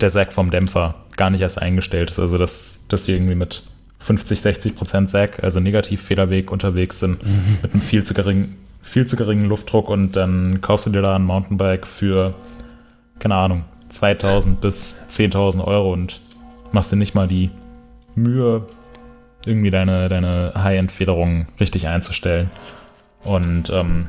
der 0.00 0.10
Sack 0.10 0.32
vom 0.34 0.50
Dämpfer 0.50 0.96
gar 1.16 1.30
nicht 1.30 1.40
erst 1.40 1.60
eingestellt 1.60 2.10
ist. 2.10 2.18
Also 2.20 2.36
dass, 2.36 2.84
dass 2.88 3.04
die 3.04 3.12
irgendwie 3.12 3.34
mit 3.34 3.62
50, 3.98 4.40
60 4.40 4.76
Prozent 4.76 5.10
Sack, 5.10 5.42
also 5.42 5.60
Negativfederweg 5.60 6.52
unterwegs 6.52 7.00
sind, 7.00 7.24
mhm. 7.24 7.58
mit 7.62 7.72
einem 7.72 7.82
viel 7.82 8.02
zu, 8.02 8.14
gering, 8.14 8.56
viel 8.82 9.06
zu 9.06 9.16
geringen 9.16 9.46
Luftdruck 9.46 9.88
und 9.88 10.16
dann 10.16 10.60
kaufst 10.60 10.86
du 10.86 10.90
dir 10.90 11.02
da 11.02 11.16
ein 11.16 11.24
Mountainbike 11.24 11.86
für, 11.86 12.34
keine 13.18 13.36
Ahnung, 13.36 13.64
2000 13.88 14.60
bis 14.60 14.98
10.000 15.10 15.64
Euro 15.64 15.92
und 15.92 16.20
machst 16.76 16.92
dir 16.92 16.96
nicht 16.96 17.14
mal 17.14 17.26
die 17.26 17.50
Mühe, 18.16 18.66
irgendwie 19.46 19.70
deine, 19.70 20.10
deine 20.10 20.52
High-End-Federung 20.54 21.46
richtig 21.58 21.88
einzustellen. 21.88 22.50
Und 23.24 23.70
ähm, 23.70 24.08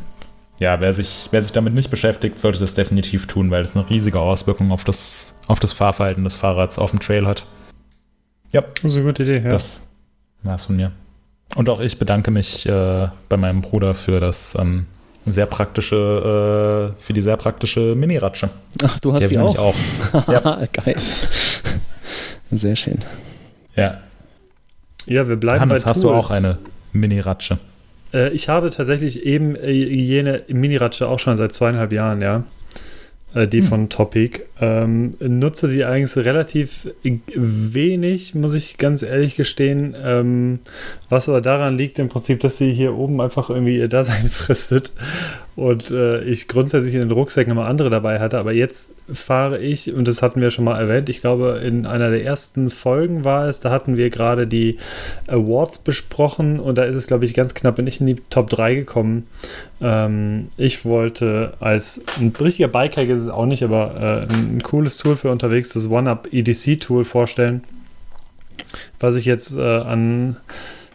ja, 0.59 0.81
wer 0.81 0.91
sich, 0.91 1.29
wer 1.31 1.41
sich 1.41 1.53
damit 1.53 1.73
nicht 1.73 1.89
beschäftigt, 1.89 2.39
sollte 2.39 2.59
das 2.59 2.73
definitiv 2.73 3.25
tun, 3.25 3.51
weil 3.51 3.63
es 3.63 3.73
eine 3.73 3.89
riesige 3.89 4.19
Auswirkung 4.19 4.73
auf 4.73 4.83
das, 4.83 5.39
auf 5.47 5.61
das 5.61 5.71
Fahrverhalten 5.71 6.25
des 6.25 6.35
Fahrrads 6.35 6.77
auf 6.77 6.91
dem 6.91 6.99
Trail 6.99 7.25
hat. 7.25 7.45
Ja, 8.51 8.61
das 8.61 8.91
ist 8.91 8.97
eine 8.97 9.05
gute 9.05 9.23
Idee. 9.23 9.37
Ja. 9.37 9.49
Das 9.49 9.87
war's 10.43 10.65
von 10.65 10.75
mir. 10.75 10.91
Und 11.55 11.69
auch 11.69 11.79
ich 11.79 11.97
bedanke 11.97 12.31
mich 12.31 12.65
äh, 12.67 13.07
bei 13.29 13.37
meinem 13.37 13.61
Bruder 13.61 13.95
für 13.95 14.19
das 14.19 14.57
ähm, 14.59 14.87
sehr 15.25 15.45
praktische, 15.45 16.93
äh, 16.97 17.01
für 17.01 17.13
die 17.13 17.21
sehr 17.21 17.37
praktische 17.37 17.95
Mini-Ratsche. 17.95 18.49
Ach, 18.83 18.99
du 18.99 19.13
hast 19.13 19.21
Der 19.21 19.29
sie 19.29 19.37
auch? 19.37 19.57
auch. 19.57 19.75
ja. 20.27 20.67
Geil. 20.73 20.95
Sehr 22.51 22.75
schön. 22.75 22.99
Ja. 23.75 23.99
Ja, 25.05 25.27
wir 25.27 25.35
bleiben 25.35 25.61
Hannes, 25.61 25.83
bei 25.83 25.89
hast 25.89 26.01
Tools. 26.01 26.13
du 26.13 26.17
auch 26.17 26.31
eine 26.31 26.57
Mini-Ratsche? 26.93 27.57
Äh, 28.13 28.29
ich 28.29 28.49
habe 28.49 28.71
tatsächlich 28.71 29.25
eben 29.25 29.55
äh, 29.55 29.71
jene 29.71 30.43
Mini-Ratsche 30.47 31.07
auch 31.07 31.19
schon 31.19 31.35
seit 31.35 31.53
zweieinhalb 31.53 31.91
Jahren, 31.91 32.21
ja. 32.21 32.43
Äh, 33.33 33.47
die 33.47 33.61
Hm. 33.61 33.67
von 33.67 33.89
Topic. 33.89 34.41
Ähm, 34.59 35.11
nutze 35.19 35.67
sie 35.67 35.85
eigentlich 35.85 36.25
relativ 36.25 36.89
wenig, 37.03 38.35
muss 38.35 38.53
ich 38.53 38.77
ganz 38.77 39.03
ehrlich 39.03 39.35
gestehen. 39.35 39.95
Ähm, 40.01 40.59
was 41.09 41.29
aber 41.29 41.41
daran 41.41 41.77
liegt 41.77 41.99
im 41.99 42.07
Prinzip, 42.07 42.39
dass 42.39 42.57
sie 42.57 42.73
hier 42.73 42.95
oben 42.95 43.21
einfach 43.21 43.49
irgendwie 43.49 43.77
ihr 43.77 43.89
Dasein 43.89 44.27
fristet 44.31 44.93
und 45.57 45.89
äh, 45.89 46.21
ich 46.21 46.47
grundsätzlich 46.47 46.93
in 46.93 46.99
den 46.99 47.09
Rucksäcken 47.09 47.51
immer 47.51 47.65
andere 47.65 47.89
dabei 47.89 48.19
hatte. 48.19 48.37
Aber 48.37 48.53
jetzt 48.53 48.93
fahre 49.11 49.57
ich, 49.59 49.91
und 49.91 50.07
das 50.07 50.21
hatten 50.21 50.39
wir 50.39 50.51
schon 50.51 50.65
mal 50.65 50.79
erwähnt, 50.79 51.09
ich 51.09 51.19
glaube, 51.19 51.61
in 51.63 51.87
einer 51.87 52.11
der 52.11 52.23
ersten 52.23 52.69
Folgen 52.69 53.25
war 53.25 53.47
es, 53.47 53.59
da 53.59 53.71
hatten 53.71 53.97
wir 53.97 54.11
gerade 54.11 54.45
die 54.45 54.77
Awards 55.27 55.79
besprochen 55.79 56.59
und 56.59 56.77
da 56.77 56.83
ist 56.83 56.95
es, 56.95 57.07
glaube 57.07 57.25
ich, 57.25 57.33
ganz 57.33 57.55
knapp, 57.55 57.77
bin 57.77 57.87
ich 57.87 57.99
in 57.99 58.05
die 58.05 58.17
Top 58.29 58.51
3 58.51 58.75
gekommen. 58.75 59.25
Ähm, 59.81 60.49
ich 60.57 60.85
wollte 60.85 61.53
als 61.59 62.03
ein 62.19 62.33
richtiger 62.39 62.67
Bikehack 62.67 63.09
ist 63.17 63.23
es 63.23 63.29
auch 63.29 63.45
nicht, 63.45 63.63
aber 63.63 64.27
äh, 64.29 64.33
ein, 64.33 64.61
cooles 64.63 64.97
Tool 64.97 65.15
für 65.15 65.31
unterwegs, 65.31 65.69
das 65.69 65.89
OneUp 65.89 66.31
EDC 66.31 66.79
Tool 66.79 67.05
vorstellen, 67.05 67.63
was 68.99 69.15
ich 69.15 69.25
jetzt 69.25 69.55
äh, 69.57 69.61
an 69.61 70.37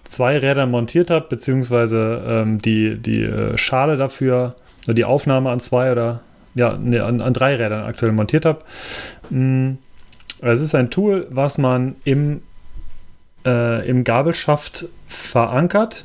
zwei 0.05 0.39
Rädern 0.39 0.71
montiert 0.71 1.11
habe, 1.11 1.27
beziehungsweise 1.29 2.23
ähm, 2.27 2.61
die, 2.61 2.97
die 2.97 3.23
äh, 3.23 3.57
Schale 3.57 3.97
dafür, 3.97 4.55
die 4.87 5.05
Aufnahme 5.05 5.51
an 5.51 5.61
zwei 5.61 5.93
oder 5.93 6.21
ja, 6.55 6.77
nee, 6.79 6.99
an, 6.99 7.21
an 7.21 7.33
drei 7.33 7.57
Rädern 7.57 7.85
aktuell 7.85 8.13
montiert 8.13 8.45
habe. 8.45 8.61
Mm, 9.31 9.79
Es 10.41 10.61
ist 10.61 10.75
ein 10.75 10.91
Tool, 10.91 11.27
was 11.31 11.57
man 11.57 11.97
im, 12.05 12.43
äh, 13.47 13.89
im 13.89 14.05
Gabelschaft 14.05 14.87
verankert 15.07 16.05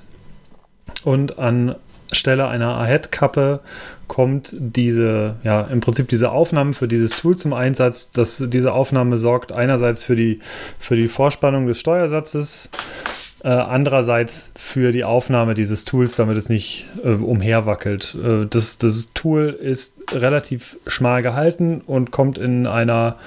und 1.04 1.40
an 1.40 1.76
Stelle 2.14 2.48
einer 2.48 2.78
Ahead-Kappe 2.78 3.60
kommt 4.08 4.56
diese, 4.58 5.36
ja, 5.44 5.62
im 5.62 5.80
Prinzip 5.80 6.08
diese 6.08 6.32
Aufnahme 6.32 6.74
für 6.74 6.88
dieses 6.88 7.12
Tool 7.12 7.38
zum 7.38 7.54
Einsatz. 7.54 8.12
Das, 8.12 8.44
diese 8.48 8.74
Aufnahme 8.74 9.18
sorgt 9.18 9.52
einerseits 9.52 10.04
für 10.04 10.16
die, 10.16 10.40
für 10.80 10.96
die 10.96 11.08
Vorspannung 11.08 11.68
des 11.68 11.80
Steuersatzes, 11.80 12.70
äh, 13.44 13.50
andererseits 13.50 14.52
für 14.56 14.92
die 14.92 15.04
Aufnahme 15.04 15.54
dieses 15.54 15.86
Tools, 15.86 16.16
damit 16.16 16.38
es 16.38 16.50
nicht 16.50 16.88
äh, 17.04 17.10
umherwackelt. 17.10 18.16
Äh, 18.16 18.46
das, 18.50 18.78
das 18.78 19.14
Tool 19.14 19.50
ist 19.50 20.12
relativ 20.12 20.78
schmal 20.88 21.22
gehalten 21.22 21.82
und 21.86 22.12
kommt 22.12 22.38
in 22.38 22.66
einer, 22.68 23.18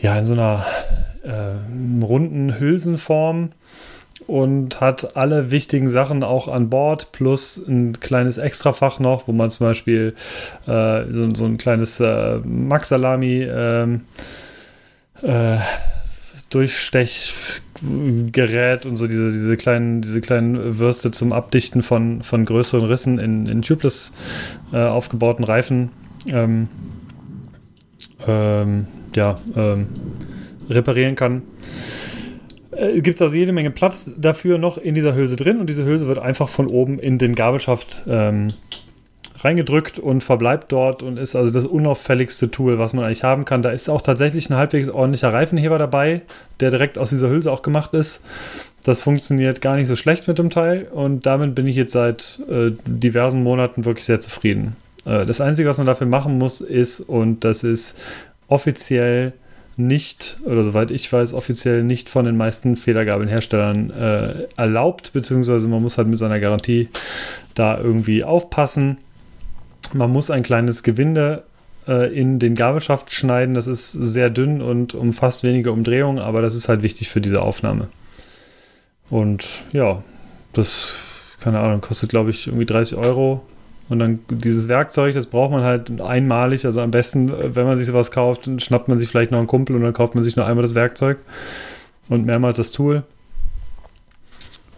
ja, 0.00 0.16
in 0.16 0.24
so 0.24 0.32
einer 0.32 0.64
äh, 1.22 2.04
runden 2.04 2.58
Hülsenform 2.58 3.50
und 4.30 4.80
hat 4.80 5.16
alle 5.16 5.50
wichtigen 5.50 5.90
Sachen 5.90 6.22
auch 6.22 6.46
an 6.46 6.70
Bord, 6.70 7.10
plus 7.10 7.58
ein 7.58 7.98
kleines 7.98 8.38
Extrafach 8.38 9.00
noch, 9.00 9.26
wo 9.26 9.32
man 9.32 9.50
zum 9.50 9.66
Beispiel 9.66 10.14
äh, 10.68 11.02
so, 11.10 11.28
so 11.34 11.46
ein 11.46 11.56
kleines 11.56 11.98
äh, 11.98 12.38
Max-Salami 12.38 13.42
ähm, 13.42 14.02
äh, 15.22 15.56
Durchstechgerät 16.48 18.86
und 18.86 18.96
so 18.96 19.08
diese, 19.08 19.32
diese, 19.32 19.56
kleinen, 19.56 20.00
diese 20.00 20.20
kleinen 20.20 20.78
Würste 20.78 21.10
zum 21.10 21.32
Abdichten 21.32 21.82
von, 21.82 22.22
von 22.22 22.44
größeren 22.44 22.84
Rissen 22.84 23.18
in, 23.18 23.46
in 23.46 23.62
tubeless 23.62 24.12
äh, 24.72 24.76
aufgebauten 24.76 25.44
Reifen. 25.44 25.90
Ähm, 26.28 26.68
ähm, 28.24 28.86
ja, 29.16 29.34
ähm, 29.56 29.88
reparieren 30.68 31.16
kann 31.16 31.42
äh, 32.80 33.00
gibt 33.00 33.16
es 33.16 33.22
also 33.22 33.36
jede 33.36 33.52
Menge 33.52 33.70
Platz 33.70 34.10
dafür 34.16 34.58
noch 34.58 34.78
in 34.78 34.94
dieser 34.94 35.14
Hülse 35.14 35.36
drin 35.36 35.60
und 35.60 35.68
diese 35.68 35.84
Hülse 35.84 36.06
wird 36.06 36.18
einfach 36.18 36.48
von 36.48 36.66
oben 36.66 36.98
in 36.98 37.18
den 37.18 37.34
Gabelschaft 37.34 38.04
ähm, 38.08 38.48
reingedrückt 39.36 39.98
und 39.98 40.22
verbleibt 40.22 40.72
dort 40.72 41.02
und 41.02 41.18
ist 41.18 41.34
also 41.34 41.50
das 41.50 41.66
unauffälligste 41.66 42.50
Tool, 42.50 42.78
was 42.78 42.92
man 42.92 43.04
eigentlich 43.04 43.22
haben 43.22 43.44
kann. 43.44 43.62
Da 43.62 43.70
ist 43.70 43.88
auch 43.88 44.00
tatsächlich 44.00 44.50
ein 44.50 44.56
halbwegs 44.56 44.88
ordentlicher 44.88 45.32
Reifenheber 45.32 45.78
dabei, 45.78 46.22
der 46.60 46.70
direkt 46.70 46.98
aus 46.98 47.10
dieser 47.10 47.30
Hülse 47.30 47.50
auch 47.50 47.62
gemacht 47.62 47.94
ist. 47.94 48.24
Das 48.84 49.00
funktioniert 49.00 49.60
gar 49.60 49.76
nicht 49.76 49.86
so 49.86 49.96
schlecht 49.96 50.26
mit 50.26 50.38
dem 50.38 50.50
Teil 50.50 50.84
und 50.90 51.26
damit 51.26 51.54
bin 51.54 51.66
ich 51.66 51.76
jetzt 51.76 51.92
seit 51.92 52.40
äh, 52.50 52.72
diversen 52.86 53.42
Monaten 53.42 53.84
wirklich 53.84 54.06
sehr 54.06 54.20
zufrieden. 54.20 54.76
Äh, 55.04 55.26
das 55.26 55.40
Einzige, 55.40 55.68
was 55.68 55.78
man 55.78 55.86
dafür 55.86 56.06
machen 56.06 56.38
muss, 56.38 56.60
ist, 56.60 57.00
und 57.00 57.44
das 57.44 57.62
ist 57.62 57.98
offiziell 58.48 59.32
nicht, 59.86 60.38
oder 60.44 60.64
soweit 60.64 60.90
ich 60.90 61.12
weiß, 61.12 61.34
offiziell 61.34 61.82
nicht 61.82 62.08
von 62.08 62.24
den 62.24 62.36
meisten 62.36 62.76
Federgabelherstellern 62.76 63.90
äh, 63.90 64.46
erlaubt, 64.56 65.12
beziehungsweise 65.12 65.66
man 65.68 65.82
muss 65.82 65.98
halt 65.98 66.08
mit 66.08 66.18
seiner 66.18 66.40
Garantie 66.40 66.88
da 67.54 67.78
irgendwie 67.78 68.24
aufpassen. 68.24 68.98
Man 69.92 70.10
muss 70.10 70.30
ein 70.30 70.42
kleines 70.42 70.82
Gewinde 70.82 71.44
äh, 71.88 72.14
in 72.14 72.38
den 72.38 72.54
Gabelschaft 72.54 73.12
schneiden. 73.12 73.54
Das 73.54 73.66
ist 73.66 73.92
sehr 73.92 74.30
dünn 74.30 74.62
und 74.62 74.94
umfasst 74.94 75.42
wenige 75.42 75.72
Umdrehungen, 75.72 76.18
aber 76.18 76.42
das 76.42 76.54
ist 76.54 76.68
halt 76.68 76.82
wichtig 76.82 77.08
für 77.08 77.20
diese 77.20 77.42
Aufnahme. 77.42 77.88
Und 79.10 79.64
ja, 79.72 80.02
das, 80.52 80.92
keine 81.40 81.58
Ahnung, 81.58 81.80
kostet 81.80 82.10
glaube 82.10 82.30
ich 82.30 82.46
irgendwie 82.46 82.66
30 82.66 82.96
Euro. 82.96 83.42
Und 83.90 83.98
dann 83.98 84.20
dieses 84.30 84.68
Werkzeug, 84.68 85.14
das 85.14 85.26
braucht 85.26 85.50
man 85.50 85.62
halt 85.62 86.00
einmalig. 86.00 86.64
Also 86.64 86.80
am 86.80 86.92
besten, 86.92 87.32
wenn 87.56 87.66
man 87.66 87.76
sich 87.76 87.86
sowas 87.86 88.10
kauft, 88.10 88.48
schnappt 88.62 88.88
man 88.88 88.98
sich 88.98 89.08
vielleicht 89.08 89.32
noch 89.32 89.38
einen 89.38 89.48
Kumpel 89.48 89.76
und 89.76 89.82
dann 89.82 89.92
kauft 89.92 90.14
man 90.14 90.24
sich 90.24 90.36
nur 90.36 90.46
einmal 90.46 90.62
das 90.62 90.76
Werkzeug 90.76 91.18
und 92.08 92.24
mehrmals 92.24 92.56
das 92.56 92.70
Tool. 92.70 93.02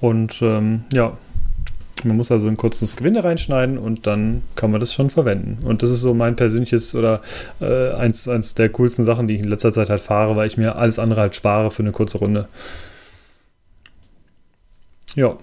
Und 0.00 0.40
ähm, 0.40 0.84
ja, 0.92 1.16
man 2.04 2.16
muss 2.16 2.32
also 2.32 2.48
ein 2.48 2.56
kurzes 2.56 2.96
Gewinde 2.96 3.22
reinschneiden 3.22 3.76
und 3.76 4.06
dann 4.06 4.42
kann 4.56 4.70
man 4.70 4.80
das 4.80 4.94
schon 4.94 5.10
verwenden. 5.10 5.64
Und 5.64 5.82
das 5.82 5.90
ist 5.90 6.00
so 6.00 6.14
mein 6.14 6.34
persönliches 6.34 6.94
oder 6.94 7.20
äh, 7.60 7.90
eins, 7.92 8.26
eins 8.28 8.54
der 8.54 8.70
coolsten 8.70 9.04
Sachen, 9.04 9.28
die 9.28 9.34
ich 9.34 9.42
in 9.42 9.48
letzter 9.48 9.72
Zeit 9.72 9.90
halt 9.90 10.00
fahre, 10.00 10.36
weil 10.36 10.48
ich 10.48 10.56
mir 10.56 10.76
alles 10.76 10.98
andere 10.98 11.20
halt 11.20 11.36
spare 11.36 11.70
für 11.70 11.82
eine 11.82 11.92
kurze 11.92 12.18
Runde. 12.18 12.48
Ja. 15.14 15.36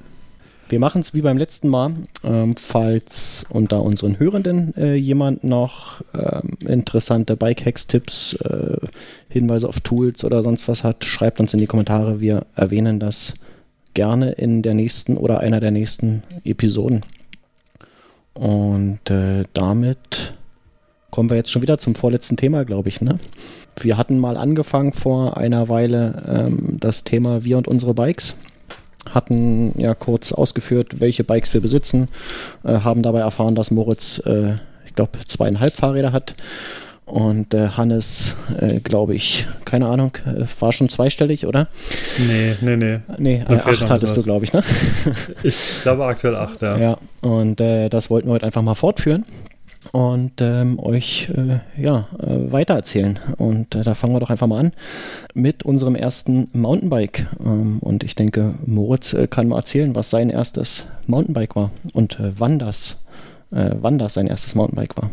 Wir 0.70 0.80
machen 0.80 1.02
es 1.02 1.16
wie 1.16 1.22
beim 1.22 1.38
letzten 1.38 1.68
Mal. 1.68 1.94
Ähm, 2.24 2.54
falls 2.56 3.46
unter 3.50 3.82
unseren 3.82 4.20
Hörenden 4.20 4.76
äh, 4.78 4.94
jemand 4.94 5.44
noch 5.44 6.02
ähm, 6.14 6.58
interessante 6.60 7.36
Bike-Hacks-Tipps, 7.36 8.34
äh, 8.34 8.78
Hinweise 9.30 9.68
auf 9.68 9.80
Tools 9.80 10.24
oder 10.24 10.44
sonst 10.44 10.68
was 10.68 10.84
hat, 10.84 11.04
schreibt 11.06 11.40
uns 11.40 11.54
in 11.56 11.60
die 11.60 11.66
Kommentare. 11.66 12.22
Wir 12.22 12.46
erwähnen 12.56 13.00
das 13.00 13.34
gerne 13.96 14.34
in 14.34 14.62
der 14.62 14.76
nächsten 14.76 15.18
oder 15.18 15.40
einer 15.40 15.60
der 15.60 15.72
nächsten 15.72 16.22
Episoden. 16.44 17.02
Und 18.36 19.10
äh, 19.10 19.46
damit 19.54 20.36
kommen 21.10 21.32
wir 21.32 21.38
jetzt 21.38 21.52
schon 21.52 21.64
wieder 21.64 21.80
zum 21.80 21.96
vorletzten 21.96 22.38
Thema, 22.38 22.64
glaube 22.64 22.90
ich. 22.90 23.02
Ne? 23.02 23.18
Wir 23.80 23.98
hatten 23.98 24.20
mal 24.20 24.38
angefangen 24.38 24.94
vor 24.94 25.38
einer 25.38 25.68
Weile 25.68 26.24
ähm, 26.28 26.78
das 26.80 27.04
Thema 27.04 27.44
Wir 27.44 27.58
und 27.58 27.68
unsere 27.68 27.96
Bikes 27.96 28.36
hatten 29.14 29.73
ja 29.80 29.94
kurz 29.94 30.31
ausgeführt, 30.31 30.99
welche 30.99 31.23
Bikes 31.23 31.53
wir 31.53 31.61
besitzen, 31.61 32.07
äh, 32.64 32.80
haben 32.80 33.03
dabei 33.03 33.19
erfahren, 33.19 33.56
dass 33.56 33.72
Moritz, 33.72 34.19
äh, 34.26 34.53
ich 34.86 34.95
glaube, 34.95 35.19
zweieinhalb 35.26 35.76
Fahrräder 35.76 36.11
hat. 36.11 36.36
Und 37.06 37.56
äh, 37.56 37.69
Hannes, 37.69 38.36
äh, 38.61 38.80
glaube 38.81 39.15
ich, 39.15 39.48
keine 39.65 39.88
Ahnung, 39.88 40.11
äh, 40.27 40.45
war 40.60 40.72
schon 40.72 40.90
zweistellig, 40.90 41.48
oder? 41.48 41.68
Nee, 42.19 42.56
nee, 42.61 42.76
nee. 42.76 42.99
Nee, 43.18 43.44
äh, 43.49 43.56
acht 43.56 43.90
hattest 43.90 44.15
du, 44.15 44.22
glaube 44.22 44.45
ich, 44.45 44.53
ne? 44.53 44.64
Ich 45.41 45.81
glaube 45.81 46.06
aktuell 46.06 46.36
8, 46.36 46.61
ja. 46.61 46.77
Ja, 46.77 46.98
und 47.22 47.61
äh, 47.61 47.90
das 47.90 48.11
wollten 48.11 48.27
wir 48.27 48.34
heute 48.34 48.45
einfach 48.45 48.61
mal 48.61 48.76
fortführen 48.76 49.26
und 49.91 50.41
ähm, 50.41 50.77
euch 50.80 51.30
äh, 51.30 51.60
ja, 51.81 52.07
äh, 52.19 52.51
weitererzählen. 52.51 53.19
Und 53.38 53.76
äh, 53.76 53.84
da 53.84 53.95
fangen 53.95 54.14
wir 54.14 54.19
doch 54.19 54.30
einfach 54.30 54.47
mal 54.47 54.60
an 54.60 54.73
mit 55.34 55.64
unserem 55.64 55.95
ersten 55.95 56.49
Mountainbike. 56.53 57.27
Ähm, 57.39 57.80
und 57.80 58.03
ich 58.03 58.15
denke, 58.15 58.56
Moritz 58.65 59.14
äh, 59.14 59.27
kann 59.27 59.47
mal 59.47 59.57
erzählen, 59.57 59.95
was 59.95 60.10
sein 60.10 60.30
erstes 60.30 60.88
Mountainbike 61.07 61.56
war 61.56 61.72
und 61.93 62.19
äh, 62.19 62.34
wann 62.38 62.60
das, 62.60 63.06
äh, 63.51 63.72
wann 63.80 63.97
das 63.97 64.15
sein 64.15 64.27
erstes 64.27 64.56
Mountainbike 64.56 64.95
war. 64.97 65.11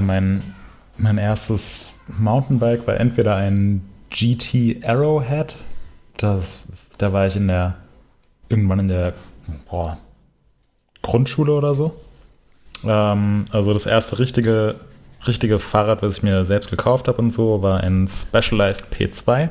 Mein, 0.00 0.42
mein 0.96 1.18
erstes 1.18 1.96
Mountainbike 2.18 2.86
war 2.86 2.98
entweder 2.98 3.36
ein 3.36 3.82
GT 4.08 4.82
Arrowhead. 4.82 5.54
Das, 6.16 6.62
da 6.96 7.12
war 7.12 7.26
ich 7.26 7.36
in 7.36 7.48
der, 7.48 7.74
irgendwann 8.48 8.78
in 8.78 8.88
der 8.88 9.12
boah, 9.68 9.98
Grundschule 11.02 11.52
oder 11.52 11.74
so. 11.74 11.94
Ähm, 12.88 13.46
also 13.50 13.72
das 13.72 13.86
erste 13.86 14.18
richtige, 14.18 14.76
richtige 15.26 15.58
Fahrrad, 15.58 16.02
was 16.02 16.18
ich 16.18 16.22
mir 16.22 16.44
selbst 16.44 16.70
gekauft 16.70 17.08
habe 17.08 17.18
und 17.18 17.32
so, 17.32 17.62
war 17.62 17.80
ein 17.80 18.08
Specialized 18.08 18.86
P2. 18.92 19.48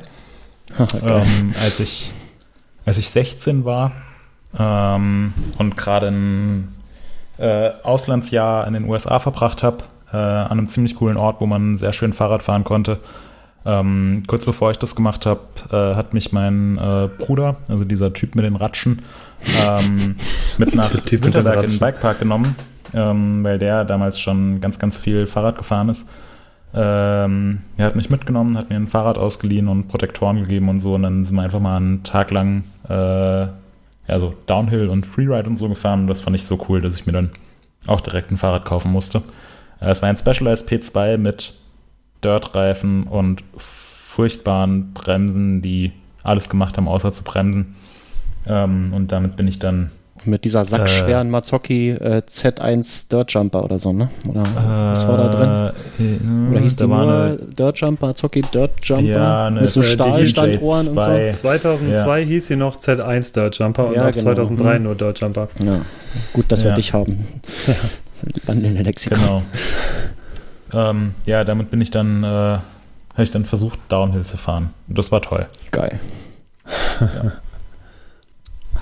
Geil. 0.76 0.88
ähm, 1.04 1.54
als, 1.62 1.80
ich, 1.80 2.10
als 2.84 2.98
ich 2.98 3.08
16 3.10 3.64
war 3.64 3.92
ähm, 4.58 5.32
und 5.58 5.76
gerade 5.76 6.08
ein 6.08 6.74
äh, 7.38 7.70
Auslandsjahr 7.82 8.66
in 8.66 8.74
den 8.74 8.88
USA 8.88 9.18
verbracht 9.18 9.62
habe, 9.62 9.84
äh, 10.12 10.16
an 10.16 10.52
einem 10.52 10.68
ziemlich 10.68 10.96
coolen 10.96 11.16
Ort, 11.16 11.40
wo 11.40 11.46
man 11.46 11.78
sehr 11.78 11.92
schön 11.92 12.12
Fahrrad 12.12 12.42
fahren 12.42 12.64
konnte. 12.64 12.98
Ähm, 13.64 14.22
kurz 14.28 14.44
bevor 14.44 14.70
ich 14.70 14.78
das 14.78 14.94
gemacht 14.94 15.26
habe, 15.26 15.40
äh, 15.72 15.96
hat 15.96 16.14
mich 16.14 16.32
mein 16.32 16.78
äh, 16.78 17.08
Bruder, 17.18 17.56
also 17.68 17.84
dieser 17.84 18.12
Typ 18.12 18.36
mit 18.36 18.44
den 18.44 18.54
Ratschen, 18.54 19.02
ähm, 19.66 20.14
mit 20.56 20.74
nach 20.76 20.92
Winterberg 20.94 21.64
in 21.64 21.70
den. 21.70 21.78
Bikepark 21.80 22.20
genommen, 22.20 22.54
ähm, 22.96 23.44
weil 23.44 23.58
der 23.58 23.84
damals 23.84 24.18
schon 24.18 24.60
ganz, 24.60 24.78
ganz 24.78 24.96
viel 24.96 25.26
Fahrrad 25.26 25.58
gefahren 25.58 25.90
ist. 25.90 26.10
Ähm, 26.74 27.60
er 27.76 27.86
hat 27.86 27.94
mich 27.94 28.10
mitgenommen, 28.10 28.56
hat 28.56 28.70
mir 28.70 28.76
ein 28.76 28.88
Fahrrad 28.88 29.18
ausgeliehen 29.18 29.68
und 29.68 29.88
Protektoren 29.88 30.40
gegeben 30.40 30.68
und 30.68 30.80
so. 30.80 30.94
Und 30.94 31.02
dann 31.02 31.24
sind 31.24 31.36
wir 31.36 31.42
einfach 31.42 31.60
mal 31.60 31.76
einen 31.76 32.02
Tag 32.02 32.30
lang 32.30 32.64
äh, 32.88 33.46
ja, 34.08 34.18
so 34.18 34.34
Downhill 34.46 34.88
und 34.88 35.06
Freeride 35.06 35.48
und 35.48 35.58
so 35.58 35.68
gefahren. 35.68 36.02
Und 36.02 36.06
das 36.08 36.20
fand 36.20 36.34
ich 36.34 36.44
so 36.44 36.58
cool, 36.68 36.80
dass 36.80 36.96
ich 36.98 37.06
mir 37.06 37.12
dann 37.12 37.30
auch 37.86 38.00
direkt 38.00 38.30
ein 38.30 38.36
Fahrrad 38.36 38.64
kaufen 38.64 38.92
musste. 38.92 39.22
Äh, 39.80 39.90
es 39.90 40.02
war 40.02 40.08
ein 40.08 40.16
Specialized 40.16 40.68
P2 40.68 41.18
mit 41.18 41.54
Dirt-Reifen 42.24 43.04
und 43.04 43.44
furchtbaren 43.56 44.94
Bremsen, 44.94 45.60
die 45.60 45.92
alles 46.22 46.48
gemacht 46.48 46.76
haben, 46.78 46.88
außer 46.88 47.12
zu 47.12 47.22
bremsen. 47.22 47.76
Ähm, 48.46 48.92
und 48.94 49.12
damit 49.12 49.36
bin 49.36 49.46
ich 49.46 49.58
dann 49.58 49.90
Mit 50.26 50.44
dieser 50.44 50.64
sackschweren 50.64 51.30
Mazzocchi 51.30 51.90
äh, 51.90 52.22
Z1 52.28 53.08
Dirt 53.10 53.30
Jumper 53.32 53.62
oder 53.64 53.78
so, 53.78 53.92
ne? 53.92 54.08
Oder 54.28 54.42
was 54.42 55.06
war 55.06 55.16
da 55.18 55.28
drin? 55.28 55.72
drin? 55.96 56.48
Oder 56.50 56.60
hieß 56.60 56.76
die 56.76 56.84
Äh, 56.84 56.86
da 56.88 56.90
war 56.92 57.04
nur 57.06 57.14
eine, 57.24 57.36
Dirt 57.36 57.78
Jumper, 57.78 58.06
Mazzocchi 58.08 58.42
Dirt 58.42 58.70
Jumper? 58.82 59.02
Ja, 59.04 59.46
eine- 59.46 59.60
mit 59.60 59.68
so 59.68 59.80
äh, 59.80 59.84
die 59.84 59.88
Stahlstandohren 59.90 60.88
und 60.88 60.94
so? 60.94 61.00
DJ2. 61.00 61.30
2002 61.30 62.24
hieß 62.24 62.46
sie 62.48 62.56
noch 62.56 62.76
Z1 62.76 63.34
Dirt 63.34 63.56
Jumper 63.58 63.86
und 63.86 63.94
Ja, 63.94 64.02
ab 64.06 64.12
genau. 64.12 64.24
2003 64.24 64.74
Hm. 64.76 64.82
nur 64.82 64.94
Dirt 64.96 65.20
Jumper. 65.20 65.48
Ja, 65.64 65.80
gut, 66.32 66.50
dass 66.50 66.62
wir 66.64 66.70
Ja. 66.70 66.74
dich 66.76 66.92
haben. 66.92 67.26
Wandelnde 68.46 68.82
Lexikon. 68.82 69.18
Genau. 69.18 69.42
ähm, 70.90 71.14
ja, 71.26 71.44
damit 71.44 71.70
bin 71.70 71.80
ich 71.80 71.90
dann, 71.92 72.24
äh, 72.24 72.26
habe 72.26 72.62
ich 73.22 73.30
dann 73.30 73.44
versucht, 73.44 73.78
Downhill 73.88 74.24
zu 74.24 74.36
fahren. 74.36 74.70
Und 74.88 74.98
das 74.98 75.12
war 75.12 75.22
toll. 75.22 75.46
Geil. 75.70 76.00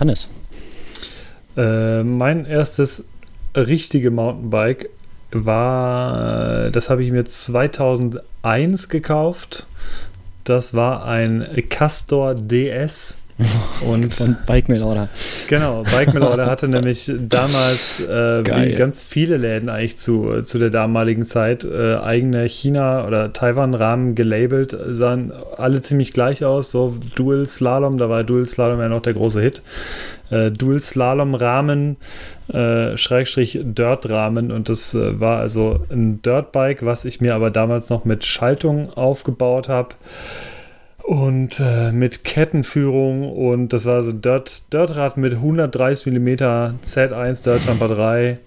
Hannes. 0.01 0.29
Äh, 1.57 2.03
mein 2.03 2.47
erstes 2.47 3.07
richtige 3.57 4.11
Mountainbike 4.11 4.91
war, 5.33 6.71
das 6.71 6.91
habe 6.91 7.03
ich 7.05 7.11
mir 7.11 7.25
2001 7.25 8.89
gekauft. 8.89 9.67
Das 10.45 10.75
war 10.75 11.07
ein 11.07 11.47
Castor 11.71 12.35
DS. 12.35 13.19
Und 13.89 14.13
Von 14.13 14.37
Bike 14.47 14.69
Mail 14.69 14.83
Order. 14.83 15.09
Genau, 15.49 15.83
Bike 15.83 16.15
Mill 16.15 16.23
Order 16.23 16.47
hatte 16.47 16.69
nämlich 16.69 17.11
damals, 17.19 18.01
äh, 18.07 18.45
wie 18.45 18.75
ganz 18.75 19.01
viele 19.01 19.37
Läden 19.37 19.69
eigentlich 19.69 19.97
zu, 19.97 20.43
zu 20.43 20.59
der 20.59 20.71
damaligen 20.71 21.25
Zeit, 21.25 21.65
äh, 21.65 21.97
eigene 21.97 22.49
China- 22.49 23.05
oder 23.07 23.33
Taiwan-Rahmen 23.33 24.15
gelabelt, 24.15 24.77
sahen 24.91 25.33
alle 25.57 25.81
ziemlich 25.81 26.13
gleich 26.13 26.45
aus, 26.45 26.71
so 26.71 26.95
Dual 27.17 27.47
Slalom, 27.47 27.99
da 27.99 28.09
war 28.09 28.23
Dual 28.23 28.47
Slalom 28.47 28.81
ja 28.81 28.89
noch 28.89 29.03
der 29.03 29.15
große 29.15 29.41
Hit. 29.41 29.63
Äh, 30.31 30.53
Dual 30.53 30.81
Slalom-Rahmen, 30.81 31.97
äh, 32.53 32.97
Schrägstrich 32.97 33.59
Dirt-Rahmen 33.65 34.53
und 34.53 34.69
das 34.69 34.95
äh, 34.95 35.19
war 35.19 35.41
also 35.41 35.85
ein 35.91 36.23
Dirtbike, 36.23 36.85
was 36.85 37.05
ich 37.05 37.21
mir 37.21 37.35
aber 37.35 37.51
damals 37.51 37.91
noch 37.91 38.05
mit 38.05 38.25
Schaltung 38.25 38.93
aufgebaut 38.97 39.69
habe. 39.69 39.97
Und 41.05 41.61
äh, 41.61 41.93
mit 41.93 42.25
Kettenführung 42.25 43.29
und 43.29 43.75
das 43.75 43.85
war 43.85 44.03
so 44.03 44.11
Dirt, 44.11 44.73
Dirtrad 44.73 45.19
mit 45.19 45.35
130 45.35 46.07
mm 46.07 46.29
Z1 46.87 47.45
Dirt 47.45 47.67
Jumper 47.67 47.89
3, 47.89 48.39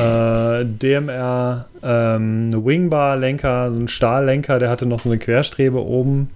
äh, 0.00 0.64
DMR 0.64 1.66
ähm, 1.80 2.52
Wingbar 2.52 3.16
Lenker, 3.16 3.70
so 3.70 3.78
ein 3.78 3.86
Stahllenker, 3.86 4.58
der 4.58 4.70
hatte 4.70 4.86
noch 4.86 4.98
so 4.98 5.08
eine 5.08 5.20
Querstrebe 5.20 5.80
oben. 5.80 6.30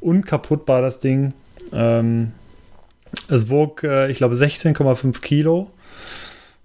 Unkaputtbar 0.00 0.80
das 0.80 0.98
Ding. 0.98 1.34
Ähm, 1.74 2.32
es 3.28 3.50
wog, 3.50 3.82
äh, 3.84 4.10
ich 4.10 4.16
glaube, 4.16 4.34
16,5 4.34 5.20
Kilo. 5.20 5.70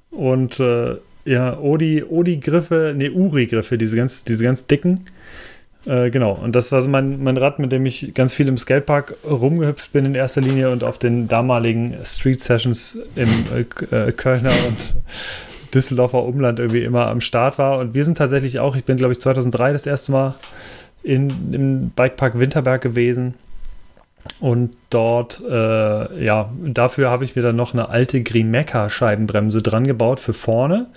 Und 0.10 0.58
äh, 0.62 0.96
ja, 1.26 1.60
Odi, 1.60 2.04
Odi-Griffe, 2.04 2.94
nee, 2.96 3.10
Uri-Griffe, 3.10 3.78
diese 3.78 3.98
ganz, 3.98 4.24
diese 4.24 4.44
ganz 4.46 4.68
dicken. 4.68 5.06
Äh, 5.86 6.12
genau, 6.12 6.34
und 6.34 6.56
das 6.56 6.72
war 6.72 6.82
so 6.82 6.90
mein, 6.90 7.24
mein 7.24 7.38
Rad, 7.38 7.58
mit 7.58 7.72
dem 7.72 7.86
ich 7.86 8.14
ganz 8.14 8.34
viel 8.34 8.48
im 8.48 8.58
Skatepark 8.58 9.16
rumgehüpft 9.28 9.92
bin 9.92 10.06
in 10.06 10.16
erster 10.16 10.42
Linie 10.42 10.70
und 10.70 10.84
auf 10.84 11.00
den 11.00 11.28
damaligen 11.28 11.98
Street 12.04 12.40
Sessions 12.40 13.00
im 13.16 13.30
äh, 13.92 13.96
äh, 13.96 14.12
Kölner 14.12 14.52
und 14.68 14.96
Düsseldorfer 15.74 16.24
Umland 16.24 16.60
irgendwie 16.60 16.84
immer 16.84 17.08
am 17.08 17.22
Start 17.22 17.58
war. 17.58 17.80
Und 17.80 17.94
wir 17.94 18.06
sind 18.06 18.18
tatsächlich 18.18 18.60
auch, 18.60 18.76
ich 18.76 18.84
bin 18.84 18.98
glaube 18.98 19.14
ich 19.14 19.20
2003 19.20 19.72
das 19.72 19.88
erste 19.88 20.12
Mal 20.12 20.36
in, 21.02 21.54
im 21.54 21.90
Bikepark 21.90 22.40
Winterberg 22.40 22.82
gewesen. 22.82 23.34
Und 24.40 24.76
dort, 24.92 25.42
äh, 25.50 26.24
ja, 26.24 26.52
dafür 26.64 27.10
habe 27.10 27.26
ich 27.26 27.36
mir 27.36 27.42
dann 27.42 27.56
noch 27.56 27.74
eine 27.74 27.90
alte 27.90 28.22
Green 28.22 28.52
Mecca 28.52 28.88
Scheibenbremse 28.88 29.64
dran 29.64 29.88
gebaut 29.88 30.20
für 30.20 30.34
vorne, 30.34 30.88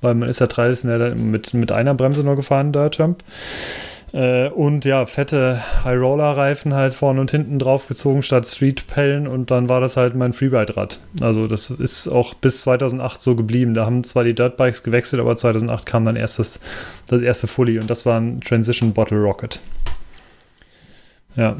weil 0.00 0.16
man 0.16 0.28
ist 0.28 0.40
ja 0.40 0.48
traditionell 0.48 1.14
mit, 1.14 1.54
mit 1.54 1.70
einer 1.70 1.94
Bremse 1.94 2.24
nur 2.24 2.34
gefahren, 2.34 2.72
Dirt 2.72 2.98
Jump. 2.98 3.22
Und 4.12 4.84
ja, 4.84 5.06
fette 5.06 5.62
High-Roller-Reifen 5.84 6.74
halt 6.74 6.92
vorne 6.92 7.22
und 7.22 7.30
hinten 7.30 7.58
drauf 7.58 7.88
gezogen 7.88 8.22
statt 8.22 8.46
Street-Pellen 8.46 9.26
und 9.26 9.50
dann 9.50 9.70
war 9.70 9.80
das 9.80 9.96
halt 9.96 10.14
mein 10.14 10.34
Freeride-Rad. 10.34 11.00
Also 11.22 11.46
das 11.46 11.70
ist 11.70 12.08
auch 12.08 12.34
bis 12.34 12.60
2008 12.60 13.22
so 13.22 13.34
geblieben. 13.34 13.72
Da 13.72 13.86
haben 13.86 14.04
zwar 14.04 14.24
die 14.24 14.34
Dirtbikes 14.34 14.82
gewechselt, 14.82 15.20
aber 15.20 15.34
2008 15.34 15.86
kam 15.86 16.04
dann 16.04 16.16
erst 16.16 16.38
das, 16.38 16.60
das 17.06 17.22
erste 17.22 17.46
Fully 17.46 17.78
und 17.78 17.88
das 17.88 18.04
war 18.04 18.20
ein 18.20 18.42
Transition 18.42 18.92
Bottle 18.92 19.18
Rocket. 19.18 19.60
Ja. 21.34 21.56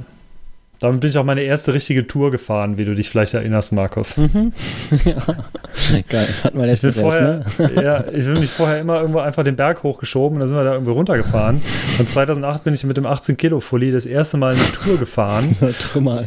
Damit 0.82 1.00
bin 1.00 1.10
ich 1.10 1.16
auch 1.16 1.24
meine 1.24 1.42
erste 1.42 1.72
richtige 1.74 2.08
Tour 2.08 2.32
gefahren, 2.32 2.76
wie 2.76 2.84
du 2.84 2.94
dich 2.96 3.08
vielleicht 3.08 3.34
erinnerst, 3.34 3.72
Markus. 3.72 4.16
Geil, 6.08 6.28
hatten 6.42 6.58
wir 6.60 6.66
erst, 6.66 6.98
vorher, 6.98 7.44
ne? 7.58 7.70
ja, 7.82 8.04
ich 8.12 8.24
bin 8.24 8.40
mich 8.40 8.50
vorher 8.50 8.80
immer 8.80 8.98
irgendwo 9.00 9.20
einfach 9.20 9.44
den 9.44 9.54
Berg 9.54 9.84
hochgeschoben 9.84 10.36
und 10.36 10.40
dann 10.40 10.48
sind 10.48 10.56
wir 10.56 10.64
da 10.64 10.72
irgendwie 10.72 10.90
runtergefahren. 10.90 11.62
Und 12.00 12.08
2008 12.08 12.64
bin 12.64 12.74
ich 12.74 12.82
mit 12.82 12.96
dem 12.96 13.06
18 13.06 13.36
Kilo 13.36 13.60
Fully 13.60 13.92
das 13.92 14.06
erste 14.06 14.38
Mal 14.38 14.54
eine 14.54 14.62
Tour 14.84 14.98
gefahren. 14.98 15.56
Trümmer. 15.78 16.24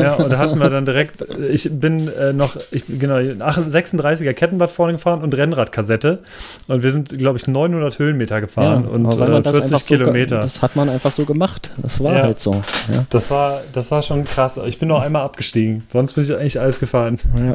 Ja, 0.00 0.14
und 0.14 0.30
da 0.30 0.38
hatten 0.38 0.58
wir 0.58 0.70
dann 0.70 0.84
direkt, 0.86 1.24
ich 1.50 1.68
bin 1.72 2.08
äh, 2.08 2.32
noch, 2.32 2.56
ich, 2.70 2.84
genau, 2.86 3.16
36er 3.16 4.32
Kettenblatt 4.34 4.70
vorne 4.70 4.92
gefahren 4.92 5.20
und 5.22 5.36
Rennradkassette. 5.36 6.20
Und 6.68 6.84
wir 6.84 6.92
sind, 6.92 7.18
glaube 7.18 7.38
ich, 7.38 7.48
900 7.48 7.98
Höhenmeter 7.98 8.40
gefahren 8.40 8.86
und 8.86 9.04
aber 9.06 9.18
weil 9.18 9.28
äh, 9.28 9.32
man 9.32 9.42
das 9.42 9.56
40 9.56 9.72
einfach 9.74 9.84
so 9.86 9.94
Kilometer. 9.96 10.38
das 10.38 10.62
hat 10.62 10.76
man 10.76 10.88
einfach 10.88 11.10
so 11.10 11.24
gemacht. 11.24 11.70
Das 11.78 12.02
war 12.02 12.14
Ja. 12.14 12.22
halt 12.22 12.38
so. 12.40 12.62
Ja. 12.92 13.04
Das 13.10 13.30
war, 13.30 13.62
das 13.72 13.90
war 13.90 13.95
schon 14.02 14.24
krass. 14.24 14.58
Ich 14.66 14.78
bin 14.78 14.88
noch 14.88 15.00
einmal 15.00 15.22
abgestiegen. 15.22 15.84
Sonst 15.92 16.14
bin 16.14 16.24
ich 16.24 16.34
eigentlich 16.34 16.60
alles 16.60 16.78
gefahren. 16.78 17.18
Ja. 17.36 17.54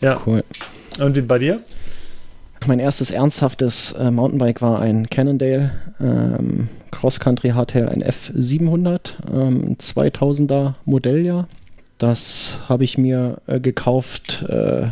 Ja. 0.00 0.20
Cool. 0.26 0.44
Und 1.00 1.16
wie 1.16 1.20
bei 1.20 1.38
dir? 1.38 1.60
Mein 2.66 2.78
erstes 2.78 3.10
ernsthaftes 3.10 3.92
äh, 3.92 4.10
Mountainbike 4.10 4.62
war 4.62 4.80
ein 4.80 5.08
Cannondale 5.08 5.72
ähm, 6.00 6.68
Cross 6.90 7.20
Country 7.20 7.50
Hardtail, 7.50 7.88
ein 7.88 8.02
F700, 8.02 9.14
ähm, 9.32 9.76
2000er 9.78 10.74
Modelljahr. 10.84 11.46
Das 11.98 12.58
habe 12.68 12.84
ich 12.84 12.98
mir 12.98 13.38
äh, 13.46 13.60
gekauft, 13.60 14.44
äh, 14.48 14.88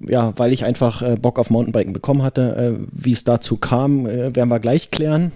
ja, 0.00 0.32
weil 0.36 0.52
ich 0.52 0.64
einfach 0.64 1.02
äh, 1.02 1.16
Bock 1.16 1.38
auf 1.38 1.50
Mountainbiken 1.50 1.92
bekommen 1.92 2.22
hatte. 2.22 2.56
Äh, 2.56 2.86
wie 2.92 3.12
es 3.12 3.24
dazu 3.24 3.56
kam, 3.56 4.06
äh, 4.06 4.34
werden 4.34 4.48
wir 4.48 4.60
gleich 4.60 4.90
klären, 4.90 5.32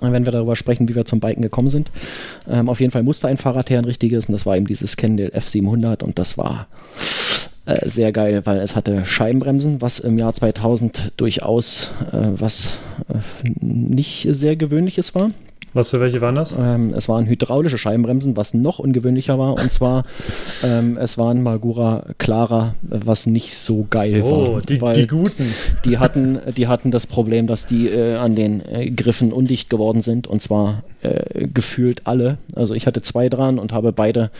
wenn 0.00 0.24
wir 0.24 0.32
darüber 0.32 0.56
sprechen, 0.56 0.88
wie 0.88 0.94
wir 0.94 1.04
zum 1.04 1.20
Biken 1.20 1.42
gekommen 1.42 1.70
sind. 1.70 1.90
Ähm, 2.48 2.68
auf 2.68 2.80
jeden 2.80 2.92
Fall 2.92 3.02
musste 3.02 3.28
ein 3.28 3.36
Fahrrad 3.36 3.70
her, 3.70 3.78
ein 3.78 3.84
richtiges, 3.84 4.26
und 4.26 4.32
das 4.32 4.46
war 4.46 4.56
eben 4.56 4.66
dieses 4.66 4.96
Cannondale 4.96 5.30
F700 5.30 6.02
und 6.02 6.18
das 6.18 6.38
war 6.38 6.66
äh, 7.66 7.88
sehr 7.88 8.12
geil, 8.12 8.42
weil 8.44 8.58
es 8.58 8.74
hatte 8.74 9.04
Scheibenbremsen, 9.04 9.80
was 9.80 10.00
im 10.00 10.18
Jahr 10.18 10.32
2000 10.32 11.12
durchaus 11.16 11.92
äh, 12.12 12.16
was 12.36 12.78
äh, 13.08 13.48
nicht 13.60 14.26
sehr 14.30 14.56
gewöhnliches 14.56 15.14
war. 15.14 15.30
Was 15.72 15.90
für 15.90 16.00
welche 16.00 16.20
waren 16.20 16.34
das? 16.34 16.56
Ähm, 16.58 16.92
es 16.96 17.08
waren 17.08 17.26
hydraulische 17.26 17.78
Scheibenbremsen, 17.78 18.36
was 18.36 18.54
noch 18.54 18.78
ungewöhnlicher 18.78 19.38
war. 19.38 19.54
Und 19.54 19.70
zwar, 19.70 20.04
ähm, 20.64 20.96
es 20.96 21.16
waren 21.16 21.42
Magura 21.42 22.04
Clara, 22.18 22.74
was 22.82 23.26
nicht 23.26 23.56
so 23.56 23.86
geil 23.88 24.22
Oh, 24.24 24.54
war. 24.54 24.60
die, 24.94 25.00
die 25.00 25.06
guten. 25.06 25.54
die 25.84 25.98
hatten, 25.98 26.38
die 26.56 26.66
hatten 26.66 26.90
das 26.90 27.06
Problem, 27.06 27.46
dass 27.46 27.66
die 27.66 27.88
äh, 27.88 28.16
an 28.16 28.34
den 28.34 28.64
äh, 28.66 28.90
Griffen 28.90 29.32
undicht 29.32 29.70
geworden 29.70 30.00
sind 30.00 30.26
und 30.26 30.42
zwar 30.42 30.82
äh, 31.02 31.46
gefühlt 31.46 32.06
alle. 32.06 32.38
Also 32.54 32.74
ich 32.74 32.86
hatte 32.86 33.02
zwei 33.02 33.28
dran 33.28 33.58
und 33.58 33.72
habe 33.72 33.92
beide 33.92 34.30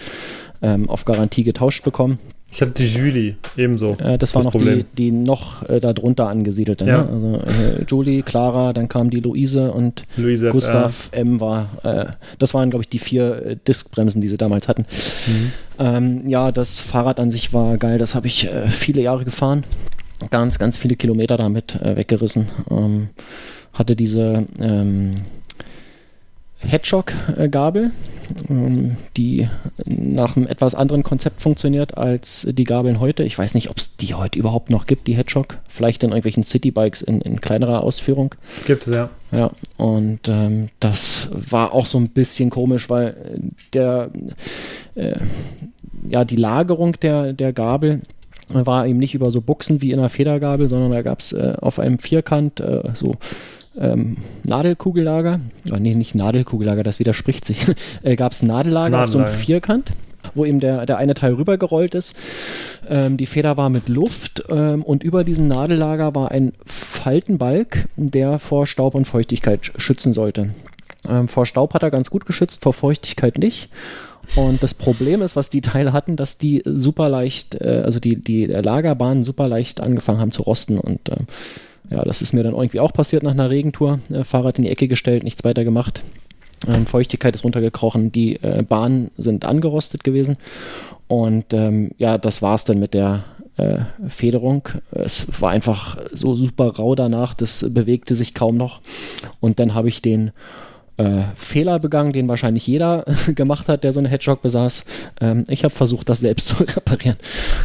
ähm, 0.63 0.89
auf 0.91 1.05
Garantie 1.05 1.45
getauscht 1.45 1.85
bekommen. 1.85 2.19
Ich 2.53 2.61
hatte 2.61 2.83
die 2.83 2.89
Julie 2.89 3.37
ebenso. 3.57 3.97
Äh, 4.03 4.19
das 4.19 4.35
war 4.35 4.41
Das 4.43 4.45
noch 4.47 4.51
Problem. 4.53 4.85
die, 4.97 5.11
die 5.11 5.11
noch 5.13 5.69
äh, 5.69 5.79
darunter 5.79 6.29
angesiedelte. 6.29 6.85
Ja. 6.85 7.05
Ne? 7.05 7.09
Also 7.09 7.35
äh, 7.37 7.85
Julie, 7.87 8.23
Clara, 8.23 8.73
dann 8.73 8.89
kam 8.89 9.11
die 9.11 9.21
Luise 9.21 9.71
und 9.71 10.03
Luise. 10.17 10.51
Gustav 10.51 11.11
M 11.13 11.41
war. 11.41 11.69
Äh, 11.85 12.07
das 12.39 12.53
waren, 12.53 12.71
glaube 12.71 12.83
ich, 12.83 12.89
die 12.89 12.99
vier 12.99 13.47
äh, 13.47 13.57
Diskbremsen, 13.69 14.21
die 14.21 14.29
sie 14.29 14.37
damals 14.37 14.67
hatten. 14.67 14.85
Mhm. 15.27 15.53
Ähm, 15.79 16.29
ja, 16.29 16.51
das 16.51 16.81
Fahrrad 16.81 17.21
an 17.21 17.31
sich 17.31 17.53
war 17.53 17.79
geil. 17.79 17.99
Das 17.99 18.15
habe 18.15 18.27
ich 18.27 18.47
äh, 18.47 18.69
viele 18.69 19.01
Jahre 19.01 19.25
gefahren. 19.25 19.65
Ganz, 20.31 20.59
ganz 20.59 20.77
viele 20.77 20.97
Kilometer 20.97 21.39
damit 21.39 21.79
weggerissen. 21.83 22.47
Ähm, 22.71 23.09
hatte 23.73 23.97
diese 23.97 24.47
ähm, 24.61 25.15
Headshock-Gabel, 26.61 27.91
ähm, 28.49 28.97
die 29.17 29.49
nach 29.85 30.37
einem 30.37 30.47
etwas 30.47 30.75
anderen 30.75 31.03
Konzept 31.03 31.41
funktioniert 31.41 31.97
als 31.97 32.47
die 32.51 32.65
Gabeln 32.65 33.01
heute. 33.01 33.23
Ich 33.23 33.39
weiß 33.39 33.55
nicht, 33.55 33.71
ob 33.71 33.79
es 33.79 33.97
die 33.97 34.15
heute 34.15 34.39
überhaupt 34.39 34.71
noch 34.71 34.87
gibt, 34.87 35.07
die 35.07 35.17
Headshock. 35.17 35.59
Vielleicht 35.69 36.03
in 36.03 36.11
irgendwelchen 36.11 36.43
Citybikes 36.43 37.03
in, 37.03 37.21
in 37.21 37.41
kleinerer 37.41 37.83
Ausführung. 37.83 38.35
Gibt 38.67 38.87
es 38.87 38.93
ja. 38.93 39.11
Ja, 39.33 39.51
und 39.77 40.29
ähm, 40.29 40.71
das 40.81 41.29
war 41.33 41.73
auch 41.73 41.87
so 41.87 41.99
ein 41.99 42.09
bisschen 42.09 42.51
komisch, 42.51 42.91
weil 42.91 43.17
der, 43.73 44.11
äh, 44.97 45.15
ja, 46.09 46.25
die 46.25 46.37
Lagerung 46.37 46.99
der, 47.01 47.33
der 47.33 47.53
Gabel 47.53 48.03
war 48.53 48.87
eben 48.87 48.99
nicht 48.99 49.15
über 49.15 49.31
so 49.31 49.41
Buchsen 49.41 49.81
wie 49.81 49.93
in 49.93 49.99
einer 49.99 50.09
Federgabel, 50.09 50.67
sondern 50.67 50.91
da 50.91 51.03
gab 51.03 51.21
es 51.21 51.33
äh, 51.33 51.55
auf 51.61 51.79
einem 51.79 52.01
Vierkant 52.01 52.61
äh, 52.61 52.83
so 52.95 53.15
ähm, 53.79 54.19
Nadelkugellager. 54.45 55.41
Oh, 55.73 55.77
nee, 55.79 55.95
nicht 55.95 56.15
Nadelkugellager, 56.15 56.83
das 56.83 56.99
widerspricht 56.99 57.45
sich. 57.45 57.67
äh, 58.03 58.17
gab 58.17 58.33
es 58.33 58.43
Nadellager 58.43 59.03
auf 59.03 59.09
so 59.09 59.19
einem 59.19 59.25
Nadellager. 59.27 59.45
Vierkant 59.45 59.93
wo 60.35 60.45
eben 60.45 60.61
der, 60.61 60.87
der 60.87 60.99
eine 60.99 61.15
Teil 61.15 61.35
rübergerollt 61.35 61.95
ist. 61.95 62.15
Ähm, 62.89 63.17
die 63.17 63.27
Feder 63.27 63.57
war 63.57 63.69
mit 63.71 63.89
Luft 63.89 64.45
ähm, 64.49 64.83
und 64.83 65.03
über 65.03 65.25
diesen 65.25 65.49
Nadellager 65.49 66.15
war 66.15 66.31
ein 66.31 66.53
Faltenbalg, 66.67 67.89
der 67.97 68.39
vor 68.39 68.67
Staub 68.67 68.95
und 68.95 69.07
Feuchtigkeit 69.07 69.63
sch- 69.63 69.81
schützen 69.81 70.13
sollte. 70.13 70.51
Ähm, 71.09 71.27
vor 71.29 71.47
Staub 71.47 71.75
hat 71.75 71.83
er 71.83 71.91
ganz 71.91 72.11
gut 72.11 72.27
geschützt, 72.27 72.63
vor 72.63 72.73
Feuchtigkeit 72.75 73.39
nicht. 73.39 73.71
Und 74.37 74.63
das 74.63 74.75
Problem 74.75 75.23
ist, 75.23 75.35
was 75.35 75.51
die 75.51 75.63
Teile 75.63 75.93
hatten, 75.93 76.15
dass 76.15 76.39
die 76.39 76.63
super 76.65 77.09
leicht, 77.09 77.57
äh, 77.61 77.83
also 77.85 77.99
die, 77.99 78.17
die 78.17 78.45
Lagerbahnen 78.47 79.25
super 79.25 79.49
leicht 79.49 79.81
angefangen 79.81 80.21
haben 80.21 80.33
zu 80.33 80.43
rosten. 80.43 80.79
Und 80.79 81.09
ähm, 81.09 81.27
ja, 81.91 82.05
das 82.05 82.23
ist 82.23 82.33
mir 82.33 82.43
dann 82.43 82.55
irgendwie 82.55 82.81
auch 82.81 82.93
passiert 82.93 83.23
nach 83.23 83.33
einer 83.33 83.51
Regentour. 83.51 84.01
Äh, 84.11 84.25
Fahrrad 84.25 84.59
in 84.59 84.65
die 84.65 84.71
Ecke 84.71 84.89
gestellt, 84.89 85.25
nichts 85.25 85.45
weiter 85.45 85.65
gemacht. 85.65 86.03
Ähm, 86.69 86.87
Feuchtigkeit 86.87 87.35
ist 87.35 87.45
runtergekrochen, 87.45 88.13
die 88.13 88.37
äh, 88.37 88.63
Bahnen 88.63 89.11
sind 89.17 89.45
angerostet 89.45 90.05
gewesen. 90.05 90.37
Und 91.09 91.53
ähm, 91.53 91.91
ja, 91.99 92.19
das 92.19 92.43
war's 92.43 92.65
dann 92.65 92.79
mit 92.79 92.95
der 92.95 93.25
äh, 93.57 93.81
Federung. 94.09 94.69
Es 94.91 95.41
war 95.41 95.51
einfach 95.51 95.99
so 96.13 96.37
super 96.37 96.69
rau 96.77 96.95
danach, 96.95 97.35
das 97.35 97.67
bewegte 97.71 98.15
sich 98.15 98.35
kaum 98.35 98.57
noch. 98.57 98.81
Und 99.41 99.59
dann 99.59 99.75
habe 99.75 99.89
ich 99.89 100.03
den 100.03 100.31
äh, 101.01 101.25
Fehler 101.35 101.79
begangen, 101.79 102.13
den 102.13 102.29
wahrscheinlich 102.29 102.67
jeder 102.67 103.05
gemacht 103.35 103.69
hat, 103.69 103.85
der 103.85 103.93
so 103.93 104.01
eine 104.01 104.09
Headshock 104.09 104.43
besaß. 104.43 104.85
Ähm, 105.21 105.45
ich 105.49 105.65
habe 105.65 105.75
versucht, 105.75 106.09
das 106.09 106.21
selbst 106.21 106.47
zu 106.49 106.63
reparieren. 106.63 107.17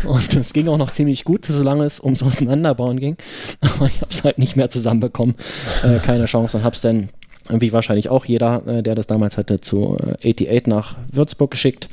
Und 0.05 0.33
es 0.35 0.53
ging 0.53 0.67
auch 0.67 0.77
noch 0.77 0.91
ziemlich 0.91 1.25
gut, 1.25 1.45
solange 1.45 1.83
es 1.83 1.99
ums 1.99 2.23
Auseinanderbauen 2.23 2.99
ging. 2.99 3.17
Aber 3.61 3.87
ich 3.87 4.01
habe 4.01 4.11
es 4.11 4.23
halt 4.23 4.37
nicht 4.37 4.55
mehr 4.55 4.69
zusammenbekommen. 4.69 5.35
Äh, 5.83 5.99
keine 5.99 6.25
Chance. 6.25 6.57
Und 6.57 6.63
habe 6.63 6.75
es 6.75 6.81
dann, 6.81 7.09
wie 7.49 7.73
wahrscheinlich 7.73 8.09
auch 8.09 8.25
jeder, 8.25 8.65
äh, 8.67 8.83
der 8.83 8.95
das 8.95 9.07
damals 9.07 9.37
hatte, 9.37 9.59
zu 9.59 9.97
äh, 10.21 10.31
88 10.31 10.67
nach 10.67 10.95
Würzburg 11.11 11.51
geschickt. 11.51 11.89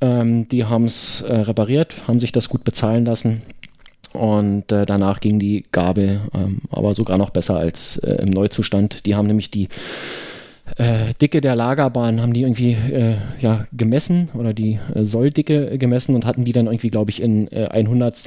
Ähm, 0.00 0.48
die 0.48 0.64
haben 0.64 0.84
es 0.84 1.22
äh, 1.22 1.32
repariert, 1.32 1.94
haben 2.08 2.20
sich 2.20 2.32
das 2.32 2.48
gut 2.48 2.64
bezahlen 2.64 3.04
lassen. 3.04 3.42
Und 4.12 4.72
äh, 4.72 4.86
danach 4.86 5.20
ging 5.20 5.38
die 5.38 5.64
Gabel 5.72 6.22
ähm, 6.34 6.62
aber 6.70 6.94
sogar 6.94 7.18
noch 7.18 7.30
besser 7.30 7.56
als 7.56 7.98
äh, 7.98 8.22
im 8.22 8.30
Neuzustand. 8.30 9.06
Die 9.06 9.14
haben 9.14 9.26
nämlich 9.26 9.50
die 9.50 9.68
äh, 10.76 11.14
Dicke 11.20 11.40
der 11.40 11.54
Lagerbahn 11.54 12.20
haben 12.20 12.32
die 12.32 12.42
irgendwie 12.42 12.72
äh, 12.72 13.14
ja, 13.40 13.66
gemessen 13.72 14.28
oder 14.34 14.52
die 14.52 14.78
äh, 14.94 15.04
Solldicke 15.04 15.78
gemessen 15.78 16.14
und 16.14 16.26
hatten 16.26 16.44
die 16.44 16.52
dann 16.52 16.66
irgendwie, 16.66 16.90
glaube 16.90 17.10
ich, 17.10 17.22
in 17.22 17.48
äh, 17.52 17.68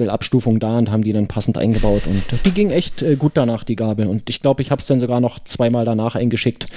Abstufung 0.09 0.59
da 0.59 0.77
und 0.77 0.91
haben 0.91 1.03
die 1.03 1.13
dann 1.13 1.27
passend 1.27 1.57
eingebaut 1.57 2.03
und 2.07 2.23
die 2.45 2.51
ging 2.51 2.69
echt 2.69 3.01
äh, 3.01 3.15
gut 3.15 3.33
danach, 3.35 3.63
die 3.63 3.75
Gabel. 3.75 4.07
Und 4.07 4.29
ich 4.29 4.41
glaube, 4.41 4.61
ich 4.61 4.71
habe 4.71 4.79
es 4.79 4.87
dann 4.87 4.99
sogar 4.99 5.19
noch 5.19 5.39
zweimal 5.39 5.85
danach 5.85 6.15
eingeschickt, 6.15 6.67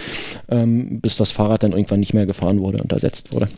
ähm, 0.51 1.01
bis 1.01 1.17
das 1.17 1.31
Fahrrad 1.31 1.63
dann 1.63 1.73
irgendwann 1.73 2.01
nicht 2.01 2.15
mehr 2.15 2.27
gefahren 2.27 2.61
wurde 2.61 2.83
und 2.83 2.93
ersetzt 2.93 3.33
wurde. 3.33 3.49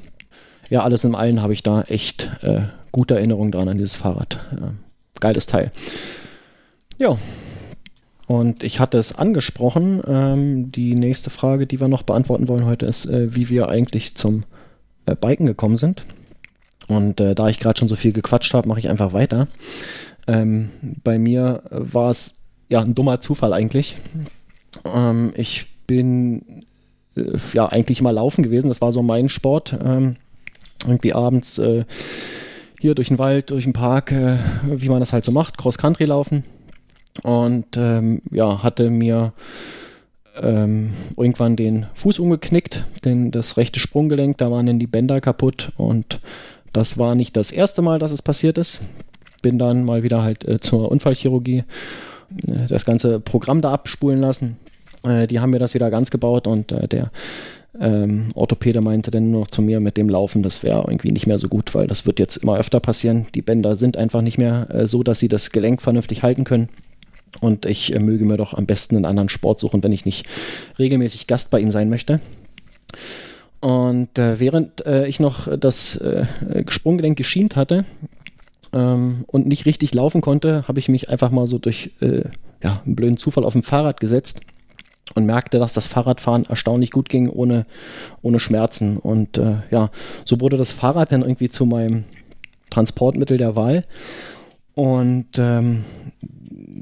Ja, 0.70 0.82
alles 0.82 1.04
in 1.04 1.14
allem 1.14 1.42
habe 1.42 1.52
ich 1.52 1.62
da 1.62 1.82
echt 1.82 2.30
äh, 2.42 2.60
gute 2.92 3.16
Erinnerungen 3.16 3.52
dran 3.52 3.68
an 3.68 3.76
dieses 3.76 3.96
Fahrrad. 3.96 4.40
Ja, 4.58 4.72
geiles 5.20 5.46
Teil. 5.46 5.72
Ja, 6.98 7.18
und 8.26 8.64
ich 8.64 8.80
hatte 8.80 8.98
es 8.98 9.16
angesprochen. 9.16 10.02
Ähm, 10.06 10.72
die 10.72 10.94
nächste 10.94 11.30
Frage, 11.30 11.66
die 11.66 11.80
wir 11.80 11.88
noch 11.88 12.02
beantworten 12.02 12.48
wollen 12.48 12.64
heute, 12.64 12.86
ist, 12.86 13.06
äh, 13.06 13.34
wie 13.34 13.50
wir 13.50 13.68
eigentlich 13.68 14.14
zum 14.14 14.44
äh, 15.06 15.14
Biken 15.14 15.46
gekommen 15.46 15.76
sind. 15.76 16.06
Und 16.88 17.20
äh, 17.20 17.34
da 17.34 17.48
ich 17.48 17.58
gerade 17.58 17.78
schon 17.78 17.88
so 17.88 17.96
viel 17.96 18.12
gequatscht 18.12 18.54
habe, 18.54 18.68
mache 18.68 18.78
ich 18.78 18.88
einfach 18.88 19.12
weiter. 19.12 19.48
Ähm, 20.26 20.70
bei 21.02 21.18
mir 21.18 21.62
war 21.70 22.10
es 22.10 22.44
ja 22.68 22.80
ein 22.80 22.94
dummer 22.94 23.20
Zufall 23.20 23.52
eigentlich. 23.52 23.96
Ähm, 24.84 25.32
ich 25.36 25.66
bin 25.86 26.64
äh, 27.16 27.36
ja 27.52 27.66
eigentlich 27.66 28.00
mal 28.00 28.12
laufen 28.12 28.42
gewesen. 28.42 28.68
Das 28.68 28.80
war 28.80 28.92
so 28.92 29.02
mein 29.02 29.28
Sport. 29.28 29.78
Ähm, 29.84 30.16
irgendwie 30.86 31.12
abends 31.12 31.58
äh, 31.58 31.84
hier 32.80 32.94
durch 32.94 33.08
den 33.08 33.18
Wald, 33.18 33.50
durch 33.50 33.64
den 33.64 33.72
Park, 33.74 34.12
äh, 34.12 34.36
wie 34.66 34.88
man 34.88 35.00
das 35.00 35.12
halt 35.12 35.24
so 35.24 35.32
macht, 35.32 35.56
Cross-Country 35.58 36.04
laufen 36.04 36.44
und 37.22 37.66
ähm, 37.76 38.22
ja, 38.30 38.62
hatte 38.62 38.90
mir 38.90 39.32
ähm, 40.40 40.94
irgendwann 41.16 41.56
den 41.56 41.86
Fuß 41.94 42.18
umgeknickt, 42.18 42.84
denn 43.04 43.30
das 43.30 43.56
rechte 43.56 43.80
Sprunggelenk, 43.80 44.38
da 44.38 44.50
waren 44.50 44.66
dann 44.66 44.78
die 44.78 44.86
Bänder 44.86 45.20
kaputt 45.20 45.72
und 45.76 46.20
das 46.72 46.98
war 46.98 47.14
nicht 47.14 47.36
das 47.36 47.52
erste 47.52 47.82
Mal, 47.82 47.98
dass 47.98 48.10
es 48.10 48.22
passiert 48.22 48.58
ist. 48.58 48.80
Bin 49.42 49.58
dann 49.58 49.84
mal 49.84 50.02
wieder 50.02 50.22
halt 50.22 50.46
äh, 50.46 50.58
zur 50.58 50.90
Unfallchirurgie 50.90 51.64
äh, 52.48 52.66
das 52.68 52.84
ganze 52.84 53.20
Programm 53.20 53.60
da 53.60 53.72
abspulen 53.72 54.20
lassen. 54.20 54.56
Äh, 55.04 55.28
die 55.28 55.38
haben 55.38 55.50
mir 55.50 55.60
das 55.60 55.74
wieder 55.74 55.90
ganz 55.90 56.10
gebaut 56.10 56.46
und 56.46 56.72
äh, 56.72 56.88
der 56.88 57.12
ähm, 57.80 58.28
Orthopäde 58.34 58.80
meinte 58.80 59.10
dann 59.10 59.30
nur 59.30 59.40
noch 59.40 59.48
zu 59.48 59.60
mir, 59.62 59.80
mit 59.80 59.96
dem 59.96 60.08
Laufen, 60.08 60.42
das 60.42 60.62
wäre 60.62 60.84
irgendwie 60.86 61.12
nicht 61.12 61.26
mehr 61.26 61.38
so 61.38 61.48
gut, 61.48 61.74
weil 61.74 61.86
das 61.86 62.06
wird 62.06 62.18
jetzt 62.18 62.36
immer 62.38 62.58
öfter 62.58 62.80
passieren. 62.80 63.26
Die 63.34 63.42
Bänder 63.42 63.76
sind 63.76 63.96
einfach 63.96 64.22
nicht 64.22 64.38
mehr 64.38 64.68
äh, 64.70 64.86
so, 64.86 65.02
dass 65.02 65.18
sie 65.18 65.28
das 65.28 65.50
Gelenk 65.50 65.82
vernünftig 65.82 66.22
halten 66.22 66.44
können. 66.44 66.68
Und 67.40 67.66
ich 67.66 67.94
äh, 67.94 67.98
möge 67.98 68.24
mir 68.24 68.36
doch 68.36 68.54
am 68.54 68.66
besten 68.66 68.96
einen 68.96 69.06
anderen 69.06 69.28
Sport 69.28 69.60
suchen, 69.60 69.82
wenn 69.82 69.92
ich 69.92 70.04
nicht 70.04 70.26
regelmäßig 70.78 71.26
Gast 71.26 71.50
bei 71.50 71.60
ihm 71.60 71.70
sein 71.70 71.90
möchte. 71.90 72.20
Und 73.60 74.18
äh, 74.18 74.38
während 74.40 74.84
äh, 74.86 75.06
ich 75.06 75.20
noch 75.20 75.48
das 75.56 75.96
äh, 75.96 76.26
Sprunggelenk 76.68 77.16
geschient 77.16 77.56
hatte 77.56 77.86
ähm, 78.74 79.24
und 79.26 79.46
nicht 79.46 79.64
richtig 79.64 79.94
laufen 79.94 80.20
konnte, 80.20 80.68
habe 80.68 80.78
ich 80.78 80.88
mich 80.88 81.08
einfach 81.08 81.30
mal 81.30 81.46
so 81.46 81.58
durch 81.58 81.92
äh, 82.00 82.24
ja, 82.62 82.82
einen 82.84 82.94
blöden 82.94 83.16
Zufall 83.16 83.44
auf 83.44 83.54
dem 83.54 83.62
Fahrrad 83.62 84.00
gesetzt 84.00 84.42
und 85.14 85.26
merkte, 85.26 85.58
dass 85.58 85.72
das 85.74 85.86
Fahrradfahren 85.86 86.44
erstaunlich 86.46 86.90
gut 86.90 87.08
ging 87.08 87.28
ohne, 87.28 87.64
ohne 88.22 88.40
Schmerzen. 88.40 88.98
Und 88.98 89.38
äh, 89.38 89.56
ja, 89.70 89.90
so 90.24 90.40
wurde 90.40 90.56
das 90.56 90.72
Fahrrad 90.72 91.12
dann 91.12 91.22
irgendwie 91.22 91.48
zu 91.48 91.66
meinem 91.66 92.04
Transportmittel 92.70 93.38
der 93.38 93.56
Wahl. 93.56 93.84
Und 94.74 95.38
ähm, 95.38 95.84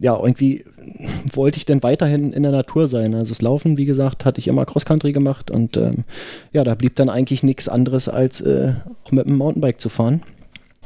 ja, 0.02 0.18
irgendwie 0.20 0.64
wollte 1.32 1.56
ich 1.56 1.64
dann 1.64 1.82
weiterhin 1.82 2.32
in 2.32 2.42
der 2.42 2.52
Natur 2.52 2.88
sein. 2.88 3.14
Also 3.14 3.30
das 3.30 3.40
Laufen, 3.40 3.78
wie 3.78 3.84
gesagt, 3.84 4.24
hatte 4.24 4.40
ich 4.40 4.48
immer 4.48 4.66
Cross-Country 4.66 5.12
gemacht 5.12 5.50
und 5.50 5.76
ähm, 5.76 6.04
ja, 6.52 6.64
da 6.64 6.74
blieb 6.74 6.96
dann 6.96 7.08
eigentlich 7.08 7.42
nichts 7.42 7.68
anderes, 7.68 8.08
als 8.08 8.40
äh, 8.40 8.74
auch 9.04 9.12
mit 9.12 9.26
dem 9.26 9.36
Mountainbike 9.36 9.80
zu 9.80 9.88
fahren. 9.88 10.22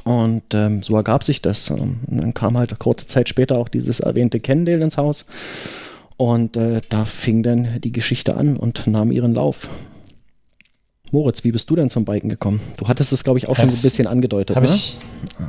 Und 0.05 0.55
ähm, 0.55 0.85
so 0.85 0.95
ergab 0.95 1.25
sich 1.25 1.43
das. 1.43 1.69
Und 1.71 1.99
dann 2.07 2.33
kam 2.33 2.57
halt 2.57 2.79
kurze 2.79 3.09
Zeit 3.09 3.29
später 3.29 3.59
auch 3.59 3.69
dieses 3.69 3.99
erwähnte 3.99 4.39
Kendale 4.39 4.85
ins 4.85 4.99
Haus. 4.99 5.27
Und 6.17 6.57
äh, 6.57 6.81
da 6.89 7.05
fing 7.05 7.43
dann 7.43 7.81
die 7.81 7.91
Geschichte 7.91 8.37
an 8.37 8.57
und 8.57 8.87
nahm 8.87 9.11
ihren 9.11 9.35
Lauf. 9.35 9.69
Moritz, 11.13 11.45
wie 11.45 11.53
bist 11.53 11.71
du 11.71 11.77
denn 11.77 11.89
zum 11.89 12.05
Biken 12.05 12.29
gekommen? 12.29 12.61
Du 12.79 12.89
hattest 12.89 13.13
es, 13.13 13.23
glaube 13.23 13.39
ich, 13.39 13.49
auch 13.49 13.57
schon 13.57 13.69
so 13.69 13.77
ein 13.77 13.83
bisschen 13.83 14.07
angedeutet. 14.07 14.57
Habe 14.57 14.67
ne? 14.67 14.75
ich, 14.75 14.97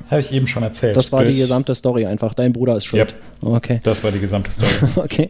hab 0.10 0.20
ich 0.20 0.32
eben 0.32 0.46
schon 0.48 0.62
erzählt. 0.64 0.96
Das 0.96 1.12
war 1.12 1.24
Durch- 1.24 1.34
die 1.34 1.42
gesamte 1.42 1.74
Story 1.76 2.06
einfach. 2.06 2.34
Dein 2.36 2.54
Bruder 2.54 2.78
ist 2.78 2.86
schuld. 2.86 3.12
Yep. 3.42 3.54
Okay. 3.56 3.80
Das 3.84 4.04
war 4.04 4.12
die 4.12 4.20
gesamte 4.20 4.52
Story. 4.52 4.70
Okay. 4.98 5.30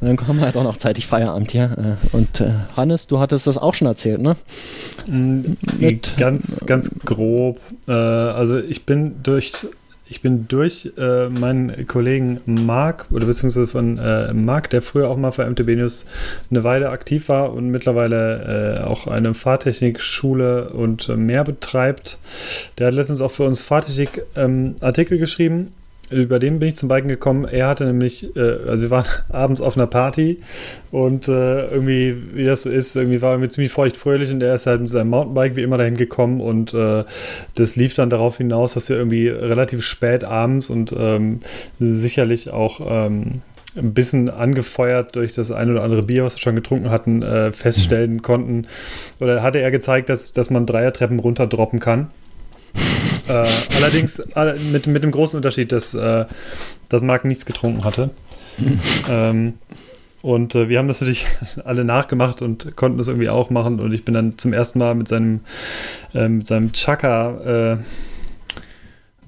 Dann 0.00 0.16
kommen 0.16 0.38
wir 0.38 0.46
halt 0.46 0.56
auch 0.56 0.62
noch 0.62 0.76
zeitig 0.78 1.06
Feierabend 1.06 1.52
hier. 1.52 1.98
Äh, 2.12 2.16
Und 2.16 2.40
äh, 2.40 2.50
Hannes, 2.76 3.06
du 3.06 3.18
hattest 3.18 3.46
das 3.46 3.58
auch 3.58 3.74
schon 3.74 3.86
erzählt, 3.88 4.20
ne? 4.20 4.36
Mit- 5.06 6.16
ganz, 6.16 6.64
ganz 6.66 6.90
grob. 7.04 7.60
Äh, 7.88 7.92
also 7.92 8.58
ich 8.58 8.86
bin 8.86 9.22
durchs, 9.22 9.68
ich 10.06 10.20
bin 10.20 10.48
durch 10.48 10.92
äh, 10.98 11.28
meinen 11.28 11.86
Kollegen 11.86 12.40
Marc 12.44 13.06
oder 13.10 13.24
beziehungsweise 13.24 13.66
von 13.66 13.96
äh, 13.98 14.34
Marc, 14.34 14.68
der 14.70 14.82
früher 14.82 15.08
auch 15.08 15.16
mal 15.16 15.32
für 15.32 15.48
MTB 15.48 15.68
News 15.76 16.06
eine 16.50 16.62
Weile 16.62 16.90
aktiv 16.90 17.28
war 17.28 17.52
und 17.52 17.70
mittlerweile 17.70 18.80
äh, 18.80 18.84
auch 18.84 19.06
eine 19.06 19.32
Fahrtechnikschule 19.32 20.70
und 20.70 21.08
mehr 21.08 21.44
betreibt. 21.44 22.18
Der 22.78 22.88
hat 22.88 22.94
letztens 22.94 23.22
auch 23.22 23.30
für 23.30 23.44
uns 23.44 23.62
Fahrtechnik 23.62 24.24
ähm, 24.36 24.76
geschrieben. 25.08 25.72
Über 26.10 26.38
den 26.38 26.58
bin 26.58 26.68
ich 26.68 26.76
zum 26.76 26.88
Biken 26.88 27.08
gekommen. 27.08 27.44
Er 27.44 27.66
hatte 27.66 27.84
nämlich, 27.84 28.36
äh, 28.36 28.40
also 28.68 28.82
wir 28.82 28.90
waren 28.90 29.06
abends 29.30 29.60
auf 29.60 29.76
einer 29.76 29.86
Party 29.86 30.40
und 30.90 31.28
äh, 31.28 31.66
irgendwie, 31.66 32.16
wie 32.34 32.44
das 32.44 32.62
so 32.62 32.70
ist, 32.70 32.94
irgendwie 32.94 33.22
war 33.22 33.32
er 33.32 33.38
mir 33.38 33.48
ziemlich 33.48 33.72
feucht 33.72 33.96
fröhlich 33.96 34.30
und 34.30 34.42
er 34.42 34.54
ist 34.54 34.66
halt 34.66 34.80
mit 34.80 34.90
seinem 34.90 35.10
Mountainbike 35.10 35.56
wie 35.56 35.62
immer 35.62 35.78
dahin 35.78 35.96
gekommen 35.96 36.40
und 36.40 36.74
äh, 36.74 37.04
das 37.54 37.76
lief 37.76 37.94
dann 37.94 38.10
darauf 38.10 38.36
hinaus, 38.36 38.74
dass 38.74 38.88
wir 38.88 38.96
irgendwie 38.96 39.28
relativ 39.28 39.82
spät 39.82 40.24
abends 40.24 40.70
und 40.70 40.94
ähm, 40.96 41.40
sicherlich 41.78 42.50
auch 42.50 42.80
ähm, 42.86 43.42
ein 43.76 43.94
bisschen 43.94 44.30
angefeuert 44.30 45.16
durch 45.16 45.32
das 45.32 45.50
ein 45.50 45.70
oder 45.70 45.82
andere 45.82 46.02
Bier, 46.02 46.24
was 46.24 46.36
wir 46.36 46.40
schon 46.40 46.54
getrunken 46.54 46.90
hatten, 46.90 47.22
äh, 47.22 47.52
feststellen 47.52 48.22
konnten. 48.22 48.66
Oder 49.20 49.42
hatte 49.42 49.58
er 49.58 49.70
gezeigt, 49.70 50.08
dass, 50.08 50.32
dass 50.32 50.50
man 50.50 50.66
Dreiertreppen 50.66 51.18
runterdroppen 51.18 51.80
kann. 51.80 52.08
Äh, 53.28 53.46
allerdings 53.76 54.20
alle- 54.34 54.58
mit, 54.72 54.86
mit 54.86 55.02
dem 55.02 55.10
großen 55.10 55.36
Unterschied, 55.36 55.72
dass, 55.72 55.94
äh, 55.94 56.24
dass 56.88 57.02
Marc 57.02 57.24
nichts 57.24 57.46
getrunken 57.46 57.84
hatte. 57.84 58.10
ähm, 59.10 59.54
und 60.22 60.54
äh, 60.54 60.68
wir 60.70 60.78
haben 60.78 60.88
das 60.88 61.00
natürlich 61.00 61.26
alle 61.64 61.84
nachgemacht 61.84 62.40
und 62.40 62.76
konnten 62.76 62.98
das 62.98 63.08
irgendwie 63.08 63.28
auch 63.28 63.50
machen. 63.50 63.80
Und 63.80 63.92
ich 63.92 64.04
bin 64.04 64.14
dann 64.14 64.38
zum 64.38 64.52
ersten 64.52 64.78
Mal 64.78 64.94
mit 64.94 65.08
seinem, 65.08 65.40
äh, 66.14 66.28
mit 66.28 66.46
seinem 66.46 66.72
Chaka 66.72 67.74
äh, 67.74 67.78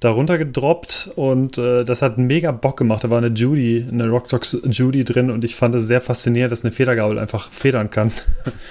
darunter 0.00 0.36
gedroppt 0.38 1.10
und 1.16 1.56
äh, 1.58 1.84
das 1.84 2.02
hat 2.02 2.18
mega 2.18 2.52
Bock 2.52 2.76
gemacht. 2.76 3.02
Da 3.02 3.10
war 3.10 3.18
eine 3.18 3.28
Judy, 3.28 3.86
eine 3.90 4.08
Rocktox 4.08 4.58
Judy 4.70 5.04
drin 5.04 5.30
und 5.30 5.42
ich 5.44 5.56
fand 5.56 5.74
es 5.74 5.86
sehr 5.86 6.00
faszinierend, 6.00 6.52
dass 6.52 6.64
eine 6.64 6.72
Federgabel 6.72 7.18
einfach 7.18 7.50
federn 7.50 7.90
kann. 7.90 8.12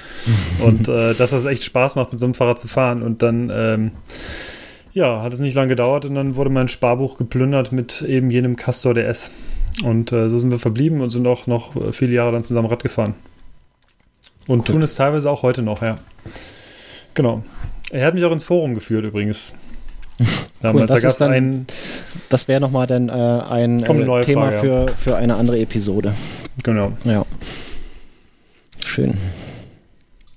und 0.64 0.88
äh, 0.88 1.14
dass 1.15 1.31
das 1.31 1.45
echt 1.45 1.64
Spaß 1.64 1.95
macht, 1.95 2.11
mit 2.11 2.19
so 2.19 2.26
einem 2.26 2.35
Fahrrad 2.35 2.60
zu 2.60 2.68
fahren. 2.68 3.02
Und 3.02 3.22
dann, 3.22 3.52
ähm, 3.53 3.91
ja, 4.96 5.22
hat 5.22 5.32
es 5.34 5.40
nicht 5.40 5.54
lange 5.54 5.68
gedauert 5.68 6.06
und 6.06 6.16
dann 6.16 6.36
wurde 6.36 6.50
mein 6.50 6.68
Sparbuch 6.68 7.18
geplündert 7.18 7.72
mit 7.72 8.02
eben 8.02 8.32
jenem 8.32 8.56
Castor 8.56 8.94
DS. 8.96 9.32
Und 9.84 10.12
äh, 10.12 10.30
so 10.30 10.40
sind 10.40 10.50
wir 10.52 10.58
verblieben 10.58 11.02
und 11.02 11.10
sind 11.12 11.28
auch 11.28 11.46
noch 11.48 11.76
äh, 11.76 11.92
viele 11.92 12.14
Jahre 12.14 12.32
dann 12.32 12.44
zusammen 12.44 12.68
Rad 12.70 12.82
gefahren. 12.82 13.14
Und 14.48 14.66
tun 14.68 14.82
es 14.82 14.96
teilweise 14.96 15.30
auch 15.30 15.42
heute 15.44 15.62
noch, 15.62 15.82
ja. 15.82 15.96
Genau. 17.14 17.44
Er 17.92 18.08
hat 18.08 18.14
mich 18.16 18.24
auch 18.24 18.32
ins 18.32 18.44
Forum 18.44 18.74
geführt 18.74 19.04
übrigens. 19.06 19.56
Damals, 20.62 21.02
das 21.02 21.18
da 21.18 21.28
dann- 21.28 21.66
Das 22.30 22.48
wäre 22.48 22.62
nochmal 22.62 22.88
dann 22.88 23.10
äh, 23.10 23.12
ein 23.12 23.80
äh, 23.84 24.22
Thema 24.22 24.52
Frage, 24.52 24.60
für, 24.60 24.88
für 24.96 25.16
eine 25.18 25.36
andere 25.36 25.60
Episode. 25.60 26.14
genau. 26.64 26.94
Ja. 27.04 27.26
Schön. 28.80 29.16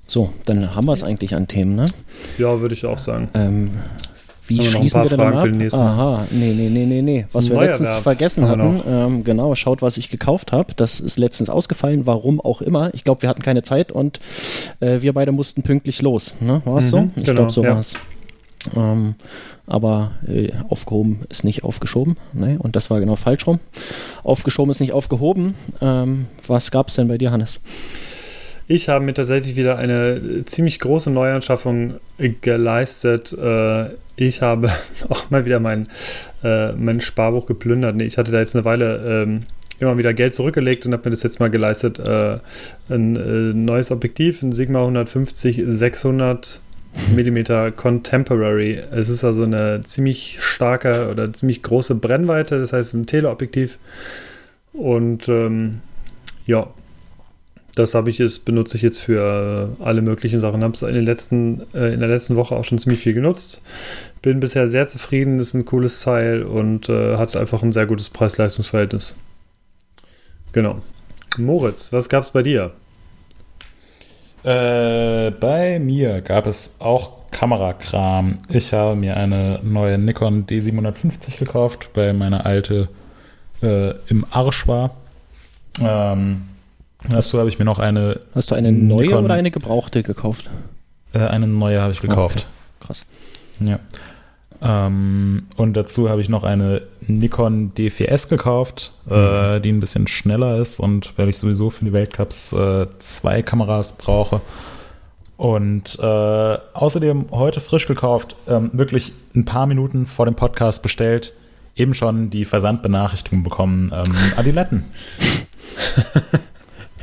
So, 0.06 0.32
dann 0.46 0.74
haben 0.74 0.86
wir 0.86 0.94
es 0.94 1.02
eigentlich 1.04 1.34
an 1.34 1.46
Themen, 1.48 1.76
ne? 1.76 1.86
Ja, 2.38 2.60
würde 2.60 2.74
ich 2.74 2.86
auch 2.86 2.98
sagen. 2.98 3.28
Ähm, 3.34 3.70
wie 4.48 4.62
schließen 4.62 5.02
wir 5.02 5.08
denn 5.08 5.18
Fragen 5.18 5.32
dann 5.32 5.40
für 5.42 5.46
ab? 5.48 5.52
den 5.52 5.58
nächsten? 5.58 5.80
Aha, 5.80 6.26
nee, 6.30 6.52
nee, 6.54 6.68
nee, 6.68 6.86
nee, 6.86 7.02
nee. 7.02 7.26
Was 7.32 7.50
wir 7.50 7.58
letztens 7.60 7.90
Werb 7.94 8.02
vergessen 8.02 8.48
hatten, 8.48 8.80
ähm, 8.88 9.24
genau, 9.24 9.54
schaut, 9.54 9.82
was 9.82 9.96
ich 9.96 10.08
gekauft 10.10 10.52
habe. 10.52 10.72
Das 10.74 11.00
ist 11.00 11.18
letztens 11.18 11.50
ausgefallen, 11.50 12.06
warum 12.06 12.40
auch 12.40 12.62
immer. 12.62 12.92
Ich 12.94 13.04
glaube, 13.04 13.22
wir 13.22 13.28
hatten 13.28 13.42
keine 13.42 13.62
Zeit 13.62 13.92
und 13.92 14.20
äh, 14.80 15.00
wir 15.02 15.12
beide 15.12 15.32
mussten 15.32 15.62
pünktlich 15.62 16.02
los. 16.02 16.34
Ne? 16.40 16.62
War 16.64 16.78
es 16.78 16.90
so? 16.90 17.00
Mhm, 17.02 17.12
Ich 17.16 17.24
genau, 17.24 17.36
glaube, 17.36 17.52
so 17.52 17.62
ja. 17.64 17.70
war 17.72 17.78
es. 17.80 17.94
Ähm, 18.76 19.14
aber 19.66 20.12
äh, 20.26 20.48
aufgehoben 20.68 21.20
ist 21.28 21.44
nicht 21.44 21.62
aufgeschoben. 21.62 22.16
Ne? 22.32 22.56
Und 22.58 22.74
das 22.74 22.90
war 22.90 23.00
genau 23.00 23.16
falsch 23.16 23.46
rum. 23.46 23.60
Aufgeschoben 24.24 24.70
ist 24.70 24.80
nicht 24.80 24.92
aufgehoben. 24.92 25.54
Ähm, 25.80 26.26
was 26.46 26.70
gab 26.70 26.88
es 26.88 26.94
denn 26.94 27.06
bei 27.08 27.18
dir, 27.18 27.30
Hannes? 27.30 27.60
Ich 28.70 28.90
habe 28.90 29.02
mir 29.02 29.14
tatsächlich 29.14 29.56
wieder 29.56 29.78
eine 29.78 30.16
äh, 30.16 30.44
ziemlich 30.44 30.78
große 30.78 31.10
Neuanschaffung 31.10 31.94
äh, 32.18 32.28
geleistet. 32.28 33.32
Äh, 33.32 33.86
Ich 34.16 34.42
habe 34.42 34.70
auch 35.08 35.30
mal 35.30 35.46
wieder 35.46 35.58
mein, 35.60 35.88
mein 36.42 37.00
Sparbuch 37.00 37.46
geplündert. 37.46 37.96
Nee, 37.96 38.04
ich 38.04 38.18
hatte 38.18 38.32
da 38.32 38.40
jetzt 38.40 38.54
eine 38.54 38.64
Weile 38.64 39.22
ähm, 39.22 39.40
immer 39.78 39.96
wieder 39.96 40.12
Geld 40.12 40.34
zurückgelegt 40.34 40.84
und 40.86 40.92
habe 40.92 41.04
mir 41.04 41.12
das 41.12 41.22
jetzt 41.22 41.38
mal 41.38 41.50
geleistet. 41.50 42.00
Ein 42.00 43.64
neues 43.64 43.92
Objektiv, 43.92 44.42
ein 44.42 44.52
Sigma 44.52 44.80
150 44.80 45.62
600 45.66 46.60
Millimeter 47.14 47.70
Contemporary. 47.70 48.82
Es 48.90 49.08
ist 49.08 49.22
also 49.22 49.44
eine 49.44 49.82
ziemlich 49.84 50.38
starke 50.40 51.08
oder 51.10 51.32
ziemlich 51.32 51.62
große 51.62 51.94
Brennweite, 51.94 52.58
das 52.58 52.72
heißt 52.72 52.94
ein 52.94 53.06
Teleobjektiv. 53.06 53.78
Und 54.72 55.28
ähm, 55.28 55.80
ja, 56.44 56.66
das 57.74 57.94
habe 57.94 58.10
ich 58.10 58.18
jetzt, 58.18 58.44
benutze 58.44 58.76
ich 58.76 58.82
jetzt 58.82 59.00
für 59.00 59.76
äh, 59.80 59.82
alle 59.82 60.02
möglichen 60.02 60.40
Sachen. 60.40 60.64
Habe 60.64 60.74
es 60.74 60.82
in, 60.82 60.94
den 60.94 61.04
letzten, 61.04 61.62
äh, 61.74 61.92
in 61.92 62.00
der 62.00 62.08
letzten 62.08 62.36
Woche 62.36 62.56
auch 62.56 62.64
schon 62.64 62.78
ziemlich 62.78 63.00
viel 63.00 63.14
genutzt. 63.14 63.62
Bin 64.22 64.40
bisher 64.40 64.68
sehr 64.68 64.88
zufrieden, 64.88 65.38
ist 65.38 65.54
ein 65.54 65.64
cooles 65.64 66.00
Teil 66.00 66.42
und 66.42 66.88
äh, 66.88 67.16
hat 67.16 67.36
einfach 67.36 67.62
ein 67.62 67.72
sehr 67.72 67.86
gutes 67.86 68.10
Preis-Leistungs-Verhältnis. 68.10 69.16
Genau. 70.52 70.82
Moritz, 71.36 71.92
was 71.92 72.08
gab 72.08 72.24
es 72.24 72.30
bei 72.30 72.42
dir? 72.42 72.72
Äh, 74.42 75.30
bei 75.32 75.78
mir 75.78 76.20
gab 76.20 76.46
es 76.46 76.74
auch 76.78 77.30
Kamerakram. 77.30 78.38
Ich 78.48 78.72
habe 78.72 78.96
mir 78.96 79.16
eine 79.16 79.60
neue 79.62 79.98
Nikon 79.98 80.46
D750 80.46 81.38
gekauft, 81.38 81.90
weil 81.94 82.14
meine 82.14 82.46
alte 82.46 82.88
äh, 83.62 83.90
im 84.08 84.26
Arsch 84.30 84.66
war. 84.66 84.96
Ähm, 85.80 86.47
dazu 87.08 87.38
habe 87.38 87.48
ich 87.48 87.58
mir 87.58 87.64
noch 87.64 87.78
eine, 87.78 88.20
Hast 88.34 88.50
du 88.50 88.54
eine 88.54 88.72
neue 88.72 89.06
Nikon- 89.06 89.24
oder 89.24 89.34
eine 89.34 89.50
gebrauchte 89.50 90.02
gekauft? 90.02 90.48
äh, 91.12 91.18
eine 91.20 91.46
neue 91.46 91.80
habe 91.80 91.92
ich 91.92 92.00
gekauft. 92.00 92.46
Krass. 92.80 93.04
Ja. 93.60 93.78
Ähm, 94.60 95.46
und 95.56 95.76
dazu 95.76 96.08
habe 96.10 96.20
ich 96.20 96.28
noch 96.28 96.42
eine 96.42 96.82
Nikon 97.06 97.72
D4S 97.76 98.28
gekauft, 98.28 98.92
äh, 99.08 99.60
die 99.60 99.70
ein 99.70 99.78
bisschen 99.80 100.08
schneller 100.08 100.56
ist 100.58 100.80
und 100.80 101.12
weil 101.16 101.28
ich 101.28 101.38
sowieso 101.38 101.70
für 101.70 101.84
die 101.84 101.92
Weltcups 101.92 102.52
äh, 102.52 102.86
zwei 102.98 103.42
Kameras 103.42 103.96
brauche. 103.96 104.40
Und 105.36 105.96
äh, 106.00 106.58
außerdem 106.74 107.26
heute 107.30 107.60
frisch 107.60 107.86
gekauft, 107.86 108.34
ähm, 108.48 108.70
wirklich 108.72 109.12
ein 109.36 109.44
paar 109.44 109.66
Minuten 109.66 110.06
vor 110.06 110.26
dem 110.26 110.34
Podcast 110.34 110.82
bestellt, 110.82 111.32
eben 111.76 111.94
schon 111.94 112.28
die 112.28 112.44
Versandbenachrichtigung 112.44 113.44
bekommen. 113.44 113.92
Ähm, 113.94 114.14
Adiletten. 114.36 114.84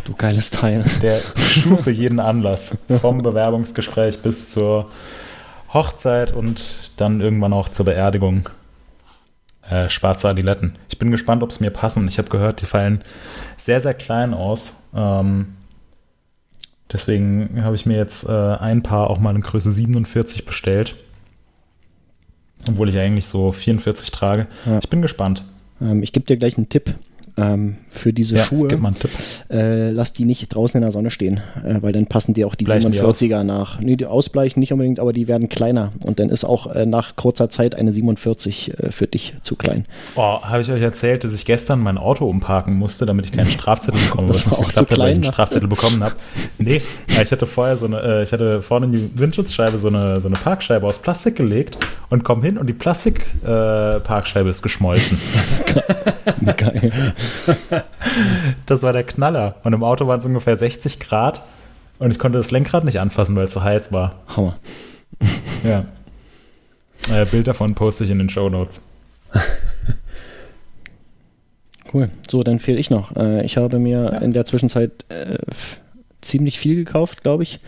Du 0.06 0.14
geiles 0.16 0.52
Teil. 0.52 0.86
Der 1.02 1.20
schuf 1.38 1.84
für 1.84 1.92
jeden 1.92 2.20
Anlass. 2.20 2.78
Vom 3.02 3.24
Bewerbungsgespräch 3.24 4.20
bis 4.20 4.52
zur 4.52 4.90
Hochzeit 5.74 6.32
und 6.32 6.92
dann 6.98 7.22
irgendwann 7.22 7.54
auch 7.54 7.70
zur 7.70 7.86
Beerdigung. 7.86 8.48
Äh, 9.68 9.90
schwarze 9.90 10.30
Adiletten. 10.30 10.78
Ich 10.90 11.00
bin 11.00 11.10
gespannt, 11.10 11.42
ob 11.42 11.50
es 11.50 11.60
mir 11.60 11.72
passen. 11.72 12.08
Ich 12.08 12.20
habe 12.20 12.30
gehört, 12.30 12.62
die 12.62 12.68
fallen 12.68 13.04
sehr, 13.58 13.80
sehr 13.80 13.96
klein 13.96 14.36
aus. 14.36 14.84
Ähm, 14.94 15.56
deswegen 16.92 17.64
habe 17.64 17.76
ich 17.76 17.88
mir 17.88 17.98
jetzt 17.98 18.26
äh, 18.30 18.32
ein 18.32 18.84
Paar 18.84 19.10
auch 19.10 19.18
mal 19.18 19.34
in 19.34 19.42
Größe 19.42 19.72
47 19.72 20.46
bestellt. 20.46 20.96
Obwohl 22.70 22.90
ich 22.90 22.98
eigentlich 23.00 23.26
so 23.26 23.52
44 23.52 24.12
trage. 24.12 24.48
Ja. 24.68 24.78
Ich 24.78 24.90
bin 24.90 25.02
gespannt. 25.02 25.44
Ähm, 25.82 26.04
ich 26.04 26.14
gebe 26.14 26.28
dir 26.28 26.38
gleich 26.38 26.58
einen 26.58 26.70
Tipp. 26.70 26.94
Ähm, 27.38 27.78
für 27.96 28.14
diese 28.14 28.38
Schuhe, 28.38 28.68
Gib 28.68 28.80
mal 28.80 28.90
einen 28.90 29.00
Tipp. 29.00 29.12
äh, 29.50 29.90
lass 29.92 30.14
die 30.14 30.26
nicht 30.26 30.54
draußen 30.54 30.78
in 30.78 30.82
der 30.82 30.92
Sonne 30.92 31.12
stehen, 31.12 31.42
äh, 31.64 31.82
weil 31.82 31.94
dann 31.94 32.08
passen 32.08 32.34
dir 32.34 32.48
auch 32.48 32.56
die 32.56 32.66
Bleichen 32.66 32.92
die 32.92 33.00
47er 33.00 33.44
nach. 33.44 33.80
Nee, 33.80 33.96
die 33.96 34.06
ausbleichen 34.06 34.60
nicht 34.60 34.72
unbedingt, 34.74 35.00
aber 35.00 35.14
die 35.14 35.28
werden 35.28 35.50
kleiner. 35.50 35.92
Und 36.04 36.20
dann 36.20 36.30
ist 36.30 36.44
auch 36.44 36.68
äh, 36.74 36.86
nach 36.86 37.16
kurzer 37.16 37.50
Zeit 37.50 37.76
eine 37.76 37.92
47 37.92 38.74
äh, 38.80 38.92
für 38.92 39.08
dich 39.08 39.34
zu 39.42 39.56
klein. 39.56 39.86
Oh, 40.16 40.42
habe 40.42 40.62
ich 40.62 40.72
euch 40.72 40.82
erzählt, 40.82 41.24
dass 41.24 41.34
ich 41.34 41.46
gestern 41.46 41.80
mein 41.80 41.98
Auto 41.98 42.28
umparken 42.30 42.76
musste, 42.76 43.06
damit 43.06 43.26
ich 43.26 43.32
keinen 43.32 43.50
Strafzettel 43.52 44.00
bekomme, 44.10 44.28
Das 44.28 44.50
war 44.50 44.60
auch 44.60 44.72
zu 44.72 44.86
geklappt 44.86 44.92
hat, 44.92 44.98
weil 44.98 44.98
ich 44.98 44.98
klein, 44.98 45.14
einen 45.14 45.22
ne? 45.22 45.28
Strafzettel 45.28 45.68
bekommen 45.68 46.04
habe. 46.04 46.16
Nee, 46.58 46.82
ja, 47.16 47.22
ich 47.22 47.32
hatte 47.32 47.46
vorher 47.46 47.78
so 47.78 47.86
eine, 47.86 48.02
äh, 48.02 48.24
ich 48.24 48.32
hatte 48.32 48.62
vorne 48.62 48.88
in 48.88 48.92
die 48.94 49.10
Windschutzscheibe 49.20 49.78
so 49.78 49.88
eine, 49.88 50.20
so 50.20 50.28
eine 50.28 50.38
Parkscheibe 50.38 50.86
aus 50.86 50.98
Plastik 51.00 51.36
gelegt 51.36 51.78
und 52.10 52.24
komm 52.24 52.42
hin 52.44 52.58
und 52.58 52.68
die 52.68 52.74
Plastikparkscheibe 52.74 54.48
äh, 54.48 54.52
ist 54.52 54.62
geschmolzen. 54.62 55.18
Geil. 56.58 56.92
Das 58.66 58.84
war 58.84 58.94
der 58.94 59.04
Knaller. 59.04 59.56
Und 59.64 59.74
im 59.74 59.84
Auto 59.84 60.08
waren 60.08 60.20
es 60.20 60.26
ungefähr 60.26 60.56
60 60.56 61.00
Grad 61.00 61.44
und 62.00 62.12
ich 62.12 62.20
konnte 62.20 62.38
das 62.38 62.52
Lenkrad 62.52 62.84
nicht 62.84 63.00
anfassen, 63.00 63.36
weil 63.36 63.46
es 63.46 63.54
so 63.54 63.64
heiß 63.64 63.92
war. 63.92 64.16
Hammer. 64.36 64.56
Ja. 65.64 65.86
Äh, 67.12 67.26
Bild 67.26 67.48
davon 67.48 67.76
poste 67.76 68.04
ich 68.04 68.10
in 68.10 68.20
den 68.20 68.30
Show 68.30 68.50
Notes. 68.50 68.82
Cool. 71.94 72.10
So, 72.30 72.44
dann 72.44 72.60
fehle 72.60 72.78
ich 72.78 72.90
noch. 72.90 73.16
Äh, 73.16 73.46
ich 73.46 73.56
habe 73.56 73.80
mir 73.80 74.22
in 74.22 74.34
der 74.34 74.44
Zwischenzeit 74.44 75.06
äh, 75.08 75.38
ziemlich 76.20 76.60
viel 76.60 76.76
gekauft, 76.76 77.24
glaube 77.24 77.44
ich. 77.44 77.60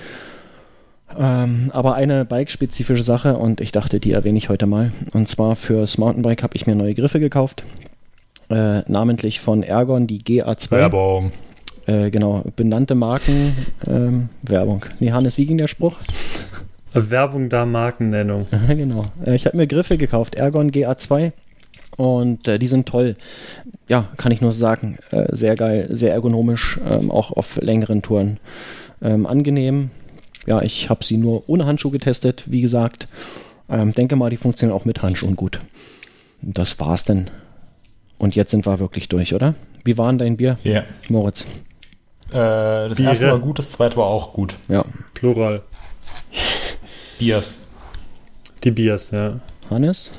Ähm, 1.17 1.71
aber 1.73 1.95
eine 1.95 2.25
bike-spezifische 2.25 3.03
Sache 3.03 3.37
und 3.37 3.61
ich 3.61 3.71
dachte, 3.71 4.01
die 4.01 4.11
erwähne 4.11 4.37
ich 4.37 4.49
heute 4.49 4.65
mal. 4.65 4.91
Und 5.13 5.29
zwar 5.29 5.55
fürs 5.55 5.97
Mountainbike 5.97 6.43
habe 6.43 6.57
ich 6.57 6.67
mir 6.67 6.75
neue 6.75 6.93
Griffe 6.93 7.21
gekauft. 7.21 7.63
Äh, 8.49 8.81
namentlich 8.89 9.39
von 9.39 9.63
Ergon 9.63 10.07
die 10.07 10.19
GA2. 10.21 10.71
Werbung. 10.71 11.31
Äh, 11.85 12.09
genau, 12.11 12.43
benannte 12.55 12.95
Marken. 12.95 13.53
Ähm, 13.87 14.29
Werbung. 14.41 14.85
Nee, 14.99 15.11
Hannes, 15.11 15.37
wie 15.37 15.45
ging 15.45 15.57
der 15.57 15.67
Spruch? 15.67 15.95
Werbung 16.93 17.49
da 17.49 17.65
Markennennung. 17.65 18.47
Genau. 18.67 19.03
Äh, 19.25 19.35
Ich 19.35 19.45
habe 19.45 19.57
mir 19.57 19.67
Griffe 19.67 19.97
gekauft, 19.97 20.35
Ergon 20.35 20.71
GA2. 20.71 21.31
Und 21.97 22.47
äh, 22.47 22.59
die 22.59 22.67
sind 22.67 22.87
toll. 22.87 23.15
Ja, 23.87 24.09
kann 24.17 24.31
ich 24.31 24.41
nur 24.41 24.51
sagen. 24.53 24.97
Äh, 25.11 25.35
sehr 25.35 25.55
geil, 25.55 25.87
sehr 25.89 26.13
ergonomisch, 26.13 26.79
ähm, 26.87 27.09
auch 27.11 27.31
auf 27.31 27.57
längeren 27.61 28.01
Touren. 28.01 28.39
Ähm, 29.01 29.25
angenehm. 29.25 29.89
Ja, 30.45 30.61
ich 30.61 30.89
habe 30.89 31.03
sie 31.03 31.17
nur 31.17 31.43
ohne 31.47 31.65
Handschuh 31.65 31.89
getestet, 31.91 32.43
wie 32.45 32.61
gesagt. 32.61 33.07
Ähm, 33.69 33.93
denke 33.93 34.15
mal, 34.15 34.29
die 34.29 34.37
funktionieren 34.37 34.77
auch 34.79 34.85
mit 34.85 35.01
Handschuhen 35.01 35.35
gut. 35.35 35.59
Das 36.41 36.79
war's 36.79 37.05
denn. 37.05 37.29
Und 38.17 38.35
jetzt 38.35 38.51
sind 38.51 38.65
wir 38.65 38.79
wirklich 38.79 39.09
durch, 39.09 39.33
oder? 39.33 39.53
Wie 39.83 39.97
war 39.97 40.07
denn 40.09 40.17
dein 40.17 40.37
Bier, 40.37 40.57
Ja. 40.63 40.83
Moritz? 41.09 41.45
Äh, 42.29 42.33
das 42.89 42.97
Biere. 42.97 43.09
erste 43.09 43.31
war 43.31 43.39
gut, 43.39 43.59
das 43.59 43.69
zweite 43.69 43.95
war 43.97 44.07
auch 44.07 44.33
gut. 44.33 44.55
Ja, 44.67 44.83
Plural. 45.13 45.61
Biers. 47.19 47.55
Die 48.63 48.71
Biers, 48.71 49.11
ja. 49.11 49.39
Hannes? 49.69 50.11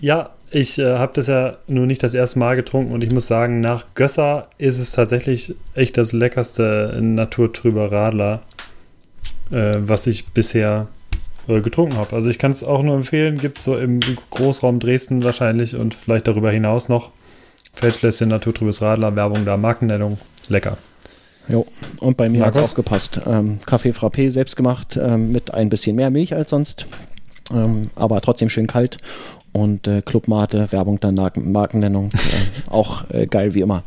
Ja, 0.00 0.30
ich 0.50 0.78
äh, 0.78 0.96
habe 0.98 1.12
das 1.14 1.26
ja 1.26 1.58
nur 1.66 1.86
nicht 1.86 2.02
das 2.02 2.14
erste 2.14 2.38
Mal 2.38 2.56
getrunken 2.56 2.92
und 2.92 3.04
ich 3.04 3.12
muss 3.12 3.26
sagen, 3.26 3.60
nach 3.60 3.94
Gösser 3.94 4.48
ist 4.58 4.78
es 4.78 4.92
tatsächlich 4.92 5.54
echt 5.74 5.96
das 5.96 6.12
leckerste 6.12 6.98
naturtrüber 7.02 7.92
Radler, 7.92 8.42
äh, 9.50 9.74
was 9.78 10.06
ich 10.06 10.26
bisher 10.28 10.88
äh, 11.48 11.60
getrunken 11.60 11.96
habe. 11.96 12.14
Also 12.14 12.30
ich 12.30 12.38
kann 12.38 12.50
es 12.50 12.62
auch 12.62 12.82
nur 12.82 12.94
empfehlen, 12.96 13.38
gibt 13.38 13.58
es 13.58 13.64
so 13.64 13.76
im 13.76 14.00
Großraum 14.30 14.78
Dresden 14.80 15.24
wahrscheinlich 15.24 15.74
und 15.76 15.94
vielleicht 15.94 16.28
darüber 16.28 16.50
hinaus 16.50 16.88
noch. 16.88 17.10
Feldschlösschen, 17.74 18.28
naturtrübes 18.28 18.82
Radler, 18.82 19.14
Werbung 19.16 19.44
da, 19.44 19.56
Markennennung, 19.56 20.18
lecker. 20.48 20.78
Jo, 21.48 21.66
und 22.00 22.16
bei 22.16 22.28
mir 22.28 22.44
hat 22.44 22.56
es 22.56 22.72
auch 22.72 22.74
gepasst. 22.74 23.20
Ähm, 23.26 23.58
Kaffee 23.64 23.90
Frappé 23.92 24.30
selbst 24.30 24.56
gemacht, 24.56 24.98
ähm, 25.00 25.32
mit 25.32 25.54
ein 25.54 25.70
bisschen 25.70 25.96
mehr 25.96 26.10
Milch 26.10 26.34
als 26.34 26.50
sonst, 26.50 26.86
ähm, 27.52 27.90
aber 27.94 28.20
trotzdem 28.20 28.48
schön 28.48 28.66
kalt. 28.66 28.98
Und 29.52 29.88
äh, 29.88 30.02
Club 30.02 30.28
Mate, 30.28 30.70
Werbung 30.72 31.00
dann 31.00 31.14
Marken- 31.14 31.50
Markennennung, 31.52 32.10
äh, 32.12 32.70
auch 32.70 33.08
äh, 33.10 33.26
geil 33.26 33.54
wie 33.54 33.60
immer. 33.60 33.82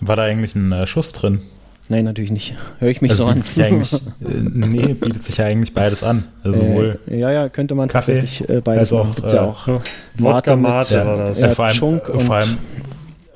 War 0.00 0.16
da 0.16 0.24
eigentlich 0.24 0.56
ein 0.56 0.72
äh, 0.72 0.86
Schuss 0.86 1.12
drin? 1.12 1.40
Nein, 1.92 2.06
natürlich 2.06 2.30
nicht. 2.30 2.54
Höre 2.78 2.88
ich 2.88 3.02
mich 3.02 3.10
Also 3.10 3.24
so 3.26 3.30
an. 3.30 3.42
sich 3.42 3.62
eigentlich, 3.62 3.92
äh, 3.92 3.98
nee, 4.22 4.94
bietet 4.94 5.24
sich 5.24 5.36
ja 5.36 5.44
eigentlich 5.44 5.74
beides 5.74 6.02
an. 6.02 6.24
Also 6.42 6.60
sowohl 6.60 6.98
äh, 7.06 7.18
ja, 7.20 7.30
ja, 7.30 7.48
könnte 7.50 7.74
man 7.74 7.88
Kaffee, 7.90 8.14
tatsächlich 8.14 8.48
äh, 8.48 8.62
beides 8.62 8.90
als 8.90 8.92
auch, 8.94 9.04
machen. 9.04 9.14
Gibt's 9.16 9.32
ja 9.34 9.44
äh, 9.44 9.46
auch. 9.46 9.68
Wodka 10.16 10.56
mit- 10.56 10.62
Mate 10.62 10.94
Ja, 10.94 11.06
war 11.06 11.16
das. 11.26 11.40
ja. 11.40 11.48
vor, 11.50 11.66
allem, 11.66 11.74
Schunk 11.74 12.08
äh, 12.08 12.12
und- 12.12 12.22
vor, 12.22 12.36
allem, 12.36 12.56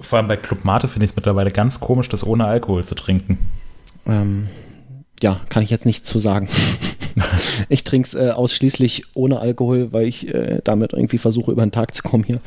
vor 0.00 0.18
allem 0.18 0.28
bei 0.28 0.38
Club 0.38 0.64
Mate 0.64 0.88
finde 0.88 1.04
ich 1.04 1.10
es 1.10 1.16
mittlerweile 1.16 1.50
ganz 1.50 1.80
komisch, 1.80 2.08
das 2.08 2.26
ohne 2.26 2.46
Alkohol 2.46 2.82
zu 2.82 2.94
trinken. 2.94 3.38
Ähm, 4.06 4.48
ja, 5.22 5.40
kann 5.50 5.62
ich 5.62 5.68
jetzt 5.68 5.84
nicht 5.84 6.06
zu 6.06 6.18
sagen. 6.18 6.48
ich 7.68 7.84
trinke 7.84 8.06
es 8.06 8.14
äh, 8.14 8.30
ausschließlich 8.30 9.04
ohne 9.12 9.38
Alkohol, 9.38 9.92
weil 9.92 10.06
ich 10.06 10.32
äh, 10.34 10.60
damit 10.64 10.94
irgendwie 10.94 11.18
versuche, 11.18 11.52
über 11.52 11.64
den 11.64 11.72
Tag 11.72 11.94
zu 11.94 12.02
kommen 12.02 12.24
hier. 12.24 12.40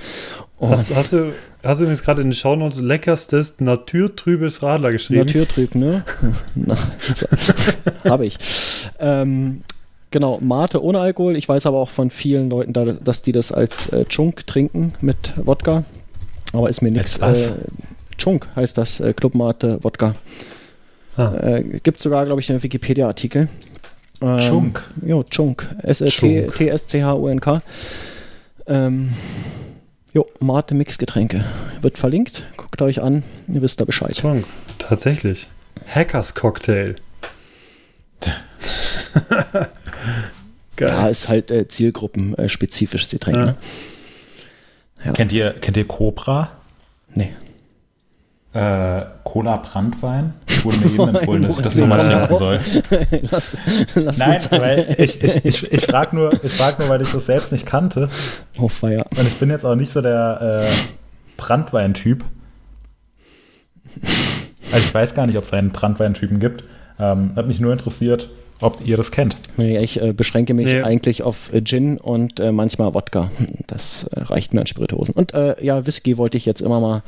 Und 0.60 0.72
Hast, 0.72 0.94
hast, 0.94 1.14
du, 1.14 1.34
hast 1.64 1.80
du 1.80 1.84
übrigens 1.86 2.04
gerade 2.04 2.22
in 2.22 2.28
den 2.28 2.34
Shownotes 2.34 2.82
leckerstes 2.82 3.62
naturtrübes 3.62 4.62
Radler 4.62 4.92
geschrieben? 4.92 5.26
Naturtrüb, 5.26 5.74
ne? 5.74 6.04
Na, 6.56 6.78
so. 7.14 7.26
Habe 8.10 8.26
ich. 8.26 8.38
Ähm, 9.00 9.62
genau, 10.12 10.40
Mate 10.42 10.84
ohne 10.84 11.00
Alkohol. 11.00 11.38
Ich 11.38 11.48
weiß 11.48 11.66
aber 11.66 11.78
auch 11.78 11.90
von 11.90 12.10
vielen 12.10 12.50
Leuten, 12.50 12.74
da, 12.74 12.84
dass 12.84 13.22
die 13.22 13.32
das 13.32 13.54
als 13.54 13.88
äh, 13.94 14.04
Chunk 14.06 14.48
trinken 14.48 14.92
mit 15.00 15.32
Wodka. 15.38 15.86
Aber 16.52 16.70
ist 16.70 16.82
mir 16.82 16.92
nichts. 16.92 17.22
Was? 17.22 17.52
Äh, 17.52 17.54
Chunk 18.18 18.48
heißt 18.56 18.78
das, 18.78 19.00
äh, 19.00 19.14
Club 19.14 19.36
Mate 19.36 19.80
Wodka. 19.82 20.16
Ah. 21.16 21.36
Äh, 21.36 21.80
Gibt 21.84 22.02
sogar, 22.02 22.26
glaube 22.26 22.42
ich, 22.42 22.50
einen 22.50 22.62
Wikipedia-Artikel. 22.62 23.48
Ähm, 24.22 24.40
Chunk. 24.40 24.84
Jo, 25.06 25.24
Chunk. 25.24 25.70
Chunk. 25.70 25.84
S-T-S-C-H-U-N-K. 25.84 27.62
Ähm, 28.68 29.14
jo, 30.14 30.26
Mate 30.40 30.76
Mixgetränke. 30.76 31.44
Wird 31.82 31.98
verlinkt. 31.98 32.44
Guckt 32.58 32.82
euch 32.82 33.02
an. 33.02 33.24
Ihr 33.48 33.62
wisst 33.62 33.80
da 33.80 33.86
Bescheid. 33.86 34.16
Chunk, 34.16 34.46
tatsächlich. 34.78 35.48
Hackers 35.88 36.36
Cocktail. 36.36 36.96
Ja, 40.80 41.10
ist 41.10 41.28
halt 41.28 41.52
äh, 41.52 41.68
zielgruppenspezifisches 41.68 43.12
Getränk. 43.12 43.36
Ja. 43.38 43.46
Ne? 43.46 43.58
Ja. 45.04 45.12
Kennt 45.12 45.34
ihr, 45.34 45.52
kennt 45.54 45.78
ihr 45.78 45.86
Cobra? 45.88 46.52
Nee. 47.14 47.34
Äh, 48.54 49.06
Cola 49.32 49.58
Brandwein? 49.58 50.34
Es 50.48 50.66
wurde 50.66 50.78
mir 50.80 50.92
eben 50.92 51.08
empfohlen, 51.16 51.44
dass 51.44 51.58
ich 51.58 51.64
das 51.64 51.76
nochmal 51.76 52.00
trinken 52.00 52.36
soll. 52.36 52.60
lass 53.30 53.56
lass 53.94 54.18
Nein, 54.18 54.42
weil 54.50 54.96
ich, 54.98 55.24
ich, 55.24 55.46
ich, 55.46 55.72
ich 55.72 55.86
frage 55.86 56.16
nur, 56.16 56.44
ich 56.44 56.52
frag 56.54 56.80
nur, 56.80 56.90
weil 56.90 57.02
ich 57.02 57.12
das 57.12 57.28
selbst 57.28 57.52
nicht 57.52 57.66
kannte. 57.66 58.10
Oh, 58.60 58.68
Feier. 58.68 59.06
Und 59.18 59.28
ich 59.28 59.36
bin 59.36 59.52
jetzt 59.52 59.66
auch 59.66 59.76
nicht 59.76 59.92
so 59.92 60.02
der 60.02 60.64
äh, 60.64 61.38
Brandwein-Typ. 61.38 62.26
Also 64.72 64.86
ich 64.88 64.94
weiß 64.94 65.14
gar 65.14 65.28
nicht, 65.28 65.38
ob 65.38 65.44
es 65.44 65.54
einen 65.54 65.70
Brandweintypen 65.70 66.40
gibt. 66.40 66.64
Ähm, 67.00 67.34
hat 67.36 67.46
mich 67.46 67.60
nur 67.60 67.72
interessiert, 67.72 68.30
ob 68.62 68.86
ihr 68.86 68.98
das 68.98 69.12
kennt. 69.12 69.36
Nee, 69.58 69.78
ich 69.80 70.02
äh, 70.02 70.12
beschränke 70.14 70.54
mich 70.54 70.66
Nee. 70.66 70.82
eigentlich 70.82 71.24
auf 71.24 71.54
äh, 71.54 71.62
Gin 71.64 71.98
und 71.98 72.40
äh, 72.40 72.52
manchmal 72.52 72.94
Wodka. 72.94 73.32
Das 73.68 74.04
äh, 74.06 74.20
reicht 74.22 74.54
mir 74.54 74.62
an 74.62 74.68
Spirituosen. 74.68 75.14
Und 75.14 75.34
äh, 75.34 75.56
ja, 75.64 75.86
Whisky 75.88 76.18
wollte 76.18 76.38
ich 76.38 76.46
jetzt 76.46 76.62
immer 76.62 76.80
mal 76.80 77.04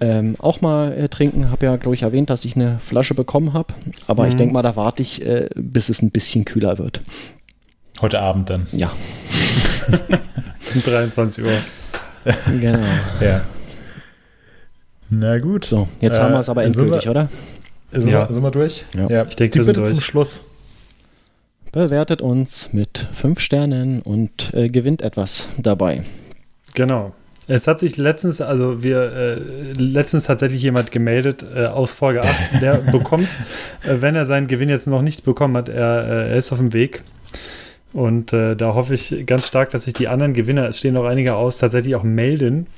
ähm, 0.00 0.36
auch 0.38 0.60
mal 0.60 0.92
äh, 0.92 1.08
trinken. 1.08 1.50
Habe 1.50 1.66
ja, 1.66 1.76
glaube 1.76 1.94
ich, 1.94 2.02
erwähnt, 2.02 2.28
dass 2.30 2.44
ich 2.44 2.54
eine 2.56 2.78
Flasche 2.80 3.14
bekommen 3.14 3.52
habe. 3.54 3.72
Aber 4.06 4.26
ich 4.28 4.34
Mhm. 4.34 4.38
denke 4.38 4.54
mal, 4.54 4.62
da 4.62 4.76
warte 4.76 5.02
ich, 5.02 5.24
äh, 5.24 5.48
bis 5.54 5.88
es 5.88 6.02
ein 6.02 6.10
bisschen 6.10 6.44
kühler 6.44 6.78
wird. 6.78 7.00
Heute 8.00 8.18
Abend 8.20 8.50
dann. 8.50 8.66
Ja, 8.72 8.90
Um 10.74 10.82
23 10.82 11.44
Uhr. 11.44 11.50
genau. 12.60 12.78
Ja. 13.20 13.42
Na 15.10 15.38
gut. 15.38 15.64
So, 15.64 15.88
jetzt 16.00 16.18
Äh, 16.18 16.20
haben 16.22 16.32
wir 16.32 16.40
es 16.40 16.48
aber 16.48 16.62
sind 16.62 16.78
endgültig, 16.78 17.04
wir- 17.04 17.10
oder? 17.10 17.28
Sind, 17.92 18.12
Ja. 18.12 18.28
wir, 18.28 18.34
sind 18.34 18.42
wir 18.42 18.50
durch? 18.50 18.84
Ja. 19.08 19.24
Ich 19.26 19.36
denke, 19.36 19.52
Die 19.52 19.58
wir 19.58 19.64
sind 19.64 19.74
Bitte 19.74 19.86
zum 19.88 19.96
durch. 19.96 20.04
Schluss. 20.04 20.42
Bewertet 21.74 22.22
uns 22.22 22.72
mit 22.72 23.04
fünf 23.12 23.40
Sternen 23.40 24.00
und 24.00 24.54
äh, 24.54 24.68
gewinnt 24.68 25.02
etwas 25.02 25.48
dabei. 25.58 26.04
Genau. 26.74 27.12
Es 27.48 27.66
hat 27.66 27.80
sich 27.80 27.96
letztens, 27.96 28.40
also 28.40 28.84
wir, 28.84 29.12
äh, 29.12 29.34
letztens 29.72 30.22
tatsächlich 30.22 30.62
jemand 30.62 30.92
gemeldet 30.92 31.44
äh, 31.52 31.64
aus 31.64 31.90
Folge 31.90 32.20
8, 32.20 32.30
der 32.62 32.74
bekommt, 32.74 33.26
äh, 33.82 33.96
wenn 33.98 34.14
er 34.14 34.24
seinen 34.24 34.46
Gewinn 34.46 34.68
jetzt 34.68 34.86
noch 34.86 35.02
nicht 35.02 35.24
bekommen 35.24 35.56
hat, 35.56 35.68
er, 35.68 36.04
äh, 36.06 36.30
er 36.30 36.36
ist 36.36 36.52
auf 36.52 36.58
dem 36.58 36.72
Weg. 36.72 37.02
Und 37.92 38.32
äh, 38.32 38.54
da 38.54 38.74
hoffe 38.74 38.94
ich 38.94 39.26
ganz 39.26 39.48
stark, 39.48 39.70
dass 39.70 39.82
sich 39.82 39.94
die 39.94 40.06
anderen 40.06 40.32
Gewinner, 40.32 40.68
es 40.68 40.78
stehen 40.78 40.94
noch 40.94 41.06
einige 41.06 41.34
aus, 41.34 41.58
tatsächlich 41.58 41.96
auch 41.96 42.04
melden. 42.04 42.68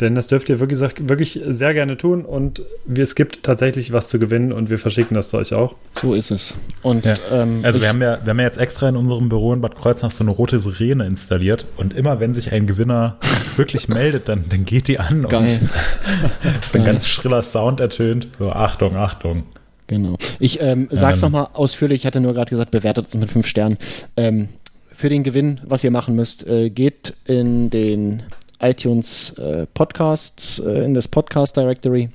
Denn 0.00 0.16
das 0.16 0.26
dürft 0.26 0.48
ihr 0.48 0.58
wirklich, 0.58 0.80
wirklich 1.08 1.40
sehr 1.46 1.72
gerne 1.72 1.96
tun 1.96 2.24
und 2.24 2.62
es 2.96 3.14
gibt 3.14 3.44
tatsächlich 3.44 3.92
was 3.92 4.08
zu 4.08 4.18
gewinnen 4.18 4.52
und 4.52 4.68
wir 4.68 4.78
verschicken 4.78 5.14
das 5.14 5.28
zu 5.28 5.36
euch 5.36 5.54
auch. 5.54 5.76
So 6.00 6.14
ist 6.14 6.32
es. 6.32 6.56
Und, 6.82 7.04
Ja. 7.04 7.14
ähm, 7.30 7.60
Also 7.62 7.80
wir 7.80 7.88
haben, 7.88 8.02
ja, 8.02 8.18
wir 8.24 8.30
haben 8.30 8.38
ja 8.40 8.46
jetzt 8.46 8.58
extra 8.58 8.88
in 8.88 8.96
unserem 8.96 9.28
Büro 9.28 9.52
in 9.52 9.60
Bad 9.60 9.76
Kreuznach 9.76 10.10
so 10.10 10.24
eine 10.24 10.32
rote 10.32 10.58
Sirene 10.58 11.06
installiert 11.06 11.64
und 11.76 11.94
immer 11.94 12.18
wenn 12.18 12.34
sich 12.34 12.50
ein 12.52 12.66
Gewinner 12.66 13.18
wirklich 13.56 13.88
meldet, 13.88 14.28
dann, 14.28 14.44
dann 14.48 14.64
geht 14.64 14.88
die 14.88 14.98
an 14.98 15.22
Geil. 15.28 15.42
und 15.42 15.50
so 16.72 16.78
ein 16.78 16.84
ganz 16.84 17.06
schriller 17.06 17.42
Sound 17.42 17.78
ertönt. 17.78 18.28
So 18.36 18.50
Achtung, 18.50 18.96
Achtung. 18.96 19.44
Genau. 19.86 20.16
Ich 20.40 20.60
ähm, 20.60 20.88
sag's 20.90 21.20
Ähm. 21.22 21.26
nochmal 21.30 21.48
ausführlich, 21.52 22.00
ich 22.00 22.06
hatte 22.06 22.20
nur 22.20 22.34
gerade 22.34 22.50
gesagt, 22.50 22.70
bewertet 22.72 23.04
uns 23.04 23.16
mit 23.16 23.30
fünf 23.30 23.46
Sternen. 23.46 23.76
Ähm, 24.16 24.48
für 24.92 25.08
den 25.08 25.22
Gewinn, 25.22 25.60
was 25.64 25.84
ihr 25.84 25.90
machen 25.90 26.14
müsst, 26.16 26.46
äh, 26.48 26.70
geht 26.70 27.14
in 27.26 27.68
den 27.70 28.22
iTunes 28.60 29.38
äh, 29.38 29.66
Podcasts, 29.72 30.58
äh, 30.58 30.84
in 30.84 30.94
das 30.94 31.08
Podcast 31.08 31.56
Directory, 31.56 32.10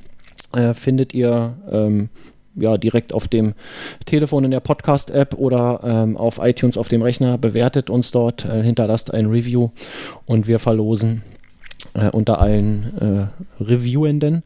äh, 0.53 0.73
findet 0.73 1.13
ihr 1.13 1.55
ähm, 1.71 2.09
ja 2.55 2.77
direkt 2.77 3.13
auf 3.13 3.27
dem 3.27 3.53
Telefon 4.05 4.45
in 4.45 4.51
der 4.51 4.59
Podcast-App 4.59 5.35
oder 5.35 5.81
ähm, 5.83 6.17
auf 6.17 6.39
iTunes 6.41 6.77
auf 6.77 6.87
dem 6.87 7.01
Rechner, 7.01 7.37
bewertet 7.37 7.89
uns 7.89 8.11
dort, 8.11 8.45
äh, 8.45 8.63
hinterlasst 8.63 9.13
ein 9.13 9.27
Review 9.27 9.69
und 10.25 10.47
wir 10.47 10.59
verlosen 10.59 11.23
äh, 11.93 12.09
unter 12.09 12.39
allen 12.39 13.29
äh, 13.59 13.63
Reviewenden 13.63 14.43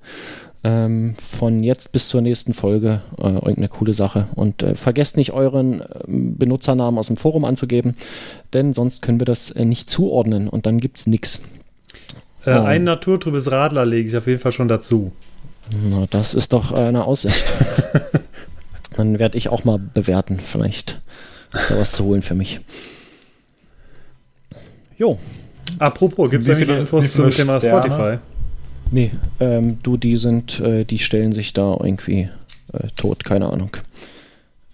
ähm, 0.63 1.15
von 1.19 1.63
jetzt 1.63 1.91
bis 1.91 2.07
zur 2.07 2.21
nächsten 2.21 2.53
Folge 2.53 3.01
äh, 3.17 3.27
irgendeine 3.27 3.67
coole 3.67 3.93
Sache. 3.93 4.27
Und 4.35 4.63
äh, 4.63 4.75
vergesst 4.75 5.17
nicht, 5.17 5.33
euren 5.33 5.83
ähm, 6.07 6.37
Benutzernamen 6.37 6.97
aus 6.97 7.07
dem 7.07 7.17
Forum 7.17 7.45
anzugeben, 7.45 7.95
denn 8.53 8.73
sonst 8.73 9.01
können 9.01 9.19
wir 9.19 9.25
das 9.25 9.51
äh, 9.51 9.65
nicht 9.65 9.89
zuordnen 9.89 10.47
und 10.47 10.65
dann 10.65 10.79
gibt's 10.79 11.07
nix. 11.07 11.41
Äh, 12.45 12.57
Oh. 12.57 12.63
Ein 12.63 12.83
naturtrübes 12.83 13.51
Radler 13.51 13.85
lege 13.85 14.07
ich 14.09 14.17
auf 14.17 14.27
jeden 14.27 14.39
Fall 14.39 14.51
schon 14.51 14.67
dazu. 14.67 15.11
Na, 15.71 16.05
das 16.09 16.33
ist 16.33 16.51
doch 16.53 16.71
äh, 16.73 16.75
eine 16.75 17.05
Aussicht. 17.05 17.45
dann 18.97 19.17
werde 19.19 19.37
ich 19.37 19.49
auch 19.49 19.63
mal 19.63 19.79
bewerten. 19.79 20.39
Vielleicht 20.43 20.99
ist 21.53 21.71
da 21.71 21.77
was 21.77 21.93
zu 21.93 22.03
holen 22.05 22.21
für 22.21 22.35
mich. 22.35 22.59
Jo, 24.97 25.17
Apropos, 25.79 26.29
gibt 26.29 26.43
es 26.43 26.49
irgendwelche 26.49 26.71
viele- 26.71 26.79
Infos 26.81 27.13
zum 27.13 27.29
Thema? 27.29 27.59
Spotify? 27.61 28.17
nee, 28.91 29.11
ähm, 29.39 29.79
du, 29.81 29.97
die 29.97 30.17
sind, 30.17 30.59
äh, 30.59 30.83
die 30.85 30.99
stellen 30.99 31.31
sich 31.31 31.53
da 31.53 31.77
irgendwie 31.81 32.29
äh, 32.73 32.87
tot, 32.95 33.23
keine 33.23 33.49
Ahnung. 33.51 33.75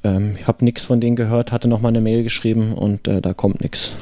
Ähm, 0.04 0.36
ich 0.40 0.48
habe 0.48 0.66
nichts 0.66 0.84
von 0.84 1.00
denen 1.00 1.16
gehört, 1.16 1.52
hatte 1.52 1.68
noch 1.68 1.80
mal 1.82 1.90
eine 1.90 2.02
Mail 2.02 2.24
geschrieben 2.24 2.74
und 2.74 3.08
äh, 3.08 3.22
da 3.22 3.34
kommt 3.34 3.62
nichts. 3.62 3.94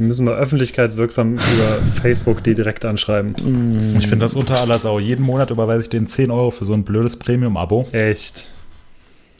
Müssen 0.00 0.24
wir 0.26 0.32
öffentlichkeitswirksam 0.32 1.34
über 1.34 1.78
Facebook 2.02 2.42
die 2.42 2.54
direkt 2.54 2.84
anschreiben. 2.84 3.96
Ich 3.98 4.06
finde 4.08 4.24
das 4.24 4.34
unter 4.34 4.60
aller 4.60 4.78
Sau. 4.78 4.98
Jeden 4.98 5.24
Monat 5.24 5.50
überweise 5.50 5.82
ich 5.82 5.90
denen 5.90 6.06
10 6.06 6.30
Euro 6.30 6.50
für 6.50 6.64
so 6.64 6.72
ein 6.72 6.84
blödes 6.84 7.18
Premium-Abo. 7.18 7.86
Echt. 7.92 8.50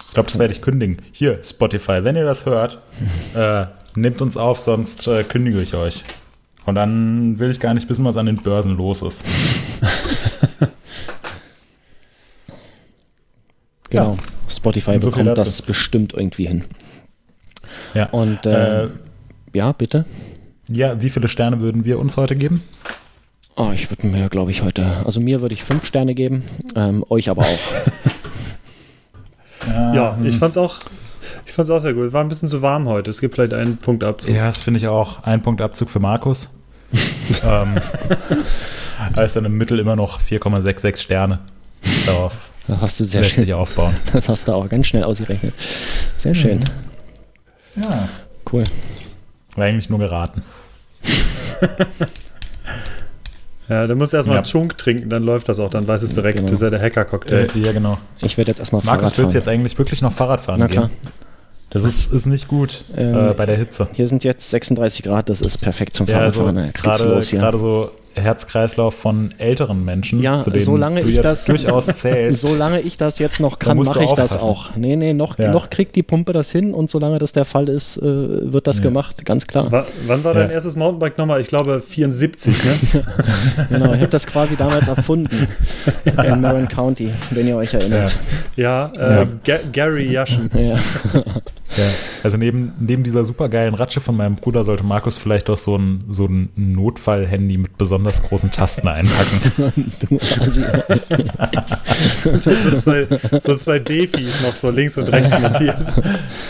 Ich 0.07 0.15
glaube, 0.15 0.27
das 0.27 0.39
werde 0.39 0.53
ich 0.53 0.61
kündigen. 0.61 0.99
Hier, 1.13 1.39
Spotify, 1.43 2.05
wenn 2.05 2.15
ihr 2.17 2.25
das 2.25 2.45
hört, 2.45 2.79
äh, 3.35 3.67
nehmt 3.95 4.21
uns 4.21 4.37
auf, 4.37 4.61
sonst 4.61 5.07
äh, 5.07 5.25
kündige 5.25 5.61
ich 5.61 5.75
euch. 5.75 6.05
Und 6.67 6.75
dann 6.75 7.39
will 7.39 7.51
ich 7.51 7.59
gar 7.59 7.73
nicht 7.73 7.89
wissen, 7.89 8.05
was 8.05 8.17
an 8.19 8.27
den 8.27 8.37
Börsen 8.37 8.77
los 8.77 9.03
ist. 9.03 9.25
Genau. 13.91 14.17
Spotify 14.49 15.01
So 15.01 15.11
bekommt 15.11 15.37
das 15.37 15.63
bestimmt 15.63 16.15
irgendwie 16.15 16.47
hin. 16.47 16.65
Ja. 17.93 18.07
Und 18.11 18.47
äh, 18.47 18.85
Äh, 18.85 18.89
ja, 19.53 19.73
bitte. 19.73 20.05
Ja, 20.71 21.01
wie 21.01 21.11
viele 21.11 21.29
Sterne 21.29 21.61
würden 21.61 21.85
wir 21.85 21.99
uns 21.99 22.17
heute 22.17 22.37
geben? 22.37 22.63
Oh, 23.57 23.71
ich 23.75 23.91
würde 23.91 24.07
mir, 24.07 24.29
glaube 24.29 24.51
ich, 24.51 24.63
heute, 24.63 25.03
also 25.05 25.21
mir 25.21 25.41
würde 25.41 25.55
ich 25.55 25.65
fünf 25.65 25.85
Sterne 25.85 26.15
geben, 26.15 26.45
ähm, 26.77 27.05
euch 27.09 27.29
aber 27.29 27.43
auch. 27.43 27.59
Ja, 29.67 30.17
hm. 30.17 30.27
ich 30.27 30.39
fand's 30.39 30.57
auch. 30.57 30.79
Ich 31.47 31.53
fand's 31.53 31.71
auch 31.71 31.81
sehr 31.81 31.95
gut. 31.95 32.13
War 32.13 32.23
ein 32.23 32.29
bisschen 32.29 32.49
zu 32.49 32.63
warm 32.63 32.89
heute. 32.89 33.11
Es 33.11 33.21
gibt 33.21 33.35
vielleicht 33.35 33.55
einen 33.55 33.77
Punkt 33.77 34.05
Abzug. 34.05 34.35
Ja, 34.35 34.47
das 34.47 34.61
finde 34.61 34.79
ich 34.79 34.89
auch. 34.89 35.23
Ein 35.23 35.43
Punkt 35.43 35.61
Abzug 35.61 35.91
für 35.91 36.01
Markus. 36.01 36.59
ähm, 37.45 37.77
aber 39.13 39.25
ist 39.25 39.37
dann 39.37 39.45
im 39.45 39.57
Mittel 39.57 39.79
immer 39.79 39.97
noch 39.97 40.21
4,66 40.21 40.97
Sterne. 40.97 41.41
Darauf 42.07 42.51
Das 42.67 42.81
hast 42.81 43.01
du 43.01 43.05
sehr 43.05 43.21
lässt 43.23 43.35
schön, 43.35 43.45
sich 43.45 43.55
aufbauen. 43.55 43.95
das 44.13 44.29
hast 44.29 44.49
du 44.49 44.53
auch 44.53 44.69
ganz 44.69 44.87
schnell 44.87 45.05
ausgerechnet. 45.05 45.55
Sehr 46.17 46.35
schön. 46.35 46.65
Ja. 47.77 48.09
Cool. 48.51 48.65
War 49.55 49.65
eigentlich 49.65 49.89
nur 49.89 49.99
geraten. 49.99 50.43
Ja, 53.69 53.87
dann 53.87 53.99
musst 53.99 54.13
du 54.13 54.17
erstmal 54.17 54.35
Ja. 54.39 54.41
einen 54.43 54.51
Chunk 54.51 54.77
trinken, 54.79 55.09
dann 55.11 55.23
läuft 55.23 55.49
das 55.49 55.61
auch. 55.61 55.71
Dann 55.71 55.87
weiß 55.87 56.03
es 56.03 56.15
direkt. 56.15 56.37
Genau. 56.39 56.49
Das 56.49 56.57
ist 56.57 56.63
ja 56.63 56.71
der 56.71 56.83
Hacker-Cocktail. 56.83 57.49
Äh, 57.55 57.59
ja, 57.61 57.71
genau. 57.71 57.99
Ich 58.21 58.37
werde 58.37 58.51
jetzt 58.51 58.59
erstmal 58.59 58.83
Markus, 58.85 59.11
Fahrrad 59.13 59.19
willst 59.19 59.35
du 59.35 59.39
jetzt 59.39 59.47
eigentlich 59.47 59.79
wirklich 59.79 60.03
noch 60.03 60.13
Fahrrad 60.13 60.41
fahren 60.41 60.59
Na 60.59 60.67
gehen? 60.67 60.73
klar. 60.75 60.91
Das 61.71 61.85
ist, 61.85 62.13
ist 62.13 62.27
nicht 62.27 62.49
gut 62.49 62.85
Ähm, 62.97 63.31
äh, 63.31 63.33
bei 63.33 63.47
der 63.47 63.57
Hitze. 63.57 63.87
Hier 63.95 64.09
sind 64.09 64.25
jetzt 64.25 64.51
36 64.51 65.05
Grad, 65.05 65.29
das 65.29 65.41
ist 65.41 65.59
perfekt 65.59 65.95
zum 65.95 66.09
Ja, 66.09 66.19
also 66.19 66.41
Fahrradfahren. 66.41 66.67
jetzt 66.67 66.83
geht's 66.83 66.99
gerade 66.99 67.15
los 67.15 67.29
hier. 67.29 67.39
gerade 67.39 67.59
so 67.61 67.93
Herzkreislauf 68.21 68.95
von 68.95 69.33
älteren 69.39 69.85
Menschen, 69.85 70.23
Ja, 70.23 70.39
zu 70.41 70.51
denen 70.51 70.63
solange 70.65 71.03
du 71.03 71.09
ich 71.09 71.17
ja 71.17 71.23
das- 71.23 71.45
durchaus 71.47 71.87
zählst. 71.97 72.41
Solange 72.43 72.81
ich 72.81 72.97
das 72.97 73.19
jetzt 73.19 73.41
noch 73.41 73.59
kann, 73.59 73.77
mache 73.79 74.05
ich 74.05 74.13
das 74.13 74.39
auch. 74.41 74.77
Nee, 74.77 74.97
nee, 74.97 75.13
noch, 75.13 75.39
Ja. 75.39 75.51
noch 75.51 75.71
kriegt 75.71 75.97
die 75.97 76.03
Pumpe 76.03 76.33
das 76.33 76.51
hin 76.51 76.73
und 76.75 76.91
solange 76.91 77.19
das 77.19 77.33
der 77.33 77.45
Fall 77.45 77.69
ist, 77.69 77.97
äh, 77.99 78.03
wird 78.53 78.67
das 78.67 78.79
Ja. 78.79 78.85
gemacht, 78.85 79.25
ganz 79.25 79.47
klar. 79.47 79.71
Wa- 79.73 79.87
wann 80.07 80.23
war 80.25 80.35
dein 80.35 80.51
erstes 80.51 80.77
Mountainbike 80.77 81.19
nochmal? 81.19 81.41
Ich 81.41 81.49
glaube 81.49 81.83
74, 81.87 82.65
ne? 82.65 82.71
Genau, 83.71 83.93
ich 83.93 84.01
habe 84.01 84.09
das 84.09 84.27
quasi 84.27 84.57
damals 84.57 84.87
erfunden 84.89 85.49
in 86.05 86.41
Marin 86.41 86.69
County, 86.69 87.11
wenn 87.31 87.47
ihr 87.49 87.57
euch 87.57 87.75
erinnert. 87.75 88.17
ja, 88.57 88.91
äh, 88.99 89.27
Gary 89.73 90.11
Yaschen. 90.13 90.51
Ja. 90.55 90.79
Ja. 91.77 91.85
Also 92.23 92.37
neben, 92.37 92.73
neben 92.81 93.05
dieser 93.05 93.25
supergeilen 93.25 93.75
Ratsche 93.75 94.01
von 94.01 94.17
meinem 94.17 94.37
Bruder 94.37 94.65
sollte 94.65 94.85
Markus 94.85 95.17
vielleicht 95.17 95.49
doch 95.49 95.57
so 95.57 95.77
ein, 95.77 96.05
so 96.09 96.27
ein 96.27 96.51
Notfall-Handy 96.57 97.59
mit 97.59 97.79
besonders 97.79 98.23
großen 98.23 98.51
Tasten 98.51 98.89
einpacken. 98.89 99.93
Du 100.01 100.17
Assi. 100.41 100.65
so, 102.41 102.77
zwei, 102.77 103.07
so 103.41 103.57
zwei 103.57 103.79
Defis 103.79 104.41
noch 104.43 104.55
so 104.55 104.71
links 104.71 104.99
und 104.99 105.09
rechts 105.09 105.39
montiert. 105.39 105.79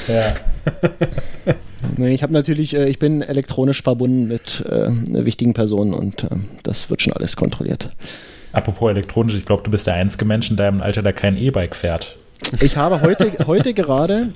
ja. 0.09 1.55
Nee, 1.97 2.15
ich 2.15 2.23
habe 2.23 2.33
natürlich, 2.33 2.77
äh, 2.77 2.89
ich 2.89 2.99
bin 2.99 3.23
elektronisch 3.23 3.83
verbunden 3.83 4.27
mit 4.27 4.65
äh, 4.69 4.89
wichtigen 5.25 5.55
Personen 5.55 5.93
und 5.93 6.25
ähm, 6.31 6.47
das 6.63 6.91
wird 6.91 7.03
schon 7.03 7.13
alles 7.13 7.37
kontrolliert. 7.37 7.89
Apropos 8.53 8.91
elektronisch, 8.91 9.35
ich 9.35 9.47
glaube, 9.47 9.63
du 9.63 9.71
bist 9.71 9.87
der 9.87 9.95
einzige 9.95 10.25
Mensch 10.25 10.51
in 10.51 10.57
deinem 10.57 10.81
Alter, 10.81 11.03
der 11.03 11.13
kein 11.13 11.37
E-Bike 11.37 11.77
fährt. 11.77 12.17
Ich 12.61 12.77
habe 12.77 13.03
heute, 13.03 13.33
heute 13.47 13.75
gerade 13.75 14.33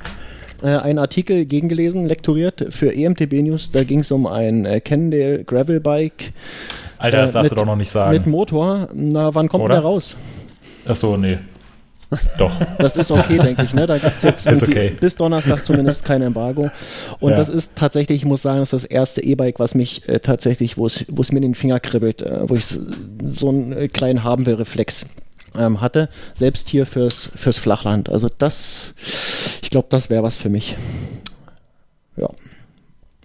äh, 0.63 0.69
einen 0.69 0.99
Artikel 0.99 1.45
gegengelesen, 1.45 2.07
lektoriert 2.07 2.67
für 2.71 2.95
EMTB 2.95 3.43
News. 3.43 3.71
Da 3.73 3.85
ging 3.85 4.01
es 4.01 4.11
um 4.11 4.27
ein 4.27 4.65
äh, 4.65 4.81
Cannondale 4.81 5.45
Gravel 5.45 5.81
Bike 5.81 6.33
Alter, 6.99 7.19
das 7.19 7.31
Äh, 7.31 7.33
darfst 7.35 7.51
mit- 7.51 7.59
du 7.59 7.63
doch 7.63 7.67
noch 7.67 7.77
nicht 7.77 7.89
mit 7.89 7.93
sagen. 7.93 8.31
Motor. 8.31 8.89
Na, 8.95 9.35
wann 9.35 9.49
kommt 9.49 9.65
Oder? 9.65 9.75
der 9.75 9.83
raus? 9.83 10.17
Achso, 10.87 11.17
nee. 11.17 11.39
Doch. 12.39 12.53
Das 12.79 12.97
ist 12.97 13.11
okay, 13.11 13.39
denke 13.39 13.65
ich. 13.65 13.75
Ne? 13.75 13.87
Da 13.87 13.99
gibt 13.99 14.19
es 14.19 14.23
jetzt 14.23 14.47
okay. 14.63 14.93
bis 15.01 15.17
Donnerstag 15.17 15.65
zumindest 15.65 16.05
kein 16.05 16.23
Embargo. 16.23 16.71
Und 17.19 17.31
Ja. 17.31 17.37
das 17.37 17.49
ist 17.49 17.73
tatsächlich, 17.77 18.19
ich 18.23 18.25
muss 18.25 18.43
sagen, 18.43 18.61
das 18.61 18.73
ist 18.73 18.85
das 18.85 18.91
erste 18.91 19.23
E-Bike, 19.23 19.59
was 19.59 19.75
mich 19.75 20.09
äh, 20.09 20.21
tatsächlich, 20.21 20.77
wo 20.79 20.87
es 20.87 21.05
mir 21.33 21.39
in 21.39 21.43
den 21.43 21.55
Finger 21.55 21.81
kribbelt, 21.81 22.23
äh, 22.23 22.49
wo 22.49 22.55
ich 22.55 22.67
so 22.67 23.49
einen 23.49 23.73
äh, 23.73 23.89
kleinen 23.89 24.23
haben 24.23 24.47
will 24.47 24.55
Reflex 24.55 25.07
ähm, 25.59 25.81
hatte, 25.81 26.09
selbst 26.35 26.69
hier 26.69 26.87
fürs, 26.87 27.31
fürs 27.35 27.59
Flachland. 27.59 28.09
Also 28.11 28.29
das, 28.39 28.95
glaube, 29.75 29.89
das 29.91 30.09
wäre 30.09 30.23
was 30.23 30.37
für 30.37 30.49
mich. 30.49 30.77
Ja. 32.17 32.29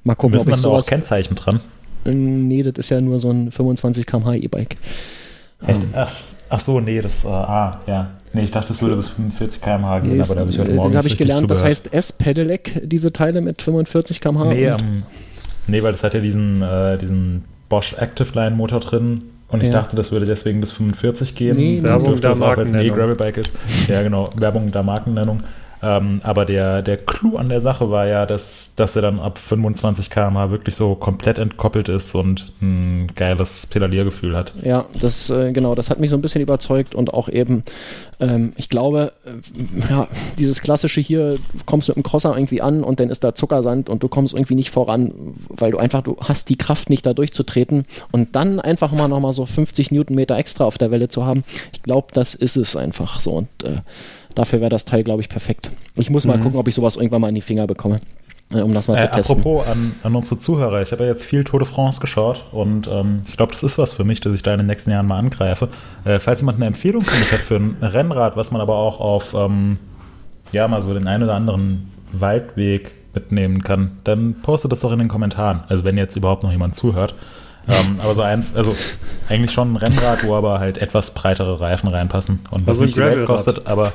Mal 0.04 0.16
gucken, 0.16 0.34
Müssen 0.34 0.48
ob 0.48 0.52
dann 0.52 0.58
ich 0.60 0.64
da 0.64 0.70
auch 0.70 0.74
sowas. 0.74 0.88
Kennzeichen 0.88 1.36
dran? 1.36 1.60
Äh, 2.06 2.12
nee, 2.12 2.64
das 2.64 2.74
ist 2.78 2.90
ja 2.90 3.00
nur 3.02 3.20
so 3.20 3.30
ein 3.32 3.52
25 3.52 4.06
km/h 4.06 4.34
E-Bike. 4.34 4.78
Echt? 5.68 5.80
Ach, 5.94 6.12
ach 6.50 6.60
so, 6.60 6.80
nee, 6.80 7.02
das, 7.02 7.24
äh, 7.26 7.28
ah, 7.28 7.80
ja. 7.86 8.12
Nee, 8.34 8.44
ich 8.44 8.52
dachte, 8.52 8.70
das 8.70 8.82
würde 8.82 8.96
bis 8.96 9.10
45 9.10 9.62
km/h 9.62 10.00
gehen, 10.00 10.16
Nee, 10.16 10.22
aber 10.22 10.34
da 10.36 10.42
habe 10.42 10.50
ich 10.50 10.58
heute 10.60 10.72
äh, 10.72 10.76
Morgen 10.76 10.92
den 10.92 10.98
habe 10.98 11.08
ich 11.08 11.18
gelernt, 11.18 11.50
das 11.52 11.60
zugehört. 11.60 11.70
heißt 11.78 11.94
S-Pedelec, 11.94 12.82
diese 12.86 13.12
Teile 13.14 13.42
mit 13.42 13.62
45 13.62 14.22
km/h. 14.22 14.46
Nee, 14.46 14.66
ähm, 14.68 15.04
nee, 15.68 15.84
weil 15.84 15.92
das 15.92 16.04
hat 16.04 16.14
ja 16.14 16.20
diesen, 16.22 16.62
äh, 16.62 16.98
diesen 16.98 17.44
Bosch 17.70 17.94
Active 17.94 18.34
Line 18.34 18.56
Motor 18.56 18.80
drin 18.80 19.22
und 19.50 19.62
ich 19.62 19.68
Ja. 19.70 19.76
dachte, 19.82 19.96
das 19.96 20.12
würde 20.12 20.26
deswegen 20.26 20.62
bis 20.62 20.72
45 20.72 21.36
gehen. 21.36 21.58
Nee, 21.58 21.76
Dann 21.76 21.84
Werbung 21.84 22.22
der 22.22 22.30
das 22.32 22.42
auch, 22.42 22.56
weil 22.58 22.66
es 22.66 22.72
ein 22.72 22.72
Markennennung. 22.78 22.98
E-Gravelbike 22.98 23.38
ist. 23.38 23.56
Ja, 23.88 24.02
genau, 24.04 24.30
Werbung 24.38 24.72
der 24.72 24.84
Markennennung. 24.84 25.42
Ähm, 25.82 26.20
aber 26.24 26.46
der, 26.46 26.82
der 26.82 26.98
Clou 26.98 27.38
an 27.38 27.50
der 27.50 27.62
Sache 27.62 27.90
war 27.90 28.06
ja, 28.06 28.26
dass, 28.26 28.74
dass 28.76 28.96
er 28.96 29.02
dann 29.02 29.20
ab 29.20 29.38
25 29.38 30.10
km/h 30.10 30.52
wirklich 30.52 30.76
so 30.76 30.96
komplett 30.96 31.40
entkoppelt 31.40 31.88
ist 31.88 32.14
und 32.16 32.52
ein 32.62 33.08
geiles 33.16 33.66
Pedaliergefühl 33.68 34.36
hat. 34.36 34.54
Ja, 34.62 34.86
das 35.00 35.30
äh, 35.30 35.54
genau, 35.54 35.76
das 35.76 35.90
hat 35.90 36.00
mich 36.00 36.10
so 36.10 36.18
ein 36.18 36.22
bisschen 36.22 36.42
überzeugt 36.42 36.96
und 36.96 37.14
auch 37.14 37.30
eben, 37.30 37.64
ähm, 38.20 38.54
ich 38.58 38.68
glaube, 38.68 39.14
äh, 39.26 39.90
ja, 39.90 40.08
dieses 40.38 40.62
klassische 40.62 41.00
hier, 41.00 41.36
du 41.36 41.64
kommst 41.66 41.88
mit 41.88 41.96
dem 41.96 42.04
Crosser 42.04 42.36
irgendwie 42.36 42.62
an 42.62 42.84
und 42.84 43.00
dann 43.00 43.10
ist 43.10 43.24
da 43.24 43.34
Zuckersand 43.34 43.90
und 43.90 44.04
du 44.04 44.10
kommst 44.10 44.34
irgendwie 44.34 44.56
nicht 44.56 44.72
voran, 44.72 45.14
weil 45.48 45.72
du 45.72 45.78
einfach, 45.78 46.02
du 46.02 46.18
hast 46.20 46.50
die 46.50 46.58
Kraft 46.58 46.90
nicht 46.90 47.06
da 47.06 47.14
durchzutreten 47.14 47.86
und 48.12 48.36
dann 48.36 48.60
einfach 48.60 48.92
mal 48.92 49.08
nochmal 49.08 49.34
so 49.34 49.46
50 49.46 49.92
Newtonmeter 49.92 50.38
extra 50.38 50.66
auf 50.66 50.78
der 50.78 50.92
Welle 50.92 51.08
zu 51.08 51.26
haben. 51.26 51.44
Ich 51.72 51.84
glaube, 51.84 52.08
das 52.14 52.36
ist 52.36 52.58
es 52.58 52.76
einfach 52.76 53.20
so 53.22 53.32
und 53.32 53.64
äh, 53.64 53.78
dafür 54.36 54.60
wäre 54.62 54.70
das 54.70 54.86
Teil, 54.86 55.04
glaube 55.04 55.22
ich, 55.22 55.30
perfekt. 55.30 55.72
Ich 55.96 56.10
muss 56.10 56.26
mal 56.26 56.38
Mhm. 56.38 56.42
gucken, 56.44 56.60
ob 56.60 56.68
ich 56.68 56.76
sowas 56.76 56.96
irgendwann 56.96 57.22
mal 57.22 57.30
in 57.30 57.36
die 57.36 57.42
Finger 57.42 57.68
bekomme, 57.68 58.00
äh, 58.54 58.62
um 58.62 58.74
das 58.74 58.88
mal 58.88 58.98
Äh, 58.98 59.02
zu 59.02 59.12
testen. 59.12 59.38
apropos 59.38 59.68
an, 59.68 59.96
an 60.04 60.16
unsere 60.16 60.40
Zuhörer, 60.40 60.82
ich 60.82 60.92
habe 60.92 61.04
ja 61.04 61.10
jetzt 61.10 61.24
viel 61.24 61.44
Tour 61.44 61.60
de 61.60 61.68
France 61.68 62.00
geschaut 62.00 62.44
und 62.52 62.88
ähm, 62.88 63.22
ich 63.28 63.36
glaube, 63.38 63.52
das 63.52 63.64
ist 63.64 63.78
was 63.78 63.94
für 63.94 64.04
mich, 64.04 64.22
dass 64.22 64.34
ich 64.34 64.44
da 64.44 64.52
in 64.54 64.60
den 64.60 64.68
nächsten 64.68 64.92
Jahren 64.92 65.08
mal 65.08 65.18
angreife. 65.20 65.70
Äh, 66.06 66.20
falls 66.20 66.42
jemand 66.42 66.58
eine 66.58 66.68
Empfehlung 66.68 67.02
für 67.04 67.18
mich 67.20 67.32
hat 67.32 67.40
für 67.40 67.56
ein 67.58 67.78
Rennrad, 67.82 68.36
was 68.38 68.52
man 68.52 68.62
aber 68.62 68.76
auch 68.76 69.00
auf 69.00 69.34
ähm, 69.34 69.78
ja 70.52 70.68
mal 70.68 70.82
so 70.82 70.94
den 70.94 71.08
einen 71.08 71.24
oder 71.24 71.36
anderen 71.36 71.92
Waldweg 72.12 72.94
mitnehmen 73.14 73.64
kann, 73.64 73.98
dann 74.04 74.36
postet 74.42 74.72
das 74.72 74.82
doch 74.82 74.92
in 74.92 75.00
den 75.00 75.08
Kommentaren. 75.08 75.62
Also 75.68 75.84
wenn 75.84 75.98
jetzt 75.98 76.16
überhaupt 76.16 76.44
noch 76.44 76.52
jemand 76.52 76.76
zuhört. 76.76 77.16
Ähm, 77.68 78.00
aber 78.02 78.14
so 78.16 78.22
eins, 78.24 78.56
also 78.56 78.76
eigentlich 79.28 79.52
schon 79.52 79.74
ein 79.74 79.76
Rennrad, 79.76 80.24
wo 80.24 80.34
aber 80.36 80.60
halt 80.60 80.78
etwas 80.80 81.14
breitere 81.14 81.60
Reifen 81.62 81.88
reinpassen 81.90 82.40
und 82.52 82.62
was 82.66 82.78
Also 82.80 82.84
nicht 82.86 82.98
die 82.98 83.02
Welt 83.02 83.26
kostet, 83.26 83.68
aber 83.68 83.94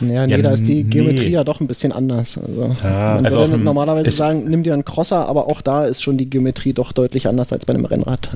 Ja, 0.00 0.26
nee, 0.26 0.32
Ja, 0.36 0.42
da 0.42 0.50
ist 0.50 0.66
die 0.66 0.82
nee. 0.84 0.90
Geometrie 0.90 1.30
ja 1.30 1.44
doch 1.44 1.60
ein 1.60 1.66
bisschen 1.66 1.92
anders. 1.92 2.38
Also, 2.38 2.74
man 2.82 3.24
also 3.24 3.38
würde 3.38 3.58
normalerweise 3.58 4.10
sagen, 4.10 4.44
nimm 4.48 4.62
dir 4.62 4.72
einen 4.74 4.84
Crosser, 4.84 5.26
aber 5.28 5.48
auch 5.48 5.62
da 5.62 5.84
ist 5.84 6.02
schon 6.02 6.16
die 6.18 6.28
Geometrie 6.28 6.72
doch 6.72 6.92
deutlich 6.92 7.28
anders 7.28 7.52
als 7.52 7.64
bei 7.66 7.74
einem 7.74 7.84
Rennrad. 7.84 8.30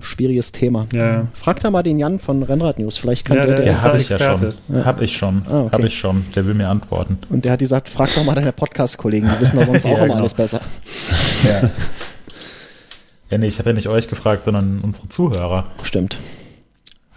Schwieriges 0.00 0.50
Thema. 0.50 0.86
Ja, 0.92 1.06
ja. 1.06 1.26
Frag 1.32 1.60
da 1.60 1.70
mal 1.70 1.84
den 1.84 2.00
Jan 2.00 2.18
von 2.18 2.42
Rennrad 2.42 2.80
News, 2.80 2.96
vielleicht 2.98 3.24
kann 3.24 3.36
Ja, 3.36 3.46
der, 3.46 3.54
der 3.56 3.64
der 3.66 3.72
ja, 3.74 3.82
habe 3.82 3.92
da 3.92 3.98
ich 3.98 4.08
ja 4.08 4.18
schon. 4.18 4.42
Experte. 4.42 4.84
Habe 4.84 5.04
ich 5.04 5.16
schon. 5.16 5.42
Ah, 5.48 5.60
okay. 5.60 5.72
Habe 5.72 5.86
ich 5.86 5.96
schon. 5.96 6.24
Der 6.34 6.44
will 6.44 6.54
mir 6.54 6.68
antworten. 6.68 7.18
und 7.30 7.44
der 7.44 7.52
hat 7.52 7.60
gesagt, 7.60 7.88
frag 7.88 8.12
doch 8.14 8.24
mal 8.24 8.34
deine 8.34 8.50
Podcast-Kollegen, 8.52 9.30
die 9.32 9.40
wissen 9.40 9.56
doch 9.58 9.64
sonst 9.66 9.86
auch 9.86 9.90
Ja, 9.90 9.96
immer 9.98 10.06
genau. 10.06 10.18
alles 10.18 10.34
besser. 10.34 10.60
Ja. 11.44 11.70
ja, 13.30 13.38
nee, 13.38 13.46
ich 13.46 13.58
habe 13.60 13.70
ja 13.70 13.74
nicht 13.74 13.88
euch 13.88 14.08
gefragt, 14.08 14.42
sondern 14.44 14.80
unsere 14.80 15.08
Zuhörer. 15.08 15.66
Stimmt. 15.84 16.18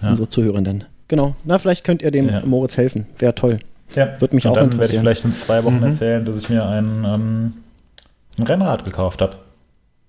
Ja. 0.01 0.09
Unsere 0.11 0.29
Zuhörenden. 0.29 0.83
Genau. 1.07 1.36
Na, 1.44 1.57
vielleicht 1.60 1.84
könnt 1.84 2.02
ihr 2.02 2.11
dem 2.11 2.30
Ja. 2.30 2.41
Moritz 2.45 2.77
helfen. 2.77 3.06
Wäre 3.19 3.36
toll. 3.36 3.60
Ja. 3.94 4.19
Würde 4.19 4.36
mich 4.36 4.45
Und 4.45 4.52
auch 4.52 4.56
dann 4.56 4.64
werde 4.65 4.68
ich 4.68 4.73
interessieren. 4.76 5.02
vielleicht 5.02 5.26
in 5.26 5.36
zwei 5.36 5.64
Wochen 5.64 5.77
Mhm. 5.77 5.84
erzählen, 5.84 6.26
dass 6.26 6.38
ich 6.41 6.49
mir 6.49 6.65
ein, 6.65 7.03
ähm, 7.06 7.53
ein 8.38 8.44
Rennrad 8.44 8.84
gekauft 8.86 9.22
habe. 9.22 9.38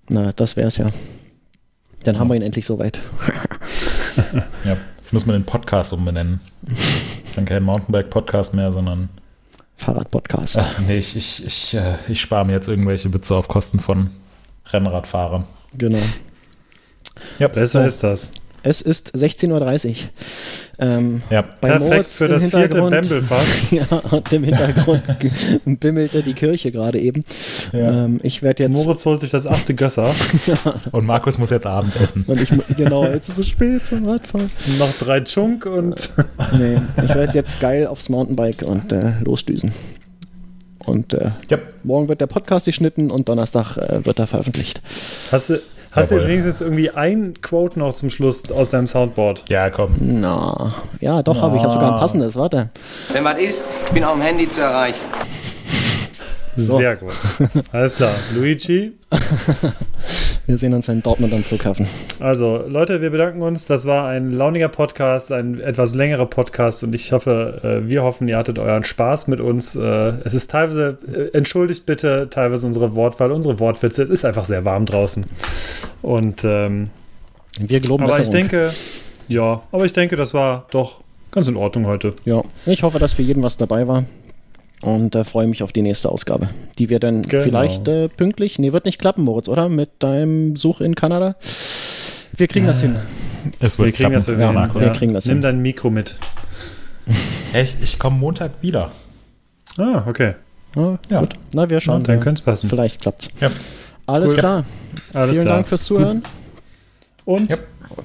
Na, 0.09 0.31
das 0.35 0.55
wär's 0.57 0.77
ja. 0.77 0.89
Dann 2.03 2.17
haben 2.19 2.29
wir 2.29 2.35
ihn 2.35 2.41
endlich 2.41 2.65
soweit. 2.65 2.99
Ja. 4.65 4.77
Ich 5.05 5.13
muss 5.13 5.25
mal 5.27 5.33
den 5.33 5.45
Podcast 5.45 5.93
umbenennen. 5.93 6.39
ist 7.23 7.37
dann 7.37 7.45
kein 7.45 7.61
Mountainbike-Podcast 7.63 8.53
mehr, 8.55 8.71
sondern 8.71 9.09
Fahrrad-Podcast. 9.77 10.57
ach, 10.59 10.79
nee, 10.87 10.97
ich, 10.97 11.15
ich, 11.15 11.45
ich, 11.45 11.73
äh, 11.75 11.95
ich 12.09 12.19
spare 12.19 12.43
mir 12.45 12.53
jetzt 12.53 12.67
irgendwelche 12.67 13.13
Witze 13.13 13.35
auf 13.35 13.47
Kosten 13.47 13.79
von 13.79 14.09
Rennradfahrern. 14.71 15.45
Genau. 15.77 15.99
Ja, 17.39 17.47
Besser 17.47 17.81
So. 17.83 17.87
ist 17.87 18.03
das. 18.03 18.31
Es 18.67 18.81
ist 18.81 19.15
16.30 19.15 19.87
Uhr. 19.89 19.95
Ähm, 20.79 21.21
ja. 21.29 21.41
bei 21.61 21.69
Perfekt 21.69 21.89
Moritz 21.89 22.17
für 22.17 22.27
das 22.27 22.41
vierte 22.43 22.59
Hintergrund. 22.59 23.07
Ja, 23.71 23.85
und 24.11 24.33
im 24.33 24.43
Hintergrund 24.43 25.03
bimmelte 25.79 26.21
die 26.21 26.33
Kirche 26.33 26.73
gerade 26.73 26.99
eben. 26.99 27.23
Ja. 27.71 28.05
Ähm, 28.05 28.19
ich 28.23 28.43
werde 28.43 28.63
jetzt. 28.63 28.73
Moritz 28.73 29.05
holt 29.05 29.21
sich 29.21 29.31
das 29.31 29.47
achte 29.47 29.73
Gösser. 29.73 30.13
Und 30.91 31.05
Markus 31.05 31.37
muss 31.37 31.49
jetzt 31.49 31.65
Abend 31.65 31.95
essen. 31.95 32.25
Und 32.27 32.41
ich, 32.41 32.49
genau, 32.75 33.05
jetzt 33.05 33.29
ist 33.29 33.39
es 33.39 33.47
spät 33.47 33.85
zum 33.85 34.05
Radfahren. 34.05 34.51
Noch 34.77 34.91
drei 34.99 35.21
Chunk 35.21 35.65
und 35.65 36.09
Nee, 36.57 36.77
ich 37.03 37.15
werde 37.15 37.33
jetzt 37.33 37.59
geil 37.61 37.87
aufs 37.87 38.09
Mountainbike 38.09 38.63
und 38.63 38.91
äh, 38.91 39.13
losdüsen. 39.23 39.71
Und 40.85 41.13
äh, 41.13 41.31
Ja. 41.49 41.57
morgen 41.83 42.09
wird 42.09 42.19
der 42.21 42.27
Podcast 42.27 42.65
geschnitten 42.65 43.11
und 43.11 43.29
Donnerstag 43.29 43.77
äh, 43.77 44.05
wird 44.05 44.19
er 44.19 44.27
veröffentlicht. 44.27 44.81
hast 45.31 45.49
du, 45.51 45.61
hast 45.97 46.11
du 46.11 46.15
jetzt 46.15 46.27
wenigstens 46.27 46.61
irgendwie 46.61 46.89
ein 46.91 47.33
Quote 47.41 47.79
noch 47.79 47.93
zum 47.93 48.09
Schluss 48.09 48.51
aus 48.51 48.69
deinem 48.69 48.87
Soundboard? 48.87 49.43
Ja, 49.49 49.69
komm. 49.69 49.95
Na, 49.99 50.73
ja, 50.99 51.21
doch, 51.21 51.41
habe 51.41 51.55
ich. 51.55 51.61
Ich 51.61 51.63
habe 51.63 51.73
sogar 51.73 51.93
ein 51.93 51.99
passendes. 51.99 52.35
Warte. 52.35 52.69
Wenn 53.11 53.23
was 53.23 53.39
ist, 53.39 53.63
ich 53.85 53.91
bin 53.91 54.03
auf 54.03 54.13
dem 54.13 54.21
Handy 54.21 54.47
zu 54.47 54.61
erreichen. 54.61 55.03
So. 56.57 56.77
Sehr 56.77 56.95
gut. 56.95 57.13
Alles 57.71 57.95
klar. 57.95 58.13
Luigi, 58.35 58.93
Wir 60.47 60.57
sehen 60.57 60.73
uns 60.73 60.87
in 60.87 61.01
Dortmund 61.01 61.33
am 61.33 61.43
Flughafen. 61.43 61.87
Also, 62.21 62.63
Leute, 62.67 63.01
wir 63.01 63.09
bedanken 63.09 63.41
uns. 63.41 63.65
Das 63.65 63.85
war 63.85 64.07
ein 64.07 64.31
launiger 64.31 64.69
Podcast, 64.69 65.31
ein 65.31 65.59
etwas 65.59 65.93
längerer 65.93 66.25
Podcast 66.25 66.83
und 66.85 66.95
ich 66.95 67.11
hoffe, 67.11 67.81
äh, 67.85 67.89
wir 67.89 68.03
hoffen, 68.03 68.27
ihr 68.29 68.37
hattet 68.37 68.57
euren 68.57 68.83
Spaß 68.83 69.27
mit 69.27 69.39
uns. 69.41 69.75
Äh, 69.75 70.13
Es 70.23 70.33
ist 70.33 70.49
teilweise, 70.49 70.97
äh, 71.13 71.37
entschuldigt 71.37 71.85
bitte 71.85 72.27
teilweise 72.29 72.65
unsere 72.65 72.95
Wortwahl, 72.95 73.31
unsere 73.31 73.59
Wortwitze. 73.59 74.03
Es 74.03 74.09
ist 74.09 74.25
einfach 74.25 74.45
sehr 74.45 74.63
warm 74.65 74.85
draußen. 74.85 75.25
Und, 76.01 76.43
ähm, 76.45 76.89
Wir 77.59 77.79
geloben 77.81 78.03
aber 78.03 78.13
ich 78.13 78.17
Besserung. 78.19 78.39
denke, 78.49 78.69
ja, 79.27 79.61
aber 79.71 79.85
ich 79.85 79.93
denke, 79.93 80.15
das 80.15 80.33
war 80.33 80.67
doch 80.71 81.01
ganz 81.31 81.47
in 81.49 81.57
Ordnung 81.57 81.87
heute. 81.87 82.13
Ja, 82.23 82.41
ich 82.65 82.83
hoffe, 82.83 82.99
dass 82.99 83.11
für 83.13 83.21
jeden 83.21 83.43
was 83.43 83.57
dabei 83.57 83.87
war. 83.87 84.05
Und 84.81 85.15
äh, 85.15 85.23
freue 85.23 85.47
mich 85.47 85.63
auf 85.63 85.73
die 85.73 85.81
nächste 85.81 86.09
Ausgabe, 86.09 86.49
die 86.77 86.89
wir 86.89 86.99
dann 86.99 87.23
Genau. 87.23 87.43
vielleicht 87.43 87.87
äh, 87.87 88.09
pünktlich, 88.09 88.59
nee, 88.59 88.73
wird 88.73 88.85
nicht 88.85 88.99
klappen, 88.99 89.23
Moritz, 89.23 89.47
oder? 89.49 89.69
Mit 89.69 89.89
deinem 89.99 90.53
Besuch 90.53 90.81
in 90.81 90.93
Kanada. 90.93 91.35
Wir 92.35 92.47
kriegen 92.47 92.67
das 92.67 92.81
hin. 92.81 92.95
Es 93.59 93.79
Wir 93.79 93.85
wird 93.85 93.95
kriegen 93.95 94.09
klappen. 94.11 94.13
das 94.13 94.27
Ja, 94.27 94.45
hin. 94.47 94.53
Markus. 94.53 94.83
wir 94.85 94.91
kriegen 94.93 95.13
das 95.13 95.25
Nimm 95.25 95.37
hin. 95.37 95.41
dein 95.41 95.61
Mikro 95.63 95.89
mit. 95.89 96.15
Echt, 97.53 97.77
ich 97.81 97.97
komme 97.97 98.17
Montag 98.17 98.51
wieder. 98.61 98.91
Ah, 99.77 100.03
okay. 100.07 100.35
Ja, 100.75 100.99
Ja. 101.09 101.19
Gut, 101.21 101.33
na, 101.53 101.69
wir 101.69 101.81
schauen. 101.81 102.01
Ja, 102.01 102.07
dann 102.07 102.17
wir- 102.17 102.23
könnte 102.23 102.39
es 102.41 102.45
passen. 102.45 102.69
Vielleicht 102.69 103.01
klappt's. 103.01 103.29
Ja. 103.41 103.49
Alles 104.05 104.33
Cool. 104.33 104.39
klar. 104.39 104.65
Alles 105.13 105.31
Vielen 105.31 105.43
klar. 105.43 105.55
Dank 105.55 105.67
fürs 105.67 105.85
Zuhören. 105.85 106.23
Und 107.25 107.49
Ja. 107.49 107.57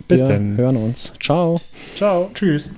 bis 0.08 0.20
wir 0.20 0.28
dann. 0.28 0.56
hören 0.56 0.76
uns. 0.76 1.12
Ciao. 1.22 1.60
Ciao. 1.96 2.30
Tschüss. 2.34 2.70